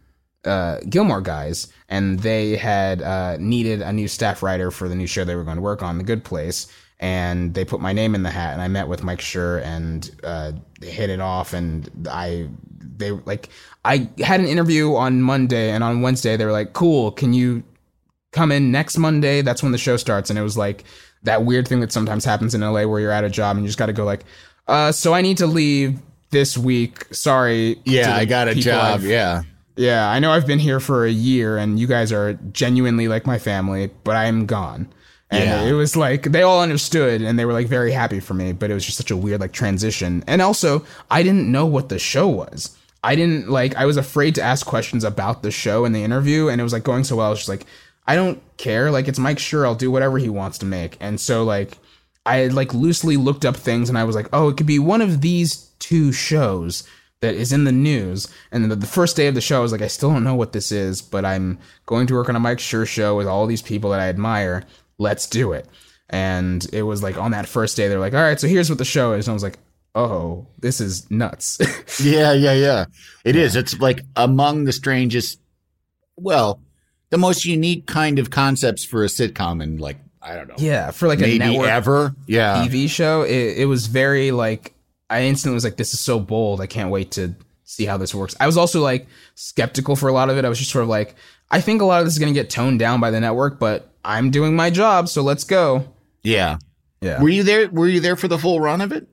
uh, 0.45 0.79
Gilmore 0.89 1.21
Guys, 1.21 1.73
and 1.89 2.21
they 2.21 2.57
had 2.57 3.03
uh, 3.03 3.37
needed 3.39 3.83
a 3.83 3.93
new 3.93 4.09
staff 4.09 4.43
writer 4.43 4.71
for 4.71 4.89
the 4.89 4.95
new 4.97 5.07
show 5.07 5.25
they 5.25 5.37
were 5.37 5.45
going 5.45 5.57
to 5.57 5.63
work 5.63 5.83
on, 5.83 5.99
The 5.99 6.05
Good 6.05 6.25
Place. 6.25 6.67
And 7.01 7.55
they 7.55 7.65
put 7.65 7.81
my 7.81 7.93
name 7.93 8.17
in 8.17 8.25
the 8.25 8.31
hat, 8.31 8.53
and 8.53 8.61
I 8.61 8.67
met 8.67 8.89
with 8.89 9.05
Mike 9.05 9.21
Schur 9.21 9.63
and 9.63 10.11
uh, 10.25 10.53
hit 10.83 11.11
it 11.11 11.21
off. 11.21 11.53
And 11.53 11.89
I, 12.11 12.49
they 12.81 13.13
like, 13.13 13.51
I 13.85 14.09
had 14.19 14.41
an 14.41 14.47
interview 14.47 14.97
on 14.97 15.23
Monday, 15.23 15.71
and 15.71 15.85
on 15.85 16.03
Wednesday 16.03 16.37
they 16.37 16.45
were 16.45 16.51
like, 16.51 16.73
"Cool, 16.73 17.13
can 17.13 17.33
you 17.33 17.63
come 18.33 18.53
in 18.53 18.71
next 18.71 18.99
Monday. 18.99 19.43
That's 19.43 19.63
when 19.63 19.73
the 19.73 19.79
show 19.79 19.97
starts. 19.97 20.31
And 20.31 20.39
it 20.39 20.43
was 20.43 20.57
like 20.57 20.85
that 21.23 21.45
weird 21.45 21.67
thing 21.67 21.81
that 21.81 21.93
sometimes 21.93 22.25
happens 22.25 22.55
in 22.55 22.61
LA 22.61 22.85
where 22.85 23.01
you're 23.01 23.11
at 23.11 23.25
a 23.25 23.31
job 23.31 23.57
and 23.57 23.65
you 23.65 23.69
just 23.69 23.79
got 23.79 23.87
to 23.87 23.93
go 23.93 24.05
like, 24.05 24.25
uh, 24.69 24.93
so 24.93 25.15
I 25.15 25.23
need 25.23 25.39
to 25.39 25.47
leave 25.47 25.99
this 26.31 26.57
week. 26.59 27.07
Sorry. 27.11 27.79
Yeah, 27.85 28.15
I 28.15 28.25
got 28.25 28.49
a 28.49 28.55
job. 28.55 29.01
I've- 29.01 29.09
Yeah. 29.09 29.43
Yeah, 29.77 30.11
I 30.11 30.19
know 30.19 30.33
I've 30.33 30.47
been 30.47 30.59
here 30.59 30.81
for 30.81 31.05
a 31.07 31.11
year 31.11 31.57
and 31.57 31.79
you 31.79 31.87
guys 31.87 32.11
are 32.13 32.35
genuinely 32.53 33.07
like 33.07 33.27
my 33.29 33.39
family, 33.39 33.91
but 34.03 34.17
I'm 34.17 34.45
gone. 34.45 34.89
And 35.31 35.45
Yeah. 35.45 35.63
it 35.63 35.73
was 35.73 35.95
like 35.95 36.33
they 36.33 36.43
all 36.43 36.61
understood 36.61 37.23
and 37.23 37.39
they 37.39 37.45
were 37.45 37.53
like 37.53 37.69
very 37.69 37.93
happy 37.93 38.19
for 38.19 38.35
me, 38.35 38.51
but 38.53 38.73
it 38.73 38.75
was 38.75 38.85
just 38.85 38.97
such 38.99 39.13
a 39.13 39.17
weird 39.17 39.41
like 39.41 39.53
transition. 39.53 40.25
And 40.27 40.43
also, 40.43 40.85
I 41.13 41.23
didn't 41.23 41.53
know 41.53 41.65
what 41.65 41.91
the 41.91 41.99
show 42.01 42.27
was. 42.27 42.71
I 43.05 43.15
didn't 43.15 43.49
like 43.49 43.77
I 43.77 43.87
was 43.87 43.97
afraid 43.97 44.35
to 44.35 44.43
ask 44.43 44.67
questions 44.67 45.05
about 45.05 45.45
the 45.45 45.53
show 45.53 45.85
in 45.85 45.93
the 45.93 46.03
interview 46.03 46.49
and 46.49 46.61
it 46.61 46.65
was 46.65 46.73
like 46.73 46.83
going 46.83 47.05
so 47.05 47.15
well. 47.15 47.29
I 47.29 47.31
was 47.31 47.39
just 47.39 47.49
like, 47.49 47.65
I 48.09 48.17
don't 48.17 48.43
care. 48.57 48.91
Like 48.91 49.07
it's 49.07 49.21
Mike 49.21 49.39
Schur, 49.39 49.65
I'll 49.65 49.77
do 49.77 49.93
whatever 49.93 50.19
he 50.19 50.29
wants 50.29 50.59
to 50.59 50.67
make. 50.67 50.97
And 50.99 51.21
so 51.21 51.45
like 51.45 51.79
I 52.29 52.49
like 52.49 52.75
loosely 52.75 53.17
looked 53.17 53.47
up 53.47 53.57
things 53.57 53.89
and 53.89 53.97
I 53.97 54.05
was 54.05 54.15
like, 54.15 54.29
oh, 54.35 54.49
it 54.51 54.59
could 54.59 54.67
be 54.67 54.79
one 54.79 55.01
of 55.01 55.23
these 55.23 55.71
two 55.79 56.13
shows 56.13 56.87
that 57.21 57.35
is 57.35 57.53
in 57.53 57.65
the 57.65 57.73
news. 57.73 58.29
And 58.53 58.63
then 58.71 58.79
the 58.79 58.87
first 58.87 59.17
day 59.17 59.29
of 59.29 59.35
the 59.35 59.41
show, 59.41 59.59
I 59.59 59.63
was 59.63 59.73
like, 59.73 59.81
I 59.81 59.87
still 59.89 60.11
don't 60.11 60.25
know 60.25 60.35
what 60.35 60.53
this 60.53 60.71
is, 60.71 61.01
but 61.01 61.25
I'm 61.25 61.59
going 61.87 62.07
to 62.09 62.15
work 62.15 62.29
on 62.29 62.37
a 62.37 62.41
Mike 62.41 62.59
Schur 62.59 62.87
show 62.87 63.17
with 63.17 63.27
all 63.27 63.47
these 63.47 63.63
people 63.63 63.91
that 63.91 64.01
I 64.01 64.09
admire. 64.09 64.65
Let's 64.99 65.27
do 65.27 65.53
it. 65.53 65.67
And 66.11 66.67
it 66.73 66.83
was 66.83 67.03
like 67.03 67.17
on 67.17 67.31
that 67.31 67.49
first 67.49 67.77
day, 67.79 67.89
they're 67.89 67.99
like, 67.99 68.13
all 68.13 68.21
right, 68.21 68.39
so 68.39 68.47
here's 68.47 68.69
what 68.69 68.79
the 68.79 68.85
show 68.85 69.15
is. 69.15 69.27
And 69.27 69.33
I 69.33 69.35
was 69.35 69.43
like, 69.43 69.59
oh, 69.95 70.47
this 70.59 70.81
is 70.81 71.11
nuts. 71.11 71.59
Yeah, 72.01 72.33
yeah, 72.33 72.53
yeah. 72.53 72.85
It 73.25 73.35
is. 73.35 73.57
It's 73.57 73.81
like 73.81 74.03
among 74.15 74.65
the 74.65 74.73
strangest, 74.73 75.41
well, 76.17 76.61
the 77.11 77.19
most 77.19 77.45
unique 77.45 77.87
kind 77.87 78.21
of 78.21 78.31
concepts 78.31 78.85
for 78.85 79.03
a 79.03 79.09
sitcom 79.09 79.61
and 79.61 79.81
like 79.81 79.97
I 80.23 80.35
don't 80.35 80.49
know. 80.49 80.57
yeah, 80.59 80.91
for 80.91 81.09
like 81.09 81.21
maybe 81.21 81.37
a 81.37 81.39
network 81.39 81.69
ever. 81.69 82.15
Yeah. 82.27 82.67
TV 82.67 82.89
show, 82.89 83.23
it, 83.23 83.59
it 83.59 83.67
was 83.67 83.87
very 83.87 84.31
like 84.31 84.75
I 85.11 85.23
instantly 85.23 85.55
was 85.55 85.65
like, 85.65 85.77
this 85.77 85.95
is 85.95 86.01
so 86.01 86.21
bold. 86.21 86.61
I 86.61 86.67
can't 86.67 86.91
wait 86.91 87.13
to 87.13 87.35
see 87.65 87.85
how 87.85 87.97
this 87.97 88.15
works. 88.15 88.35
I 88.41 88.47
was 88.47 88.57
also 88.57 88.81
like 88.83 89.07
skeptical 89.35 89.97
for 89.97 90.09
a 90.09 90.13
lot 90.13 90.31
of 90.31 90.37
it. 90.37 90.45
I 90.45 90.49
was 90.49 90.59
just 90.59 90.71
sort 90.71 90.83
of 90.83 90.89
like, 90.89 91.15
I 91.51 91.61
think 91.61 91.81
a 91.81 91.85
lot 91.85 92.01
of 92.01 92.07
this 92.07 92.15
is 92.15 92.19
going 92.19 92.33
to 92.33 92.39
get 92.39 92.51
toned 92.51 92.79
down 92.79 93.01
by 93.01 93.11
the 93.11 93.21
network, 93.21 93.59
but 93.59 93.91
I'm 94.05 94.31
doing 94.31 94.55
my 94.57 94.71
job, 94.71 95.09
so 95.09 95.23
let's 95.23 95.45
go. 95.45 95.93
Yeah. 96.23 96.59
Yeah. 97.01 97.23
Were 97.23 97.29
you 97.29 97.43
there? 97.43 97.69
Were 97.69 97.89
you 97.89 98.01
there 98.01 98.17
for 98.17 98.29
the 98.29 98.39
full 98.39 98.61
run 98.61 98.81
of 98.81 98.93
it? 98.93 99.07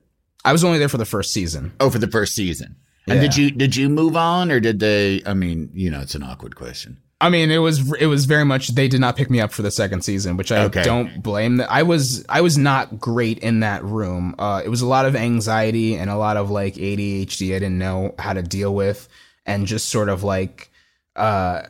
I 0.44 0.52
was 0.52 0.64
only 0.64 0.78
there 0.78 0.88
for 0.88 0.98
the 0.98 1.04
first 1.04 1.32
season. 1.32 1.72
Oh, 1.80 1.90
for 1.90 1.98
the 1.98 2.08
first 2.08 2.34
season. 2.34 2.76
And 3.08 3.20
did 3.20 3.36
you 3.36 3.52
did 3.52 3.76
you 3.76 3.88
move 3.88 4.16
on 4.16 4.50
or 4.50 4.58
did 4.58 4.80
they? 4.80 5.22
I 5.24 5.34
mean, 5.34 5.70
you 5.72 5.90
know, 5.90 6.00
it's 6.00 6.16
an 6.16 6.24
awkward 6.24 6.56
question. 6.56 6.98
I 7.20 7.30
mean, 7.30 7.50
it 7.50 7.58
was 7.58 7.92
it 7.94 8.06
was 8.06 8.26
very 8.26 8.44
much 8.44 8.68
they 8.68 8.88
did 8.88 9.00
not 9.00 9.16
pick 9.16 9.30
me 9.30 9.40
up 9.40 9.50
for 9.50 9.62
the 9.62 9.70
second 9.70 10.02
season, 10.02 10.36
which 10.36 10.52
I 10.52 10.64
Okay. 10.64 10.82
don't 10.82 11.22
blame. 11.22 11.62
I 11.66 11.82
was 11.82 12.24
I 12.28 12.42
was 12.42 12.58
not 12.58 13.00
great 13.00 13.38
in 13.38 13.60
that 13.60 13.82
room. 13.84 14.34
Uh, 14.38 14.60
it 14.64 14.68
was 14.68 14.82
a 14.82 14.86
lot 14.86 15.06
of 15.06 15.16
anxiety 15.16 15.94
and 15.96 16.10
a 16.10 16.16
lot 16.16 16.36
of 16.36 16.50
like 16.50 16.74
ADHD. 16.74 17.56
I 17.56 17.58
didn't 17.58 17.78
know 17.78 18.14
how 18.18 18.34
to 18.34 18.42
deal 18.42 18.74
with, 18.74 19.08
and 19.46 19.66
just 19.66 19.88
sort 19.88 20.10
of 20.10 20.24
like 20.24 20.70
uh, 21.16 21.62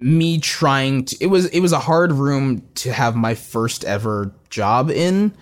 me 0.00 0.38
trying 0.40 1.04
to. 1.04 1.16
It 1.20 1.26
was 1.26 1.44
it 1.46 1.60
was 1.60 1.72
a 1.72 1.78
hard 1.78 2.12
room 2.12 2.62
to 2.76 2.90
have 2.92 3.14
my 3.16 3.34
first 3.34 3.84
ever 3.84 4.32
job 4.48 4.90
in. 4.90 5.34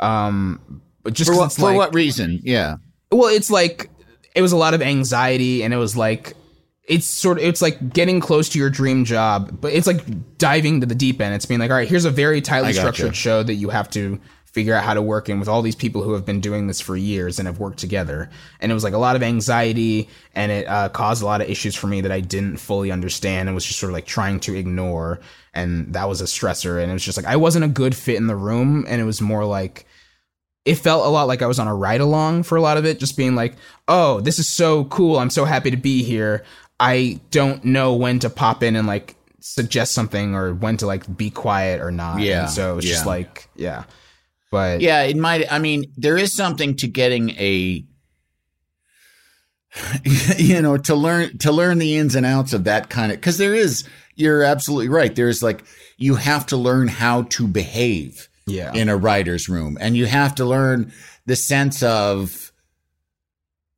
Um, 0.00 0.82
but 1.04 1.14
just 1.14 1.30
For 1.30 1.36
what, 1.36 1.52
for 1.52 1.62
like, 1.62 1.76
what 1.76 1.94
reason? 1.94 2.40
Yeah. 2.42 2.76
well 3.12 3.28
it's 3.32 3.50
like 3.50 3.88
it 4.34 4.42
was 4.42 4.52
a 4.52 4.56
lot 4.56 4.74
of 4.74 4.82
anxiety 4.82 5.62
and 5.62 5.72
it 5.72 5.76
was 5.78 5.96
like 5.96 6.35
it's 6.86 7.06
sort 7.06 7.38
of 7.38 7.44
it's 7.44 7.60
like 7.60 7.92
getting 7.92 8.20
close 8.20 8.48
to 8.50 8.58
your 8.58 8.70
dream 8.70 9.04
job 9.04 9.60
but 9.60 9.72
it's 9.72 9.86
like 9.86 10.38
diving 10.38 10.80
to 10.80 10.86
the 10.86 10.94
deep 10.94 11.20
end. 11.20 11.34
It's 11.34 11.46
being 11.46 11.60
like 11.60 11.70
all 11.70 11.76
right 11.76 11.88
here's 11.88 12.04
a 12.04 12.10
very 12.10 12.40
tightly 12.40 12.72
structured 12.72 13.16
show 13.16 13.42
that 13.42 13.54
you 13.54 13.70
have 13.70 13.90
to 13.90 14.20
figure 14.56 14.72
out 14.72 14.84
how 14.84 14.94
to 14.94 15.02
work 15.02 15.28
in 15.28 15.38
with 15.38 15.48
all 15.50 15.60
these 15.60 15.74
people 15.74 16.02
who 16.02 16.14
have 16.14 16.24
been 16.24 16.40
doing 16.40 16.66
this 16.66 16.80
for 16.80 16.96
years 16.96 17.38
and 17.38 17.46
have 17.46 17.58
worked 17.58 17.78
together. 17.78 18.30
And 18.58 18.72
it 18.72 18.74
was 18.74 18.84
like 18.84 18.94
a 18.94 18.98
lot 18.98 19.14
of 19.14 19.22
anxiety 19.22 20.08
and 20.34 20.50
it 20.50 20.66
uh, 20.66 20.88
caused 20.88 21.22
a 21.22 21.26
lot 21.26 21.42
of 21.42 21.50
issues 21.50 21.74
for 21.74 21.88
me 21.88 22.00
that 22.00 22.10
i 22.10 22.20
didn't 22.20 22.56
fully 22.56 22.90
understand 22.90 23.50
and 23.50 23.54
was 23.54 23.66
just 23.66 23.78
sort 23.78 23.90
of 23.90 23.94
like 23.94 24.06
trying 24.06 24.40
to 24.40 24.56
ignore. 24.56 25.20
And 25.52 25.92
that 25.92 26.08
was 26.08 26.22
a 26.22 26.24
stressor. 26.24 26.80
And 26.80 26.90
it 26.90 26.94
was 26.94 27.04
just 27.04 27.18
like 27.18 27.26
i 27.26 27.36
wasn't 27.36 27.66
a 27.66 27.68
good 27.68 27.94
fit 27.94 28.16
in 28.16 28.28
the 28.28 28.34
room. 28.34 28.86
And 28.88 28.98
it 28.98 29.04
was 29.04 29.20
more 29.20 29.44
like 29.44 29.86
it 30.64 30.76
felt 30.76 31.06
a 31.06 31.10
lot 31.10 31.28
like 31.28 31.42
I 31.42 31.46
was 31.46 31.58
on 31.58 31.68
a 31.68 31.74
ride 31.74 32.00
along 32.00 32.42
for 32.42 32.56
a 32.56 32.60
lot 32.62 32.78
of 32.78 32.84
it, 32.86 32.98
just 32.98 33.16
being 33.16 33.34
like, 33.34 33.54
oh, 33.88 34.20
this 34.20 34.38
is 34.38 34.48
so 34.48 34.84
cool. 34.86 35.18
I'm 35.18 35.30
so 35.30 35.44
happy 35.44 35.70
to 35.70 35.76
be 35.76 36.02
here. 36.02 36.44
I 36.78 37.20
don't 37.30 37.64
know 37.64 37.94
when 37.94 38.18
to 38.20 38.30
pop 38.30 38.62
in 38.62 38.76
and 38.76 38.86
like 38.86 39.16
suggest 39.40 39.92
something 39.92 40.34
or 40.34 40.54
when 40.54 40.76
to 40.78 40.86
like 40.86 41.16
be 41.16 41.30
quiet 41.30 41.80
or 41.80 41.90
not. 41.90 42.20
Yeah, 42.20 42.42
And 42.42 42.50
so 42.50 42.78
it's 42.78 42.86
just 42.86 43.06
like, 43.06 43.48
yeah. 43.54 43.84
But 44.50 44.80
Yeah, 44.80 45.02
it 45.02 45.16
might. 45.16 45.50
I 45.50 45.58
mean, 45.58 45.92
there 45.96 46.16
is 46.16 46.34
something 46.34 46.76
to 46.76 46.86
getting 46.86 47.30
a, 47.30 47.84
you 50.36 50.62
know, 50.62 50.76
to 50.78 50.94
learn 50.94 51.38
to 51.38 51.52
learn 51.52 51.78
the 51.78 51.96
ins 51.96 52.14
and 52.14 52.24
outs 52.24 52.52
of 52.52 52.64
that 52.64 52.88
kind 52.88 53.12
of. 53.12 53.18
Because 53.18 53.38
there 53.38 53.54
is, 53.54 53.84
you're 54.14 54.42
absolutely 54.42 54.88
right. 54.88 55.14
There's 55.14 55.42
like 55.42 55.64
you 55.96 56.14
have 56.14 56.46
to 56.46 56.56
learn 56.56 56.88
how 56.88 57.22
to 57.22 57.46
behave 57.46 58.28
yeah. 58.46 58.72
in 58.72 58.88
a 58.88 58.96
writer's 58.96 59.48
room, 59.48 59.76
and 59.80 59.96
you 59.96 60.06
have 60.06 60.34
to 60.36 60.44
learn 60.44 60.92
the 61.26 61.36
sense 61.36 61.82
of 61.82 62.52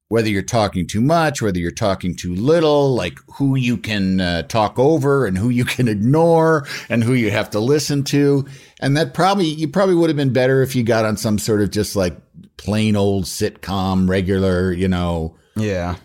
whether 0.08 0.28
you're 0.28 0.42
talking 0.42 0.86
too 0.86 1.02
much, 1.02 1.42
whether 1.42 1.58
you're 1.58 1.70
talking 1.70 2.16
too 2.16 2.34
little, 2.34 2.94
like 2.94 3.18
who 3.34 3.56
you 3.56 3.76
can 3.76 4.20
uh, 4.20 4.42
talk 4.42 4.78
over 4.78 5.26
and 5.26 5.36
who 5.36 5.50
you 5.50 5.66
can 5.66 5.86
ignore 5.86 6.66
and 6.88 7.04
who 7.04 7.12
you 7.12 7.30
have 7.30 7.50
to 7.50 7.60
listen 7.60 8.02
to. 8.02 8.46
And 8.80 8.96
that 8.96 9.12
probably, 9.12 9.46
you 9.46 9.68
probably 9.68 9.94
would 9.94 10.08
have 10.08 10.16
been 10.16 10.32
better 10.32 10.62
if 10.62 10.74
you 10.74 10.82
got 10.82 11.04
on 11.04 11.18
some 11.18 11.38
sort 11.38 11.60
of 11.60 11.70
just 11.70 11.94
like 11.94 12.16
plain 12.56 12.96
old 12.96 13.24
sitcom, 13.24 14.08
regular, 14.08 14.72
you 14.72 14.88
know, 14.88 15.36
yeah. 15.56 15.96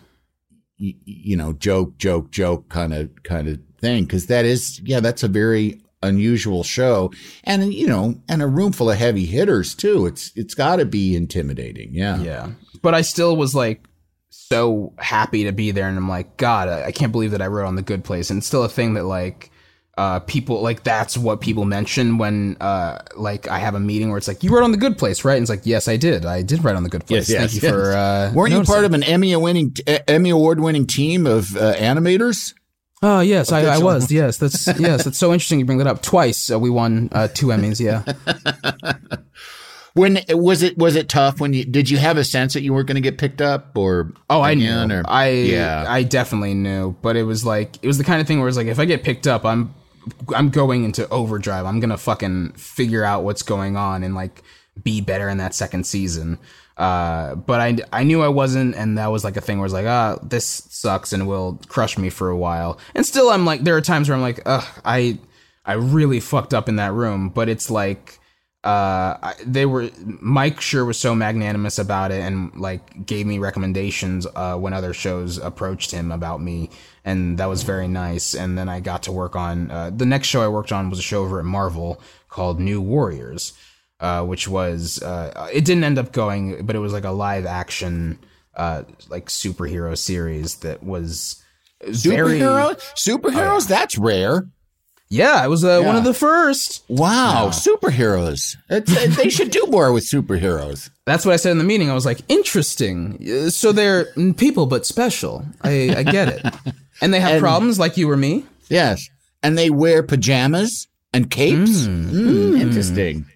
y- 0.78 0.96
you 1.06 1.36
know, 1.36 1.54
joke, 1.54 1.96
joke, 1.96 2.30
joke 2.30 2.68
kind 2.68 2.92
of, 2.92 3.10
kind 3.22 3.48
of 3.48 3.58
thing. 3.80 4.06
Cause 4.06 4.26
that 4.26 4.44
is, 4.44 4.80
yeah, 4.84 5.00
that's 5.00 5.22
a 5.22 5.28
very 5.28 5.80
unusual 6.02 6.62
show. 6.62 7.10
And, 7.44 7.72
you 7.72 7.86
know, 7.86 8.16
and 8.28 8.42
a 8.42 8.46
room 8.46 8.72
full 8.72 8.90
of 8.90 8.98
heavy 8.98 9.24
hitters 9.24 9.74
too. 9.74 10.04
It's, 10.04 10.30
it's 10.36 10.52
gotta 10.52 10.84
be 10.84 11.16
intimidating. 11.16 11.94
Yeah. 11.94 12.20
Yeah. 12.20 12.50
But 12.82 12.92
I 12.92 13.00
still 13.00 13.34
was 13.34 13.54
like 13.54 13.82
so 14.54 14.92
happy 14.98 15.44
to 15.44 15.52
be 15.52 15.70
there. 15.72 15.88
And 15.88 15.96
I'm 15.98 16.08
like, 16.08 16.36
God, 16.36 16.68
I 16.68 16.86
I 16.86 16.92
can't 16.92 17.12
believe 17.12 17.32
that 17.32 17.42
I 17.42 17.46
wrote 17.48 17.66
on 17.66 17.76
The 17.76 17.82
Good 17.82 18.04
Place. 18.04 18.30
And 18.30 18.38
it's 18.38 18.46
still 18.46 18.64
a 18.64 18.68
thing 18.68 18.94
that 18.94 19.04
like, 19.04 19.50
uh, 19.96 20.20
people 20.20 20.60
like 20.60 20.82
that's 20.82 21.16
what 21.16 21.40
people 21.40 21.64
mention 21.64 22.18
when 22.18 22.56
uh 22.60 22.98
like 23.16 23.46
I 23.48 23.58
have 23.58 23.76
a 23.76 23.80
meeting 23.80 24.08
where 24.08 24.18
it's 24.18 24.26
like 24.26 24.42
you 24.42 24.52
wrote 24.52 24.64
on 24.64 24.72
the 24.72 24.76
good 24.76 24.98
place 24.98 25.24
right 25.24 25.36
and 25.36 25.42
it's 25.44 25.50
like 25.50 25.60
yes 25.62 25.86
I 25.86 25.96
did 25.96 26.26
I 26.26 26.42
did 26.42 26.64
write 26.64 26.74
on 26.74 26.82
the 26.82 26.88
good 26.88 27.06
place 27.06 27.28
Yes, 27.28 27.38
thank 27.38 27.54
yes, 27.54 27.62
you 27.62 27.68
for 27.68 27.92
uh 27.92 28.32
Weren't 28.34 28.52
you 28.52 28.64
part 28.64 28.84
of 28.84 28.92
an 28.92 29.04
Emmy 29.04 29.36
winning 29.36 29.76
Emmy 29.86 30.30
award 30.30 30.58
winning 30.58 30.88
team 30.88 31.26
of 31.28 31.56
uh, 31.56 31.74
animators? 31.74 32.54
Oh 33.04 33.20
yes, 33.20 33.52
I, 33.52 33.60
I 33.66 33.78
was. 33.78 34.10
Yes, 34.10 34.38
that's 34.38 34.66
yes. 34.80 35.06
It's 35.06 35.18
so 35.18 35.32
interesting 35.32 35.58
you 35.58 35.66
bring 35.66 35.78
that 35.78 35.86
up. 35.86 36.00
Twice 36.00 36.50
uh, 36.50 36.58
we 36.58 36.70
won 36.70 37.10
uh, 37.12 37.28
two 37.28 37.48
Emmys. 37.48 37.78
Yeah. 37.78 38.02
When 39.94 40.18
was 40.30 40.62
it 40.62 40.76
was 40.76 40.96
it 40.96 41.08
tough 41.08 41.40
when 41.40 41.52
you 41.52 41.64
did 41.64 41.88
you 41.88 41.98
have 41.98 42.16
a 42.16 42.24
sense 42.24 42.54
that 42.54 42.62
you 42.62 42.74
weren't 42.74 42.88
going 42.88 42.96
to 42.96 43.00
get 43.00 43.16
picked 43.16 43.40
up 43.40 43.76
or 43.76 44.12
Oh, 44.28 44.40
I 44.42 44.54
knew. 44.54 44.68
or 44.92 45.02
I 45.06 45.28
yeah 45.30 45.84
I 45.88 46.02
definitely 46.02 46.54
knew, 46.54 46.96
but 47.00 47.16
it 47.16 47.22
was 47.22 47.44
like 47.46 47.76
it 47.82 47.86
was 47.86 47.98
the 47.98 48.04
kind 48.04 48.20
of 48.20 48.26
thing 48.26 48.40
where 48.40 48.48
it's 48.48 48.56
like 48.56 48.66
if 48.66 48.78
I 48.80 48.84
get 48.86 49.04
picked 49.04 49.26
up, 49.28 49.44
I'm 49.44 49.72
I'm 50.34 50.50
going 50.50 50.84
into 50.84 51.08
overdrive. 51.10 51.64
I'm 51.64 51.78
gonna 51.78 51.96
fucking 51.96 52.52
figure 52.54 53.04
out 53.04 53.22
what's 53.22 53.42
going 53.42 53.76
on 53.76 54.02
and 54.02 54.14
like 54.16 54.42
be 54.82 55.00
better 55.00 55.28
in 55.28 55.38
that 55.38 55.54
second 55.54 55.86
season. 55.86 56.38
Uh, 56.76 57.36
but 57.36 57.60
I 57.60 57.76
I 57.92 58.02
knew 58.02 58.20
I 58.20 58.28
wasn't, 58.28 58.74
and 58.74 58.98
that 58.98 59.12
was 59.12 59.22
like 59.22 59.36
a 59.36 59.40
thing 59.40 59.58
where 59.58 59.66
it's 59.66 59.72
like 59.72 59.86
ah 59.86 60.18
this 60.24 60.66
sucks 60.70 61.12
and 61.12 61.28
will 61.28 61.60
crush 61.68 61.96
me 61.96 62.10
for 62.10 62.30
a 62.30 62.36
while. 62.36 62.80
And 62.96 63.06
still, 63.06 63.30
I'm 63.30 63.44
like 63.46 63.62
there 63.62 63.76
are 63.76 63.80
times 63.80 64.08
where 64.08 64.16
I'm 64.16 64.22
like 64.22 64.40
ugh 64.44 64.66
I 64.84 65.18
I 65.64 65.74
really 65.74 66.18
fucked 66.18 66.52
up 66.52 66.68
in 66.68 66.76
that 66.76 66.92
room, 66.92 67.28
but 67.28 67.48
it's 67.48 67.70
like 67.70 68.18
uh 68.64 69.34
they 69.44 69.66
were 69.66 69.90
mike 70.20 70.58
schur 70.58 70.86
was 70.86 70.98
so 70.98 71.14
magnanimous 71.14 71.78
about 71.78 72.10
it 72.10 72.22
and 72.22 72.54
like 72.56 73.04
gave 73.04 73.26
me 73.26 73.38
recommendations 73.38 74.26
uh 74.34 74.56
when 74.56 74.72
other 74.72 74.94
shows 74.94 75.36
approached 75.36 75.90
him 75.90 76.10
about 76.10 76.40
me 76.40 76.70
and 77.04 77.36
that 77.36 77.46
was 77.46 77.62
very 77.62 77.86
nice. 77.86 78.32
And 78.34 78.56
then 78.56 78.70
i 78.70 78.80
got 78.80 79.02
to 79.02 79.12
work 79.12 79.36
on 79.36 79.70
uh 79.70 79.90
the 79.90 80.06
next 80.06 80.28
show 80.28 80.42
i 80.42 80.48
worked 80.48 80.72
on 80.72 80.88
was 80.88 80.98
a 80.98 81.02
show 81.02 81.22
over 81.22 81.38
at 81.38 81.44
marvel 81.44 82.00
called 82.30 82.58
new 82.58 82.80
warriors 82.80 83.52
uh 84.00 84.24
which 84.24 84.48
was 84.48 85.02
uh 85.02 85.50
it 85.52 85.66
didn't 85.66 85.84
end 85.84 85.98
up 85.98 86.12
going 86.12 86.64
but 86.64 86.74
it 86.74 86.78
was 86.78 86.94
like 86.94 87.04
a 87.04 87.10
live 87.10 87.44
action 87.44 88.18
uh 88.56 88.82
like 89.10 89.26
superhero 89.26 89.96
series 89.96 90.56
that 90.56 90.82
was 90.82 91.42
very 91.82 92.38
superhero? 92.38 92.80
Superheroes? 92.94 93.68
That's 93.68 93.98
rare 93.98 94.48
yeah 95.20 95.44
it 95.44 95.48
was 95.48 95.62
uh, 95.64 95.80
one 95.88 95.96
of 95.96 96.04
the 96.04 96.14
first 96.14 96.82
wow 96.88 97.50
superheroes 97.52 98.56
It's- 98.70 99.16
they 99.16 99.28
should 99.30 99.50
do 99.50 99.64
more 99.68 99.92
with 99.92 100.04
superheroes 100.14 100.90
That's 101.06 101.24
what 101.26 101.34
I 101.34 101.36
said 101.36 101.52
in 101.52 101.58
the 101.58 101.64
meeting. 101.72 101.90
I 101.90 101.94
was 101.94 102.06
like, 102.06 102.20
interesting. 102.28 102.96
Uh, 103.20 103.50
So 103.50 103.72
they're 103.72 104.06
mm, 104.16 104.34
people, 104.34 104.64
but 104.64 104.86
special. 104.86 105.44
I, 105.62 105.94
I 105.98 106.02
get 106.02 106.28
it. 106.36 106.42
And 107.02 107.12
they 107.12 107.20
have 107.20 107.32
And- 107.32 107.40
problems 107.42 107.78
like 107.78 107.96
you 108.00 108.08
or 108.10 108.16
me. 108.16 108.44
yes 108.70 108.98
and 109.42 109.58
they 109.58 109.68
wear 109.68 110.02
pajamas 110.02 110.88
and 111.12 111.30
capes. 111.30 111.86
Mm, 111.86 112.58
interesting. 112.64 113.26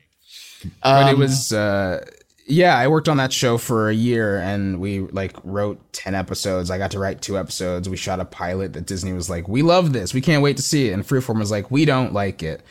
but 0.83 1.09
it 1.11 1.15
Um, 1.15 1.21
was 1.21 1.53
uh 1.53 2.01
yeah 2.49 2.77
i 2.77 2.89
worked 2.89 3.09
on 3.09 3.19
that 3.19 3.33
show 3.33 3.59
for 3.59 3.89
a 3.89 3.95
year 3.95 4.39
and 4.39 4.81
we 4.81 5.01
like 5.01 5.37
wrote 5.45 5.81
10 5.93 6.15
episodes. 6.15 6.71
I 6.71 6.79
got 6.79 6.93
to 6.93 6.99
write 6.99 7.21
two 7.21 7.37
episodes. 7.39 7.89
We 7.89 7.97
shot 7.97 8.21
a 8.21 8.25
pilot 8.25 8.73
that 8.73 8.87
disney 8.87 9.13
was 9.13 9.29
like 9.29 9.49
we 9.49 9.63
love 9.63 9.93
this. 9.93 10.15
We 10.15 10.21
can't 10.21 10.43
wait 10.43 10.57
to 10.57 10.63
see 10.63 10.89
it. 10.89 10.93
And 10.93 11.03
freeform 11.07 11.39
was 11.39 11.51
like 11.51 11.71
we 11.71 11.85
don't 11.85 12.13
like 12.13 12.43
it. 12.43 12.63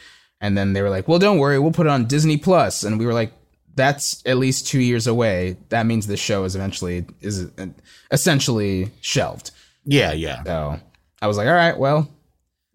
And 0.41 0.57
then 0.57 0.73
they 0.73 0.81
were 0.81 0.89
like 0.89 1.07
well 1.07 1.19
don't 1.19 1.37
worry. 1.37 1.59
We'll 1.59 1.71
put 1.71 1.85
it 1.85 1.91
on 1.91 2.05
disney 2.05 2.37
Plus." 2.37 2.83
and 2.83 2.97
we 2.99 3.05
were 3.05 3.13
like 3.13 3.33
that's 3.75 4.25
at 4.25 4.37
least 4.37 4.67
two 4.67 4.79
years 4.81 5.05
away. 5.05 5.57
That 5.69 5.85
means 5.85 6.07
the 6.07 6.17
show 6.17 6.45
is 6.45 6.55
eventually 6.55 7.05
is 7.21 7.45
uh, 7.57 7.67
essentially 8.11 8.91
shelved. 9.01 9.51
Yeah, 9.85 10.13
yeah. 10.13 10.43
so 10.43 10.79
i 11.21 11.27
was 11.27 11.37
like 11.37 11.47
all 11.47 11.53
right 11.53 11.77
well 11.77 12.07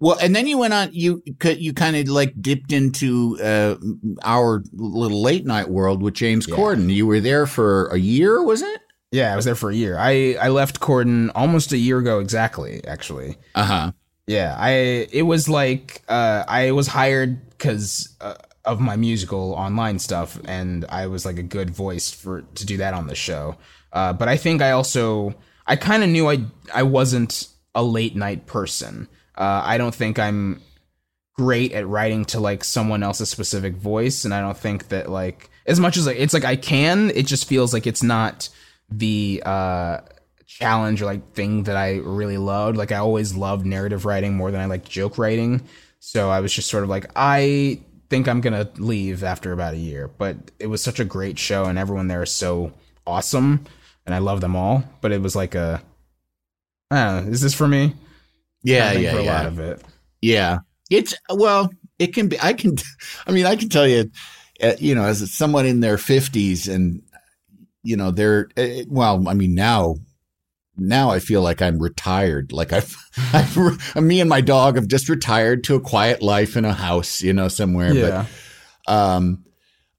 Well, 0.02 0.18
and 0.20 0.34
then 0.34 0.48
you 0.48 0.58
went 0.58 0.74
on. 0.74 0.90
You 0.92 1.22
you 1.44 1.72
kind 1.72 1.94
of 1.96 2.08
like 2.08 2.34
dipped 2.42 2.72
into 2.72 3.38
uh, 3.40 3.76
our 4.24 4.64
little 4.72 5.22
late 5.22 5.46
night 5.46 5.68
world 5.68 6.02
with 6.02 6.14
James 6.14 6.44
Corden. 6.46 6.92
You 6.92 7.06
were 7.06 7.20
there 7.20 7.46
for 7.46 7.86
a 7.86 7.98
year, 7.98 8.42
was 8.42 8.62
it? 8.62 8.80
yeah 9.14 9.30
i 9.30 9.36
was 9.36 9.44
there 9.44 9.54
for 9.54 9.68
a 9.68 9.74
year 9.74 9.98
i 9.98 10.34
i 10.40 10.48
left 10.48 10.80
corden 10.80 11.30
almost 11.34 11.70
a 11.72 11.76
year 11.76 11.98
ago 11.98 12.18
exactly 12.18 12.80
actually 12.86 13.36
Uh 13.54 13.64
huh. 13.64 13.92
Yeah, 14.26 14.56
I 14.58 14.70
it 15.12 15.26
was 15.26 15.48
like 15.48 16.02
uh, 16.08 16.44
I 16.48 16.70
was 16.70 16.86
hired 16.86 17.50
because 17.50 18.16
uh, 18.20 18.36
of 18.64 18.80
my 18.80 18.96
musical 18.96 19.52
online 19.52 19.98
stuff, 19.98 20.38
and 20.46 20.84
I 20.88 21.08
was 21.08 21.26
like 21.26 21.38
a 21.38 21.42
good 21.42 21.70
voice 21.70 22.10
for 22.10 22.42
to 22.42 22.64
do 22.64 22.76
that 22.78 22.94
on 22.94 23.08
the 23.08 23.14
show. 23.16 23.56
Uh, 23.92 24.12
but 24.12 24.28
I 24.28 24.36
think 24.36 24.62
I 24.62 24.70
also 24.70 25.34
I 25.66 25.76
kind 25.76 26.02
of 26.04 26.08
knew 26.08 26.30
I 26.30 26.46
I 26.72 26.84
wasn't 26.84 27.48
a 27.74 27.82
late 27.82 28.14
night 28.16 28.46
person. 28.46 29.08
Uh, 29.36 29.62
I 29.64 29.78
don't 29.78 29.94
think 29.94 30.18
I'm 30.18 30.60
great 31.34 31.72
at 31.72 31.86
writing 31.86 32.24
to 32.26 32.40
like 32.40 32.62
someone 32.64 33.02
else's 33.02 33.30
specific 33.30 33.74
voice, 33.74 34.24
and 34.24 34.34
I 34.34 34.40
don't 34.40 34.56
think 34.56 34.88
that 34.88 35.10
like 35.10 35.50
as 35.66 35.80
much 35.80 35.96
as 35.96 36.06
like 36.06 36.18
it's 36.18 36.34
like 36.34 36.44
I 36.44 36.56
can, 36.56 37.10
it 37.14 37.26
just 37.26 37.46
feels 37.46 37.72
like 37.72 37.86
it's 37.86 38.02
not 38.02 38.48
the 38.90 39.42
uh 39.44 39.98
challenge 40.46 41.00
or 41.00 41.06
like 41.06 41.32
thing 41.32 41.64
that 41.64 41.76
I 41.76 41.96
really 41.96 42.36
loved. 42.36 42.76
Like 42.76 42.92
I 42.92 42.98
always 42.98 43.34
loved 43.34 43.64
narrative 43.64 44.04
writing 44.04 44.34
more 44.34 44.50
than 44.50 44.60
I 44.60 44.66
liked 44.66 44.88
joke 44.88 45.18
writing. 45.18 45.62
So 45.98 46.30
I 46.30 46.40
was 46.40 46.52
just 46.52 46.68
sort 46.68 46.84
of 46.84 46.90
like, 46.90 47.06
I 47.16 47.80
think 48.10 48.28
I'm 48.28 48.40
gonna 48.40 48.68
leave 48.76 49.24
after 49.24 49.52
about 49.52 49.74
a 49.74 49.78
year. 49.78 50.08
But 50.08 50.36
it 50.58 50.66
was 50.66 50.82
such 50.82 51.00
a 51.00 51.04
great 51.04 51.38
show 51.38 51.64
and 51.64 51.78
everyone 51.78 52.08
there 52.08 52.22
is 52.22 52.32
so 52.32 52.72
awesome 53.06 53.64
and 54.04 54.14
I 54.14 54.18
love 54.18 54.40
them 54.40 54.56
all. 54.56 54.84
But 55.00 55.12
it 55.12 55.22
was 55.22 55.34
like 55.34 55.54
a 55.54 55.82
I 56.90 57.04
don't 57.04 57.24
know, 57.26 57.32
is 57.32 57.40
this 57.40 57.54
for 57.54 57.66
me? 57.66 57.94
Yeah, 58.62 58.92
yeah, 58.92 59.12
for 59.12 59.18
a 59.18 59.24
yeah. 59.24 59.32
lot 59.32 59.46
of 59.46 59.58
it. 59.58 59.82
Yeah, 60.20 60.58
it's 60.90 61.14
well, 61.30 61.70
it 61.98 62.14
can 62.14 62.28
be. 62.28 62.40
I 62.40 62.52
can, 62.52 62.76
I 63.26 63.32
mean, 63.32 63.46
I 63.46 63.56
can 63.56 63.68
tell 63.68 63.86
you, 63.86 64.10
uh, 64.62 64.74
you 64.78 64.94
know, 64.94 65.04
as 65.04 65.32
someone 65.32 65.66
in 65.66 65.80
their 65.80 65.98
fifties, 65.98 66.68
and 66.68 67.02
you 67.82 67.96
know, 67.96 68.10
they're 68.10 68.48
uh, 68.56 68.84
well. 68.88 69.28
I 69.28 69.34
mean, 69.34 69.54
now, 69.54 69.96
now 70.76 71.10
I 71.10 71.18
feel 71.18 71.42
like 71.42 71.60
I'm 71.60 71.78
retired. 71.78 72.52
Like 72.52 72.72
I've, 72.72 72.96
I've, 73.32 73.96
me 73.96 74.20
and 74.20 74.30
my 74.30 74.40
dog 74.40 74.76
have 74.76 74.88
just 74.88 75.08
retired 75.08 75.64
to 75.64 75.74
a 75.74 75.80
quiet 75.80 76.22
life 76.22 76.56
in 76.56 76.64
a 76.64 76.72
house, 76.72 77.22
you 77.22 77.32
know, 77.32 77.48
somewhere. 77.48 77.92
Yeah. 77.92 78.26
But, 78.86 78.94
um, 78.94 79.44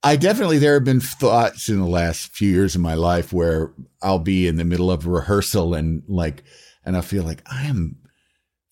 I 0.06 0.18
definitely 0.18 0.57
there 0.57 0.73
have 0.73 0.84
been 0.84 0.99
thoughts 0.99 1.69
in 1.69 1.80
the 1.80 1.88
last 1.88 2.34
few 2.34 2.49
years 2.49 2.76
of 2.76 2.81
my 2.81 2.95
life 2.95 3.31
where 3.31 3.72
I'll 4.02 4.19
be 4.19 4.48
in 4.48 4.57
the 4.57 4.65
middle 4.65 4.91
of 4.91 5.06
a 5.06 5.10
rehearsal 5.10 5.73
and 5.73 6.03
like, 6.10 6.44
and 6.85 6.98
I 6.98 7.02
feel 7.02 7.23
like 7.23 7.41
I 7.49 7.64
am 7.64 7.95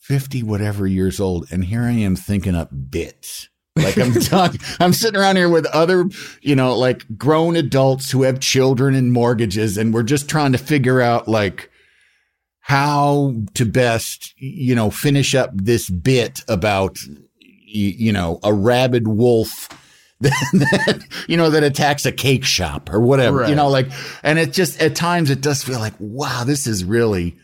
50 0.02 0.42
whatever 0.42 0.88
years 0.88 1.20
old 1.20 1.48
and 1.52 1.64
here 1.64 1.84
I 1.84 1.92
am 1.92 2.16
thinking 2.16 2.56
up 2.56 2.70
bits. 2.90 3.50
Like 3.76 3.98
I'm 3.98 4.14
talking, 4.22 4.60
I'm 4.80 4.94
sitting 4.94 5.20
around 5.20 5.36
here 5.38 5.48
with 5.48 5.68
other, 5.68 6.06
you 6.42 6.56
know, 6.56 6.76
like 6.76 7.06
grown 7.18 7.56
adults 7.56 8.12
who 8.12 8.24
have 8.24 8.40
children 8.40 8.96
and 8.96 9.14
mortgages 9.14 9.78
and 9.78 9.94
we're 9.94 10.04
just 10.04 10.28
trying 10.28 10.54
to 10.54 10.58
figure 10.58 11.02
out 11.02 11.28
like 11.28 11.70
how 12.62 13.36
to 13.54 13.66
best, 13.66 14.34
you 14.38 14.74
know, 14.74 14.90
finish 14.90 15.36
up 15.36 15.52
this 15.54 15.90
bit 15.90 16.42
about, 16.48 16.98
you, 17.40 17.90
you 17.90 18.12
know, 18.12 18.40
a 18.44 18.52
rabid 18.52 19.08
wolf 19.08 19.70
that, 20.22 21.06
you 21.28 21.38
know, 21.38 21.52
that 21.52 21.64
attacks 21.64 22.06
a 22.08 22.12
cake 22.12 22.44
shop 22.44 22.92
or 22.92 23.00
whatever, 23.00 23.48
you 23.48 23.56
know, 23.56 23.68
like, 23.68 23.88
and 24.24 24.40
it 24.40 24.52
just, 24.52 24.82
at 24.82 24.96
times 24.96 25.30
it 25.30 25.42
does 25.42 25.64
feel 25.64 25.80
like, 25.80 25.94
wow, 26.00 26.44
this 26.44 26.66
is 26.66 26.84
really 26.84 27.38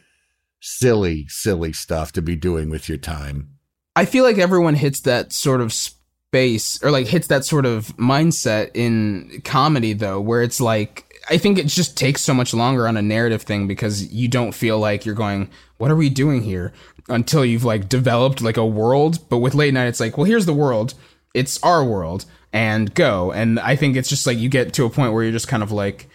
silly, 0.60 1.28
silly 1.28 1.74
stuff 1.74 2.12
to 2.14 2.22
be 2.22 2.36
doing 2.36 2.70
with 2.70 2.90
your 2.90 2.98
time. 2.98 3.50
I 3.96 4.06
feel 4.06 4.24
like 4.24 4.38
everyone 4.38 4.76
hits 4.76 5.02
that 5.02 5.34
sort 5.34 5.62
of 5.62 5.74
space 5.74 6.84
or 6.84 6.92
like 6.92 7.08
hits 7.08 7.28
that 7.28 7.46
sort 7.46 7.66
of 7.66 7.88
mindset 7.98 8.72
in 8.74 9.42
comedy 9.44 9.94
though, 9.94 10.20
where 10.20 10.44
it's 10.44 10.62
like 10.62 11.08
I 11.30 11.38
think 11.38 11.58
it 11.58 11.68
just 11.68 11.98
takes 11.98 12.22
so 12.22 12.34
much 12.34 12.54
longer 12.54 12.88
on 12.88 12.96
a 12.96 13.02
narrative 13.02 13.42
thing 13.42 13.68
because 13.68 14.14
you 14.14 14.28
don't 14.28 14.54
feel 14.54 14.80
like 14.80 15.06
you're 15.06 15.16
going, 15.16 15.50
what 15.78 15.92
are 15.92 15.96
we 15.96 16.10
doing 16.10 16.44
here? 16.44 16.74
Until 17.10 17.44
you've 17.44 17.64
like 17.64 17.90
developed 17.90 18.42
like 18.42 18.58
a 18.58 18.66
world. 18.66 19.28
But 19.30 19.40
with 19.40 19.56
late 19.56 19.74
night, 19.74 19.88
it's 19.88 20.00
like, 20.00 20.18
well, 20.18 20.26
here's 20.26 20.46
the 20.46 20.54
world. 20.54 20.94
It's 21.34 21.62
our 21.64 21.84
world 21.84 22.26
and 22.54 22.94
go. 22.94 23.32
And 23.32 23.60
I 23.60 23.76
think 23.76 23.96
it's 23.96 24.10
just 24.10 24.26
like 24.26 24.38
you 24.38 24.50
get 24.50 24.74
to 24.74 24.86
a 24.86 24.90
point 24.90 25.14
where 25.14 25.24
you're 25.24 25.32
just 25.32 25.48
kind 25.48 25.64
of 25.64 25.72
like 25.72 26.10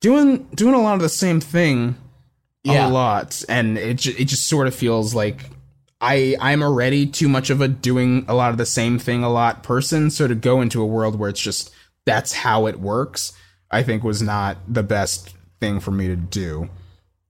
doing 0.00 0.44
doing 0.54 0.74
a 0.74 0.82
lot 0.82 0.94
of 0.94 1.00
the 1.00 1.08
same 1.08 1.40
thing 1.40 1.96
Yeah. 2.72 2.88
a 2.88 2.90
lot, 2.90 3.44
and 3.48 3.76
it 3.76 4.06
it 4.06 4.24
just 4.24 4.48
sort 4.48 4.66
of 4.66 4.74
feels 4.74 5.14
like 5.14 5.50
I 6.00 6.36
I'm 6.40 6.62
already 6.62 7.06
too 7.06 7.28
much 7.28 7.50
of 7.50 7.60
a 7.60 7.68
doing 7.68 8.24
a 8.28 8.34
lot 8.34 8.50
of 8.50 8.58
the 8.58 8.66
same 8.66 8.98
thing 8.98 9.22
a 9.22 9.30
lot 9.30 9.62
person. 9.62 10.10
So 10.10 10.26
to 10.26 10.34
go 10.34 10.60
into 10.60 10.82
a 10.82 10.86
world 10.86 11.18
where 11.18 11.28
it's 11.30 11.40
just 11.40 11.72
that's 12.06 12.32
how 12.32 12.66
it 12.66 12.80
works, 12.80 13.32
I 13.70 13.82
think 13.82 14.04
was 14.04 14.22
not 14.22 14.58
the 14.68 14.82
best 14.82 15.34
thing 15.60 15.80
for 15.80 15.90
me 15.90 16.08
to 16.08 16.16
do. 16.16 16.68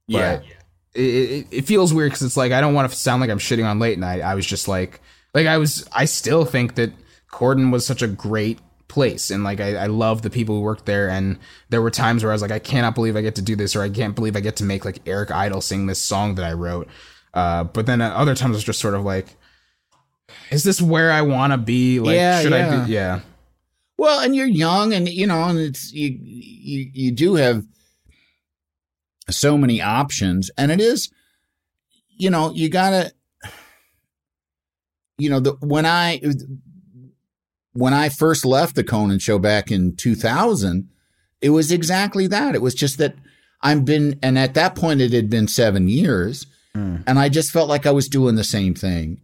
Yeah. 0.06 0.36
But 0.36 0.46
it, 0.94 1.02
it, 1.02 1.46
it 1.50 1.62
feels 1.62 1.92
weird 1.92 2.12
because 2.12 2.22
it's 2.22 2.36
like 2.36 2.52
I 2.52 2.60
don't 2.60 2.74
want 2.74 2.90
to 2.90 2.96
sound 2.96 3.20
like 3.20 3.30
I'm 3.30 3.38
shitting 3.38 3.68
on 3.68 3.78
late 3.78 3.98
night. 3.98 4.20
I 4.20 4.34
was 4.34 4.46
just 4.46 4.68
like 4.68 5.00
like 5.34 5.46
I 5.46 5.58
was 5.58 5.86
I 5.92 6.04
still 6.04 6.44
think 6.44 6.76
that 6.76 6.92
Corden 7.30 7.72
was 7.72 7.86
such 7.86 8.02
a 8.02 8.08
great 8.08 8.58
place 8.88 9.30
and 9.30 9.42
like 9.44 9.60
I, 9.60 9.74
I 9.76 9.86
love 9.86 10.22
the 10.22 10.30
people 10.30 10.56
who 10.56 10.60
worked 10.60 10.86
there 10.86 11.08
and 11.08 11.38
there 11.70 11.80
were 11.82 11.90
times 11.90 12.22
where 12.22 12.30
I 12.30 12.34
was 12.34 12.42
like 12.42 12.50
I 12.50 12.58
cannot 12.58 12.94
believe 12.94 13.16
I 13.16 13.22
get 13.22 13.34
to 13.36 13.42
do 13.42 13.56
this 13.56 13.74
or 13.74 13.82
I 13.82 13.88
can't 13.88 14.14
believe 14.14 14.36
I 14.36 14.40
get 14.40 14.56
to 14.56 14.64
make 14.64 14.84
like 14.84 15.00
Eric 15.06 15.30
Idle 15.30 15.60
sing 15.60 15.86
this 15.86 16.00
song 16.00 16.34
that 16.36 16.44
I 16.44 16.52
wrote. 16.52 16.88
Uh, 17.32 17.64
but 17.64 17.86
then 17.86 18.00
at 18.00 18.12
other 18.12 18.34
times 18.34 18.56
it's 18.56 18.64
just 18.64 18.80
sort 18.80 18.94
of 18.94 19.02
like, 19.02 19.36
is 20.50 20.62
this 20.64 20.80
where 20.80 21.10
I 21.10 21.22
want 21.22 21.52
to 21.52 21.56
be? 21.56 21.98
Like, 21.98 22.14
Yeah, 22.14 22.40
should 22.42 22.52
I 22.52 22.58
yeah. 22.58 22.84
be? 22.84 22.92
Yeah. 22.92 23.20
Well, 23.96 24.20
and 24.20 24.34
you're 24.34 24.46
young, 24.46 24.92
and 24.92 25.08
you 25.08 25.26
know, 25.26 25.42
and 25.44 25.58
it's 25.58 25.92
you 25.92 26.16
you 26.20 26.90
you 26.92 27.12
do 27.12 27.34
have 27.36 27.64
so 29.30 29.56
many 29.56 29.80
options, 29.80 30.50
and 30.58 30.72
it 30.72 30.80
is, 30.80 31.10
you 32.08 32.28
know, 32.28 32.52
you 32.52 32.68
gotta, 32.68 33.12
you 35.16 35.30
know, 35.30 35.38
the 35.40 35.52
when 35.60 35.86
I 35.86 36.20
when 37.74 37.92
I 37.92 38.08
first 38.08 38.44
left 38.44 38.74
the 38.76 38.84
Conan 38.84 39.18
show 39.18 39.38
back 39.38 39.70
in 39.70 39.94
2000, 39.96 40.88
it 41.42 41.50
was 41.50 41.70
exactly 41.70 42.26
that. 42.28 42.54
It 42.54 42.62
was 42.62 42.74
just 42.74 42.98
that 42.98 43.14
I've 43.60 43.84
been, 43.84 44.18
and 44.22 44.38
at 44.38 44.54
that 44.54 44.74
point 44.74 45.00
it 45.00 45.12
had 45.12 45.28
been 45.28 45.48
seven 45.48 45.88
years, 45.88 46.46
and 47.06 47.18
I 47.18 47.28
just 47.28 47.52
felt 47.52 47.68
like 47.68 47.86
I 47.86 47.92
was 47.92 48.08
doing 48.08 48.34
the 48.34 48.44
same 48.44 48.74
thing. 48.74 49.20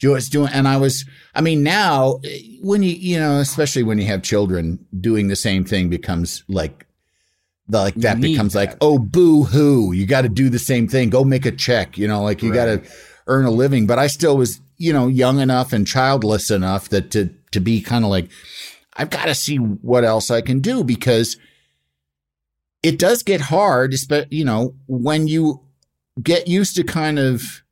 Just 0.00 0.32
doing, 0.32 0.50
and 0.52 0.66
I 0.66 0.76
was, 0.76 1.04
I 1.34 1.40
mean, 1.40 1.62
now 1.62 2.20
when 2.60 2.82
you, 2.82 2.90
you 2.90 3.18
know, 3.18 3.38
especially 3.40 3.82
when 3.82 3.98
you 3.98 4.06
have 4.06 4.22
children, 4.22 4.84
doing 5.00 5.28
the 5.28 5.36
same 5.36 5.64
thing 5.64 5.88
becomes 5.88 6.44
like, 6.48 6.86
the, 7.68 7.78
like 7.78 7.94
that 7.96 8.20
becomes 8.20 8.54
like, 8.54 8.76
oh, 8.80 8.98
boo 8.98 9.42
hoo, 9.44 9.92
you 9.92 10.06
got 10.06 10.22
to 10.22 10.28
do 10.28 10.48
the 10.48 10.58
same 10.58 10.88
thing. 10.88 11.10
Go 11.10 11.24
make 11.24 11.46
a 11.46 11.52
check, 11.52 11.98
you 11.98 12.08
know, 12.08 12.22
like 12.22 12.42
you 12.42 12.52
got 12.52 12.66
to 12.66 12.82
earn 13.26 13.44
a 13.44 13.50
living. 13.50 13.86
But 13.86 13.98
I 13.98 14.06
still 14.06 14.36
was, 14.36 14.60
you 14.76 14.92
know, 14.92 15.08
young 15.08 15.40
enough 15.40 15.72
and 15.72 15.86
childless 15.86 16.50
enough 16.50 16.88
that 16.88 17.10
to, 17.10 17.30
to 17.52 17.60
be 17.60 17.80
kind 17.80 18.04
of 18.04 18.10
like, 18.10 18.30
I've 18.96 19.10
got 19.10 19.26
to 19.26 19.34
see 19.34 19.56
what 19.56 20.04
else 20.04 20.30
I 20.30 20.40
can 20.40 20.60
do 20.60 20.82
because 20.82 21.36
it 22.82 22.98
does 22.98 23.22
get 23.22 23.40
hard, 23.42 23.94
you 24.30 24.44
know, 24.44 24.74
when 24.86 25.28
you 25.28 25.62
get 26.22 26.48
used 26.48 26.76
to 26.76 26.84
kind 26.84 27.18
of 27.18 27.62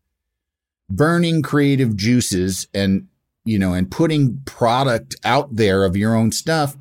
burning 0.89 1.43
creative 1.43 1.97
juices 1.97 2.67
and, 2.73 3.09
you 3.45 3.59
know, 3.59 3.73
and 3.73 3.91
putting 3.91 4.41
product 4.45 5.17
out 5.25 5.55
there 5.55 5.85
of 5.85 5.97
your 5.97 6.15
own 6.15 6.33
stuff 6.33 6.77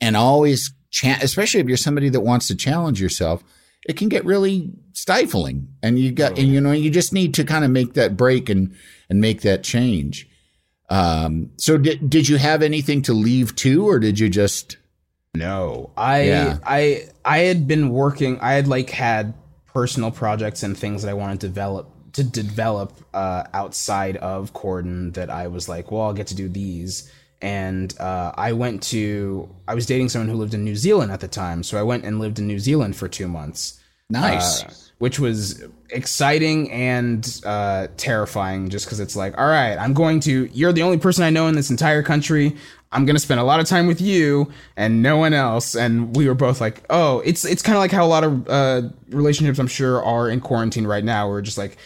and 0.00 0.16
always, 0.16 0.72
cha- 0.90 1.18
especially 1.22 1.60
if 1.60 1.68
you're 1.68 1.76
somebody 1.76 2.08
that 2.08 2.20
wants 2.20 2.46
to 2.48 2.56
challenge 2.56 3.00
yourself, 3.00 3.42
it 3.88 3.96
can 3.96 4.08
get 4.08 4.24
really 4.24 4.70
stifling. 4.92 5.68
And 5.82 5.98
you 5.98 6.12
got, 6.12 6.32
oh, 6.32 6.36
and 6.36 6.48
you 6.48 6.60
know, 6.60 6.72
you 6.72 6.90
just 6.90 7.12
need 7.12 7.34
to 7.34 7.44
kind 7.44 7.64
of 7.64 7.70
make 7.70 7.94
that 7.94 8.16
break 8.16 8.48
and, 8.48 8.74
and 9.08 9.20
make 9.20 9.42
that 9.42 9.64
change. 9.64 10.28
Um, 10.92 11.50
so 11.56 11.78
did, 11.78 12.10
did 12.10 12.28
you 12.28 12.36
have 12.36 12.62
anything 12.62 13.02
to 13.02 13.14
leave 13.14 13.56
to, 13.56 13.88
or 13.88 13.98
did 13.98 14.18
you 14.18 14.28
just, 14.28 14.76
No, 15.34 15.90
I 15.96 16.22
Yeah. 16.24 16.58
I 16.64 17.08
I 17.24 17.38
had 17.38 17.66
been 17.66 17.88
working. 17.88 18.38
I 18.40 18.52
had 18.52 18.68
like 18.68 18.90
had 18.90 19.32
personal 19.72 20.10
projects 20.10 20.62
and 20.62 20.76
things 20.76 21.02
that 21.02 21.10
I 21.10 21.14
wanted 21.14 21.40
to 21.40 21.48
develop 21.48 21.88
to 22.12 22.22
develop 22.22 22.92
uh, 23.14 23.44
outside 23.54 24.18
of 24.18 24.52
Corden 24.52 25.14
that 25.14 25.30
I 25.30 25.46
was 25.48 25.68
like, 25.68 25.90
well, 25.90 26.02
I'll 26.02 26.12
get 26.12 26.26
to 26.26 26.34
do 26.34 26.48
these. 26.48 27.10
And 27.40 27.98
uh, 27.98 28.32
I 28.36 28.52
went 28.52 28.82
to, 28.84 29.48
I 29.66 29.74
was 29.74 29.86
dating 29.86 30.10
someone 30.10 30.28
who 30.28 30.36
lived 30.36 30.54
in 30.54 30.62
New 30.62 30.76
Zealand 30.76 31.10
at 31.10 31.20
the 31.20 31.28
time. 31.28 31.62
So 31.62 31.78
I 31.78 31.82
went 31.82 32.04
and 32.04 32.20
lived 32.20 32.38
in 32.38 32.46
New 32.46 32.58
Zealand 32.58 32.96
for 32.96 33.08
two 33.08 33.28
months. 33.28 33.80
Nice. 34.10 34.62
Uh, 34.62 34.72
which 35.02 35.18
was 35.18 35.64
exciting 35.90 36.70
and 36.70 37.40
uh, 37.44 37.88
terrifying 37.96 38.68
just 38.68 38.86
because 38.86 39.00
it's 39.00 39.16
like, 39.16 39.36
all 39.36 39.48
right, 39.48 39.76
I'm 39.76 39.94
going 39.94 40.20
to, 40.20 40.48
you're 40.52 40.72
the 40.72 40.84
only 40.84 40.96
person 40.96 41.24
I 41.24 41.30
know 41.30 41.48
in 41.48 41.56
this 41.56 41.70
entire 41.70 42.04
country. 42.04 42.54
I'm 42.92 43.04
gonna 43.04 43.18
spend 43.18 43.40
a 43.40 43.42
lot 43.42 43.58
of 43.58 43.66
time 43.66 43.88
with 43.88 44.00
you 44.00 44.52
and 44.76 45.02
no 45.02 45.16
one 45.16 45.34
else. 45.34 45.74
And 45.74 46.14
we 46.14 46.28
were 46.28 46.36
both 46.36 46.60
like, 46.60 46.84
oh, 46.88 47.18
it's 47.24 47.44
it's 47.44 47.62
kind 47.62 47.76
of 47.76 47.80
like 47.80 47.90
how 47.90 48.04
a 48.04 48.06
lot 48.06 48.22
of 48.22 48.48
uh, 48.48 48.82
relationships 49.08 49.58
I'm 49.58 49.66
sure 49.66 50.00
are 50.04 50.30
in 50.30 50.38
quarantine 50.38 50.86
right 50.86 51.02
now. 51.02 51.28
We're 51.28 51.42
just 51.42 51.58
like, 51.58 51.78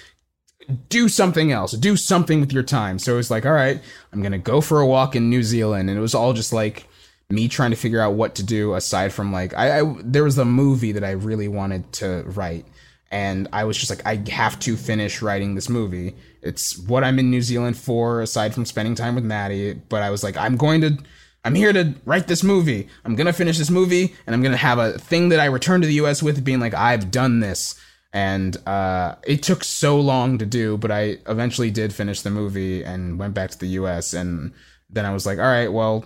do 0.91 1.09
something 1.09 1.53
else, 1.53 1.73
do 1.73 1.97
something 1.97 2.39
with 2.39 2.53
your 2.53 2.65
time. 2.65 2.99
So 2.99 3.15
it 3.15 3.17
was 3.17 3.31
like, 3.31 3.47
all 3.47 3.53
right, 3.53 3.81
I'm 4.13 4.21
gonna 4.21 4.37
go 4.37 4.61
for 4.61 4.83
a 4.83 4.87
walk 4.87 5.17
in 5.17 5.31
New 5.31 5.43
Zealand, 5.43 5.89
and 5.89 5.99
it 5.99 6.03
was 6.03 6.15
all 6.15 6.35
just 6.35 6.53
like 6.53 6.87
me 7.31 7.49
trying 7.49 7.71
to 7.71 7.79
figure 7.79 8.03
out 8.03 8.13
what 8.13 8.35
to 8.35 8.43
do 8.43 8.75
aside 8.75 9.11
from 9.11 9.33
like 9.33 9.55
I, 9.55 9.81
I 9.81 9.95
there 10.05 10.23
was 10.23 10.37
a 10.37 10.45
movie 10.45 10.93
that 10.93 11.03
I 11.03 11.13
really 11.13 11.49
wanted 11.49 11.91
to 11.95 12.23
write 12.27 12.67
and 13.11 13.49
I 13.53 13.65
was 13.65 13.77
just 13.77 13.91
like, 13.91 14.05
I 14.05 14.23
have 14.31 14.59
to 14.61 14.77
finish 14.77 15.23
writing 15.23 15.55
this 15.55 15.69
movie. 15.69 16.17
It's 16.43 16.77
what 16.79 17.05
I'm 17.05 17.19
in 17.19 17.31
New 17.31 17.43
Zealand 17.43 17.77
for, 17.77 18.21
aside 18.21 18.53
from 18.53 18.65
spending 18.65 18.95
time 18.95 19.15
with 19.15 19.25
Maddie. 19.25 19.75
But 19.75 20.03
I 20.03 20.11
was 20.11 20.25
like, 20.25 20.37
I'm 20.37 20.57
going 20.57 20.81
to, 20.81 20.99
I'm 21.45 21.55
here 21.55 21.73
to 21.73 21.95
write 22.05 22.27
this 22.27 22.43
movie. 22.43 22.89
I'm 23.05 23.15
gonna 23.15 23.33
finish 23.33 23.59
this 23.59 23.71
movie, 23.71 24.15
and 24.27 24.35
I'm 24.35 24.43
gonna 24.43 24.57
have 24.57 24.79
a 24.79 24.99
thing 24.99 25.29
that 25.29 25.39
I 25.39 25.45
return 25.45 25.81
to 25.81 25.87
the 25.87 25.95
U.S. 25.95 26.23
with, 26.23 26.45
being 26.45 26.61
like, 26.61 26.75
I've 26.75 27.11
done 27.11 27.41
this. 27.41 27.81
And 28.13 28.57
uh, 28.67 29.17
it 29.25 29.43
took 29.43 29.63
so 29.63 30.01
long 30.01 30.39
to 30.39 30.47
do, 30.47 30.79
but 30.79 30.91
I 30.91 31.19
eventually 31.29 31.71
did 31.71 31.95
finish 31.95 32.23
the 32.23 32.31
movie 32.31 32.83
and 32.83 33.19
went 33.19 33.35
back 33.35 33.51
to 33.51 33.59
the 33.59 33.67
U.S. 33.69 34.15
And 34.15 34.53
then 34.89 35.05
I 35.05 35.13
was 35.13 35.27
like, 35.27 35.39
all 35.39 35.45
right, 35.45 35.71
well, 35.71 36.05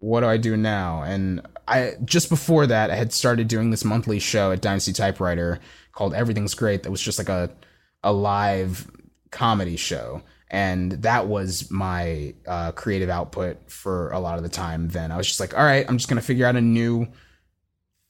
what 0.00 0.20
do 0.20 0.26
I 0.26 0.36
do 0.36 0.56
now? 0.56 1.02
And 1.02 1.46
I 1.68 1.94
just 2.04 2.28
before 2.28 2.66
that, 2.66 2.90
I 2.90 2.96
had 2.96 3.12
started 3.12 3.46
doing 3.46 3.70
this 3.70 3.84
monthly 3.84 4.18
show 4.18 4.52
at 4.52 4.60
Dynasty 4.60 4.92
Typewriter 4.92 5.60
called 5.98 6.14
Everything's 6.14 6.54
Great 6.54 6.84
that 6.84 6.92
was 6.92 7.02
just 7.02 7.18
like 7.18 7.28
a 7.28 7.50
a 8.04 8.12
live 8.12 8.88
comedy 9.32 9.76
show. 9.76 10.22
And 10.48 10.92
that 10.92 11.26
was 11.26 11.70
my 11.72 12.34
uh, 12.46 12.70
creative 12.72 13.10
output 13.10 13.68
for 13.68 14.10
a 14.12 14.20
lot 14.20 14.38
of 14.38 14.44
the 14.44 14.48
time 14.48 14.88
then. 14.88 15.10
I 15.10 15.16
was 15.16 15.26
just 15.26 15.40
like 15.40 15.58
all 15.58 15.64
right 15.64 15.84
i'm 15.88 15.98
just 15.98 16.08
gonna 16.08 16.20
figure 16.22 16.46
out 16.46 16.54
a 16.54 16.60
new 16.60 17.08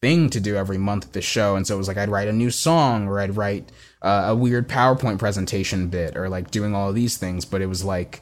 thing 0.03 0.29
to 0.31 0.39
do 0.39 0.55
every 0.55 0.77
month 0.77 1.07
at 1.07 1.13
the 1.15 1.23
show. 1.23 1.57
And 1.57 1.67
so 1.67 1.75
it 1.75 1.79
was 1.79 1.89
like 1.89 1.97
i'd 1.97 2.11
write 2.11 2.29
a 2.29 2.33
new 2.33 2.51
song 2.51 3.09
or 3.09 3.21
i'd 3.21 3.37
write 3.37 3.73
uh, 4.03 4.27
a 4.29 4.37
weird 4.37 4.69
powerpoint 4.69 5.19
presentation 5.19 5.89
bit 5.89 6.15
or 6.15 6.29
like 6.29 6.51
doing 6.51 6.75
all 6.75 6.91
of 6.91 6.95
these 6.95 7.17
things. 7.17 7.47
But 7.47 7.63
it 7.63 7.67
was 7.67 7.83
like 7.85 8.21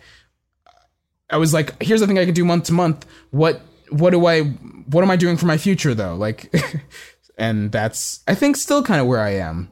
i 1.29 1.37
was 1.39 1.53
like 1.53 1.83
here's 1.83 2.01
the 2.01 2.07
thing 2.07 2.21
i 2.21 2.25
can 2.25 2.35
do 2.35 2.45
month 2.45 2.67
to 2.67 2.73
month. 2.73 3.05
What 3.31 3.61
what 3.91 4.11
do 4.11 4.27
i 4.27 4.43
what 4.43 5.03
am 5.03 5.11
i 5.11 5.17
doing 5.17 5.37
for 5.37 5.47
my 5.47 5.59
future 5.59 5.93
though? 5.93 6.15
Like 6.15 6.55
and 7.37 7.73
that's 7.73 8.21
I 8.27 8.35
think 8.35 8.57
still 8.57 8.83
kind 8.83 9.01
of 9.01 9.07
where 9.07 9.21
I 9.21 9.35
am. 9.35 9.71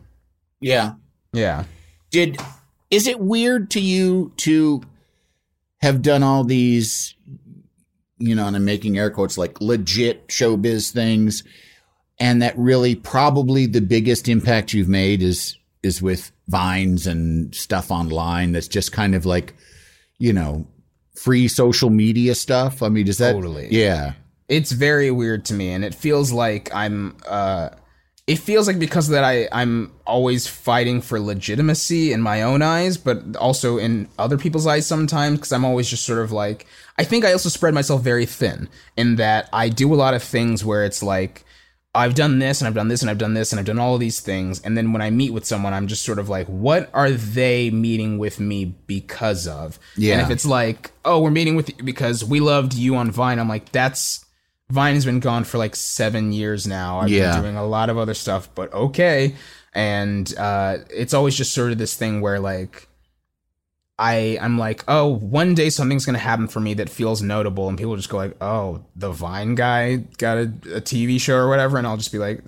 Yeah. 0.61 0.95
Yeah. 1.33 1.65
Did 2.11 2.41
is 2.91 3.07
it 3.07 3.21
weird 3.21 3.71
to 3.73 3.81
you 3.81 4.33
to 4.39 4.83
have 5.81 6.03
done 6.03 6.23
all 6.23 6.45
these 6.45 7.15
you 8.19 8.35
know, 8.35 8.47
and 8.47 8.57
I'm 8.57 8.65
making 8.65 8.97
air 8.97 9.11
quotes 9.11 9.37
like 9.37 9.61
legit 9.61 10.29
showbiz 10.29 10.93
things 10.93 11.43
and 12.19 12.43
that 12.43 12.57
really 12.57 12.95
probably 12.95 13.67
the 13.67 13.81
biggest 13.81 14.29
impact 14.29 14.73
you've 14.73 14.89
made 14.89 15.23
is 15.23 15.57
is 15.83 16.01
with 16.01 16.33
vines 16.49 17.07
and 17.07 17.55
stuff 17.55 17.91
online 17.91 18.53
that's 18.53 18.69
just 18.69 18.93
kind 18.93 19.15
of 19.15 19.27
like 19.27 19.55
you 20.19 20.33
know 20.33 20.67
free 21.17 21.49
social 21.49 21.91
media 21.91 22.35
stuff 22.35 22.83
i 22.83 22.89
mean 22.89 23.09
is 23.09 23.19
that 23.19 23.33
totally 23.33 23.69
yeah 23.71 24.13
it's 24.49 24.73
very 24.73 25.11
weird 25.11 25.45
to 25.45 25.55
me 25.55 25.71
and 25.71 25.85
it 25.85 25.95
feels 25.95 26.33
like 26.33 26.73
i'm 26.75 27.17
uh 27.27 27.69
it 28.27 28.37
feels 28.37 28.67
like 28.67 28.79
because 28.79 29.09
of 29.09 29.13
that 29.13 29.25
i 29.25 29.49
i'm 29.53 29.93
always 30.07 30.47
fighting 30.47 31.01
for 31.01 31.19
legitimacy 31.21 32.13
in 32.13 32.21
my 32.21 32.43
own 32.43 32.63
eyes 32.63 32.97
but 32.97 33.37
also 33.37 33.79
in 33.79 34.09
other 34.19 34.37
people's 34.37 34.67
eyes 34.67 34.87
sometimes 34.87 35.39
because 35.39 35.53
i'm 35.53 35.65
always 35.65 35.89
just 35.89 36.05
sort 36.05 36.19
of 36.19 36.33
like 36.33 36.67
i 36.99 37.05
think 37.05 37.25
i 37.25 37.33
also 37.33 37.49
spread 37.49 37.75
myself 37.75 38.03
very 38.03 38.27
thin 38.27 38.69
in 38.97 39.17
that 39.17 39.49
i 39.53 39.69
do 39.69 39.93
a 39.93 39.97
lot 39.97 40.15
of 40.15 40.23
things 40.23 40.65
where 40.65 40.85
it's 40.85 41.03
like 41.03 41.45
I've 41.97 42.17
done 42.17 42.41
this 42.41 42.61
and 42.61 42.67
I've 42.67 42.75
done 42.75 42.89
this 42.89 43.03
and 43.03 43.11
I've 43.11 43.19
done 43.19 43.35
this 43.35 43.53
and 43.53 43.61
I've 43.61 43.67
done 43.67 43.79
all 43.79 43.95
of 43.95 44.01
these 44.01 44.19
things. 44.19 44.61
And 44.63 44.77
then 44.77 44.93
when 44.93 45.01
I 45.01 45.11
meet 45.11 45.33
with 45.33 45.45
someone, 45.45 45.73
I'm 45.73 45.87
just 45.87 46.03
sort 46.03 46.19
of 46.19 46.29
like, 46.29 46.49
what 46.49 46.91
are 46.93 47.11
they 47.11 47.71
meeting 47.71 48.19
with 48.19 48.41
me 48.41 48.65
because 48.65 49.47
of? 49.47 49.79
Yeah. 49.97 50.15
And 50.15 50.23
if 50.23 50.31
it's 50.31 50.45
like, 50.45 50.91
oh, 51.05 51.21
we're 51.21 51.31
meeting 51.31 51.55
with 51.55 51.69
you 51.69 51.85
because 51.85 52.25
we 52.25 52.41
loved 52.41 52.75
you 52.75 52.97
on 52.97 53.13
Vine, 53.13 53.39
I'm 53.39 53.49
like, 53.49 53.71
that's 53.71 54.24
Vine 54.75 54.95
has 54.95 55.05
been 55.05 55.21
gone 55.21 55.45
for 55.45 55.59
like 55.59 55.77
seven 55.77 56.33
years 56.33 56.67
now. 56.67 56.99
I've 57.01 57.09
Yeah. 57.09 57.35
been 57.35 57.43
doing 57.43 57.57
a 57.57 57.67
lot 57.67 57.89
of 57.91 57.97
other 57.97 58.15
stuff, 58.15 58.49
but 58.55 58.73
okay. 58.73 59.35
And 59.73 60.33
uh, 60.37 60.79
it's 60.91 61.15
always 61.15 61.37
just 61.37 61.55
sort 61.55 61.73
of 61.73 61.79
this 61.79 61.95
thing 61.97 62.21
where 62.21 62.41
like 62.41 62.89
I 63.99 64.39
I'm 64.41 64.59
like, 64.59 64.83
oh, 64.89 65.07
one 65.09 65.55
day 65.55 65.71
something's 65.71 66.05
gonna 66.05 66.19
happen 66.19 66.49
for 66.49 66.59
me 66.61 66.75
that 66.75 66.89
feels 66.91 67.23
notable, 67.23 67.69
and 67.69 67.79
people 67.79 67.95
just 67.97 68.09
go 68.09 68.17
like, 68.17 68.37
oh, 68.43 68.85
the 68.97 69.13
Vine 69.13 69.55
guy 69.55 69.97
got 70.19 70.37
a, 70.39 70.43
a 70.75 70.81
TV 70.81 71.21
show 71.21 71.37
or 71.37 71.49
whatever, 71.49 71.79
and 71.79 71.87
I'll 71.87 71.97
just 71.97 72.11
be 72.13 72.19
like, 72.19 72.45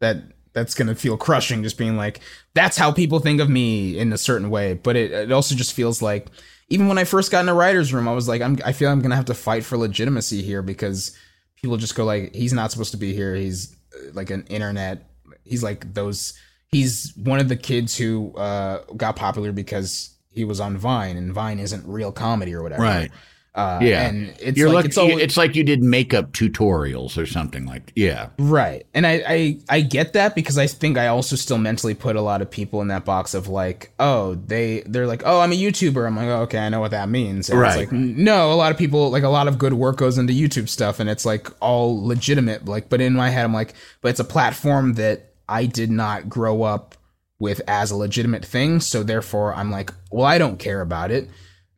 that 0.00 0.22
that's 0.52 0.74
gonna 0.74 0.94
feel 0.94 1.16
crushing, 1.16 1.62
just 1.64 1.76
being 1.78 1.96
like, 1.96 2.20
that's 2.54 2.76
how 2.76 2.92
people 2.92 3.18
think 3.18 3.40
of 3.40 3.48
me 3.50 3.98
in 3.98 4.12
a 4.12 4.18
certain 4.18 4.50
way. 4.50 4.74
But 4.74 4.94
it 4.96 5.10
it 5.10 5.32
also 5.32 5.56
just 5.56 5.72
feels 5.72 6.00
like, 6.00 6.28
even 6.68 6.86
when 6.86 6.98
I 6.98 7.04
first 7.04 7.32
got 7.32 7.40
in 7.40 7.48
a 7.48 7.54
writer's 7.54 7.92
room, 7.92 8.06
I 8.06 8.12
was 8.12 8.28
like, 8.28 8.40
I'm 8.40 8.56
I 8.64 8.72
feel 8.72 8.90
I'm 8.90 9.00
gonna 9.00 9.16
have 9.16 9.24
to 9.26 9.34
fight 9.34 9.64
for 9.64 9.76
legitimacy 9.76 10.42
here 10.42 10.62
because 10.62 11.16
people 11.62 11.76
just 11.76 11.94
go 11.94 12.04
like, 12.04 12.34
he's 12.34 12.52
not 12.52 12.70
supposed 12.70 12.92
to 12.92 12.96
be 12.96 13.14
here. 13.14 13.34
He's 13.34 13.76
uh, 13.94 14.10
like 14.12 14.30
an 14.30 14.44
internet. 14.48 15.10
He's 15.44 15.62
like 15.62 15.94
those. 15.94 16.34
He's 16.68 17.12
one 17.16 17.40
of 17.40 17.48
the 17.48 17.56
kids 17.56 17.96
who 17.96 18.32
uh, 18.36 18.84
got 18.96 19.16
popular 19.16 19.52
because 19.52 20.14
he 20.30 20.44
was 20.44 20.60
on 20.60 20.76
Vine, 20.76 21.16
and 21.16 21.32
Vine 21.32 21.58
isn't 21.58 21.86
real 21.86 22.12
comedy 22.12 22.54
or 22.54 22.62
whatever. 22.62 22.82
Right. 22.82 23.10
Uh, 23.52 23.80
yeah. 23.82 24.08
And 24.08 24.32
it's 24.38 24.56
You're 24.56 24.70
like 24.70 24.84
it's, 24.84 24.96
always, 24.96 25.18
it's 25.18 25.36
like 25.36 25.56
you 25.56 25.64
did 25.64 25.82
makeup 25.82 26.30
tutorials 26.30 27.18
or 27.18 27.26
something 27.26 27.66
like 27.66 27.92
yeah. 27.96 28.28
Right. 28.38 28.86
And 28.94 29.04
I, 29.04 29.24
I 29.26 29.58
I 29.68 29.80
get 29.80 30.12
that 30.12 30.36
because 30.36 30.56
I 30.56 30.68
think 30.68 30.96
I 30.96 31.08
also 31.08 31.34
still 31.34 31.58
mentally 31.58 31.94
put 31.94 32.14
a 32.14 32.20
lot 32.20 32.42
of 32.42 32.50
people 32.50 32.80
in 32.80 32.88
that 32.88 33.04
box 33.04 33.34
of 33.34 33.48
like, 33.48 33.92
oh, 33.98 34.36
they 34.36 34.82
they're 34.86 35.08
like, 35.08 35.22
oh, 35.24 35.40
I'm 35.40 35.50
a 35.50 35.56
YouTuber. 35.56 36.06
I'm 36.06 36.14
like, 36.14 36.28
oh, 36.28 36.42
okay, 36.42 36.58
I 36.58 36.68
know 36.68 36.78
what 36.78 36.92
that 36.92 37.08
means. 37.08 37.50
And 37.50 37.58
Right. 37.58 37.80
It's 37.80 37.90
like, 37.90 38.00
no, 38.00 38.52
a 38.52 38.54
lot 38.54 38.70
of 38.70 38.78
people 38.78 39.10
like 39.10 39.24
a 39.24 39.28
lot 39.28 39.48
of 39.48 39.58
good 39.58 39.72
work 39.72 39.96
goes 39.96 40.16
into 40.16 40.32
YouTube 40.32 40.68
stuff, 40.68 41.00
and 41.00 41.10
it's 41.10 41.26
like 41.26 41.48
all 41.60 42.06
legitimate. 42.06 42.66
Like, 42.66 42.88
but 42.88 43.00
in 43.00 43.14
my 43.14 43.30
head, 43.30 43.44
I'm 43.44 43.52
like, 43.52 43.74
but 44.00 44.10
it's 44.10 44.20
a 44.20 44.24
platform 44.24 44.94
that 44.94 45.32
I 45.48 45.66
did 45.66 45.90
not 45.90 46.28
grow 46.28 46.62
up 46.62 46.94
with 47.40 47.60
as 47.66 47.90
a 47.90 47.96
legitimate 47.96 48.44
thing. 48.44 48.78
So 48.78 49.02
therefore, 49.02 49.54
I'm 49.54 49.72
like, 49.72 49.92
well, 50.12 50.26
I 50.26 50.38
don't 50.38 50.58
care 50.60 50.80
about 50.80 51.10
it. 51.10 51.28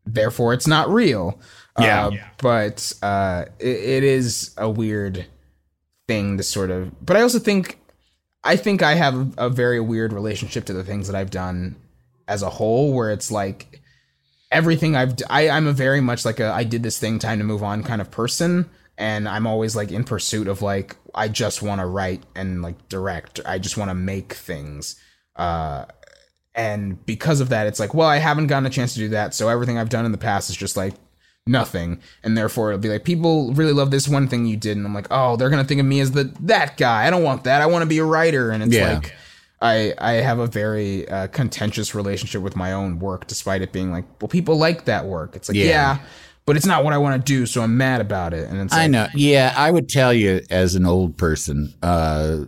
Therefore, 0.04 0.52
it's 0.52 0.66
not 0.66 0.90
real. 0.90 1.40
Yeah. 1.78 2.06
Uh, 2.06 2.10
But 2.38 2.92
uh, 3.02 3.44
it, 3.58 3.76
it 3.76 4.04
is 4.04 4.54
a 4.58 4.68
weird 4.68 5.26
thing 6.08 6.36
to 6.36 6.42
sort 6.42 6.70
of. 6.70 7.04
But 7.04 7.16
I 7.16 7.22
also 7.22 7.38
think, 7.38 7.78
I 8.44 8.56
think 8.56 8.82
I 8.82 8.94
have 8.94 9.34
a 9.38 9.48
very 9.48 9.80
weird 9.80 10.12
relationship 10.12 10.64
to 10.66 10.72
the 10.72 10.84
things 10.84 11.06
that 11.08 11.16
I've 11.16 11.30
done 11.30 11.76
as 12.28 12.42
a 12.42 12.50
whole, 12.50 12.92
where 12.92 13.10
it's 13.10 13.30
like 13.30 13.80
everything 14.50 14.96
I've. 14.96 15.14
I, 15.30 15.48
I'm 15.48 15.66
a 15.66 15.72
very 15.72 16.00
much 16.00 16.24
like 16.24 16.40
a 16.40 16.50
I 16.52 16.64
did 16.64 16.82
this 16.82 16.98
thing, 16.98 17.18
time 17.18 17.38
to 17.38 17.44
move 17.44 17.62
on 17.62 17.82
kind 17.82 18.00
of 18.00 18.10
person, 18.10 18.68
and 18.98 19.28
I'm 19.28 19.46
always 19.46 19.74
like 19.74 19.90
in 19.90 20.04
pursuit 20.04 20.48
of 20.48 20.62
like 20.62 20.96
I 21.14 21.28
just 21.28 21.62
want 21.62 21.80
to 21.80 21.86
write 21.86 22.22
and 22.34 22.62
like 22.62 22.88
direct. 22.88 23.40
I 23.46 23.58
just 23.58 23.76
want 23.76 23.90
to 23.90 23.94
make 23.94 24.34
things. 24.34 24.96
Uh, 25.36 25.86
and 26.54 27.04
because 27.06 27.40
of 27.40 27.48
that, 27.48 27.66
it's 27.66 27.80
like, 27.80 27.94
well, 27.94 28.08
I 28.08 28.18
haven't 28.18 28.48
gotten 28.48 28.66
a 28.66 28.70
chance 28.70 28.92
to 28.94 29.00
do 29.00 29.08
that, 29.10 29.34
so 29.34 29.48
everything 29.48 29.78
I've 29.78 29.88
done 29.88 30.04
in 30.04 30.12
the 30.12 30.18
past 30.18 30.50
is 30.50 30.56
just 30.56 30.76
like 30.76 30.94
nothing. 31.46 32.00
And 32.22 32.36
therefore 32.36 32.70
it'll 32.70 32.80
be 32.80 32.88
like 32.88 33.04
people 33.04 33.52
really 33.54 33.72
love 33.72 33.90
this 33.90 34.08
one 34.08 34.28
thing 34.28 34.46
you 34.46 34.56
did. 34.56 34.76
And 34.76 34.86
i'm 34.86 34.94
like 34.94 35.08
oh 35.10 35.36
they're 35.36 35.50
gonna 35.50 35.64
think 35.64 35.80
of 35.80 35.86
me 35.86 36.00
as 36.00 36.12
the 36.12 36.24
that 36.40 36.76
guy. 36.76 37.06
I 37.06 37.10
don't 37.10 37.22
want 37.22 37.44
that. 37.44 37.60
I 37.62 37.66
want 37.66 37.82
to 37.82 37.88
be 37.88 37.98
a 37.98 38.04
writer. 38.04 38.50
And 38.50 38.62
it's 38.62 38.74
Yeah. 38.74 38.94
like 38.94 39.14
i 39.60 39.94
i 39.98 40.12
have 40.14 40.38
a 40.40 40.46
very 40.46 41.08
uh, 41.08 41.28
contentious 41.28 41.94
relationship 41.94 42.42
with 42.42 42.56
my 42.56 42.72
own 42.72 42.98
work 42.98 43.26
despite 43.28 43.62
it 43.62 43.70
being 43.72 43.92
like 43.92 44.04
well 44.20 44.28
people 44.28 44.56
like 44.56 44.84
that 44.86 45.06
work. 45.06 45.36
It's 45.36 45.48
like 45.48 45.56
Yeah. 45.56 45.64
yeah, 45.66 45.98
but 46.46 46.56
it's 46.56 46.66
not 46.66 46.84
what 46.84 46.92
i 46.92 46.98
want 46.98 47.24
to 47.24 47.32
do 47.32 47.46
so 47.46 47.62
i'm 47.62 47.76
mad 47.76 48.00
about 48.00 48.32
it. 48.34 48.48
And 48.48 48.60
it's 48.60 48.74
I 48.74 48.86
know. 48.86 49.08
Yeah, 49.14 49.52
I 49.56 49.70
would 49.70 49.88
tell 49.88 50.12
you 50.14 50.40
as 50.50 50.74
an 50.74 50.86
old 50.86 51.16
person, 51.16 51.74
uh 51.82 52.44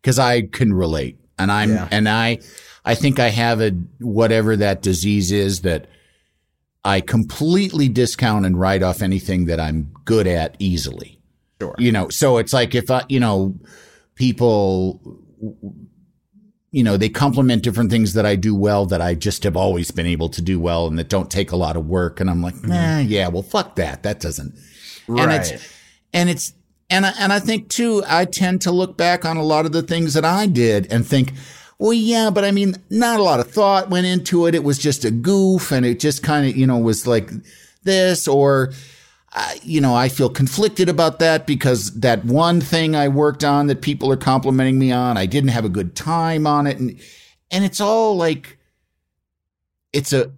because 0.00 0.18
I 0.18 0.42
can 0.42 0.72
relate, 0.74 1.18
and 1.38 1.50
I'm 1.50 1.70
Yeah. 1.70 1.88
and 1.90 2.08
I, 2.08 2.38
I 2.84 2.94
think 2.94 3.18
I 3.18 3.28
have 3.30 3.62
a 3.62 3.70
whatever 4.00 4.54
that 4.56 4.82
disease 4.82 5.32
is 5.32 5.62
that 5.62 5.86
I 6.84 7.00
completely 7.00 7.88
discount 7.88 8.44
and 8.44 8.58
write 8.58 8.82
off 8.82 9.02
anything 9.02 9.46
that 9.46 9.58
I'm 9.58 9.92
good 10.04 10.26
at 10.26 10.56
easily. 10.58 11.18
Sure. 11.60 11.74
You 11.78 11.92
know, 11.92 12.08
so 12.08 12.38
it's 12.38 12.52
like 12.52 12.74
if 12.74 12.90
I, 12.90 13.04
you 13.08 13.20
know, 13.20 13.54
people 14.14 15.00
you 16.74 16.82
know, 16.82 16.96
they 16.96 17.08
compliment 17.08 17.62
different 17.62 17.88
things 17.88 18.14
that 18.14 18.26
I 18.26 18.34
do 18.34 18.52
well 18.52 18.84
that 18.86 19.00
I 19.00 19.14
just 19.14 19.44
have 19.44 19.56
always 19.56 19.92
been 19.92 20.06
able 20.06 20.28
to 20.30 20.42
do 20.42 20.58
well 20.58 20.88
and 20.88 20.98
that 20.98 21.08
don't 21.08 21.30
take 21.30 21.52
a 21.52 21.56
lot 21.56 21.76
of 21.76 21.86
work. 21.86 22.18
And 22.18 22.28
I'm 22.28 22.42
like, 22.42 22.56
hmm. 22.56 22.66
nah, 22.66 22.98
yeah, 22.98 23.28
well, 23.28 23.44
fuck 23.44 23.76
that. 23.76 24.02
That 24.02 24.18
doesn't. 24.18 24.58
And 25.06 25.16
Right. 25.16 25.52
it's, 25.52 25.72
and 26.12 26.28
it's, 26.28 26.52
and 26.90 27.06
I, 27.06 27.12
and 27.20 27.32
I 27.32 27.38
think 27.38 27.68
too, 27.68 28.02
I 28.08 28.24
tend 28.24 28.60
to 28.62 28.72
look 28.72 28.96
back 28.96 29.24
on 29.24 29.36
a 29.36 29.42
lot 29.44 29.66
of 29.66 29.72
the 29.72 29.82
things 29.82 30.14
that 30.14 30.24
I 30.24 30.46
did 30.48 30.88
and 30.90 31.06
think, 31.06 31.32
well, 31.78 31.92
yeah, 31.92 32.30
but 32.30 32.44
I 32.44 32.50
mean, 32.50 32.76
not 32.90 33.18
a 33.18 33.22
lot 33.22 33.40
of 33.40 33.50
thought 33.50 33.90
went 33.90 34.06
into 34.06 34.46
it. 34.46 34.54
It 34.54 34.64
was 34.64 34.78
just 34.78 35.04
a 35.04 35.10
goof 35.10 35.72
and 35.72 35.84
it 35.84 36.00
just 36.00 36.22
kind 36.22 36.48
of, 36.48 36.56
you 36.56 36.66
know, 36.66 36.78
was 36.78 37.06
like 37.06 37.30
this 37.82 38.28
or, 38.28 38.72
uh, 39.32 39.52
you 39.62 39.80
know, 39.80 39.94
I 39.94 40.08
feel 40.08 40.28
conflicted 40.28 40.88
about 40.88 41.18
that 41.18 41.46
because 41.46 41.90
that 42.00 42.24
one 42.24 42.60
thing 42.60 42.94
I 42.94 43.08
worked 43.08 43.42
on 43.42 43.66
that 43.66 43.82
people 43.82 44.10
are 44.12 44.16
complimenting 44.16 44.78
me 44.78 44.92
on, 44.92 45.16
I 45.16 45.26
didn't 45.26 45.50
have 45.50 45.64
a 45.64 45.68
good 45.68 45.96
time 45.96 46.46
on 46.46 46.66
it. 46.66 46.78
And, 46.78 47.00
and 47.50 47.64
it's 47.64 47.80
all 47.80 48.16
like, 48.16 48.58
it's 49.92 50.12
a, 50.12 50.32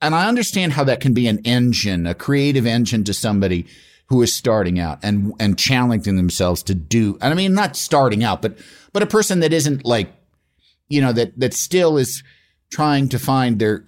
and 0.00 0.14
I 0.14 0.28
understand 0.28 0.74
how 0.74 0.84
that 0.84 1.00
can 1.00 1.12
be 1.12 1.26
an 1.26 1.40
engine, 1.44 2.06
a 2.06 2.14
creative 2.14 2.66
engine 2.66 3.02
to 3.04 3.12
somebody 3.12 3.66
who 4.06 4.22
is 4.22 4.32
starting 4.34 4.78
out 4.78 5.00
and, 5.02 5.34
and 5.40 5.58
challenging 5.58 6.16
themselves 6.16 6.62
to 6.62 6.74
do, 6.74 7.18
and 7.20 7.32
I 7.32 7.36
mean, 7.36 7.52
not 7.52 7.76
starting 7.76 8.24
out, 8.24 8.40
but, 8.40 8.56
but 8.92 9.02
a 9.02 9.06
person 9.06 9.40
that 9.40 9.52
isn't 9.52 9.84
like, 9.84 10.12
you 10.88 11.00
know, 11.00 11.12
that, 11.12 11.38
that 11.38 11.54
still 11.54 11.96
is 11.98 12.22
trying 12.70 13.08
to 13.10 13.18
find 13.18 13.58
their, 13.58 13.84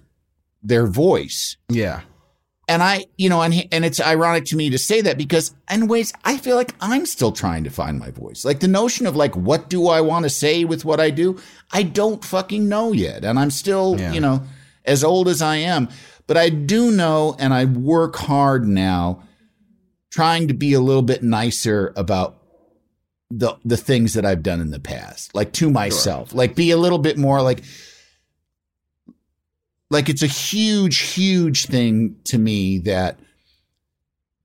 their 0.63 0.87
voice. 0.87 1.57
Yeah. 1.69 2.01
And 2.67 2.81
I, 2.81 3.05
you 3.17 3.27
know, 3.27 3.41
and, 3.41 3.67
and 3.71 3.83
it's 3.83 3.99
ironic 3.99 4.45
to 4.45 4.55
me 4.55 4.69
to 4.69 4.77
say 4.77 5.01
that 5.01 5.17
because 5.17 5.53
in 5.69 5.87
ways 5.87 6.13
I 6.23 6.37
feel 6.37 6.55
like 6.55 6.73
I'm 6.79 7.05
still 7.05 7.31
trying 7.33 7.65
to 7.65 7.69
find 7.69 7.99
my 7.99 8.11
voice. 8.11 8.45
Like 8.45 8.61
the 8.61 8.67
notion 8.67 9.05
of 9.07 9.15
like, 9.15 9.35
what 9.35 9.69
do 9.69 9.87
I 9.89 9.99
want 9.99 10.23
to 10.23 10.29
say 10.29 10.63
with 10.63 10.85
what 10.85 10.99
I 11.01 11.09
do? 11.09 11.37
I 11.71 11.83
don't 11.83 12.23
fucking 12.23 12.69
know 12.69 12.93
yet. 12.93 13.25
And 13.25 13.37
I'm 13.37 13.51
still, 13.51 13.99
Yeah. 13.99 14.13
you 14.13 14.21
know, 14.21 14.43
as 14.85 15.03
old 15.03 15.27
as 15.27 15.41
I 15.41 15.57
am, 15.57 15.89
but 16.27 16.37
I 16.37 16.49
do 16.49 16.91
know 16.91 17.35
and 17.39 17.53
I 17.53 17.65
work 17.65 18.15
hard 18.15 18.65
now 18.67 19.23
trying 20.11 20.47
to 20.47 20.53
be 20.53 20.73
a 20.73 20.79
little 20.79 21.01
bit 21.01 21.23
nicer 21.23 21.91
about 21.97 22.40
the 23.31 23.57
the 23.63 23.77
things 23.77 24.13
that 24.13 24.25
I've 24.25 24.43
done 24.43 24.61
in 24.61 24.71
the 24.71 24.79
past, 24.79 25.33
like 25.33 25.53
to 25.53 25.69
myself, 25.69 26.33
like 26.33 26.55
be 26.55 26.71
a 26.71 26.77
little 26.77 26.99
bit 26.99 27.17
more 27.17 27.41
like 27.41 27.63
like 29.89 30.09
it's 30.09 30.23
a 30.23 30.27
huge, 30.27 30.99
huge 30.99 31.65
thing 31.65 32.15
to 32.25 32.37
me 32.37 32.79
that 32.79 33.19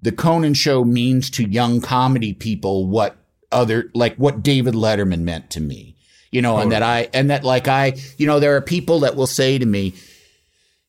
the 0.02 0.12
Conan 0.12 0.54
show 0.54 0.84
means 0.84 1.30
to 1.30 1.48
young 1.48 1.80
comedy 1.80 2.32
people 2.32 2.86
what 2.86 3.16
other 3.52 3.90
like 3.94 4.16
what 4.16 4.42
David 4.42 4.74
Letterman 4.74 5.20
meant 5.20 5.50
to 5.50 5.60
me. 5.60 5.96
You 6.32 6.42
know, 6.42 6.58
and 6.58 6.72
that 6.72 6.82
I 6.82 7.08
and 7.14 7.30
that 7.30 7.44
like 7.44 7.68
I, 7.68 7.96
you 8.18 8.26
know, 8.26 8.40
there 8.40 8.56
are 8.56 8.60
people 8.60 9.00
that 9.00 9.16
will 9.16 9.28
say 9.28 9.56
to 9.56 9.64
me, 9.64 9.94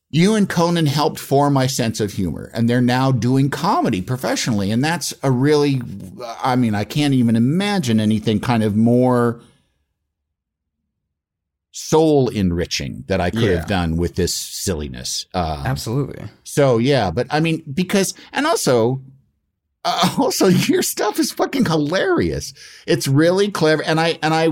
you 0.09 0.35
and 0.35 0.47
Conan 0.47 0.85
helped 0.85 1.19
form 1.19 1.53
my 1.53 1.67
sense 1.67 1.99
of 1.99 2.13
humor, 2.13 2.49
and 2.53 2.69
they're 2.69 2.81
now 2.81 3.11
doing 3.11 3.49
comedy 3.49 4.01
professionally. 4.01 4.71
And 4.71 4.84
that's 4.84 5.13
a 5.21 5.29
really, 5.31 5.81
I 6.41 6.55
mean, 6.55 6.75
I 6.75 6.85
can't 6.85 7.13
even 7.13 7.35
imagine 7.35 7.99
anything 7.99 8.39
kind 8.39 8.63
of 8.63 8.75
more 8.75 9.41
soul 11.71 12.29
enriching 12.29 13.03
that 13.07 13.21
I 13.21 13.29
could 13.29 13.41
Yeah. 13.41 13.57
have 13.57 13.67
done 13.67 13.97
with 13.97 14.15
this 14.15 14.34
silliness. 14.34 15.25
Uh, 15.34 15.63
Absolutely. 15.65 16.23
so 16.43 16.77
yeah, 16.79 17.11
but 17.11 17.27
I 17.29 17.39
mean, 17.39 17.63
because, 17.71 18.13
and 18.34 18.47
also, 18.47 19.01
uh, 19.85 20.15
also 20.19 20.47
your 20.47 20.81
stuff 20.81 21.19
is 21.19 21.31
fucking 21.31 21.65
hilarious. 21.65 22.53
It's 22.88 23.07
really 23.07 23.51
clever. 23.51 23.84
And 23.84 23.99
I, 23.99 24.17
and 24.23 24.34
I 24.34 24.49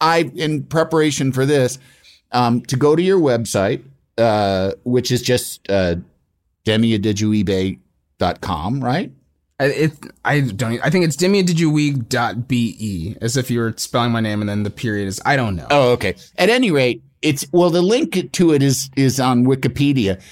I, 0.00 0.30
in 0.34 0.62
preparation 0.64 1.32
for 1.32 1.44
this, 1.46 1.78
um, 2.32 2.60
to 2.62 2.76
go 2.76 2.94
to 2.94 3.02
your 3.02 3.18
website, 3.18 3.82
uh, 4.18 4.72
which 4.84 5.10
is 5.10 5.22
just, 5.22 5.66
uh, 5.70 5.96
demiadejuyigbe.com, 6.64 8.84
right? 8.84 9.12
I, 9.60 9.64
it, 9.64 9.92
I 10.24 10.40
don't. 10.40 10.80
I 10.84 10.90
think 10.90 11.04
it's 11.04 11.16
demiadejuyig.be, 11.16 13.16
as 13.20 13.36
if 13.36 13.50
you 13.50 13.58
were 13.58 13.74
spelling 13.76 14.12
my 14.12 14.20
name 14.20 14.40
and 14.40 14.48
then 14.48 14.62
the 14.62 14.70
period 14.70 15.08
is. 15.08 15.20
I 15.24 15.34
don't 15.34 15.56
know. 15.56 15.66
Oh, 15.70 15.90
okay. 15.92 16.14
At 16.36 16.48
any 16.48 16.70
rate, 16.70 17.02
it's 17.22 17.44
well, 17.52 17.70
the 17.70 17.82
link 17.82 18.32
to 18.32 18.52
it 18.52 18.62
is 18.62 18.88
is 18.96 19.18
on 19.18 19.46
Wikipedia. 19.46 20.22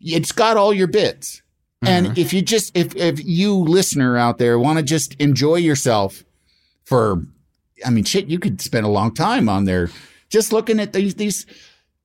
It's 0.00 0.30
got 0.30 0.56
all 0.56 0.72
your 0.72 0.86
bits, 0.86 1.42
and 1.82 2.16
if 2.16 2.32
you 2.32 2.42
just 2.42 2.76
if 2.76 2.94
if 2.94 3.24
you 3.24 3.54
listener 3.54 4.16
out 4.16 4.38
there 4.38 4.56
want 4.58 4.78
to 4.78 4.84
just 4.84 5.14
enjoy 5.14 5.56
yourself 5.56 6.22
for, 6.84 7.22
I 7.84 7.90
mean, 7.90 8.04
shit, 8.04 8.28
you 8.28 8.38
could 8.38 8.60
spend 8.60 8.86
a 8.86 8.90
long 8.90 9.14
time 9.14 9.48
on 9.48 9.64
there 9.64 9.90
just 10.28 10.52
looking 10.52 10.78
at 10.78 10.92
these 10.92 11.16
these 11.16 11.44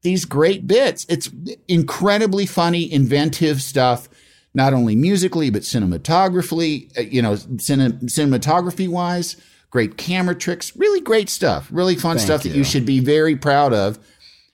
these 0.01 0.25
great 0.25 0.67
bits. 0.67 1.05
It's 1.09 1.29
incredibly 1.67 2.45
funny, 2.45 2.91
inventive 2.91 3.61
stuff. 3.61 4.09
Not 4.53 4.73
only 4.73 4.97
musically, 4.97 5.49
but 5.49 5.61
cinematographically, 5.61 6.97
uh, 6.97 7.01
you 7.01 7.21
know, 7.21 7.35
cine, 7.35 8.01
cinematography 8.03 8.89
wise, 8.89 9.37
great 9.69 9.97
camera 9.97 10.35
tricks, 10.35 10.75
really 10.75 10.99
great 10.99 11.29
stuff, 11.29 11.69
really 11.71 11.95
fun 11.95 12.17
Thank 12.17 12.25
stuff 12.25 12.43
that 12.43 12.49
you. 12.49 12.55
you 12.55 12.63
should 12.65 12.85
be 12.85 12.99
very 12.99 13.37
proud 13.37 13.73
of. 13.73 13.97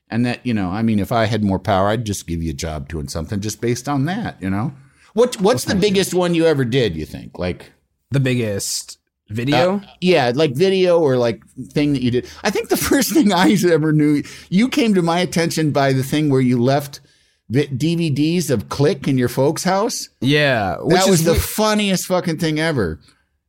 And 0.10 0.26
that, 0.26 0.45
you 0.45 0.53
know, 0.53 0.69
I 0.69 0.84
mean, 0.84 0.99
if 0.99 1.11
I 1.11 1.26
had 1.26 1.44
more 1.44 1.60
power, 1.60 1.90
I'd 1.90 2.06
just 2.06 2.28
give 2.28 2.44
you 2.44 2.52
a 2.52 2.53
job 2.53 2.88
doing 2.88 3.07
something 3.07 3.41
just 3.41 3.60
based 3.60 3.90
on 3.90 4.06
that, 4.06 4.41
you 4.41 4.49
know? 4.49 4.74
What 5.14 5.41
What's 5.41 5.65
the 5.65 5.76
biggest 5.76 6.14
one 6.14 6.36
you 6.36 6.45
ever 6.45 6.64
did, 6.64 6.95
you 6.95 7.06
think? 7.06 7.40
Like, 7.40 7.72
The 8.11 8.19
biggest 8.19 8.99
video. 9.30 9.78
uh, 9.78 9.82
yeah, 10.02 10.32
like 10.34 10.56
video 10.56 10.99
or 10.99 11.18
like 11.18 11.44
thing 11.70 11.94
that 11.94 12.02
you 12.02 12.12
did. 12.12 12.30
I 12.44 12.49
think 12.49 12.70
the 12.70 12.78
first 12.91 13.14
thing 13.14 13.32
I 13.32 13.56
ever 13.70 13.91
knew, 13.91 14.24
you 14.49 14.70
came 14.70 14.94
to 14.94 15.02
my 15.02 15.20
attention 15.20 15.72
by 15.72 15.94
the 15.94 16.04
thing 16.04 16.30
where 16.30 16.41
you 16.41 16.62
left 16.62 16.99
DVDs 17.52 18.49
of 18.49 18.70
Click 18.70 19.08
in 19.08 19.18
your 19.18 19.30
folks' 19.30 19.64
house. 19.64 20.10
yeah, 20.20 20.78
which 20.80 20.98
that 20.98 21.10
was 21.10 21.24
the 21.24 21.36
funniest 21.36 22.06
fucking 22.06 22.40
thing 22.40 22.60
ever. 22.60 22.99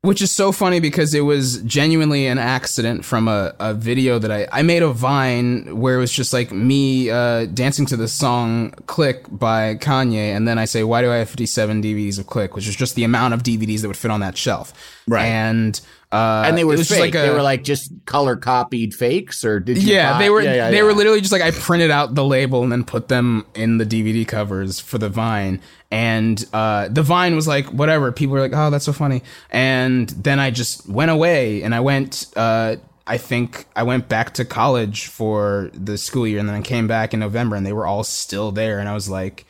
Which 0.09 0.23
is 0.23 0.33
so 0.33 0.53
funny 0.53 0.81
because 0.81 1.13
it 1.13 1.21
was 1.21 1.61
genuinely 1.65 2.27
an 2.27 2.39
accident 2.39 3.05
from 3.05 3.29
a, 3.29 3.55
a 3.61 3.75
video 3.75 4.19
that 4.19 4.33
I, 4.33 4.49
I 4.51 4.63
made 4.63 4.83
a 4.83 4.89
vine 4.89 5.79
where 5.79 5.97
it 5.97 5.99
was 5.99 6.11
just 6.11 6.33
like 6.33 6.51
me 6.51 7.11
uh, 7.11 7.45
dancing 7.45 7.85
to 7.87 7.97
the 7.97 8.09
song 8.09 8.71
click 8.87 9.27
by 9.31 9.75
kanye. 9.75 10.35
And 10.35 10.49
then 10.49 10.59
i 10.59 10.65
say 10.65 10.83
why 10.83 11.03
do 11.03 11.13
i 11.13 11.17
have 11.17 11.29
57 11.29 11.83
dvds 11.83 12.19
of 12.19 12.27
click? 12.27 12.57
Which 12.57 12.67
is 12.67 12.75
just 12.75 12.95
the 12.95 13.05
amount 13.05 13.35
of 13.35 13.43
dvds 13.43 13.83
that 13.83 13.89
would 13.89 13.99
fit 13.99 14.11
on 14.11 14.21
that 14.21 14.39
shelf. 14.39 14.73
Right. 15.07 15.27
and 15.27 15.79
uh, 16.11 16.45
And 16.47 16.57
they 16.57 16.65
were 16.65 16.77
just 16.77 16.91
fake. 16.91 17.01
like 17.01 17.15
a- 17.15 17.27
they 17.27 17.31
were 17.31 17.43
like 17.43 17.65
just 17.65 17.93
color 18.07 18.37
copied 18.37 18.95
fakes, 18.95 19.45
or 19.45 19.61
did 19.61 19.83
you? 19.83 19.95
yeah, 19.95 20.13
buy- 20.15 20.19
they 20.19 20.31
were 20.31 20.41
Yeah, 20.41 20.55
yeah, 20.55 20.71
they 20.71 20.79
yeah. 20.79 20.83
were 20.83 20.95
literally 20.95 21.21
just 21.21 21.33
like 21.33 21.43
I 21.43 21.51
printed 21.51 21.91
out 21.91 22.15
the 22.15 22.25
label 22.25 22.63
and 22.63 22.73
then 22.73 22.85
put 22.85 23.09
them 23.09 23.45
in 23.55 23.79
the 23.79 23.85
DVD 23.87 24.27
covers 24.27 24.81
for 24.81 24.99
the 24.99 25.09
Vine. 25.11 25.61
And 25.91 26.45
uh, 26.53 26.89
the 26.89 27.03
Vine 27.03 27.35
was 27.37 27.47
like 27.49 27.67
whatever. 27.67 28.13
People 28.13 28.35
were 28.35 28.41
like, 28.41 28.53
"Oh, 28.55 28.69
that's 28.71 28.85
so 28.85 28.93
funny." 28.93 29.23
And 29.51 30.09
then 30.11 30.39
I 30.39 30.51
just 30.51 30.89
went 30.89 31.11
away 31.11 31.63
and 31.63 31.75
I 31.75 31.81
went. 31.81 32.27
Uh, 32.37 32.77
I 33.07 33.17
think 33.17 33.65
I 33.75 33.85
went 33.85 34.07
back 34.09 34.35
to 34.35 34.45
college 34.45 35.07
for 35.07 35.71
the 35.73 35.97
school 35.97 36.27
year, 36.27 36.39
and 36.41 36.47
then 36.49 36.57
I 36.57 36.61
came 36.61 36.87
back 36.87 37.15
in 37.15 37.21
November, 37.21 37.57
and 37.57 37.65
they 37.65 37.73
were 37.73 37.87
all 37.87 38.05
still 38.05 38.53
there. 38.53 38.79
And 38.81 38.87
I 38.89 38.93
was 38.93 39.09
like, 39.09 39.47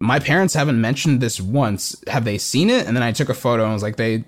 "My 0.00 0.20
parents 0.20 0.54
haven't 0.54 0.80
mentioned 0.80 1.20
this 1.20 1.40
once. 1.40 1.96
Have 2.06 2.24
they 2.24 2.38
seen 2.38 2.70
it?" 2.70 2.86
And 2.86 2.94
then 2.96 3.02
I 3.02 3.10
took 3.10 3.28
a 3.28 3.34
photo 3.34 3.64
and 3.64 3.72
was 3.72 3.82
like, 3.82 3.96
"They." 3.96 4.24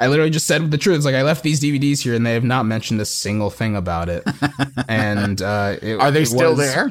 I 0.00 0.06
literally 0.06 0.30
just 0.30 0.46
said 0.46 0.70
the 0.70 0.78
truth. 0.78 0.96
It's 0.96 1.04
like 1.04 1.14
I 1.14 1.22
left 1.22 1.42
these 1.42 1.60
DVDs 1.60 2.00
here, 2.02 2.14
and 2.14 2.24
they 2.24 2.34
have 2.34 2.44
not 2.44 2.66
mentioned 2.66 3.00
a 3.00 3.04
single 3.04 3.50
thing 3.50 3.74
about 3.76 4.08
it. 4.08 4.22
and 4.88 5.42
uh, 5.42 5.76
it, 5.82 6.00
Are 6.00 6.10
they 6.10 6.22
it 6.22 6.26
still 6.26 6.50
was- 6.54 6.58
there? 6.58 6.90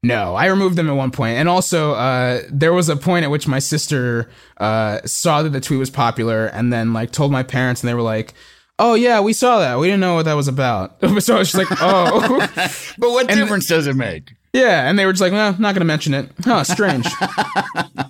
No, 0.00 0.36
I 0.36 0.46
removed 0.46 0.76
them 0.76 0.88
at 0.88 0.92
one 0.92 1.10
point. 1.10 1.16
point, 1.16 1.38
and 1.38 1.48
also 1.48 1.92
uh, 1.94 2.42
there 2.50 2.72
was 2.72 2.88
a 2.88 2.94
point 2.96 3.24
at 3.24 3.32
which 3.32 3.48
my 3.48 3.58
sister 3.58 4.30
uh, 4.58 5.00
saw 5.04 5.42
that 5.42 5.50
the 5.50 5.60
tweet 5.60 5.80
was 5.80 5.90
popular, 5.90 6.46
and 6.46 6.72
then 6.72 6.92
like 6.92 7.10
told 7.10 7.32
my 7.32 7.42
parents, 7.42 7.82
and 7.82 7.88
they 7.88 7.94
were 7.94 8.00
like, 8.02 8.32
"Oh 8.78 8.94
yeah, 8.94 9.18
we 9.20 9.32
saw 9.32 9.58
that. 9.58 9.80
We 9.80 9.88
didn't 9.88 9.98
know 10.00 10.14
what 10.14 10.26
that 10.26 10.34
was 10.34 10.46
about." 10.46 11.00
so 11.20 11.34
I 11.34 11.38
was 11.40 11.50
just 11.50 11.54
like, 11.56 11.66
"Oh." 11.80 12.38
But 12.98 13.10
what 13.10 13.26
difference 13.26 13.66
does 13.66 13.88
it 13.88 13.96
make? 13.96 14.34
Yeah, 14.52 14.88
and 14.88 14.98
they 14.98 15.04
were 15.04 15.12
just 15.12 15.20
like, 15.20 15.32
"Well, 15.32 15.54
not 15.58 15.74
gonna 15.74 15.84
mention 15.84 16.14
it." 16.14 16.30
Huh? 16.44 16.64
Strange. 16.64 17.06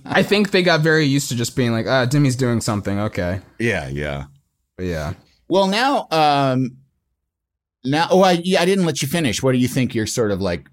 I 0.06 0.22
think 0.22 0.50
they 0.50 0.62
got 0.62 0.80
very 0.80 1.04
used 1.04 1.28
to 1.30 1.36
just 1.36 1.56
being 1.56 1.72
like, 1.72 1.86
"Ah, 1.86 2.04
Demi's 2.06 2.36
doing 2.36 2.60
something." 2.60 2.98
Okay, 3.00 3.40
Yeah, 3.58 3.88
yeah. 3.88 4.24
but 4.76 4.86
yeah. 4.86 5.14
Well, 5.48 5.66
now, 5.66 6.06
um, 6.10 6.76
now, 7.84 8.08
oh, 8.10 8.22
I, 8.22 8.32
yeah, 8.44 8.60
I 8.60 8.64
didn't 8.66 8.84
let 8.84 9.02
you 9.02 9.08
finish. 9.08 9.42
What 9.42 9.52
do 9.52 9.58
you 9.58 9.68
think? 9.68 9.94
You're 9.94 10.06
sort 10.06 10.30
of 10.30 10.40
like, 10.40 10.68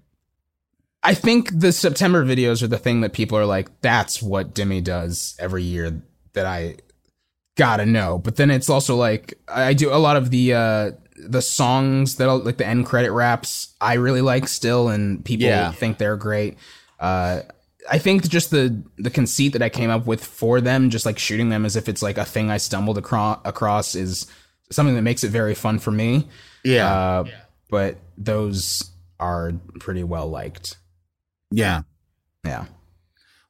I 1.02 1.14
think 1.14 1.48
the 1.58 1.72
September 1.72 2.24
videos 2.24 2.62
are 2.62 2.66
the 2.68 2.78
thing 2.78 3.00
that 3.00 3.12
people 3.12 3.38
are 3.38 3.46
like, 3.46 3.80
that's 3.80 4.22
what 4.22 4.54
Demi 4.54 4.80
does 4.82 5.34
every 5.38 5.62
year 5.62 6.02
that 6.34 6.46
I 6.46 6.76
gotta 7.56 7.86
know. 7.86 8.18
But 8.18 8.36
then 8.36 8.50
it's 8.50 8.68
also 8.68 8.96
like 8.96 9.34
I 9.48 9.72
do 9.72 9.92
a 9.92 9.96
lot 9.96 10.16
of 10.16 10.30
the 10.30 10.52
uh 10.54 10.90
the 11.18 11.40
songs 11.42 12.16
that 12.16 12.26
like 12.28 12.56
the 12.58 12.66
end 12.66 12.86
credit 12.86 13.10
raps 13.12 13.74
I 13.80 13.94
really 13.94 14.20
like 14.20 14.48
still 14.48 14.88
and 14.88 15.24
people 15.24 15.46
Yeah. 15.46 15.72
think 15.72 15.98
they're 15.98 16.16
great. 16.16 16.56
Uh 17.00 17.42
I 17.90 17.98
think 17.98 18.28
just 18.28 18.50
the 18.50 18.82
the 18.98 19.10
conceit 19.10 19.52
that 19.52 19.62
I 19.62 19.68
came 19.68 19.90
up 19.90 20.06
with 20.06 20.24
for 20.24 20.60
them, 20.60 20.90
just 20.90 21.06
like 21.06 21.18
shooting 21.18 21.48
them 21.50 21.64
as 21.64 21.76
if 21.76 21.88
it's 21.88 22.02
like 22.02 22.18
a 22.18 22.24
thing 22.24 22.50
I 22.50 22.56
stumbled 22.56 22.98
across 22.98 23.38
across 23.44 23.94
is 23.94 24.26
something 24.70 24.94
that 24.96 25.02
makes 25.02 25.22
it 25.24 25.30
very 25.30 25.54
fun 25.54 25.78
for 25.78 25.92
me. 25.92 26.28
yeah, 26.64 26.92
Uh, 26.92 27.24
but 27.70 27.98
those 28.18 28.90
are 29.20 29.52
pretty 29.78 30.02
well 30.04 30.28
liked. 30.28 30.76
Yeah. 31.52 31.82
Yeah. 32.44 32.64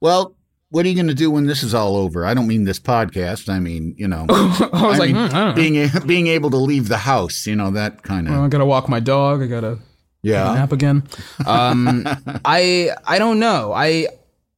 Well, 0.01 0.37
what 0.71 0.85
are 0.85 0.89
you 0.89 0.95
going 0.95 1.07
to 1.09 1.15
do 1.15 1.31
when 1.31 1.47
this 1.47 1.63
is 1.63 1.75
all 1.75 1.97
over? 1.97 2.27
I 2.27 2.35
don't 2.35 2.47
mean 2.49 2.65
this 2.65 2.81
podcast. 2.81 3.49
I 3.49 3.61
mean, 3.61 3.95
you 3.97 4.09
know, 4.09 4.27
I 4.31 4.87
was 4.87 4.99
like, 4.99 5.13
mean, 5.15 5.31
hmm, 5.31 5.37
I 5.37 5.53
being 5.53 5.77
a, 5.77 6.01
being 6.07 6.27
able 6.27 6.51
to 6.51 6.57
leave 6.57 6.89
the 6.89 6.99
house, 6.99 7.47
you 7.47 7.55
know, 7.57 7.71
that 7.71 8.03
kind 8.03 8.27
of. 8.27 8.35
Well, 8.35 8.45
I 8.45 8.49
gotta 8.49 8.67
walk 8.67 8.89
my 8.89 9.01
dog. 9.01 9.43
I 9.43 9.47
gotta 9.47 9.79
Yeah. 10.23 10.53
nap 10.55 10.73
again. 10.73 11.05
Um, 11.47 12.05
I 12.45 12.91
I 13.07 13.19
don't 13.19 13.39
know. 13.39 13.73
I 13.73 14.09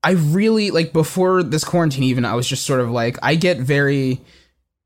I 0.03 0.13
really 0.13 0.71
like 0.71 0.93
before 0.93 1.43
this 1.43 1.65
quarantine. 1.65 2.05
Even 2.05 2.25
I 2.25 2.35
was 2.35 2.49
just 2.49 2.65
sort 2.65 2.81
of 2.81 2.91
like 2.91 3.19
I 3.23 3.35
get 3.35 3.59
very 3.59 4.21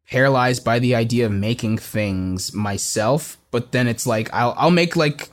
paralyzed 0.08 0.64
by 0.64 0.78
the 0.78 0.94
idea 0.94 1.26
of 1.26 1.32
making 1.32 1.78
things 1.78 2.52
myself. 2.52 3.38
But 3.50 3.72
then 3.72 3.86
it's 3.86 4.06
like 4.06 4.28
I'll 4.32 4.54
I'll 4.56 4.70
make 4.70 4.96
like 4.96 5.28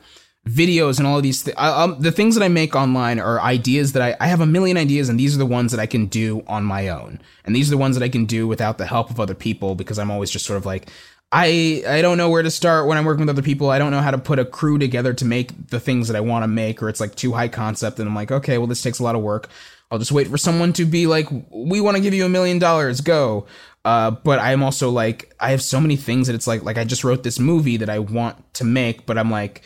videos 0.49 0.97
and 0.97 1.07
all 1.07 1.17
of 1.17 1.23
these 1.23 1.43
th- 1.43 1.55
I, 1.57 1.83
um, 1.83 1.99
the 1.99 2.11
things 2.11 2.35
that 2.35 2.43
I 2.43 2.47
make 2.47 2.75
online 2.75 3.19
are 3.19 3.39
ideas 3.39 3.93
that 3.93 4.01
I, 4.01 4.15
I 4.19 4.27
have 4.27 4.41
a 4.41 4.45
million 4.45 4.77
ideas 4.77 5.09
and 5.09 5.19
these 5.19 5.35
are 5.35 5.37
the 5.37 5.45
ones 5.45 5.71
that 5.71 5.79
I 5.79 5.85
can 5.85 6.07
do 6.07 6.43
on 6.47 6.63
my 6.63 6.89
own. 6.89 7.21
And 7.45 7.55
these 7.55 7.69
are 7.69 7.71
the 7.71 7.77
ones 7.77 7.97
that 7.97 8.03
I 8.03 8.09
can 8.09 8.25
do 8.25 8.47
without 8.47 8.77
the 8.77 8.85
help 8.85 9.09
of 9.09 9.19
other 9.19 9.35
people 9.35 9.75
because 9.75 9.99
I'm 9.99 10.11
always 10.11 10.31
just 10.31 10.45
sort 10.45 10.57
of 10.57 10.65
like 10.65 10.89
I 11.31 11.83
I 11.87 12.01
don't 12.01 12.17
know 12.17 12.29
where 12.29 12.41
to 12.41 12.49
start 12.51 12.87
when 12.87 12.97
I'm 12.97 13.05
working 13.05 13.21
with 13.21 13.29
other 13.29 13.41
people. 13.41 13.69
I 13.69 13.77
don't 13.77 13.91
know 13.91 14.01
how 14.01 14.11
to 14.11 14.17
put 14.17 14.39
a 14.39 14.45
crew 14.45 14.79
together 14.79 15.13
to 15.13 15.25
make 15.25 15.69
the 15.69 15.79
things 15.79 16.07
that 16.07 16.17
I 16.17 16.21
want 16.21 16.43
to 16.43 16.47
make 16.47 16.81
or 16.81 16.89
it's 16.89 16.99
like 16.99 17.15
too 17.15 17.33
high 17.33 17.47
concept 17.49 17.99
and 17.99 18.09
I'm 18.09 18.15
like 18.15 18.31
okay 18.31 18.57
well 18.57 18.67
this 18.67 18.81
takes 18.81 18.99
a 18.99 19.03
lot 19.03 19.15
of 19.15 19.21
work. 19.21 19.49
I'll 19.91 19.99
just 19.99 20.11
wait 20.11 20.27
for 20.27 20.37
someone 20.37 20.73
to 20.73 20.85
be 20.85 21.07
like 21.07 21.27
we 21.51 21.81
want 21.81 21.97
to 21.97 22.01
give 22.01 22.13
you 22.13 22.25
a 22.25 22.29
million 22.29 22.59
dollars 22.59 23.01
go. 23.01 23.45
Uh, 23.85 24.11
but 24.11 24.39
I'm 24.39 24.61
also 24.61 24.89
like 24.89 25.33
I 25.39 25.51
have 25.51 25.61
so 25.61 25.79
many 25.79 25.95
things 25.95 26.27
that 26.27 26.35
it's 26.35 26.47
like 26.47 26.63
like 26.63 26.77
I 26.77 26.83
just 26.83 27.03
wrote 27.03 27.23
this 27.23 27.39
movie 27.39 27.77
that 27.77 27.89
I 27.89 27.99
want 27.99 28.53
to 28.55 28.63
make 28.63 29.05
but 29.05 29.17
I'm 29.17 29.31
like 29.31 29.63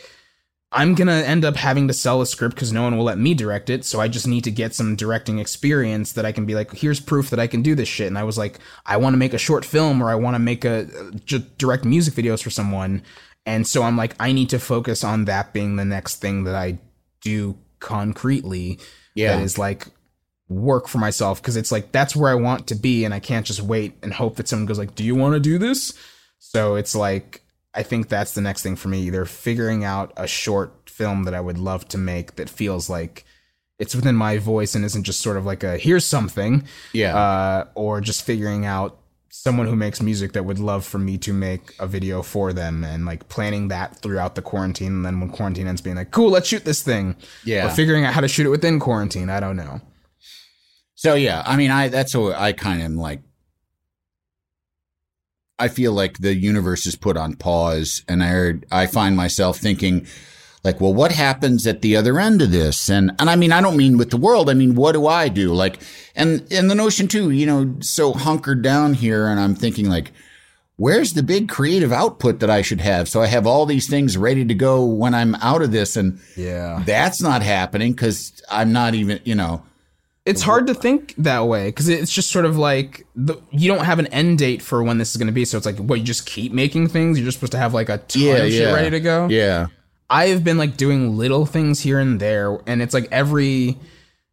I'm 0.74 0.94
gonna 0.94 1.12
end 1.12 1.44
up 1.44 1.54
having 1.54 1.86
to 1.88 1.94
sell 1.94 2.20
a 2.20 2.26
script 2.26 2.56
because 2.56 2.72
no 2.72 2.82
one 2.82 2.96
will 2.96 3.04
let 3.04 3.16
me 3.16 3.32
direct 3.32 3.70
it. 3.70 3.84
So 3.84 4.00
I 4.00 4.08
just 4.08 4.26
need 4.26 4.42
to 4.44 4.50
get 4.50 4.74
some 4.74 4.96
directing 4.96 5.38
experience 5.38 6.12
that 6.12 6.26
I 6.26 6.32
can 6.32 6.46
be 6.46 6.54
like, 6.56 6.72
here's 6.72 6.98
proof 6.98 7.30
that 7.30 7.38
I 7.38 7.46
can 7.46 7.62
do 7.62 7.74
this 7.74 7.88
shit. 7.88 8.08
And 8.08 8.18
I 8.18 8.24
was 8.24 8.36
like, 8.36 8.58
I 8.84 8.96
want 8.96 9.14
to 9.14 9.18
make 9.18 9.34
a 9.34 9.38
short 9.38 9.64
film 9.64 10.02
or 10.02 10.10
I 10.10 10.16
want 10.16 10.34
to 10.34 10.40
make 10.40 10.64
a 10.64 10.86
j- 11.24 11.46
direct 11.58 11.84
music 11.84 12.14
videos 12.14 12.42
for 12.42 12.50
someone. 12.50 13.02
And 13.46 13.66
so 13.66 13.84
I'm 13.84 13.96
like, 13.96 14.16
I 14.18 14.32
need 14.32 14.50
to 14.50 14.58
focus 14.58 15.04
on 15.04 15.26
that 15.26 15.52
being 15.52 15.76
the 15.76 15.84
next 15.84 16.16
thing 16.16 16.44
that 16.44 16.56
I 16.56 16.78
do 17.20 17.56
concretely. 17.78 18.80
Yeah. 19.14 19.36
That 19.36 19.44
is 19.44 19.58
like 19.58 19.86
work 20.48 20.88
for 20.88 20.98
myself 20.98 21.40
because 21.40 21.56
it's 21.56 21.70
like 21.70 21.92
that's 21.92 22.16
where 22.16 22.30
I 22.30 22.34
want 22.34 22.66
to 22.68 22.74
be, 22.74 23.04
and 23.04 23.14
I 23.14 23.20
can't 23.20 23.46
just 23.46 23.62
wait 23.62 23.94
and 24.02 24.12
hope 24.12 24.36
that 24.36 24.48
someone 24.48 24.66
goes 24.66 24.78
like, 24.78 24.94
"Do 24.94 25.04
you 25.04 25.14
want 25.14 25.34
to 25.34 25.40
do 25.40 25.58
this?" 25.58 25.94
So 26.38 26.74
it's 26.74 26.94
like 26.94 27.43
I 27.74 27.82
think 27.82 28.08
that's 28.08 28.32
the 28.32 28.40
next 28.40 28.62
thing 28.62 28.76
for 28.76 28.88
me. 28.88 29.00
Either 29.02 29.24
figuring 29.24 29.84
out 29.84 30.12
a 30.16 30.26
short 30.26 30.88
film 30.88 31.24
that 31.24 31.34
I 31.34 31.40
would 31.40 31.58
love 31.58 31.88
to 31.88 31.98
make 31.98 32.36
that 32.36 32.48
feels 32.48 32.88
like 32.88 33.24
it's 33.78 33.94
within 33.94 34.14
my 34.14 34.38
voice 34.38 34.74
and 34.76 34.84
isn't 34.84 35.02
just 35.02 35.20
sort 35.20 35.36
of 35.36 35.44
like 35.44 35.64
a 35.64 35.76
here's 35.76 36.06
something, 36.06 36.64
Yeah. 36.92 37.16
uh, 37.16 37.64
or 37.74 38.00
just 38.00 38.22
figuring 38.22 38.64
out 38.64 38.98
someone 39.28 39.66
who 39.66 39.74
makes 39.74 40.00
music 40.00 40.32
that 40.34 40.44
would 40.44 40.60
love 40.60 40.84
for 40.86 40.98
me 41.00 41.18
to 41.18 41.32
make 41.32 41.74
a 41.80 41.86
video 41.88 42.22
for 42.22 42.52
them 42.52 42.84
and 42.84 43.04
like 43.04 43.28
planning 43.28 43.66
that 43.66 43.96
throughout 43.98 44.36
the 44.36 44.42
quarantine 44.42 44.92
and 44.92 45.04
then 45.04 45.18
when 45.18 45.28
quarantine 45.28 45.66
ends 45.66 45.80
being 45.80 45.96
like 45.96 46.12
cool 46.12 46.30
let's 46.30 46.46
shoot 46.46 46.64
this 46.64 46.82
thing 46.84 47.16
Yeah. 47.44 47.66
or 47.66 47.70
figuring 47.70 48.04
out 48.04 48.14
how 48.14 48.20
to 48.20 48.28
shoot 48.28 48.46
it 48.46 48.50
within 48.50 48.78
quarantine 48.78 49.28
i 49.30 49.40
don't 49.40 49.56
know 49.56 49.80
So 50.94 51.14
yeah, 51.14 51.42
I 51.44 51.56
mean, 51.56 51.72
I 51.72 51.88
that's 51.88 52.14
what 52.14 52.36
I 52.36 52.52
kind 52.52 52.78
of 52.80 52.84
am 52.84 52.96
like. 52.96 53.20
I 55.58 55.68
feel 55.68 55.92
like 55.92 56.18
the 56.18 56.34
universe 56.34 56.86
is 56.86 56.96
put 56.96 57.16
on 57.16 57.36
pause, 57.36 58.02
and 58.08 58.22
I 58.22 58.54
I 58.70 58.86
find 58.86 59.16
myself 59.16 59.58
thinking, 59.58 60.06
like, 60.64 60.80
well, 60.80 60.92
what 60.92 61.12
happens 61.12 61.66
at 61.66 61.82
the 61.82 61.96
other 61.96 62.18
end 62.18 62.42
of 62.42 62.50
this? 62.50 62.88
And 62.88 63.12
and 63.18 63.30
I 63.30 63.36
mean, 63.36 63.52
I 63.52 63.60
don't 63.60 63.76
mean 63.76 63.96
with 63.96 64.10
the 64.10 64.16
world. 64.16 64.50
I 64.50 64.54
mean, 64.54 64.74
what 64.74 64.92
do 64.92 65.06
I 65.06 65.28
do? 65.28 65.54
Like, 65.54 65.80
and 66.16 66.46
and 66.52 66.70
the 66.70 66.74
notion 66.74 67.06
too, 67.06 67.30
you 67.30 67.46
know, 67.46 67.76
so 67.80 68.12
hunkered 68.12 68.62
down 68.62 68.94
here, 68.94 69.26
and 69.26 69.38
I'm 69.40 69.54
thinking 69.54 69.88
like. 69.88 70.12
Where's 70.76 71.12
the 71.12 71.22
big 71.22 71.48
creative 71.48 71.92
output 71.92 72.40
that 72.40 72.50
I 72.50 72.60
should 72.60 72.80
have? 72.80 73.08
So 73.08 73.22
I 73.22 73.28
have 73.28 73.46
all 73.46 73.64
these 73.64 73.88
things 73.88 74.16
ready 74.16 74.44
to 74.44 74.54
go 74.54 74.84
when 74.84 75.14
I'm 75.14 75.36
out 75.36 75.62
of 75.62 75.70
this, 75.70 75.96
and 75.96 76.18
yeah 76.36 76.82
that's 76.84 77.22
not 77.22 77.42
happening 77.42 77.92
because 77.92 78.42
I'm 78.50 78.72
not 78.72 78.96
even, 78.96 79.20
you 79.22 79.36
know, 79.36 79.62
it's 80.26 80.42
hard 80.42 80.66
to 80.68 80.74
think 80.74 81.14
that 81.18 81.40
way 81.40 81.66
because 81.68 81.88
it's 81.88 82.12
just 82.12 82.30
sort 82.30 82.46
of 82.46 82.56
like 82.56 83.06
the, 83.14 83.36
you 83.50 83.68
don't 83.70 83.84
have 83.84 83.98
an 83.98 84.06
end 84.06 84.38
date 84.38 84.62
for 84.62 84.82
when 84.82 84.96
this 84.98 85.10
is 85.10 85.16
going 85.18 85.26
to 85.26 85.32
be. 85.32 85.44
So 85.44 85.56
it's 85.58 85.66
like, 85.66 85.76
what 85.76 85.98
you 85.98 86.04
just 86.04 86.24
keep 86.26 86.50
making 86.52 86.88
things. 86.88 87.18
You're 87.18 87.26
just 87.26 87.36
supposed 87.38 87.52
to 87.52 87.58
have 87.58 87.74
like 87.74 87.88
a 87.90 87.98
ton 87.98 88.22
Yeah, 88.22 88.34
of 88.36 88.50
shit 88.52 88.74
ready 88.74 88.90
to 88.90 89.00
go. 89.00 89.28
Yeah. 89.28 89.66
I've 90.08 90.42
been 90.44 90.56
like 90.58 90.76
doing 90.76 91.16
little 91.18 91.44
things 91.46 91.80
here 91.80 91.98
and 91.98 92.20
there, 92.20 92.58
and 92.66 92.80
it's 92.82 92.94
like 92.94 93.08
every 93.10 93.76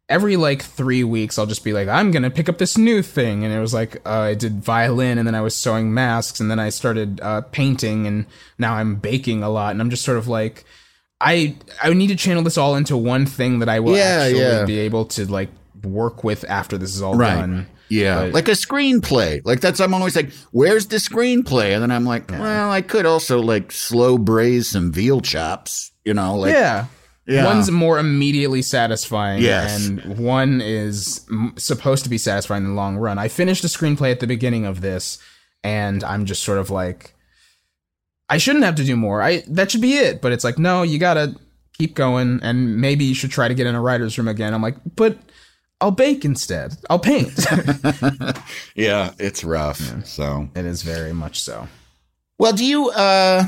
every 0.08 0.36
like 0.36 0.62
three 0.62 1.02
weeks 1.02 1.38
I'll 1.38 1.46
just 1.46 1.64
be 1.64 1.72
like, 1.72 1.88
I'm 1.88 2.10
gonna 2.10 2.30
pick 2.30 2.48
up 2.48 2.58
this 2.58 2.76
new 2.78 3.02
thing, 3.02 3.42
and 3.44 3.52
it 3.52 3.58
was 3.58 3.72
like 3.74 3.96
uh, 4.06 4.20
I 4.20 4.34
did 4.34 4.62
violin, 4.62 5.16
and 5.18 5.26
then 5.26 5.34
I 5.34 5.40
was 5.40 5.54
sewing 5.56 5.92
masks, 5.92 6.40
and 6.40 6.50
then 6.50 6.58
I 6.58 6.68
started 6.68 7.20
uh, 7.22 7.40
painting, 7.40 8.06
and 8.06 8.26
now 8.58 8.74
I'm 8.74 8.96
baking 8.96 9.42
a 9.42 9.48
lot, 9.48 9.72
and 9.72 9.80
I'm 9.80 9.90
just 9.90 10.04
sort 10.04 10.18
of 10.18 10.28
like. 10.28 10.64
I 11.24 11.54
I 11.80 11.92
need 11.92 12.08
to 12.08 12.16
channel 12.16 12.42
this 12.42 12.58
all 12.58 12.74
into 12.74 12.96
one 12.96 13.26
thing 13.26 13.60
that 13.60 13.68
I 13.68 13.78
will 13.78 13.96
Yeah, 13.96 14.24
actually 14.24 14.40
yeah. 14.40 14.64
be 14.64 14.78
able 14.80 15.04
to 15.06 15.24
like 15.30 15.50
work 15.84 16.24
with 16.24 16.44
after 16.48 16.76
this 16.78 16.94
is 16.94 17.02
all 17.02 17.14
Right. 17.14 17.34
done. 17.36 17.66
Yeah, 17.88 18.22
But- 18.24 18.32
like 18.34 18.48
a 18.48 18.52
screenplay. 18.52 19.42
Like 19.44 19.60
that's 19.60 19.78
I'm 19.80 19.92
always 19.94 20.16
like, 20.16 20.30
where's 20.50 20.86
the 20.86 20.96
screenplay? 20.96 21.74
And 21.74 21.82
then 21.82 21.90
I'm 21.90 22.04
like, 22.06 22.30
well, 22.30 22.70
I 22.70 22.80
could 22.80 23.04
also 23.06 23.40
like 23.40 23.70
slow 23.72 24.16
braise 24.18 24.70
some 24.70 24.92
veal 24.92 25.20
chops. 25.20 25.92
You 26.04 26.14
know, 26.14 26.36
like 26.36 26.52
yeah. 26.54 26.86
Yeah. 27.24 27.44
One's 27.44 27.70
more 27.70 28.00
immediately 28.00 28.62
satisfying, 28.62 29.42
Yes. 29.42 29.86
and 29.86 30.18
one 30.18 30.60
is 30.60 31.20
m- 31.30 31.52
supposed 31.56 32.02
to 32.02 32.10
be 32.10 32.18
satisfying 32.18 32.64
in 32.64 32.70
the 32.70 32.74
long 32.74 32.96
run. 32.96 33.16
I 33.16 33.28
finished 33.28 33.62
a 33.62 33.68
screenplay 33.68 34.10
at 34.10 34.18
the 34.18 34.26
beginning 34.26 34.64
of 34.64 34.80
this, 34.80 35.18
and 35.62 36.02
I'm 36.02 36.24
just 36.26 36.42
sort 36.42 36.58
of 36.58 36.68
like, 36.70 37.14
I 38.28 38.38
shouldn't 38.38 38.64
have 38.64 38.74
to 38.76 38.84
do 38.84 38.96
more. 38.96 39.22
I 39.22 39.44
that 39.48 39.70
should 39.70 39.80
be 39.82 39.94
it. 39.98 40.20
But 40.20 40.32
it's 40.32 40.42
like, 40.42 40.58
no, 40.58 40.82
you 40.82 40.98
gotta 40.98 41.36
keep 41.78 41.94
going, 41.94 42.40
and 42.42 42.78
maybe 42.80 43.04
you 43.04 43.14
should 43.14 43.30
try 43.30 43.46
to 43.46 43.54
get 43.54 43.68
in 43.68 43.74
a 43.76 43.80
writer's 43.80 44.18
room 44.18 44.26
again. 44.28 44.52
I'm 44.52 44.62
like, 44.62 44.76
but 44.96 45.16
I'll 45.82 45.90
bake 45.90 46.24
instead. 46.24 46.76
I'll 46.88 47.00
paint. 47.00 47.34
yeah, 48.76 49.12
it's 49.18 49.42
rough. 49.42 49.80
So 50.06 50.48
it 50.54 50.64
is 50.64 50.82
very 50.82 51.12
much 51.12 51.40
so. 51.40 51.66
Well, 52.38 52.52
do 52.52 52.64
you? 52.64 52.90
uh 52.90 53.44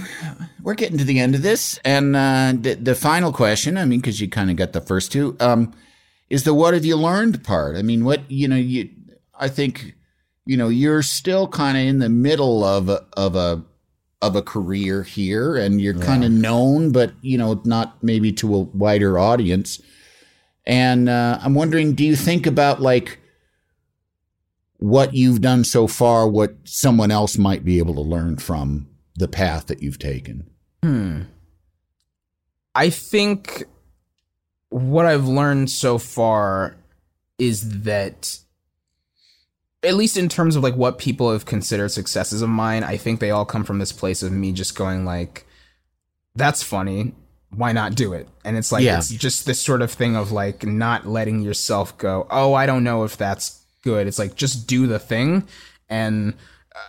We're 0.61 0.75
getting 0.75 0.99
to 0.99 1.05
the 1.05 1.21
end 1.21 1.37
of 1.37 1.43
this, 1.43 1.79
and 1.85 2.17
uh 2.17 2.55
the, 2.61 2.75
the 2.75 2.95
final 2.97 3.33
question. 3.33 3.79
I 3.79 3.85
mean, 3.85 4.01
because 4.01 4.21
you 4.21 4.29
kind 4.29 4.51
of 4.51 4.57
got 4.57 4.73
the 4.73 4.81
first 4.81 5.13
two. 5.13 5.37
Um, 5.39 5.73
is 6.29 6.43
the 6.43 6.55
what 6.55 6.75
have 6.75 6.85
you 6.85 6.97
learned 6.97 7.45
part? 7.45 7.77
I 7.77 7.83
mean, 7.83 8.05
what 8.05 8.29
you 8.29 8.49
know, 8.49 8.57
you. 8.57 8.91
I 9.39 9.49
think, 9.49 9.95
you 10.47 10.57
know, 10.57 10.69
you're 10.69 11.03
still 11.03 11.47
kind 11.49 11.77
of 11.77 11.85
in 11.85 11.99
the 11.99 12.09
middle 12.09 12.65
of 12.65 12.89
a, 12.89 13.05
of 13.17 13.37
a 13.37 13.63
of 14.23 14.35
a 14.35 14.43
career 14.43 15.03
here, 15.05 15.57
and 15.57 15.81
you're 15.81 15.95
kind 15.95 16.25
of 16.25 16.33
known, 16.33 16.91
but 16.91 17.13
you 17.21 17.39
know, 17.39 17.61
not 17.65 18.03
maybe 18.03 18.33
to 18.33 18.55
a 18.57 18.61
wider 18.61 19.19
audience. 19.19 19.81
And 20.67 21.09
uh, 21.09 21.39
I'm 21.43 21.55
wondering, 21.55 21.95
do 21.95 22.05
you 22.05 22.17
think 22.17 22.47
about 22.47 22.81
like 22.81 23.19
what 24.79 25.15
you've 25.15 25.41
done 25.41 25.65
so 25.65 25.87
far, 25.87 26.29
what 26.29 26.55
someone 26.65 27.11
else 27.11 27.39
might 27.39 27.65
be 27.65 27.79
able 27.79 27.95
to 27.95 28.01
learn 28.01 28.37
from 28.37 28.89
the 29.17 29.29
path 29.29 29.67
that 29.67 29.83
you've 29.83 29.99
taken? 29.99 30.49
Hmm. 30.83 31.23
I 32.75 32.91
think 32.91 33.65
what 34.71 35.07
I've 35.07 35.29
learned 35.29 35.71
so 35.71 35.99
far 35.99 36.77
is 37.39 37.83
that 37.83 38.39
at 39.83 39.95
least 39.95 40.17
in 40.17 40.29
terms 40.29 40.57
of 40.57 40.63
like 40.63 40.75
what 40.75 40.99
people 40.99 41.31
have 41.31 41.45
considered 41.45 41.91
successes 41.91 42.43
of 42.43 42.49
mine, 42.49 42.83
I 42.83 42.97
think 42.97 43.21
they 43.21 43.31
all 43.31 43.45
come 43.45 43.65
from 43.65 43.79
this 43.79 43.93
place 43.93 44.23
of 44.23 44.33
me 44.33 44.53
just 44.53 44.75
going 44.75 45.05
like 45.05 45.47
that's 46.35 46.63
funny. 46.63 47.15
Why 47.57 47.73
not 47.73 47.95
do 47.95 48.13
it? 48.13 48.29
And 48.45 48.57
it's 48.57 48.73
like 48.73 48.85
Yeah. 48.85 48.99
it's 48.99 49.09
just 49.11 49.47
this 49.47 49.61
sort 49.61 49.83
of 49.83 49.91
thing 49.91 50.17
of 50.17 50.33
like 50.33 50.65
not 50.65 51.07
letting 51.07 51.41
yourself 51.43 51.97
go, 51.99 52.27
"Oh, 52.31 52.55
I 52.55 52.67
don't 52.67 52.85
know 52.85 53.05
if 53.05 53.17
that's 53.17 53.61
good." 53.83 54.07
It's 54.07 54.19
like 54.19 54.35
just 54.35 54.67
do 54.67 54.87
the 54.87 54.99
thing 54.99 55.45
and 55.89 56.35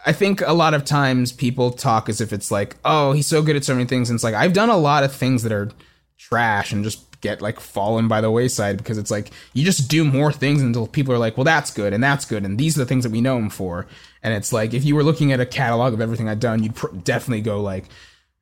I 0.06 0.14
think 0.14 0.42
a 0.42 0.54
lot 0.54 0.74
of 0.74 0.84
times 0.84 1.32
people 1.32 1.70
talk 1.70 2.10
as 2.10 2.20
if 2.20 2.34
it's 2.34 2.50
like, 2.50 2.76
oh, 2.84 3.12
he's 3.12 3.28
so 3.28 3.44
good 3.44 3.56
at 3.56 3.64
so 3.64 3.76
many 3.76 3.86
things. 3.86 4.10
And 4.10 4.18
it's 4.18 4.24
like, 4.24 4.34
I've 4.34 4.54
done 4.54 4.70
a 4.70 4.78
lot 4.78 5.04
of 5.04 5.14
things 5.14 5.44
that 5.44 5.52
are 5.52 5.70
trash 6.18 6.72
and 6.72 6.84
just 6.84 7.22
get 7.22 7.40
like 7.42 7.60
fallen 7.60 8.08
by 8.08 8.20
the 8.20 8.32
wayside 8.32 8.78
because 8.78 8.98
it's 8.98 9.12
like, 9.12 9.30
you 9.54 9.64
just 9.64 9.88
do 9.88 10.04
more 10.04 10.32
things 10.32 10.62
until 10.64 10.88
people 10.88 11.14
are 11.14 11.20
like, 11.20 11.38
well, 11.38 11.44
that's 11.44 11.72
good 11.72 11.94
and 11.94 12.04
that's 12.04 12.26
good. 12.26 12.44
And 12.44 12.58
these 12.58 12.76
are 12.76 12.80
the 12.80 12.86
things 12.88 13.04
that 13.04 13.12
we 13.12 13.22
know 13.22 13.38
him 13.38 13.50
for. 13.52 13.86
And 14.24 14.34
it's 14.34 14.52
like, 14.52 14.74
if 14.74 14.84
you 14.84 14.96
were 14.96 15.04
looking 15.04 15.32
at 15.32 15.40
a 15.40 15.46
catalog 15.46 15.94
of 15.94 16.02
everything 16.02 16.28
I've 16.30 16.40
done, 16.40 16.64
you'd 16.64 16.76
pr- 16.76 16.96
definitely 17.04 17.42
go 17.42 17.62
like, 17.62 17.86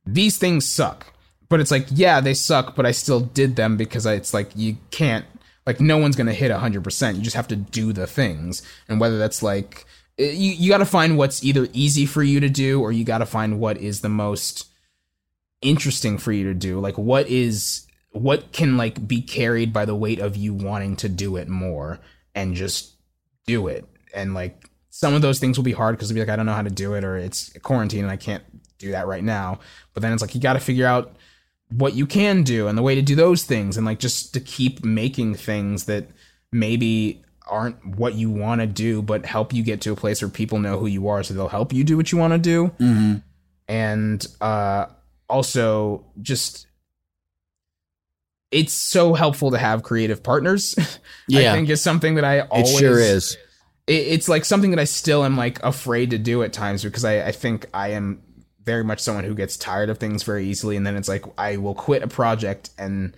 these 0.06 0.38
things 0.38 0.66
suck. 0.66 1.12
But 1.48 1.60
it's 1.60 1.70
like, 1.70 1.86
yeah, 1.90 2.20
they 2.20 2.34
suck, 2.34 2.74
but 2.74 2.86
I 2.86 2.92
still 2.92 3.20
did 3.20 3.56
them 3.56 3.76
because 3.76 4.06
I, 4.06 4.14
it's 4.14 4.32
like, 4.34 4.50
you 4.54 4.76
can't, 4.90 5.26
like, 5.66 5.80
no 5.80 5.98
one's 5.98 6.16
to 6.16 6.24
hit 6.32 6.50
100%. 6.50 7.16
You 7.16 7.22
just 7.22 7.36
have 7.36 7.48
to 7.48 7.56
do 7.56 7.92
the 7.92 8.06
things. 8.06 8.62
And 8.88 9.00
whether 9.00 9.18
that's 9.18 9.42
like, 9.42 9.84
eh, 10.18 10.30
you, 10.30 10.52
you 10.52 10.68
got 10.70 10.78
to 10.78 10.86
find 10.86 11.18
what's 11.18 11.44
either 11.44 11.68
easy 11.72 12.06
for 12.06 12.22
you 12.22 12.40
to 12.40 12.48
do 12.48 12.80
or 12.80 12.92
you 12.92 13.04
got 13.04 13.18
to 13.18 13.26
find 13.26 13.60
what 13.60 13.78
is 13.78 14.00
the 14.00 14.08
most 14.08 14.66
interesting 15.64 16.18
for 16.18 16.30
you 16.30 16.44
to 16.44 16.54
do 16.54 16.78
like 16.78 16.96
what 16.98 17.26
is 17.28 17.86
what 18.12 18.52
can 18.52 18.76
like 18.76 19.08
be 19.08 19.22
carried 19.22 19.72
by 19.72 19.84
the 19.84 19.94
weight 19.94 20.20
of 20.20 20.36
you 20.36 20.52
wanting 20.52 20.94
to 20.94 21.08
do 21.08 21.36
it 21.36 21.48
more 21.48 21.98
and 22.34 22.54
just 22.54 22.92
do 23.46 23.66
it 23.66 23.86
and 24.14 24.34
like 24.34 24.68
some 24.90 25.14
of 25.14 25.22
those 25.22 25.38
things 25.40 25.56
will 25.56 25.64
be 25.64 25.72
hard 25.72 25.96
because 25.96 26.10
it'll 26.10 26.16
be 26.16 26.20
like 26.20 26.28
i 26.28 26.36
don't 26.36 26.46
know 26.46 26.52
how 26.52 26.62
to 26.62 26.70
do 26.70 26.92
it 26.94 27.02
or 27.02 27.16
it's 27.16 27.50
quarantine 27.62 28.02
and 28.04 28.10
i 28.10 28.16
can't 28.16 28.44
do 28.78 28.90
that 28.90 29.06
right 29.06 29.24
now 29.24 29.58
but 29.94 30.02
then 30.02 30.12
it's 30.12 30.20
like 30.20 30.34
you 30.34 30.40
got 30.40 30.52
to 30.52 30.60
figure 30.60 30.86
out 30.86 31.16
what 31.76 31.94
you 31.94 32.06
can 32.06 32.42
do 32.42 32.68
and 32.68 32.76
the 32.78 32.82
way 32.82 32.94
to 32.94 33.02
do 33.02 33.14
those 33.14 33.44
things 33.44 33.76
and 33.76 33.84
like 33.86 33.98
just 33.98 34.32
to 34.34 34.40
keep 34.40 34.84
making 34.84 35.34
things 35.34 35.84
that 35.86 36.06
maybe 36.52 37.22
aren't 37.46 37.84
what 37.98 38.14
you 38.14 38.30
want 38.30 38.60
to 38.60 38.66
do 38.66 39.02
but 39.02 39.24
help 39.26 39.52
you 39.52 39.62
get 39.62 39.80
to 39.80 39.90
a 39.92 39.96
place 39.96 40.22
where 40.22 40.28
people 40.30 40.58
know 40.58 40.78
who 40.78 40.86
you 40.86 41.08
are 41.08 41.22
so 41.22 41.34
they'll 41.34 41.48
help 41.48 41.72
you 41.72 41.82
do 41.84 41.96
what 41.96 42.12
you 42.12 42.18
want 42.18 42.32
to 42.32 42.38
do 42.38 42.68
Mhm. 42.78 43.22
and 43.68 44.26
uh 44.40 44.86
also 45.28 46.04
just 46.22 46.66
it's 48.50 48.72
so 48.72 49.14
helpful 49.14 49.50
to 49.50 49.58
have 49.58 49.82
creative 49.82 50.22
partners 50.22 50.74
Yeah. 51.28 51.52
i 51.52 51.54
think 51.56 51.68
is 51.70 51.82
something 51.82 52.14
that 52.16 52.24
i 52.24 52.40
always 52.40 52.74
it 52.74 52.78
sure 52.78 52.98
is. 52.98 53.36
it, 53.86 53.92
it's 53.94 54.28
like 54.28 54.44
something 54.44 54.70
that 54.70 54.78
I 54.80 54.84
still 54.84 55.24
am 55.24 55.36
like 55.36 55.62
afraid 55.62 56.10
to 56.10 56.18
do 56.18 56.42
at 56.42 56.52
times 56.52 56.82
because 56.84 57.04
I, 57.04 57.26
I 57.28 57.32
think 57.32 57.66
I 57.74 57.88
am 57.92 58.22
very 58.64 58.84
much 58.84 59.00
someone 59.00 59.24
who 59.24 59.34
gets 59.34 59.56
tired 59.56 59.90
of 59.90 59.98
things 59.98 60.22
very 60.22 60.46
easily 60.46 60.76
and 60.76 60.86
then 60.86 60.96
it's 60.96 61.08
like 61.08 61.24
I 61.38 61.56
will 61.58 61.74
quit 61.74 62.02
a 62.02 62.08
project 62.08 62.70
and 62.78 63.14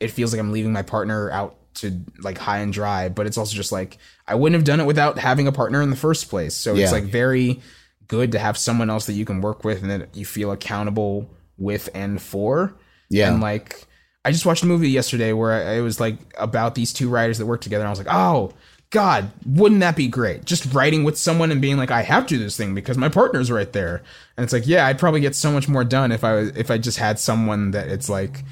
it 0.00 0.08
feels 0.08 0.32
like 0.32 0.40
I'm 0.40 0.52
leaving 0.52 0.72
my 0.72 0.82
partner 0.82 1.30
out 1.30 1.56
to 1.74 2.00
like 2.20 2.38
high 2.38 2.58
and 2.58 2.72
dry 2.72 3.08
but 3.10 3.26
it's 3.26 3.36
also 3.36 3.54
just 3.54 3.72
like 3.72 3.98
I 4.26 4.34
wouldn't 4.34 4.58
have 4.58 4.64
done 4.64 4.80
it 4.80 4.86
without 4.86 5.18
having 5.18 5.46
a 5.46 5.52
partner 5.52 5.82
in 5.82 5.90
the 5.90 5.96
first 5.96 6.30
place 6.30 6.54
so 6.54 6.74
Yeah. 6.74 6.84
it's 6.84 6.92
like 6.92 7.04
very 7.04 7.60
good 8.08 8.32
to 8.32 8.38
have 8.38 8.56
someone 8.56 8.88
else 8.88 9.06
that 9.06 9.12
you 9.14 9.24
can 9.24 9.40
work 9.40 9.64
with 9.64 9.82
and 9.82 9.90
that 9.90 10.16
you 10.16 10.24
feel 10.24 10.52
accountable 10.52 11.28
with 11.58 11.88
and 11.94 12.20
for 12.22 12.74
Yeah. 13.10 13.30
and 13.30 13.40
like 13.42 13.84
I 14.24 14.32
just 14.32 14.46
watched 14.46 14.62
a 14.62 14.66
movie 14.66 14.90
yesterday 14.90 15.32
where 15.32 15.76
it 15.76 15.80
was 15.82 16.00
like 16.00 16.16
about 16.38 16.74
these 16.74 16.92
two 16.92 17.08
writers 17.08 17.38
that 17.38 17.46
work 17.46 17.60
together 17.60 17.82
and 17.82 17.88
I 17.88 17.90
was 17.90 17.98
like 17.98 18.08
oh 18.10 18.52
God, 18.90 19.30
wouldn't 19.44 19.80
that 19.80 19.96
be 19.96 20.06
great? 20.08 20.44
Just 20.44 20.72
writing 20.72 21.02
with 21.02 21.18
someone 21.18 21.50
and 21.50 21.60
being 21.60 21.76
like, 21.76 21.90
I 21.90 22.02
have 22.02 22.26
to 22.26 22.36
do 22.36 22.38
this 22.42 22.56
thing 22.56 22.74
because 22.74 22.96
my 22.96 23.08
partner's 23.08 23.50
right 23.50 23.72
there. 23.72 24.02
And 24.36 24.44
it's 24.44 24.52
like, 24.52 24.66
yeah, 24.66 24.86
I'd 24.86 24.98
probably 24.98 25.20
get 25.20 25.34
so 25.34 25.50
much 25.50 25.68
more 25.68 25.84
done 25.84 26.12
if 26.12 26.22
I 26.22 26.34
was 26.34 26.48
if 26.56 26.70
I 26.70 26.78
just 26.78 26.98
had 26.98 27.18
someone 27.18 27.72
that 27.72 27.88
it's 27.88 28.08
like, 28.08 28.44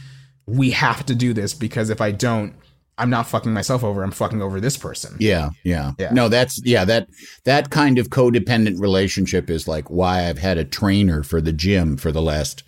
we 0.47 0.73
have 0.73 1.06
to 1.06 1.15
do 1.15 1.32
this 1.32 1.55
because 1.55 1.89
if 1.89 2.01
I 2.01 2.11
don't, 2.11 2.52
I'm 2.98 3.11
not 3.11 3.27
fucking 3.27 3.52
myself 3.52 3.82
over. 3.82 4.02
I'm 4.02 4.11
fucking 4.11 4.43
over 4.43 4.61
this 4.61 4.77
person. 4.77 5.16
Yeah, 5.19 5.51
yeah, 5.65 5.93
Yeah. 5.98 6.12
No, 6.12 6.28
that's 6.28 6.61
yeah 6.65 6.85
that 6.85 7.09
that 7.44 7.70
kind 7.70 7.98
of 7.98 8.09
codependent 8.09 8.81
relationship 8.81 9.51
is 9.51 9.66
like 9.66 9.89
why 9.89 10.28
I've 10.28 10.39
had 10.39 10.59
a 10.59 10.65
trainer 10.65 11.23
for 11.23 11.40
the 11.40 11.52
gym 11.52 11.97
for 11.97 12.12
the 12.12 12.23
last 12.23 12.62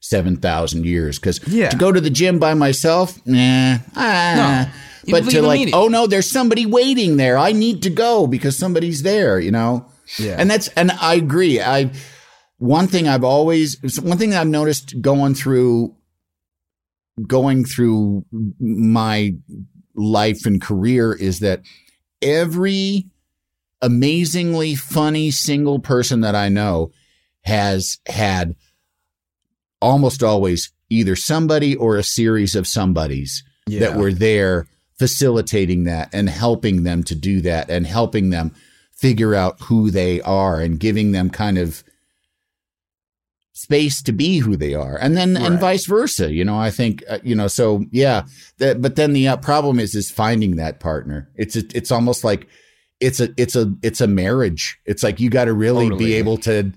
seven 0.00 0.36
thousand 0.36 0.84
years. 0.86 1.18
Because 1.18 1.46
Yeah. 1.46 1.68
to 1.70 1.76
go 1.76 1.92
to 1.92 2.00
the 2.00 2.10
gym 2.10 2.38
by 2.38 2.54
myself, 2.54 3.18
nah, 3.26 3.78
ah. 3.94 4.72
You 5.04 5.12
But 5.12 5.30
to 5.30 5.42
like, 5.42 5.70
oh 5.72 5.88
no, 5.88 6.06
there's 6.06 6.30
somebody 6.30 6.66
waiting 6.66 7.16
there. 7.16 7.38
I 7.38 7.52
need 7.52 7.82
to 7.82 7.90
go 7.90 8.26
because 8.26 8.56
somebody's 8.56 9.02
there. 9.02 9.38
You 9.40 9.50
know. 9.50 9.86
Yeah. 10.18 10.36
And 10.38 10.50
that's 10.50 10.68
and 10.68 10.90
I 10.92 11.14
agree. 11.14 11.60
I 11.60 11.90
one 12.58 12.86
thing 12.88 13.08
I've 13.08 13.24
always 13.24 13.76
one 14.02 14.18
thing 14.18 14.34
I've 14.34 14.46
noticed 14.48 15.00
going 15.00 15.34
through 15.34 15.94
going 17.26 17.64
through 17.64 18.24
my 18.58 19.34
life 19.94 20.46
and 20.46 20.60
career 20.60 21.12
is 21.12 21.40
that 21.40 21.60
every 22.22 23.06
amazingly 23.82 24.74
funny 24.74 25.30
single 25.30 25.78
person 25.78 26.20
that 26.20 26.34
I 26.34 26.48
know 26.48 26.92
has 27.42 27.98
had 28.06 28.54
almost 29.80 30.22
always 30.22 30.72
either 30.90 31.16
somebody 31.16 31.74
or 31.74 31.96
a 31.96 32.02
series 32.02 32.54
of 32.54 32.66
somebodies 32.66 33.42
Yeah. 33.66 33.80
that 33.80 33.96
were 33.96 34.12
there 34.12 34.66
facilitating 35.00 35.84
that 35.84 36.10
and 36.12 36.28
helping 36.28 36.82
them 36.82 37.02
to 37.02 37.14
do 37.14 37.40
that 37.40 37.70
and 37.70 37.86
helping 37.86 38.28
them 38.28 38.52
figure 38.92 39.34
out 39.34 39.58
who 39.62 39.90
they 39.90 40.20
are 40.20 40.60
and 40.60 40.78
giving 40.78 41.12
them 41.12 41.30
kind 41.30 41.56
of 41.56 41.82
space 43.54 44.02
to 44.02 44.12
be 44.12 44.40
who 44.40 44.58
they 44.58 44.74
are. 44.74 44.98
And 44.98 45.16
then 45.16 45.38
and 45.38 45.58
vice 45.58 45.86
versa 45.86 46.30
you 46.30 46.44
know 46.44 46.58
i 46.58 46.70
think 46.70 47.02
uh, 47.08 47.18
you 47.22 47.34
know 47.34 47.48
so 47.48 47.86
yeah 47.90 48.24
that 48.58 48.82
but 48.82 48.96
then 48.96 49.14
the 49.14 49.26
uh, 49.26 49.38
problem 49.38 49.80
is 49.80 49.94
is 49.94 50.10
finding 50.10 50.56
that 50.56 50.80
partner. 50.80 51.30
It's 51.34 51.56
a, 51.56 51.62
it's 51.74 51.90
almost 51.90 52.22
like 52.22 52.46
it's 53.00 53.20
a 53.20 53.30
it's 53.38 53.56
a 53.56 53.72
it's 53.82 54.02
a 54.02 54.06
marriage. 54.06 54.78
It's 54.84 55.02
like 55.02 55.18
you 55.18 55.30
got 55.30 55.46
to 55.46 55.54
really 55.54 55.88
Totally. 55.88 56.04
be 56.04 56.14
able 56.16 56.36
to 56.38 56.72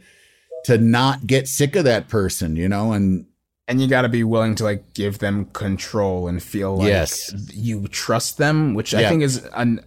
to 0.64 0.78
not 0.78 1.28
get 1.28 1.50
sick 1.50 1.76
of 1.76 1.84
that 1.84 2.08
person 2.08 2.56
you 2.56 2.70
know 2.70 2.94
and 2.94 3.26
and 3.68 3.80
you 3.82 3.88
got 3.88 4.02
to 4.02 4.10
be 4.10 4.24
willing 4.24 4.56
to 4.56 4.64
like 4.64 4.94
give 4.94 5.20
them 5.20 5.46
control 5.54 6.28
and 6.28 6.42
feel 6.44 6.78
like 6.78 6.88
Yes. 6.88 7.34
you 7.54 7.88
trust 7.88 8.38
them 8.38 8.74
which 8.74 8.94
i 8.94 9.08
think 9.08 9.24
is 9.24 9.38
an 9.56 9.80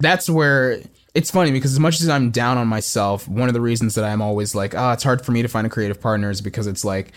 that's 0.00 0.28
where 0.30 0.80
it's 1.14 1.30
funny 1.30 1.50
because 1.50 1.72
as 1.72 1.80
much 1.80 2.00
as 2.00 2.08
i'm 2.08 2.30
down 2.30 2.58
on 2.58 2.68
myself 2.68 3.26
one 3.26 3.48
of 3.48 3.54
the 3.54 3.60
reasons 3.60 3.94
that 3.96 4.04
i'm 4.04 4.22
always 4.22 4.54
like 4.54 4.74
oh 4.74 4.90
it's 4.92 5.02
hard 5.02 5.24
for 5.24 5.32
me 5.32 5.42
to 5.42 5.48
find 5.48 5.66
a 5.66 5.70
creative 5.70 6.00
partner 6.00 6.30
is 6.30 6.40
because 6.40 6.66
it's 6.66 6.84
like 6.84 7.12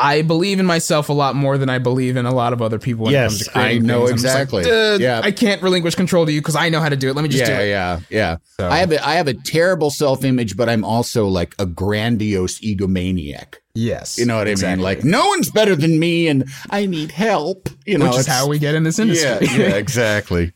I 0.00 0.22
believe 0.22 0.60
in 0.60 0.66
myself 0.66 1.08
a 1.08 1.12
lot 1.12 1.34
more 1.34 1.58
than 1.58 1.68
I 1.68 1.78
believe 1.80 2.16
in 2.16 2.24
a 2.24 2.32
lot 2.32 2.52
of 2.52 2.62
other 2.62 2.78
people 2.78 3.06
when 3.06 3.14
Yes, 3.14 3.32
it 3.32 3.34
comes 3.34 3.44
to 3.46 3.50
creating 3.50 3.82
I 3.82 3.84
know 3.84 4.06
things. 4.06 4.24
I'm 4.24 4.32
like, 4.32 4.42
exactly. 4.64 5.02
Yeah. 5.02 5.20
I 5.24 5.32
can't 5.32 5.60
relinquish 5.60 5.96
control 5.96 6.24
to 6.24 6.30
you 6.30 6.40
because 6.40 6.54
I 6.54 6.68
know 6.68 6.78
how 6.80 6.88
to 6.88 6.94
do 6.94 7.08
it. 7.08 7.16
Let 7.16 7.22
me 7.22 7.28
just 7.28 7.44
do 7.44 7.50
it. 7.52 7.68
yeah, 7.68 7.98
yeah. 8.08 8.36
Yeah. 8.60 8.68
I 8.70 8.78
have 8.78 8.92
a, 8.92 9.04
I 9.04 9.14
have 9.16 9.26
a 9.26 9.34
terrible 9.34 9.90
self 9.90 10.22
image, 10.22 10.56
but 10.56 10.68
I'm 10.68 10.84
also 10.84 11.26
like 11.26 11.56
a 11.58 11.66
grandiose 11.66 12.60
egomaniac. 12.60 13.54
Yes. 13.78 14.18
You 14.18 14.26
know 14.26 14.36
what 14.36 14.48
I 14.48 14.54
mean? 14.56 14.80
Like 14.80 15.04
no 15.04 15.28
one's 15.28 15.52
better 15.52 15.76
than 15.76 16.00
me, 16.00 16.26
and 16.26 16.44
I 16.68 16.86
need 16.86 17.12
help. 17.12 17.68
You 17.86 17.98
know, 17.98 18.08
which 18.08 18.18
is 18.18 18.26
how 18.26 18.48
we 18.48 18.58
get 18.58 18.74
in 18.74 18.82
this 18.82 18.98
industry. 18.98 19.46
Yeah, 19.46 19.56
yeah, 19.56 19.74
exactly. 19.76 20.52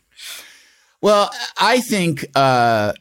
Well, 1.00 1.30
I 1.56 1.80
think 1.80 2.26
uh, 2.34 2.94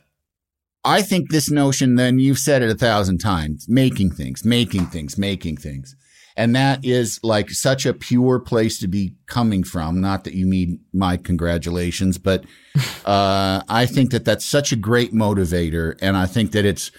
I 0.86 1.02
think 1.02 1.32
this 1.32 1.50
notion. 1.50 1.96
Then 1.96 2.20
you've 2.20 2.38
said 2.38 2.62
it 2.62 2.70
a 2.70 2.76
thousand 2.76 3.18
times: 3.18 3.66
making 3.68 4.12
things, 4.12 4.46
making 4.46 4.88
things, 4.88 5.18
making 5.18 5.58
things, 5.58 5.96
and 6.38 6.56
that 6.56 6.86
is 6.86 7.20
like 7.24 7.50
such 7.50 7.88
a 7.88 7.94
pure 7.94 8.40
place 8.40 8.78
to 8.80 8.88
be 8.88 9.16
coming 9.26 9.64
from. 9.64 10.02
Not 10.02 10.24
that 10.26 10.36
you 10.36 10.46
need 10.46 10.80
my 10.94 11.18
congratulations, 11.18 12.20
but 12.20 12.46
uh, 13.06 13.64
I 13.68 13.88
think 13.88 14.12
that 14.12 14.26
that's 14.26 14.46
such 14.46 14.72
a 14.72 14.76
great 14.76 15.14
motivator, 15.14 15.98
and 16.00 16.16
I 16.16 16.28
think 16.28 16.52
that 16.52 16.64
it's 16.64 16.92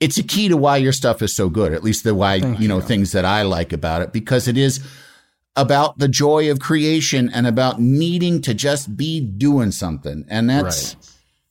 it's 0.00 0.18
a 0.18 0.22
key 0.22 0.48
to 0.48 0.56
why 0.56 0.78
your 0.78 0.92
stuff 0.92 1.22
is 1.22 1.36
so 1.36 1.48
good. 1.48 1.72
At 1.72 1.84
least 1.84 2.04
the 2.04 2.14
why 2.14 2.36
you 2.36 2.66
know 2.66 2.80
things 2.80 3.12
that 3.12 3.24
I 3.24 3.42
like 3.42 3.72
about 3.72 4.02
it 4.02 4.12
because 4.12 4.48
it 4.48 4.56
is 4.56 4.80
about 5.56 5.98
the 5.98 6.08
joy 6.08 6.50
of 6.50 6.58
creation 6.58 7.30
and 7.32 7.46
about 7.46 7.80
needing 7.80 8.40
to 8.42 8.54
just 8.54 8.96
be 8.96 9.20
doing 9.20 9.70
something. 9.72 10.24
And 10.28 10.48
that's 10.48 10.96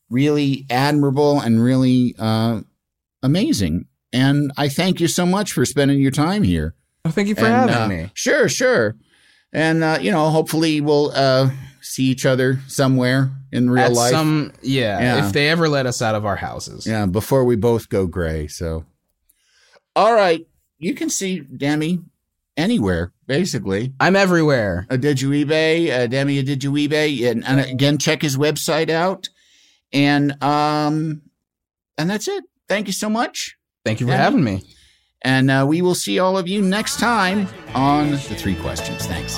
really 0.10 0.66
admirable 0.70 1.40
and 1.40 1.64
really 1.64 2.16
uh, 2.18 2.62
amazing. 3.22 3.86
And 4.12 4.52
I 4.58 4.70
thank 4.70 5.00
you 5.00 5.08
so 5.08 5.26
much 5.26 5.52
for 5.52 5.66
spending 5.66 6.00
your 6.00 6.12
time 6.12 6.44
here. 6.44 6.74
Well, 7.06 7.12
thank 7.12 7.28
you 7.28 7.36
for 7.36 7.46
And, 7.46 7.70
having 7.70 7.76
uh, 7.76 7.88
me. 7.88 8.12
Sure, 8.14 8.50
sure. 8.50 8.96
And, 9.54 9.84
uh, 9.84 10.00
you 10.02 10.12
know, 10.12 10.30
hopefully 10.30 10.82
we'll 10.82 11.12
uh, 11.14 11.52
see 11.82 12.06
each 12.06 12.26
other 12.26 12.60
somewhere 12.68 13.32
in 13.52 13.70
real 13.70 13.84
At 13.86 13.94
life. 13.94 14.12
some, 14.12 14.52
yeah, 14.62 15.00
Yeah. 15.00 15.26
if 15.28 15.34
they 15.34 15.50
ever 15.50 15.68
let 15.70 15.86
us 15.86 16.02
out 16.02 16.16
of 16.16 16.26
our 16.26 16.36
houses. 16.36 16.86
Yeah, 16.88 17.06
before 17.06 17.44
we 17.46 17.56
both 17.56 17.90
go 17.90 18.08
gray. 18.08 18.48
So, 18.48 18.86
all 19.96 20.14
right, 20.14 20.46
you 20.78 20.94
can 20.94 21.10
see 21.10 21.40
Demi 21.42 22.00
anywhere, 22.58 23.12
basically. 23.28 23.94
I'm 24.00 24.16
everywhere. 24.16 24.86
Uh, 24.90 24.98
did 24.98 25.22
you 25.22 25.30
eBay? 25.32 25.90
Uh, 25.90 26.08
Demi, 26.08 26.42
Adejuyigbe? 26.44 27.30
And, 27.30 27.46
and 27.46 27.60
again, 27.60 27.98
check 27.98 28.22
his 28.22 28.38
website 28.38 28.90
out. 28.90 29.30
And 29.92 30.42
um, 30.44 31.24
and 31.98 32.10
that's 32.10 32.28
it. 32.28 32.44
Thank 32.68 32.88
you 32.88 32.94
so 32.94 33.10
much. 33.10 33.58
Thank 33.84 34.00
you 34.00 34.06
for 34.06 34.12
Demi. 34.12 34.24
having 34.24 34.44
me. 34.44 34.64
And 35.24 35.52
uh, 35.52 35.66
we 35.68 35.82
will 35.82 35.96
see 35.96 36.20
all 36.20 36.38
of 36.38 36.48
you 36.48 36.62
next 36.62 37.00
time 37.00 37.48
on 37.74 38.12
the 38.12 38.18
three 38.20 38.56
questions. 38.56 39.06
Thanks. 39.06 39.38